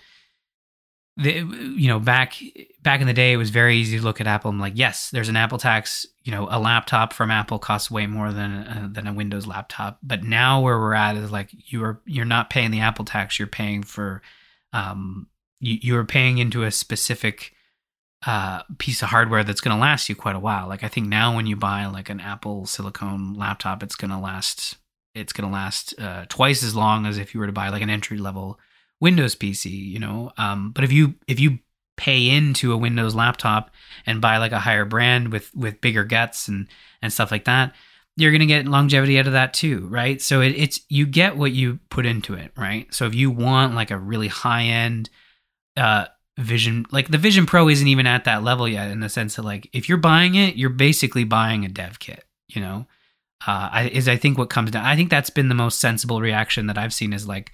the, 1.19 1.33
you 1.75 1.87
know 1.87 1.99
back 1.99 2.41
back 2.81 3.01
in 3.01 3.07
the 3.07 3.13
day 3.13 3.33
it 3.33 3.37
was 3.37 3.49
very 3.49 3.75
easy 3.77 3.97
to 3.97 4.03
look 4.03 4.21
at 4.21 4.27
apple 4.27 4.49
and 4.49 4.59
like 4.59 4.73
yes 4.75 5.09
there's 5.09 5.29
an 5.29 5.35
apple 5.35 5.57
tax 5.57 6.05
you 6.23 6.31
know 6.31 6.47
a 6.49 6.59
laptop 6.59 7.13
from 7.13 7.29
apple 7.29 7.59
costs 7.59 7.91
way 7.91 8.07
more 8.07 8.31
than 8.31 8.51
a, 8.51 8.89
than 8.91 9.07
a 9.07 9.13
windows 9.13 9.45
laptop 9.45 9.99
but 10.01 10.23
now 10.23 10.61
where 10.61 10.79
we're 10.79 10.93
at 10.93 11.15
is 11.17 11.31
like 11.31 11.49
you 11.71 11.83
are 11.83 12.01
you're 12.05 12.25
not 12.25 12.49
paying 12.49 12.71
the 12.71 12.79
apple 12.79 13.05
tax 13.05 13.37
you're 13.37 13.47
paying 13.47 13.83
for 13.83 14.21
um 14.73 15.27
you, 15.59 15.77
you're 15.81 16.05
paying 16.05 16.37
into 16.37 16.63
a 16.63 16.71
specific 16.71 17.53
uh, 18.25 18.63
piece 18.77 19.01
of 19.01 19.09
hardware 19.09 19.43
that's 19.43 19.61
going 19.61 19.75
to 19.75 19.79
last 19.79 20.09
you 20.09 20.15
quite 20.15 20.35
a 20.35 20.39
while. 20.39 20.67
Like 20.67 20.83
I 20.83 20.87
think 20.87 21.07
now 21.07 21.35
when 21.35 21.47
you 21.47 21.55
buy 21.55 21.85
like 21.85 22.09
an 22.09 22.19
Apple 22.19 22.65
silicon 22.65 23.33
laptop, 23.33 23.81
it's 23.81 23.95
going 23.95 24.11
to 24.11 24.17
last 24.17 24.77
it's 25.15 25.33
going 25.33 25.49
to 25.49 25.53
last 25.53 25.99
uh, 25.99 26.25
twice 26.29 26.63
as 26.63 26.75
long 26.75 27.05
as 27.05 27.17
if 27.17 27.33
you 27.33 27.39
were 27.39 27.47
to 27.47 27.51
buy 27.51 27.69
like 27.69 27.81
an 27.81 27.89
entry 27.89 28.17
level 28.17 28.59
Windows 28.99 29.35
PC. 29.35 29.69
You 29.71 29.99
know, 29.99 30.31
um, 30.37 30.71
but 30.71 30.83
if 30.83 30.91
you 30.91 31.15
if 31.27 31.39
you 31.39 31.59
pay 31.97 32.29
into 32.29 32.71
a 32.71 32.77
Windows 32.77 33.13
laptop 33.13 33.71
and 34.05 34.21
buy 34.21 34.37
like 34.37 34.53
a 34.53 34.59
higher 34.59 34.85
brand 34.85 35.31
with 35.31 35.53
with 35.55 35.81
bigger 35.81 36.03
guts 36.03 36.47
and 36.47 36.67
and 37.01 37.11
stuff 37.11 37.31
like 37.31 37.45
that, 37.45 37.73
you're 38.19 38.31
going 38.31 38.39
to 38.39 38.45
get 38.45 38.65
longevity 38.65 39.17
out 39.17 39.27
of 39.27 39.33
that 39.33 39.53
too, 39.53 39.87
right? 39.87 40.21
So 40.21 40.41
it, 40.41 40.49
it's 40.49 40.81
you 40.89 41.05
get 41.05 41.37
what 41.37 41.51
you 41.51 41.79
put 41.89 42.05
into 42.05 42.33
it, 42.33 42.51
right? 42.57 42.93
So 42.93 43.05
if 43.05 43.15
you 43.15 43.31
want 43.31 43.75
like 43.75 43.91
a 43.91 43.97
really 43.97 44.27
high 44.27 44.63
end 44.63 45.09
uh, 45.77 46.05
Vision, 46.37 46.85
like 46.91 47.09
the 47.09 47.17
Vision 47.17 47.45
Pro 47.45 47.67
isn't 47.67 47.87
even 47.87 48.07
at 48.07 48.23
that 48.23 48.43
level 48.43 48.67
yet 48.67 48.91
in 48.91 48.99
the 49.01 49.09
sense 49.09 49.35
that 49.35 49.43
like 49.43 49.69
if 49.73 49.89
you're 49.89 49.97
buying 49.97 50.35
it, 50.35 50.55
you're 50.55 50.69
basically 50.69 51.23
buying 51.23 51.65
a 51.65 51.69
dev 51.69 51.99
kit, 51.99 52.25
you 52.47 52.61
know. 52.61 52.85
Uh, 53.47 53.69
I, 53.71 53.89
is 53.89 54.09
I 54.09 54.17
think 54.17 54.37
what 54.37 54.49
comes 54.49 54.71
down. 54.71 54.85
I 54.85 54.97
think 54.97 55.09
that's 55.09 55.29
been 55.29 55.47
the 55.47 55.55
most 55.55 55.79
sensible 55.79 56.19
reaction 56.19 56.67
that 56.67 56.77
I've 56.77 56.93
seen 56.93 57.13
is 57.13 57.25
like 57.25 57.51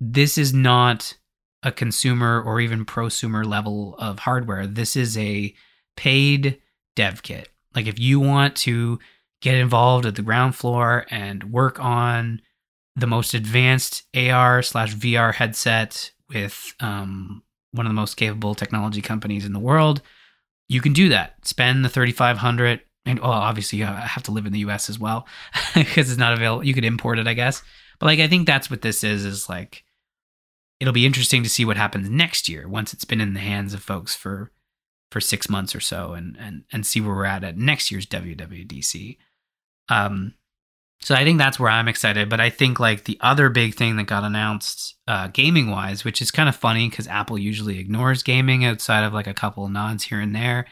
this 0.00 0.38
is 0.38 0.52
not 0.52 1.16
a 1.62 1.72
consumer 1.72 2.40
or 2.40 2.60
even 2.60 2.84
prosumer 2.84 3.44
level 3.44 3.96
of 3.98 4.20
hardware. 4.20 4.66
This 4.66 4.96
is 4.96 5.16
a 5.18 5.54
paid 5.96 6.60
dev 6.94 7.22
kit. 7.22 7.48
Like 7.74 7.86
if 7.86 7.98
you 7.98 8.20
want 8.20 8.56
to 8.56 8.98
get 9.40 9.56
involved 9.56 10.06
at 10.06 10.14
the 10.14 10.22
ground 10.22 10.54
floor 10.54 11.06
and 11.10 11.52
work 11.52 11.80
on 11.80 12.40
the 12.96 13.06
most 13.06 13.34
advanced 13.34 14.04
AR 14.16 14.62
slash 14.62 14.94
VR 14.94 15.34
headset 15.34 16.10
with 16.28 16.74
um, 16.80 17.42
one 17.72 17.86
of 17.86 17.90
the 17.90 17.94
most 17.94 18.16
capable 18.16 18.54
technology 18.54 19.00
companies 19.00 19.44
in 19.44 19.52
the 19.52 19.58
world, 19.58 20.02
you 20.68 20.80
can 20.80 20.92
do 20.92 21.08
that. 21.08 21.34
Spend 21.46 21.84
the 21.84 21.88
3500 21.88 22.80
and 23.06 23.20
well, 23.20 23.30
obviously 23.30 23.78
you 23.78 23.86
have 23.86 24.22
to 24.24 24.32
live 24.32 24.46
in 24.46 24.52
the 24.52 24.58
US 24.60 24.90
as 24.90 24.98
well 24.98 25.26
because 25.74 26.10
it's 26.10 26.18
not 26.18 26.34
available. 26.34 26.64
You 26.64 26.74
could 26.74 26.84
import 26.84 27.18
it, 27.18 27.26
I 27.26 27.34
guess. 27.34 27.62
But 27.98 28.06
like 28.06 28.20
I 28.20 28.28
think 28.28 28.46
that's 28.46 28.70
what 28.70 28.82
this 28.82 29.02
is 29.02 29.24
is 29.24 29.48
like 29.48 29.84
it'll 30.80 30.92
be 30.92 31.06
interesting 31.06 31.42
to 31.42 31.48
see 31.48 31.64
what 31.64 31.76
happens 31.76 32.08
next 32.08 32.48
year 32.48 32.68
once 32.68 32.92
it's 32.92 33.04
been 33.04 33.20
in 33.20 33.34
the 33.34 33.40
hands 33.40 33.74
of 33.74 33.82
folks 33.82 34.14
for 34.14 34.50
for 35.10 35.20
6 35.20 35.48
months 35.48 35.74
or 35.74 35.80
so 35.80 36.12
and 36.12 36.36
and 36.38 36.64
and 36.72 36.86
see 36.86 37.00
where 37.00 37.14
we're 37.14 37.24
at 37.24 37.44
at 37.44 37.56
next 37.56 37.90
year's 37.90 38.06
WWDC. 38.06 39.16
Um 39.88 40.34
so 41.00 41.14
I 41.14 41.22
think 41.24 41.38
that's 41.38 41.60
where 41.60 41.70
I'm 41.70 41.88
excited. 41.88 42.28
But 42.28 42.40
I 42.40 42.50
think 42.50 42.80
like 42.80 43.04
the 43.04 43.18
other 43.20 43.48
big 43.48 43.74
thing 43.74 43.96
that 43.96 44.06
got 44.06 44.24
announced 44.24 44.96
uh, 45.06 45.28
gaming 45.28 45.70
wise, 45.70 46.04
which 46.04 46.20
is 46.20 46.30
kind 46.30 46.48
of 46.48 46.56
funny 46.56 46.88
because 46.88 47.06
Apple 47.06 47.38
usually 47.38 47.78
ignores 47.78 48.22
gaming 48.22 48.64
outside 48.64 49.04
of 49.04 49.12
like 49.12 49.28
a 49.28 49.34
couple 49.34 49.64
of 49.64 49.70
nods 49.70 50.04
here 50.04 50.20
and 50.20 50.34
there, 50.34 50.66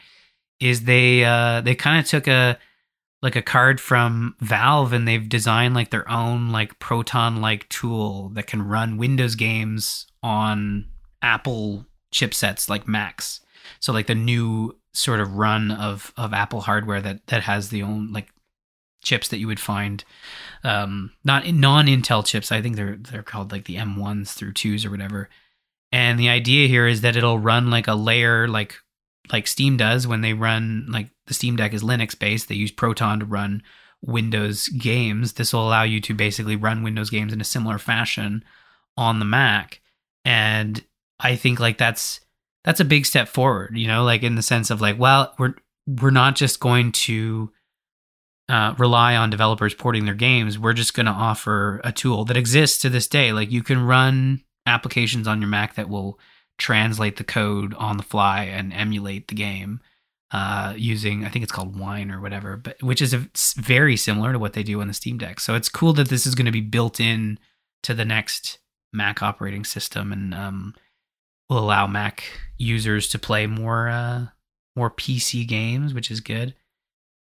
is 0.59 0.83
they 0.83 1.23
uh, 1.23 1.61
they 1.61 1.75
kind 1.75 1.99
of 1.99 2.05
took 2.05 2.27
a 2.27 2.57
like 3.27 3.35
a 3.35 3.41
card 3.41 3.81
from 3.81 4.37
Valve 4.39 4.93
and 4.93 5.05
they've 5.05 5.27
designed 5.27 5.75
like 5.75 5.89
their 5.89 6.09
own 6.09 6.53
like 6.53 6.79
Proton 6.79 7.41
like 7.41 7.67
tool 7.67 8.29
that 8.29 8.47
can 8.47 8.61
run 8.61 8.95
Windows 8.95 9.35
games 9.35 10.07
on 10.23 10.85
Apple 11.21 11.85
chipsets 12.09 12.69
like 12.69 12.87
Macs. 12.87 13.41
So 13.81 13.91
like 13.91 14.07
the 14.07 14.15
new 14.15 14.77
sort 14.93 15.19
of 15.19 15.35
run 15.35 15.71
of 15.71 16.13
of 16.15 16.33
Apple 16.33 16.61
hardware 16.61 17.01
that 17.01 17.27
that 17.27 17.43
has 17.43 17.67
the 17.67 17.83
own 17.83 18.13
like 18.13 18.29
chips 19.03 19.27
that 19.27 19.39
you 19.39 19.47
would 19.47 19.59
find 19.59 20.05
um 20.63 21.11
not 21.25 21.45
non 21.45 21.87
Intel 21.87 22.25
chips. 22.25 22.49
I 22.49 22.61
think 22.61 22.77
they're 22.77 22.95
they're 22.95 23.23
called 23.23 23.51
like 23.51 23.65
the 23.65 23.75
M1s 23.75 24.35
through 24.35 24.53
2s 24.53 24.85
or 24.85 24.89
whatever. 24.89 25.27
And 25.91 26.17
the 26.17 26.29
idea 26.29 26.69
here 26.69 26.87
is 26.87 27.01
that 27.01 27.17
it'll 27.17 27.39
run 27.39 27.69
like 27.69 27.89
a 27.89 27.93
layer 27.93 28.47
like 28.47 28.77
like 29.31 29.47
Steam 29.47 29.77
does 29.77 30.07
when 30.07 30.21
they 30.21 30.33
run 30.33 30.87
like 30.89 31.09
the 31.27 31.33
Steam 31.33 31.55
Deck 31.55 31.73
is 31.73 31.83
Linux 31.83 32.17
based. 32.17 32.47
They 32.47 32.55
use 32.55 32.71
Proton 32.71 33.19
to 33.19 33.25
run 33.25 33.63
Windows 34.01 34.67
games. 34.69 35.33
This 35.33 35.53
will 35.53 35.67
allow 35.67 35.83
you 35.83 35.99
to 36.01 36.13
basically 36.13 36.55
run 36.55 36.83
Windows 36.83 37.09
games 37.09 37.33
in 37.33 37.41
a 37.41 37.45
similar 37.45 37.77
fashion 37.77 38.43
on 38.95 39.19
the 39.19 39.25
Mac. 39.25 39.81
And 40.25 40.83
I 41.19 41.35
think 41.35 41.59
like 41.59 41.77
that's 41.77 42.19
that's 42.63 42.79
a 42.79 42.85
big 42.85 43.05
step 43.05 43.27
forward, 43.27 43.77
you 43.77 43.87
know, 43.87 44.03
like 44.03 44.23
in 44.23 44.35
the 44.35 44.41
sense 44.41 44.69
of 44.69 44.81
like, 44.81 44.99
well, 44.99 45.33
we're 45.37 45.55
we're 45.87 46.09
not 46.09 46.35
just 46.35 46.59
going 46.59 46.91
to 46.91 47.51
uh, 48.49 48.73
rely 48.77 49.15
on 49.15 49.29
developers 49.29 49.73
porting 49.73 50.05
their 50.05 50.13
games. 50.13 50.59
We're 50.59 50.73
just 50.73 50.93
going 50.93 51.05
to 51.05 51.11
offer 51.11 51.81
a 51.83 51.91
tool 51.91 52.25
that 52.25 52.37
exists 52.37 52.79
to 52.79 52.89
this 52.89 53.07
day. 53.07 53.31
Like 53.31 53.51
you 53.51 53.63
can 53.63 53.81
run 53.81 54.43
applications 54.65 55.27
on 55.27 55.41
your 55.41 55.49
Mac 55.49 55.75
that 55.75 55.89
will 55.89 56.19
translate 56.57 57.17
the 57.17 57.23
code 57.23 57.73
on 57.75 57.97
the 57.97 58.03
fly 58.03 58.43
and 58.43 58.73
emulate 58.73 59.27
the 59.27 59.35
game 59.35 59.79
uh, 60.31 60.73
using 60.75 61.23
I 61.23 61.29
think 61.29 61.43
it's 61.43 61.51
called 61.51 61.79
Wine 61.79 62.11
or 62.11 62.19
whatever, 62.19 62.57
but 62.57 62.81
which 62.83 63.01
is 63.01 63.13
a, 63.13 63.27
very 63.55 63.95
similar 63.95 64.33
to 64.33 64.39
what 64.39 64.53
they 64.53 64.63
do 64.63 64.81
on 64.81 64.87
the 64.87 64.93
Steam 64.93 65.17
Deck. 65.17 65.39
So 65.39 65.55
it's 65.55 65.69
cool 65.69 65.93
that 65.93 66.09
this 66.09 66.25
is 66.25 66.35
going 66.35 66.45
to 66.45 66.51
be 66.51 66.61
built 66.61 66.99
in 66.99 67.39
to 67.83 67.93
the 67.93 68.05
next 68.05 68.59
Mac 68.91 69.21
operating 69.21 69.63
system 69.63 70.11
and 70.11 70.33
um, 70.33 70.75
will 71.49 71.59
allow 71.59 71.87
Mac 71.87 72.23
users 72.57 73.07
to 73.09 73.19
play 73.19 73.47
more 73.47 73.87
uh, 73.87 74.25
more 74.75 74.91
PC 74.91 75.47
games, 75.47 75.93
which 75.93 76.11
is 76.11 76.19
good. 76.19 76.55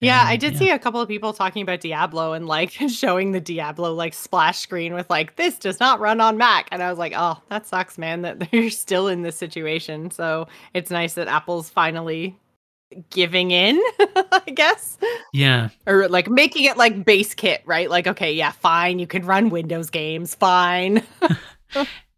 Yeah, 0.03 0.23
I 0.25 0.35
did 0.35 0.53
yeah. 0.53 0.59
see 0.59 0.69
a 0.71 0.79
couple 0.79 1.01
of 1.01 1.07
people 1.07 1.33
talking 1.33 1.61
about 1.61 1.81
Diablo 1.81 2.33
and 2.33 2.47
like 2.47 2.71
showing 2.87 3.31
the 3.31 3.39
Diablo 3.39 3.93
like 3.93 4.13
splash 4.13 4.59
screen 4.59 4.93
with 4.93 5.09
like 5.09 5.35
this 5.35 5.57
does 5.57 5.79
not 5.79 5.99
run 5.99 6.21
on 6.21 6.37
Mac, 6.37 6.67
and 6.71 6.83
I 6.83 6.89
was 6.89 6.99
like, 6.99 7.13
oh, 7.15 7.41
that 7.49 7.65
sucks, 7.65 7.97
man. 7.97 8.21
That 8.21 8.39
they're 8.51 8.69
still 8.69 9.07
in 9.07 9.21
this 9.21 9.35
situation. 9.35 10.11
So 10.11 10.47
it's 10.73 10.91
nice 10.91 11.13
that 11.15 11.27
Apple's 11.27 11.69
finally 11.69 12.37
giving 13.09 13.51
in, 13.51 13.81
I 13.99 14.51
guess. 14.53 14.97
Yeah. 15.33 15.69
Or 15.87 16.07
like 16.07 16.29
making 16.29 16.65
it 16.65 16.77
like 16.77 17.05
base 17.05 17.33
kit, 17.33 17.61
right? 17.65 17.89
Like, 17.89 18.07
okay, 18.07 18.33
yeah, 18.33 18.51
fine, 18.51 18.99
you 18.99 19.07
can 19.07 19.25
run 19.25 19.49
Windows 19.49 19.89
games, 19.89 20.35
fine. 20.35 21.03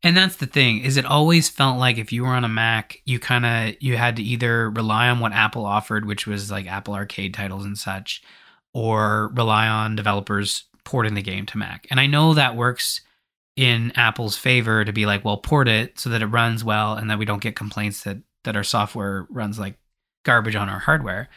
And 0.06 0.16
that's 0.16 0.36
the 0.36 0.46
thing 0.46 0.82
is 0.82 0.98
it 0.98 1.06
always 1.06 1.50
felt 1.50 1.80
like 1.80 1.98
if 1.98 2.12
you 2.14 2.22
were 2.22 2.30
on 2.30 2.44
a 2.44 2.48
Mac, 2.48 3.02
you 3.06 3.20
kind 3.20 3.44
of 3.44 3.76
you 3.82 3.98
had 3.98 4.18
to 4.18 4.22
either 4.22 4.70
rely 4.70 5.10
on 5.10 5.20
what 5.20 5.34
Apple 5.34 5.66
offered, 5.66 6.06
which 6.06 6.28
was 6.28 6.52
like 6.52 6.68
Apple 6.68 6.94
Arcade 6.94 7.34
titles 7.34 7.66
and 7.66 7.76
such, 7.76 8.22
or 8.72 9.32
rely 9.34 9.68
on 9.68 9.96
developers 9.96 10.66
porting 10.84 11.16
the 11.16 11.24
game 11.24 11.48
to 11.48 11.58
Mac. 11.58 11.88
And 11.90 12.00
I 12.00 12.06
know 12.06 12.36
that 12.36 12.56
works 12.56 13.02
in 13.56 13.94
Apple's 13.96 14.38
favor 14.38 14.86
to 14.86 14.94
be 14.94 15.08
like, 15.08 15.26
well, 15.26 15.38
port 15.38 15.68
it 15.68 15.98
so 16.00 16.12
that 16.12 16.22
it 16.22 16.28
runs 16.28 16.64
well 16.64 16.94
and 16.94 17.10
that 17.10 17.18
we 17.18 17.26
don't 17.26 17.42
get 17.42 17.56
complaints 17.56 18.04
that 18.04 18.18
that 18.44 18.56
our 18.56 18.64
software 18.64 19.26
runs 19.32 19.58
like 19.58 19.80
garbage 20.24 20.56
on 20.56 20.70
our 20.70 20.78
hardware. 20.78 21.30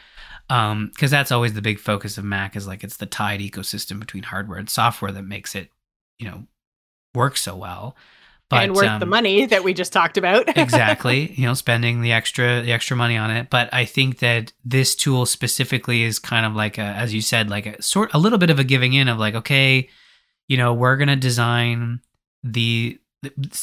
Um, 0.47 0.91
because 0.93 1.09
that's 1.09 1.31
always 1.31 1.53
the 1.53 1.63
big 1.63 1.79
focus 1.79 2.19
of 2.19 2.23
Mac 2.23 2.55
is 2.55 2.67
like 2.67 2.83
it's 2.83 2.97
the 2.97 3.07
tied 3.07 3.39
ecosystem 3.39 3.99
between 3.99 4.21
hardware 4.21 4.59
and 4.59 4.69
software 4.69 5.11
that 5.11 5.23
makes 5.23 5.55
it, 5.55 5.71
you 6.19 6.27
know, 6.27 6.45
work 7.15 7.35
so 7.35 7.55
well. 7.55 7.95
But, 8.49 8.63
and 8.63 8.75
worth 8.75 8.87
um, 8.87 8.99
the 8.99 9.05
money 9.05 9.45
that 9.47 9.63
we 9.63 9.73
just 9.73 9.93
talked 9.93 10.17
about. 10.17 10.49
exactly, 10.57 11.33
you 11.33 11.45
know, 11.45 11.53
spending 11.53 12.01
the 12.01 12.11
extra 12.11 12.61
the 12.61 12.71
extra 12.71 12.97
money 12.97 13.15
on 13.15 13.29
it. 13.29 13.49
But 13.49 13.71
I 13.73 13.85
think 13.85 14.19
that 14.19 14.51
this 14.65 14.95
tool 14.95 15.25
specifically 15.25 16.03
is 16.03 16.17
kind 16.19 16.45
of 16.45 16.55
like 16.55 16.77
a, 16.77 16.81
as 16.81 17.13
you 17.13 17.21
said, 17.21 17.49
like 17.49 17.65
a 17.67 17.81
sort 17.81 18.13
a 18.13 18.17
little 18.17 18.39
bit 18.39 18.49
of 18.49 18.59
a 18.59 18.63
giving 18.63 18.93
in 18.93 19.07
of 19.07 19.19
like, 19.19 19.35
okay, 19.35 19.87
you 20.47 20.57
know, 20.57 20.73
we're 20.73 20.97
gonna 20.97 21.15
design 21.15 22.01
the 22.43 22.99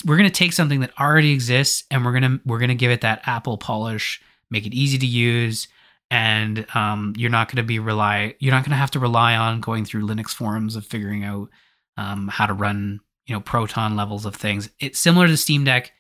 we're 0.05 0.17
gonna 0.17 0.31
take 0.31 0.53
something 0.53 0.81
that 0.81 0.93
already 1.01 1.33
exists 1.33 1.85
and 1.91 2.05
we're 2.05 2.13
gonna 2.13 2.41
we're 2.47 2.61
gonna 2.61 2.75
give 2.75 2.93
it 2.93 3.01
that 3.01 3.23
Apple 3.27 3.59
polish, 3.59 4.23
make 4.51 4.67
it 4.67 4.75
easy 4.75 4.99
to 4.99 5.07
use, 5.07 5.67
and 6.11 6.65
um, 6.75 7.13
you're 7.17 7.31
not 7.31 7.51
gonna 7.51 7.65
be 7.65 7.81
rely 7.81 8.35
you're 8.39 8.55
not 8.55 8.65
gonna 8.65 8.77
have 8.77 8.93
to 8.93 9.01
rely 9.01 9.35
on 9.35 9.61
going 9.61 9.85
through 9.85 10.07
Linux 10.07 10.29
forums 10.29 10.77
of 10.77 10.87
figuring 10.87 11.25
out 11.25 11.49
um, 11.97 12.29
how 12.29 12.47
to 12.47 12.53
run 12.53 13.01
you 13.27 13.35
know 13.35 13.41
proton 13.41 13.97
levels 13.97 14.27
of 14.27 14.35
things. 14.35 14.71
It's 14.81 14.99
similar 14.99 15.27
to 15.27 15.37
steam 15.37 15.65
deck 15.65 15.93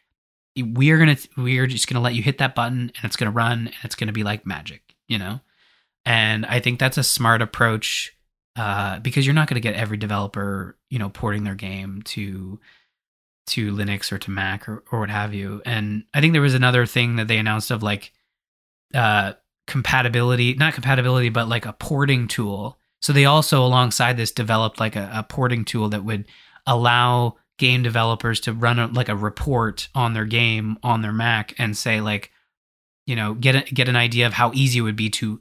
we're 0.58 0.96
gonna 0.98 1.18
we're 1.36 1.66
just 1.66 1.86
gonna 1.86 2.00
let 2.00 2.14
you 2.14 2.22
hit 2.22 2.38
that 2.38 2.54
button 2.54 2.90
and 2.96 3.04
it's 3.04 3.16
gonna 3.16 3.30
run 3.30 3.66
and 3.66 3.76
it's 3.82 3.94
gonna 3.94 4.10
be 4.10 4.24
like 4.24 4.46
magic 4.46 4.86
you 5.08 5.18
know? 5.18 5.40
And 6.04 6.46
i 6.46 6.60
think 6.60 6.78
that's 6.78 6.98
a 6.98 7.02
smart 7.02 7.42
approach 7.42 8.12
uh, 8.56 9.00
because 9.00 9.26
you're 9.26 9.34
not 9.34 9.48
going 9.48 9.60
to 9.60 9.68
get 9.68 9.74
every 9.74 9.98
developer 9.98 10.78
you 10.88 10.98
know 10.98 11.10
porting 11.10 11.44
their 11.44 11.54
game 11.54 12.02
to 12.02 12.58
to 13.48 13.72
linux 13.72 14.10
or 14.10 14.18
to 14.18 14.30
mac 14.30 14.68
or, 14.68 14.82
or 14.90 15.00
what 15.00 15.10
have 15.10 15.34
you. 15.34 15.62
And 15.66 16.04
i 16.14 16.20
think 16.20 16.32
there 16.32 16.42
was 16.42 16.54
another 16.54 16.86
thing 16.86 17.16
that 17.16 17.28
they 17.28 17.38
announced 17.38 17.70
of 17.70 17.82
like 17.82 18.12
uh 18.94 19.34
compatibility 19.66 20.54
not 20.54 20.74
compatibility 20.74 21.28
but 21.28 21.48
like 21.48 21.66
a 21.66 21.72
porting 21.74 22.28
tool. 22.28 22.78
So 23.02 23.12
they 23.12 23.24
also 23.26 23.64
alongside 23.64 24.16
this 24.16 24.32
developed 24.32 24.80
like 24.80 24.96
a, 24.96 25.10
a 25.12 25.22
porting 25.22 25.64
tool 25.64 25.90
that 25.90 26.04
would 26.04 26.24
allow 26.66 27.36
game 27.58 27.82
developers 27.82 28.40
to 28.40 28.52
run 28.52 28.78
a, 28.78 28.86
like 28.88 29.08
a 29.08 29.16
report 29.16 29.88
on 29.94 30.12
their 30.12 30.26
game 30.26 30.78
on 30.82 31.02
their 31.02 31.12
Mac 31.12 31.54
and 31.58 31.76
say 31.76 32.00
like, 32.00 32.30
you 33.06 33.16
know, 33.16 33.34
get 33.34 33.54
a, 33.54 33.74
get 33.74 33.88
an 33.88 33.96
idea 33.96 34.26
of 34.26 34.34
how 34.34 34.52
easy 34.54 34.80
it 34.80 34.82
would 34.82 34.96
be 34.96 35.10
to 35.10 35.40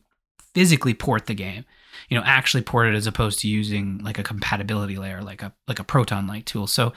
physically 0.54 0.94
port 0.94 1.26
the 1.26 1.34
game. 1.34 1.66
You 2.10 2.18
know, 2.18 2.24
actually 2.26 2.62
port 2.64 2.88
it 2.88 2.96
as 2.96 3.08
opposed 3.08 3.40
to 3.40 3.48
using 3.48 4.00
like 4.04 4.20
a 4.20 4.24
compatibility 4.24 4.98
layer, 4.98 5.22
like 5.22 5.42
a 5.42 5.54
like 5.68 5.80
a 5.80 5.84
Proton 5.84 6.28
like 6.28 6.46
tool. 6.46 6.68
So 6.68 6.94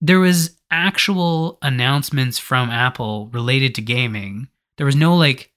there 0.00 0.20
was 0.20 0.56
actual 0.70 1.58
announcements 1.62 2.38
from 2.38 2.70
Apple 2.70 3.28
related 3.32 3.74
to 3.74 3.82
gaming. 3.82 4.48
There 4.76 4.86
was 4.86 4.96
no 4.96 5.16
like, 5.16 5.52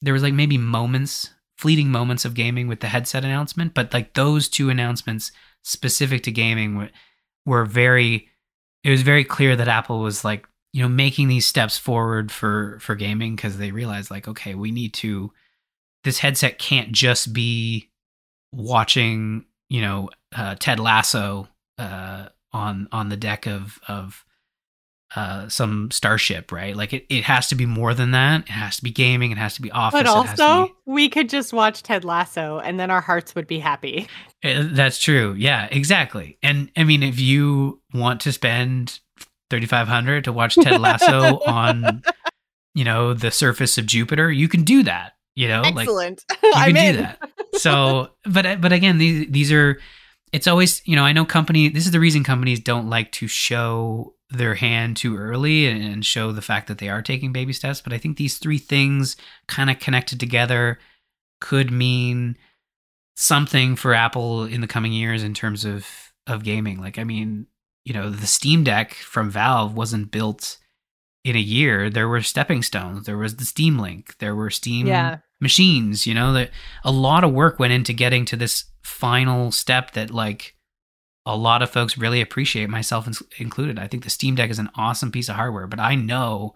there 0.00 0.14
was 0.14 0.22
like 0.22 0.34
maybe 0.34 0.58
moments, 0.58 1.30
fleeting 1.56 1.90
moments 1.90 2.24
of 2.24 2.34
gaming 2.34 2.68
with 2.68 2.80
the 2.80 2.88
headset 2.88 3.24
announcement, 3.24 3.74
but 3.74 3.92
like 3.92 4.14
those 4.14 4.48
two 4.48 4.70
announcements 4.70 5.32
specific 5.62 6.22
to 6.24 6.32
gaming 6.32 6.76
were, 7.46 7.64
very 7.64 8.28
it 8.84 8.90
was 8.90 9.02
very 9.02 9.24
clear 9.24 9.54
that 9.56 9.68
Apple 9.68 10.00
was 10.00 10.24
like, 10.24 10.46
you 10.72 10.82
know, 10.82 10.88
making 10.88 11.28
these 11.28 11.46
steps 11.46 11.78
forward 11.78 12.32
for 12.32 12.78
for 12.80 12.94
gaming 12.94 13.36
because 13.36 13.58
they 13.58 13.70
realized 13.70 14.10
like, 14.10 14.28
okay, 14.28 14.54
we 14.54 14.70
need 14.70 14.94
to. 14.94 15.32
This 16.04 16.18
headset 16.18 16.58
can't 16.58 16.90
just 16.90 17.32
be 17.32 17.90
watching, 18.52 19.44
you 19.68 19.80
know, 19.80 20.10
uh, 20.34 20.56
Ted 20.58 20.80
Lasso 20.80 21.48
uh, 21.78 22.26
on 22.52 22.88
on 22.90 23.08
the 23.08 23.16
deck 23.16 23.46
of 23.46 23.78
of 23.86 24.24
uh, 25.14 25.48
some 25.48 25.90
starship, 25.90 26.50
right? 26.52 26.74
Like 26.74 26.92
it, 26.92 27.06
it 27.08 27.24
has 27.24 27.48
to 27.48 27.54
be 27.54 27.66
more 27.66 27.92
than 27.92 28.12
that. 28.12 28.42
It 28.42 28.48
has 28.48 28.76
to 28.76 28.82
be 28.82 28.90
gaming. 28.90 29.30
It 29.30 29.38
has 29.38 29.54
to 29.56 29.62
be 29.62 29.70
office. 29.70 30.00
But 30.00 30.06
also, 30.06 30.66
be... 30.66 30.72
we 30.86 31.08
could 31.08 31.28
just 31.28 31.52
watch 31.52 31.82
Ted 31.82 32.04
Lasso, 32.04 32.58
and 32.60 32.80
then 32.80 32.90
our 32.90 33.00
hearts 33.00 33.34
would 33.34 33.46
be 33.46 33.58
happy. 33.58 34.08
Uh, 34.42 34.64
that's 34.70 34.98
true. 34.98 35.34
Yeah, 35.36 35.68
exactly. 35.70 36.38
And 36.42 36.70
I 36.76 36.84
mean, 36.84 37.02
if 37.02 37.20
you 37.20 37.80
want 37.92 38.22
to 38.22 38.32
spend 38.32 39.00
thirty 39.50 39.66
five 39.66 39.86
hundred 39.86 40.24
to 40.24 40.32
watch 40.32 40.54
Ted 40.54 40.80
Lasso 40.80 41.40
on, 41.46 42.02
you 42.74 42.84
know, 42.84 43.12
the 43.12 43.30
surface 43.30 43.76
of 43.76 43.86
Jupiter, 43.86 44.32
you 44.32 44.48
can 44.48 44.64
do 44.64 44.82
that. 44.84 45.12
You 45.34 45.48
know, 45.48 45.62
excellent. 45.62 46.24
Like, 46.42 46.68
you 46.68 46.74
can 46.74 46.94
do 46.94 47.02
that. 47.02 47.30
So, 47.54 48.10
but 48.24 48.60
but 48.60 48.72
again, 48.72 48.98
these 48.98 49.26
these 49.28 49.52
are. 49.52 49.78
It's 50.32 50.46
always, 50.46 50.82
you 50.86 50.96
know, 50.96 51.04
I 51.04 51.12
know 51.12 51.24
company. 51.24 51.68
This 51.68 51.84
is 51.84 51.92
the 51.92 52.00
reason 52.00 52.24
companies 52.24 52.60
don't 52.60 52.88
like 52.88 53.12
to 53.12 53.28
show 53.28 54.14
their 54.30 54.54
hand 54.54 54.96
too 54.96 55.16
early 55.16 55.66
and 55.66 56.04
show 56.04 56.32
the 56.32 56.40
fact 56.40 56.66
that 56.68 56.78
they 56.78 56.88
are 56.88 57.02
taking 57.02 57.32
baby 57.32 57.52
steps. 57.52 57.80
But 57.82 57.92
I 57.92 57.98
think 57.98 58.16
these 58.16 58.38
three 58.38 58.58
things 58.58 59.16
kind 59.46 59.70
of 59.70 59.78
connected 59.78 60.18
together 60.18 60.78
could 61.40 61.70
mean 61.70 62.36
something 63.14 63.76
for 63.76 63.94
Apple 63.94 64.44
in 64.44 64.62
the 64.62 64.66
coming 64.66 64.92
years 64.92 65.22
in 65.22 65.34
terms 65.34 65.64
of 65.64 65.86
of 66.26 66.44
gaming. 66.44 66.80
Like, 66.80 66.98
I 66.98 67.04
mean, 67.04 67.46
you 67.84 67.92
know, 67.92 68.10
the 68.10 68.26
Steam 68.26 68.64
Deck 68.64 68.94
from 68.94 69.30
Valve 69.30 69.74
wasn't 69.74 70.10
built 70.10 70.58
in 71.24 71.36
a 71.36 71.40
year. 71.40 71.90
There 71.90 72.08
were 72.08 72.22
stepping 72.22 72.62
stones. 72.62 73.06
There 73.06 73.18
was 73.18 73.36
the 73.36 73.44
Steam 73.44 73.78
Link. 73.78 74.16
There 74.18 74.34
were 74.34 74.50
Steam 74.50 74.86
yeah. 74.86 75.18
machines. 75.40 76.06
You 76.06 76.14
know, 76.14 76.32
that 76.32 76.50
a 76.84 76.92
lot 76.92 77.24
of 77.24 77.32
work 77.32 77.58
went 77.58 77.72
into 77.72 77.92
getting 77.92 78.24
to 78.26 78.36
this 78.36 78.64
final 78.82 79.52
step 79.52 79.92
that 79.92 80.10
like 80.10 80.56
a 81.24 81.36
lot 81.36 81.62
of 81.62 81.70
folks 81.70 81.96
really 81.96 82.20
appreciate, 82.20 82.68
myself 82.68 83.08
included. 83.38 83.78
I 83.78 83.86
think 83.86 84.04
the 84.04 84.10
Steam 84.10 84.34
Deck 84.34 84.50
is 84.50 84.58
an 84.58 84.70
awesome 84.74 85.12
piece 85.12 85.28
of 85.28 85.36
hardware, 85.36 85.66
but 85.66 85.80
I 85.80 85.94
know 85.94 86.54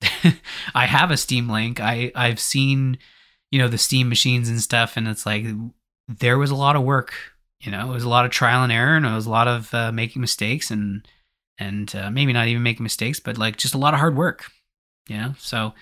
I 0.74 0.86
have 0.86 1.10
a 1.10 1.16
Steam 1.16 1.48
Link. 1.48 1.80
I 1.80 2.12
I've 2.14 2.40
seen 2.40 2.98
you 3.50 3.58
know 3.58 3.68
the 3.68 3.78
Steam 3.78 4.08
machines 4.08 4.48
and 4.48 4.60
stuff, 4.60 4.96
and 4.96 5.08
it's 5.08 5.24
like 5.24 5.46
there 6.08 6.38
was 6.38 6.50
a 6.50 6.56
lot 6.56 6.76
of 6.76 6.82
work. 6.82 7.14
You 7.60 7.72
know, 7.72 7.90
it 7.90 7.94
was 7.94 8.04
a 8.04 8.08
lot 8.08 8.24
of 8.24 8.30
trial 8.30 8.62
and 8.62 8.72
error, 8.72 8.96
and 8.96 9.06
it 9.06 9.14
was 9.14 9.26
a 9.26 9.30
lot 9.30 9.48
of 9.48 9.72
uh, 9.74 9.92
making 9.92 10.20
mistakes, 10.20 10.70
and 10.70 11.06
and 11.58 11.94
uh, 11.94 12.10
maybe 12.10 12.32
not 12.32 12.48
even 12.48 12.62
making 12.62 12.84
mistakes, 12.84 13.20
but 13.20 13.38
like 13.38 13.56
just 13.56 13.74
a 13.74 13.78
lot 13.78 13.94
of 13.94 14.00
hard 14.00 14.16
work. 14.16 14.50
You 15.08 15.16
know, 15.16 15.34
so 15.38 15.74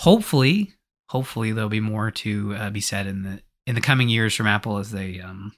hopefully, 0.00 0.74
hopefully 1.08 1.52
there'll 1.52 1.68
be 1.68 1.80
more 1.80 2.10
to 2.10 2.54
uh, 2.54 2.70
be 2.70 2.80
said 2.80 3.06
in 3.06 3.22
the 3.22 3.42
in 3.66 3.74
the 3.74 3.80
coming 3.80 4.08
years 4.08 4.34
from 4.34 4.46
Apple 4.46 4.78
as 4.78 4.90
they 4.90 5.20
um 5.20 5.52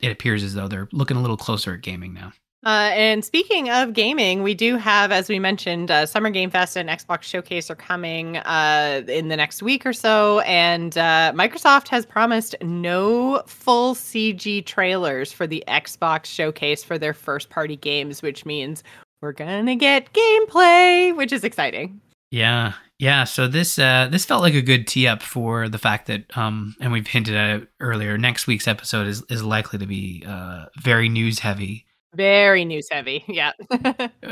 it 0.00 0.12
appears 0.12 0.42
as 0.42 0.54
though 0.54 0.68
they're 0.68 0.88
looking 0.92 1.16
a 1.16 1.20
little 1.20 1.36
closer 1.36 1.74
at 1.74 1.82
gaming 1.82 2.14
now. 2.14 2.32
Uh, 2.66 2.90
and 2.92 3.24
speaking 3.24 3.70
of 3.70 3.92
gaming, 3.92 4.42
we 4.42 4.52
do 4.52 4.76
have, 4.76 5.12
as 5.12 5.28
we 5.28 5.38
mentioned, 5.38 5.92
uh, 5.92 6.04
Summer 6.04 6.28
Game 6.28 6.50
Fest 6.50 6.76
and 6.76 6.88
Xbox 6.88 7.22
Showcase 7.22 7.70
are 7.70 7.76
coming 7.76 8.38
uh, 8.38 9.02
in 9.06 9.28
the 9.28 9.36
next 9.36 9.62
week 9.62 9.86
or 9.86 9.92
so. 9.92 10.40
And 10.40 10.98
uh, 10.98 11.32
Microsoft 11.36 11.86
has 11.88 12.04
promised 12.04 12.56
no 12.60 13.42
full 13.46 13.94
CG 13.94 14.66
trailers 14.66 15.32
for 15.32 15.46
the 15.46 15.62
Xbox 15.68 16.26
Showcase 16.26 16.82
for 16.82 16.98
their 16.98 17.14
first 17.14 17.48
party 17.48 17.76
games, 17.76 18.22
which 18.22 18.44
means 18.44 18.82
we're 19.20 19.32
going 19.32 19.66
to 19.66 19.76
get 19.76 20.12
gameplay, 20.12 21.16
which 21.16 21.32
is 21.32 21.44
exciting. 21.44 22.00
Yeah, 22.32 22.72
yeah. 22.98 23.24
So 23.24 23.46
this 23.48 23.78
uh, 23.78 24.08
this 24.10 24.24
felt 24.24 24.42
like 24.42 24.54
a 24.54 24.62
good 24.62 24.86
tee 24.86 25.06
up 25.06 25.22
for 25.22 25.68
the 25.68 25.78
fact 25.78 26.06
that, 26.06 26.36
um, 26.36 26.74
and 26.80 26.92
we've 26.92 27.06
hinted 27.06 27.36
at 27.36 27.60
it 27.60 27.68
earlier. 27.80 28.18
Next 28.18 28.46
week's 28.46 28.68
episode 28.68 29.06
is 29.06 29.22
is 29.30 29.42
likely 29.42 29.78
to 29.78 29.86
be 29.86 30.24
uh, 30.26 30.66
very 30.80 31.08
news 31.08 31.38
heavy. 31.38 31.86
Very 32.14 32.64
news 32.64 32.88
heavy. 32.90 33.24
Yeah. 33.28 33.52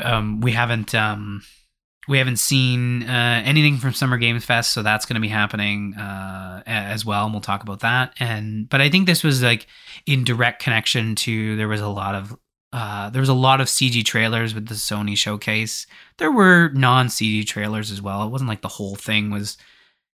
um, 0.03 0.41
we 0.41 0.51
haven't 0.51 0.93
um, 0.95 1.43
we 2.07 2.17
haven't 2.17 2.37
seen 2.37 3.03
uh, 3.03 3.41
anything 3.45 3.77
from 3.77 3.93
Summer 3.93 4.17
Games 4.17 4.45
Fest, 4.45 4.71
so 4.71 4.81
that's 4.81 5.05
going 5.05 5.15
to 5.15 5.21
be 5.21 5.27
happening 5.27 5.93
uh, 5.95 6.63
as 6.65 7.05
well, 7.05 7.25
and 7.25 7.33
we'll 7.33 7.41
talk 7.41 7.63
about 7.63 7.81
that. 7.81 8.13
And 8.19 8.67
but 8.69 8.81
I 8.81 8.89
think 8.89 9.05
this 9.07 9.23
was 9.23 9.43
like 9.43 9.67
in 10.05 10.23
direct 10.23 10.61
connection 10.61 11.15
to 11.15 11.55
there 11.57 11.67
was 11.67 11.81
a 11.81 11.87
lot 11.87 12.15
of 12.15 12.35
uh, 12.73 13.09
there 13.09 13.21
was 13.21 13.29
a 13.29 13.33
lot 13.33 13.61
of 13.61 13.67
CG 13.67 14.03
trailers 14.03 14.53
with 14.53 14.67
the 14.67 14.75
Sony 14.75 15.17
showcase. 15.17 15.87
There 16.17 16.31
were 16.31 16.69
non 16.73 17.07
CG 17.07 17.45
trailers 17.45 17.91
as 17.91 18.01
well. 18.01 18.23
It 18.23 18.29
wasn't 18.29 18.49
like 18.49 18.61
the 18.61 18.67
whole 18.67 18.95
thing 18.95 19.31
was, 19.31 19.57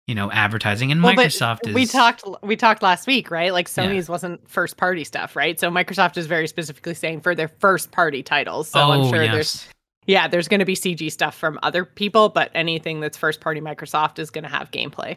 you 0.05 0.13
know, 0.13 0.31
advertising. 0.31 0.91
And 0.91 1.01
well, 1.01 1.15
Microsoft 1.15 1.67
is. 1.67 1.73
We 1.73 1.85
talked. 1.87 2.23
We 2.43 2.55
talked 2.55 2.83
last 2.83 3.07
week, 3.07 3.31
right? 3.31 3.51
Like 3.51 3.67
Sony's 3.67 4.07
yeah. 4.07 4.11
wasn't 4.11 4.47
first 4.47 4.77
party 4.77 5.03
stuff, 5.03 5.35
right? 5.35 5.59
So 5.59 5.71
Microsoft 5.71 6.17
is 6.17 6.27
very 6.27 6.47
specifically 6.47 6.93
saying 6.93 7.21
for 7.21 7.33
their 7.33 7.47
first 7.47 7.91
party 7.91 8.21
titles. 8.21 8.69
So 8.69 8.79
oh, 8.79 8.91
I'm 8.91 9.09
sure 9.09 9.23
yes. 9.23 9.33
there's. 9.33 9.67
Yeah, 10.05 10.27
there's 10.27 10.49
going 10.49 10.59
to 10.59 10.65
be 10.65 10.75
CG 10.75 11.09
stuff 11.13 11.33
from 11.33 11.57
other 11.63 11.85
people, 11.85 12.27
but 12.27 12.51
anything 12.53 12.99
that's 12.99 13.15
first 13.15 13.39
party 13.39 13.61
Microsoft 13.61 14.19
is 14.19 14.31
going 14.31 14.43
to 14.43 14.49
have 14.49 14.69
gameplay. 14.69 15.15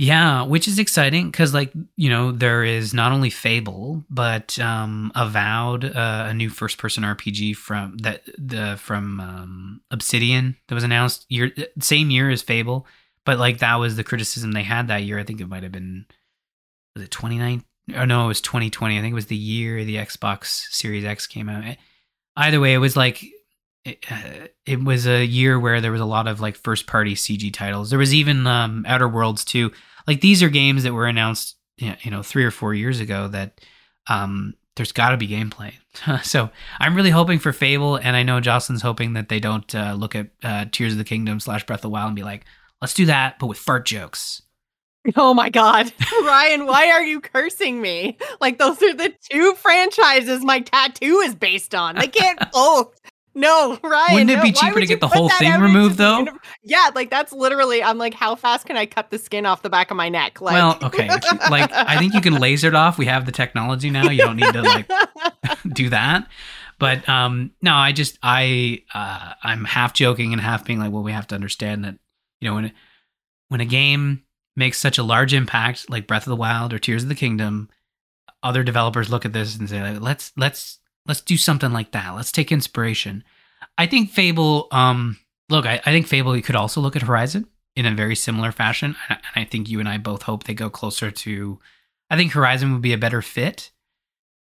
Yeah, 0.00 0.42
which 0.42 0.68
is 0.68 0.78
exciting 0.78 1.28
because, 1.28 1.52
like, 1.52 1.72
you 1.96 2.08
know, 2.08 2.30
there 2.30 2.62
is 2.62 2.94
not 2.94 3.10
only 3.10 3.30
Fable, 3.30 4.04
but 4.08 4.56
um, 4.60 5.10
Avowed, 5.16 5.84
uh, 5.84 6.26
a 6.28 6.34
new 6.34 6.50
first-person 6.50 7.02
RPG 7.02 7.56
from 7.56 7.96
that 7.98 8.22
the 8.38 8.76
from 8.76 9.18
um, 9.18 9.80
Obsidian 9.90 10.56
that 10.68 10.76
was 10.76 10.84
announced 10.84 11.26
year 11.28 11.50
same 11.80 12.10
year 12.10 12.30
as 12.30 12.42
Fable, 12.42 12.86
but 13.24 13.40
like 13.40 13.58
that 13.58 13.74
was 13.74 13.96
the 13.96 14.04
criticism 14.04 14.52
they 14.52 14.62
had 14.62 14.86
that 14.86 15.02
year. 15.02 15.18
I 15.18 15.24
think 15.24 15.40
it 15.40 15.48
might 15.48 15.64
have 15.64 15.72
been 15.72 16.06
was 16.94 17.04
it 17.04 17.10
29 17.10 17.64
Oh 17.96 18.04
no, 18.04 18.24
it 18.24 18.28
was 18.28 18.40
2020. 18.40 18.98
I 18.98 19.00
think 19.00 19.12
it 19.12 19.14
was 19.14 19.26
the 19.26 19.36
year 19.36 19.84
the 19.84 19.96
Xbox 19.96 20.68
Series 20.70 21.04
X 21.04 21.26
came 21.26 21.48
out. 21.48 21.64
Either 22.36 22.60
way, 22.60 22.74
it 22.74 22.78
was 22.78 22.96
like 22.96 23.24
it, 23.84 24.04
uh, 24.10 24.48
it 24.66 24.82
was 24.82 25.06
a 25.06 25.24
year 25.24 25.58
where 25.58 25.80
there 25.80 25.92
was 25.92 26.00
a 26.00 26.06
lot 26.06 26.26
of 26.26 26.40
like 26.40 26.56
first 26.56 26.86
party 26.86 27.14
CG 27.14 27.52
titles. 27.52 27.90
There 27.90 27.98
was 27.98 28.14
even 28.14 28.46
um, 28.46 28.84
Outer 28.86 29.08
Worlds 29.08 29.44
2. 29.44 29.72
Like 30.06 30.20
these 30.20 30.42
are 30.42 30.48
games 30.48 30.82
that 30.82 30.92
were 30.92 31.06
announced, 31.06 31.56
you 31.76 32.10
know, 32.10 32.22
three 32.22 32.44
or 32.44 32.50
four 32.50 32.74
years 32.74 33.00
ago 33.00 33.28
that 33.28 33.60
um, 34.08 34.54
there's 34.76 34.92
got 34.92 35.10
to 35.10 35.16
be 35.16 35.28
gameplay. 35.28 35.72
so 36.22 36.50
I'm 36.78 36.94
really 36.94 37.10
hoping 37.10 37.38
for 37.38 37.52
Fable, 37.52 37.96
and 37.96 38.16
I 38.16 38.22
know 38.22 38.40
Jocelyn's 38.40 38.82
hoping 38.82 39.12
that 39.14 39.28
they 39.28 39.40
don't 39.40 39.72
uh, 39.74 39.94
look 39.98 40.14
at 40.14 40.28
uh, 40.42 40.66
Tears 40.70 40.92
of 40.92 40.98
the 40.98 41.04
Kingdom 41.04 41.40
slash 41.40 41.66
Breath 41.66 41.80
of 41.80 41.82
the 41.82 41.88
Wild 41.90 42.08
and 42.08 42.16
be 42.16 42.22
like, 42.22 42.44
let's 42.80 42.94
do 42.94 43.06
that, 43.06 43.38
but 43.38 43.46
with 43.46 43.58
fart 43.58 43.84
jokes. 43.86 44.42
Oh 45.16 45.32
my 45.32 45.48
God. 45.48 45.90
Ryan, 46.24 46.66
why 46.66 46.90
are 46.90 47.02
you 47.02 47.22
cursing 47.22 47.80
me? 47.80 48.18
Like, 48.42 48.58
those 48.58 48.82
are 48.82 48.92
the 48.92 49.14
two 49.30 49.54
franchises 49.54 50.44
my 50.44 50.60
tattoo 50.60 51.20
is 51.24 51.34
based 51.34 51.74
on. 51.74 51.94
They 51.94 52.08
can't 52.08 52.38
both 52.52 52.94
no, 53.34 53.78
Ryan. 53.84 54.14
Wouldn't 54.14 54.30
it 54.30 54.36
no. 54.36 54.42
be 54.42 54.52
cheaper 54.52 54.80
to 54.80 54.86
get 54.86 55.00
the 55.00 55.08
whole 55.08 55.28
thing 55.28 55.60
removed, 55.60 55.96
though? 55.96 56.26
Yeah, 56.62 56.90
like 56.94 57.10
that's 57.10 57.32
literally. 57.32 57.82
I'm 57.82 57.98
like, 57.98 58.14
how 58.14 58.34
fast 58.34 58.66
can 58.66 58.76
I 58.76 58.86
cut 58.86 59.10
the 59.10 59.18
skin 59.18 59.46
off 59.46 59.62
the 59.62 59.70
back 59.70 59.90
of 59.90 59.96
my 59.96 60.08
neck? 60.08 60.40
Like, 60.40 60.54
well, 60.54 60.78
okay. 60.82 61.08
Like, 61.08 61.70
I 61.72 61.98
think 61.98 62.14
you 62.14 62.20
can 62.20 62.34
laser 62.34 62.68
it 62.68 62.74
off. 62.74 62.98
We 62.98 63.06
have 63.06 63.26
the 63.26 63.32
technology 63.32 63.90
now. 63.90 64.10
You 64.10 64.18
don't 64.18 64.36
need 64.36 64.52
to 64.52 64.62
like 64.62 64.90
do 65.72 65.90
that. 65.90 66.26
But 66.78 67.08
um, 67.08 67.52
no, 67.62 67.74
I 67.74 67.92
just 67.92 68.18
I 68.22 68.82
uh, 68.94 69.34
I'm 69.42 69.64
half 69.64 69.94
joking 69.94 70.32
and 70.32 70.40
half 70.40 70.64
being 70.64 70.78
like, 70.78 70.92
well, 70.92 71.02
we 71.02 71.12
have 71.12 71.26
to 71.28 71.34
understand 71.34 71.84
that 71.84 71.98
you 72.40 72.48
know 72.48 72.54
when 72.54 72.72
when 73.48 73.60
a 73.60 73.66
game 73.66 74.22
makes 74.56 74.78
such 74.78 74.98
a 74.98 75.02
large 75.02 75.34
impact, 75.34 75.88
like 75.88 76.06
Breath 76.06 76.26
of 76.26 76.30
the 76.30 76.36
Wild 76.36 76.72
or 76.72 76.78
Tears 76.78 77.04
of 77.04 77.08
the 77.08 77.14
Kingdom, 77.14 77.68
other 78.42 78.62
developers 78.62 79.10
look 79.10 79.24
at 79.24 79.32
this 79.32 79.56
and 79.56 79.68
say, 79.68 79.80
like, 79.80 80.00
let's 80.00 80.32
let's 80.36 80.78
Let's 81.08 81.22
do 81.22 81.36
something 81.36 81.72
like 81.72 81.92
that. 81.92 82.10
Let's 82.10 82.30
take 82.30 82.52
inspiration. 82.52 83.24
I 83.78 83.86
think 83.86 84.10
Fable. 84.10 84.68
Um, 84.70 85.18
look, 85.48 85.66
I, 85.66 85.80
I 85.84 85.90
think 85.90 86.06
Fable. 86.06 86.36
You 86.36 86.42
could 86.42 86.54
also 86.54 86.80
look 86.80 86.94
at 86.94 87.02
Horizon 87.02 87.46
in 87.74 87.86
a 87.86 87.94
very 87.94 88.14
similar 88.14 88.52
fashion, 88.52 88.94
and 89.08 89.18
I 89.34 89.44
think 89.44 89.68
you 89.68 89.80
and 89.80 89.88
I 89.88 89.98
both 89.98 90.22
hope 90.22 90.44
they 90.44 90.54
go 90.54 90.68
closer 90.68 91.10
to. 91.10 91.58
I 92.10 92.16
think 92.16 92.32
Horizon 92.32 92.72
would 92.72 92.82
be 92.82 92.92
a 92.92 92.98
better 92.98 93.22
fit. 93.22 93.70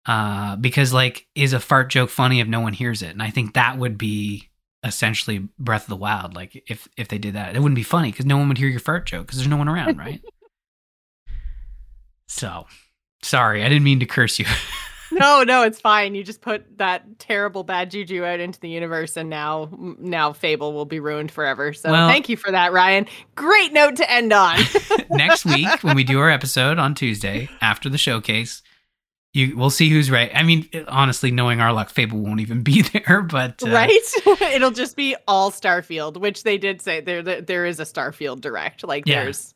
Uh, 0.06 0.56
because 0.56 0.94
like, 0.94 1.28
is 1.36 1.54
a 1.54 1.60
fart 1.60 1.90
joke 1.90 2.10
funny 2.10 2.40
if 2.40 2.48
no 2.48 2.60
one 2.60 2.74
hears 2.74 3.02
it? 3.02 3.10
And 3.12 3.22
I 3.22 3.30
think 3.30 3.54
that 3.54 3.78
would 3.78 3.98
be 3.98 4.50
essentially 4.84 5.48
Breath 5.60 5.84
of 5.84 5.90
the 5.90 5.96
Wild. 5.96 6.36
Like 6.36 6.64
if 6.68 6.88
if 6.98 7.08
they 7.08 7.18
did 7.18 7.36
that, 7.36 7.56
it 7.56 7.60
wouldn't 7.60 7.76
be 7.76 7.84
funny 7.84 8.12
because 8.12 8.26
no 8.26 8.38
one 8.38 8.48
would 8.48 8.58
hear 8.58 8.68
your 8.68 8.80
fart 8.80 9.06
joke 9.06 9.28
because 9.28 9.38
there's 9.40 9.50
no 9.50 9.58
one 9.58 9.70
around, 9.70 9.98
right? 9.98 10.22
so, 12.28 12.68
sorry, 13.22 13.64
I 13.64 13.70
didn't 13.70 13.84
mean 13.84 14.00
to 14.00 14.06
curse 14.06 14.40
you. 14.40 14.46
no, 15.12 15.44
no, 15.44 15.64
it's 15.64 15.80
fine. 15.80 16.16
You 16.16 16.24
just 16.24 16.42
put 16.42 16.78
that 16.78 17.20
terrible 17.20 17.64
bad 17.64 17.92
juju 17.92 18.24
out 18.24 18.40
into 18.40 18.60
the 18.60 18.70
universe, 18.70 19.18
and 19.18 19.30
now, 19.30 19.70
now 20.00 20.34
Fable 20.34 20.74
will 20.74 20.86
be 20.86 21.00
ruined 21.00 21.32
forever. 21.32 21.74
So 21.74 21.92
well, 21.92 22.10
thank 22.10 22.30
you 22.30 22.38
for 22.38 22.52
that, 22.52 22.74
Ryan. 22.74 23.08
Great 23.36 23.74
note 23.74 23.98
to 23.98 24.12
end 24.12 24.34
on. 24.34 24.60
next 25.10 25.46
week, 25.46 25.84
when 25.84 25.96
we 25.96 26.04
do 26.04 26.20
our 26.20 26.30
episode 26.30 26.80
on 26.80 26.96
Tuesday 26.96 27.50
after 27.62 27.90
the 27.90 27.98
showcase, 27.98 28.62
you 29.34 29.56
we'll 29.56 29.70
see 29.70 29.90
who's 29.90 30.12
right. 30.12 30.32
I 30.34 30.44
mean, 30.44 30.70
honestly, 30.88 31.32
knowing 31.32 31.62
our 31.62 31.72
luck, 31.72 31.90
Fable 31.90 32.20
won't 32.20 32.42
even 32.42 32.64
be 32.64 32.82
there. 32.94 33.22
But 33.22 33.64
uh, 33.64 33.70
right, 33.70 33.92
it'll 34.42 34.72
just 34.72 34.96
be 34.96 35.16
all 35.28 35.52
Starfield, 35.52 36.18
which 36.18 36.44
they 36.44 36.58
did 36.58 36.82
say 36.82 37.02
there 37.02 37.22
there 37.24 37.66
is 37.66 37.80
a 37.80 37.86
Starfield 37.86 38.42
direct. 38.42 38.84
Like 38.84 39.06
yeah. 39.06 39.24
there's 39.24 39.54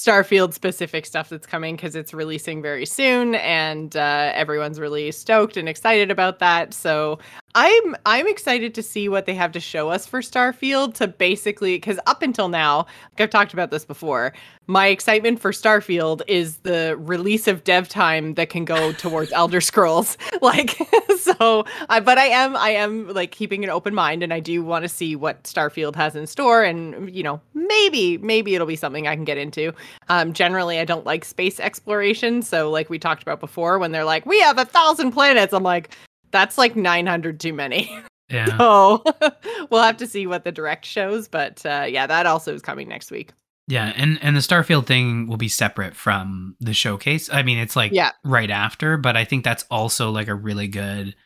Starfield 0.00 0.54
specific 0.54 1.04
stuff 1.04 1.28
that's 1.28 1.46
coming 1.46 1.76
because 1.76 1.94
it's 1.94 2.14
releasing 2.14 2.62
very 2.62 2.86
soon, 2.86 3.34
and 3.34 3.94
uh, 3.96 4.32
everyone's 4.34 4.80
really 4.80 5.12
stoked 5.12 5.58
and 5.58 5.68
excited 5.68 6.10
about 6.10 6.38
that. 6.38 6.72
So 6.72 7.18
I'm 7.54 7.96
I'm 8.06 8.28
excited 8.28 8.74
to 8.74 8.82
see 8.82 9.08
what 9.08 9.26
they 9.26 9.34
have 9.34 9.50
to 9.52 9.60
show 9.60 9.90
us 9.90 10.06
for 10.06 10.20
Starfield. 10.20 10.94
To 10.94 11.08
basically, 11.08 11.76
because 11.76 11.98
up 12.06 12.22
until 12.22 12.48
now, 12.48 12.78
like 13.12 13.20
I've 13.20 13.30
talked 13.30 13.52
about 13.52 13.72
this 13.72 13.84
before, 13.84 14.32
my 14.68 14.86
excitement 14.86 15.40
for 15.40 15.50
Starfield 15.50 16.22
is 16.28 16.58
the 16.58 16.96
release 16.96 17.48
of 17.48 17.64
dev 17.64 17.88
time 17.88 18.34
that 18.34 18.50
can 18.50 18.64
go 18.64 18.92
towards 19.04 19.32
Elder 19.32 19.60
Scrolls. 19.60 20.16
Like 20.40 20.70
so, 21.18 21.66
I 21.90 22.00
but 22.00 22.16
I 22.16 22.26
am 22.26 22.56
I 22.56 22.70
am 22.70 23.08
like 23.08 23.30
keeping 23.30 23.62
an 23.62 23.68
open 23.68 23.94
mind, 23.94 24.22
and 24.22 24.32
I 24.32 24.40
do 24.40 24.62
want 24.64 24.84
to 24.84 24.88
see 24.88 25.14
what 25.14 25.42
Starfield 25.42 25.94
has 25.96 26.16
in 26.16 26.26
store, 26.26 26.62
and 26.62 27.14
you 27.14 27.22
know 27.22 27.40
maybe 27.52 28.16
maybe 28.18 28.54
it'll 28.54 28.66
be 28.66 28.76
something 28.76 29.06
I 29.06 29.16
can 29.16 29.24
get 29.24 29.36
into. 29.36 29.74
Um, 30.08 30.32
generally, 30.32 30.78
I 30.78 30.86
don't 30.86 31.04
like 31.04 31.26
space 31.26 31.60
exploration, 31.60 32.40
so 32.40 32.70
like 32.70 32.88
we 32.88 32.98
talked 32.98 33.22
about 33.22 33.38
before, 33.38 33.78
when 33.78 33.92
they're 33.92 34.04
like 34.04 34.24
we 34.24 34.40
have 34.40 34.56
a 34.56 34.64
thousand 34.64 35.12
planets, 35.12 35.52
I'm 35.52 35.62
like 35.62 35.90
that's 36.30 36.58
like 36.58 36.76
900 36.76 37.40
too 37.40 37.52
many. 37.52 37.90
Yeah. 38.30 38.58
So 38.58 39.02
we'll 39.70 39.82
have 39.82 39.96
to 39.96 40.06
see 40.06 40.28
what 40.28 40.44
the 40.44 40.52
direct 40.52 40.84
shows, 40.84 41.26
but 41.26 41.66
uh, 41.66 41.86
yeah, 41.88 42.06
that 42.06 42.26
also 42.26 42.54
is 42.54 42.62
coming 42.62 42.86
next 42.88 43.10
week. 43.10 43.32
Yeah, 43.66 43.92
and 43.96 44.20
and 44.22 44.36
the 44.36 44.40
Starfield 44.40 44.86
thing 44.86 45.26
will 45.26 45.36
be 45.36 45.48
separate 45.48 45.96
from 45.96 46.54
the 46.60 46.72
showcase. 46.72 47.28
I 47.32 47.42
mean, 47.42 47.58
it's 47.58 47.74
like 47.74 47.90
yeah. 47.90 48.12
right 48.22 48.50
after, 48.50 48.96
but 48.96 49.16
I 49.16 49.24
think 49.24 49.42
that's 49.42 49.64
also 49.68 50.12
like 50.12 50.28
a 50.28 50.34
really 50.36 50.68
good 50.68 51.16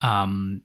um 0.00 0.62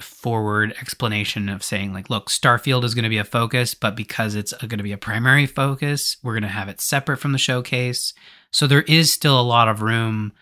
forward 0.00 0.74
explanation 0.80 1.48
of 1.48 1.62
saying 1.62 1.92
like 1.92 2.10
look 2.10 2.28
starfield 2.28 2.84
is 2.84 2.94
going 2.94 3.04
to 3.04 3.08
be 3.08 3.16
a 3.16 3.24
focus 3.24 3.74
but 3.74 3.94
because 3.94 4.34
it's 4.34 4.52
going 4.52 4.70
to 4.70 4.82
be 4.82 4.92
a 4.92 4.98
primary 4.98 5.46
focus 5.46 6.16
we're 6.22 6.32
going 6.32 6.42
to 6.42 6.48
have 6.48 6.68
it 6.68 6.80
separate 6.80 7.18
from 7.18 7.32
the 7.32 7.38
showcase 7.38 8.12
so 8.50 8.66
there 8.66 8.82
is 8.82 9.12
still 9.12 9.40
a 9.40 9.42
lot 9.42 9.68
of 9.68 9.82
room 9.82 10.32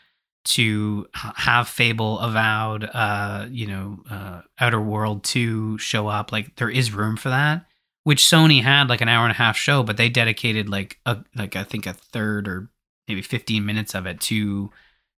to 0.44 1.06
have 1.12 1.68
Fable 1.68 2.18
Avowed, 2.18 2.88
uh, 2.92 3.46
you 3.50 3.66
know, 3.66 3.98
uh, 4.10 4.42
Outer 4.58 4.80
World 4.80 5.24
2 5.24 5.78
show 5.78 6.08
up. 6.08 6.32
Like 6.32 6.56
there 6.56 6.70
is 6.70 6.92
room 6.92 7.16
for 7.16 7.28
that, 7.28 7.66
which 8.04 8.24
Sony 8.24 8.62
had 8.62 8.88
like 8.88 9.00
an 9.00 9.08
hour 9.08 9.24
and 9.24 9.32
a 9.32 9.36
half 9.36 9.56
show, 9.56 9.82
but 9.82 9.96
they 9.96 10.08
dedicated 10.08 10.68
like 10.68 10.98
a, 11.06 11.18
like 11.36 11.56
I 11.56 11.64
think 11.64 11.86
a 11.86 11.92
third 11.92 12.48
or 12.48 12.68
maybe 13.08 13.22
15 13.22 13.64
minutes 13.64 13.94
of 13.94 14.06
it 14.06 14.20
to 14.22 14.70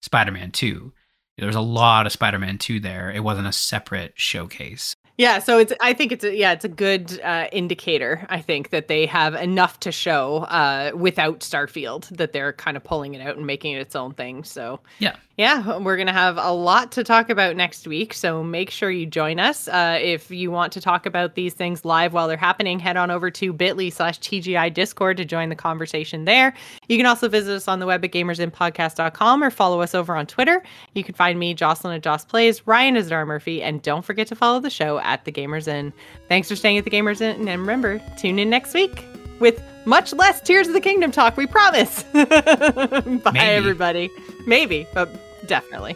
Spider-Man 0.02 0.52
2. 0.52 0.92
There 1.38 1.48
was 1.48 1.56
a 1.56 1.62
lot 1.62 2.06
of 2.06 2.12
Spider-Man 2.12 2.58
2 2.58 2.80
there. 2.80 3.12
It 3.12 3.24
wasn't 3.24 3.48
a 3.48 3.54
separate 3.54 4.14
showcase. 4.16 4.96
Yeah, 5.18 5.40
so 5.40 5.60
it's 5.60 5.72
I 5.80 5.94
think 5.94 6.12
it's 6.12 6.24
a, 6.24 6.36
yeah, 6.36 6.54
it's 6.54 6.66
a 6.66 6.70
good 6.70 7.20
uh, 7.22 7.48
indicator 7.52 8.26
I 8.30 8.42
think 8.42 8.72
that 8.72 8.88
they 8.88 9.06
have 9.06 9.36
enough 9.36 9.80
to 9.82 9.92
show 9.92 10.38
uh, 10.50 10.92
without 10.96 11.42
Starfield 11.42 12.08
that 12.18 12.34
they're 12.34 12.54
kind 12.54 12.76
of 12.76 12.84
pulling 12.84 13.14
it 13.14 13.22
out 13.22 13.38
and 13.38 13.46
making 13.46 13.74
it 13.74 13.80
its 13.80 13.96
own 13.96 14.14
thing. 14.14 14.44
So 14.44 14.80
Yeah. 15.00 15.16
Yeah, 15.36 15.80
we're 15.80 15.96
going 15.96 16.08
to 16.08 16.14
have 16.14 16.38
a 16.38 16.52
lot 16.52 16.92
to 16.92 17.04
talk 17.04 17.32
about 17.32 17.56
next 17.56 17.88
week, 17.88 18.14
so 18.14 18.44
make 18.44 18.70
sure 18.70 18.92
you 18.92 19.08
join 19.08 19.40
us. 19.40 19.68
Uh, 19.68 19.98
if 20.00 20.30
you 20.30 20.52
want 20.52 20.72
to 20.74 20.82
talk 20.82 21.08
about 21.08 21.34
these 21.34 21.56
things 21.56 21.84
live 21.84 22.14
while 22.14 22.28
they're 22.28 22.38
happening, 22.38 22.78
head 22.78 22.98
on 22.98 23.10
over 23.10 23.32
to 23.32 23.52
bit.ly 23.52 23.90
slash 23.90 24.20
TGI 24.20 24.72
Discord 24.72 25.18
to 25.18 25.26
join 25.26 25.50
the 25.50 25.56
conversation 25.56 26.26
there. 26.26 26.54
You 26.88 26.98
can 26.98 27.08
also 27.08 27.30
visit 27.30 27.56
us 27.56 27.68
on 27.68 27.80
the 27.80 27.88
web 27.88 28.06
at 28.06 28.12
gamersinpodcast.com 28.12 29.44
or 29.44 29.50
follow 29.50 29.82
us 29.82 29.96
over 29.96 30.16
on 30.16 30.28
Twitter. 30.28 30.62
You 30.94 31.04
can 31.04 31.16
find 31.16 31.40
me, 31.40 31.56
Jocelyn 31.56 31.96
at 31.96 32.04
Joss 32.04 32.26
Plays, 32.26 32.68
Ryan 32.68 32.96
is 32.96 33.10
Dar 33.10 33.26
Murphy, 33.26 33.64
and 33.64 33.82
don't 33.82 34.06
forget 34.06 34.28
to 34.28 34.36
follow 34.36 34.60
the 34.60 34.70
show 34.70 35.00
at 35.00 35.26
The 35.26 35.32
Gamers 35.32 35.68
Inn. 35.68 35.94
Thanks 36.28 36.48
for 36.48 36.56
staying 36.56 36.78
at 36.78 36.84
The 36.84 36.92
Gamers 36.92 37.22
Inn, 37.22 37.48
and 37.48 37.60
remember, 37.60 38.00
tune 38.20 38.38
in 38.38 38.52
next 38.52 38.76
week 38.76 39.04
with 39.40 39.64
much 39.86 40.14
less 40.14 40.42
Tears 40.42 40.68
of 40.68 40.74
the 40.74 40.82
Kingdom 40.82 41.12
talk, 41.12 41.38
we 41.38 41.48
promise. 41.48 42.04
Bye, 42.14 43.22
Maybe. 43.34 43.40
everybody. 43.40 44.10
Maybe, 44.46 44.88
but 44.94 45.10
definitely. 45.48 45.96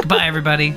Goodbye, 0.00 0.26
everybody. 0.26 0.74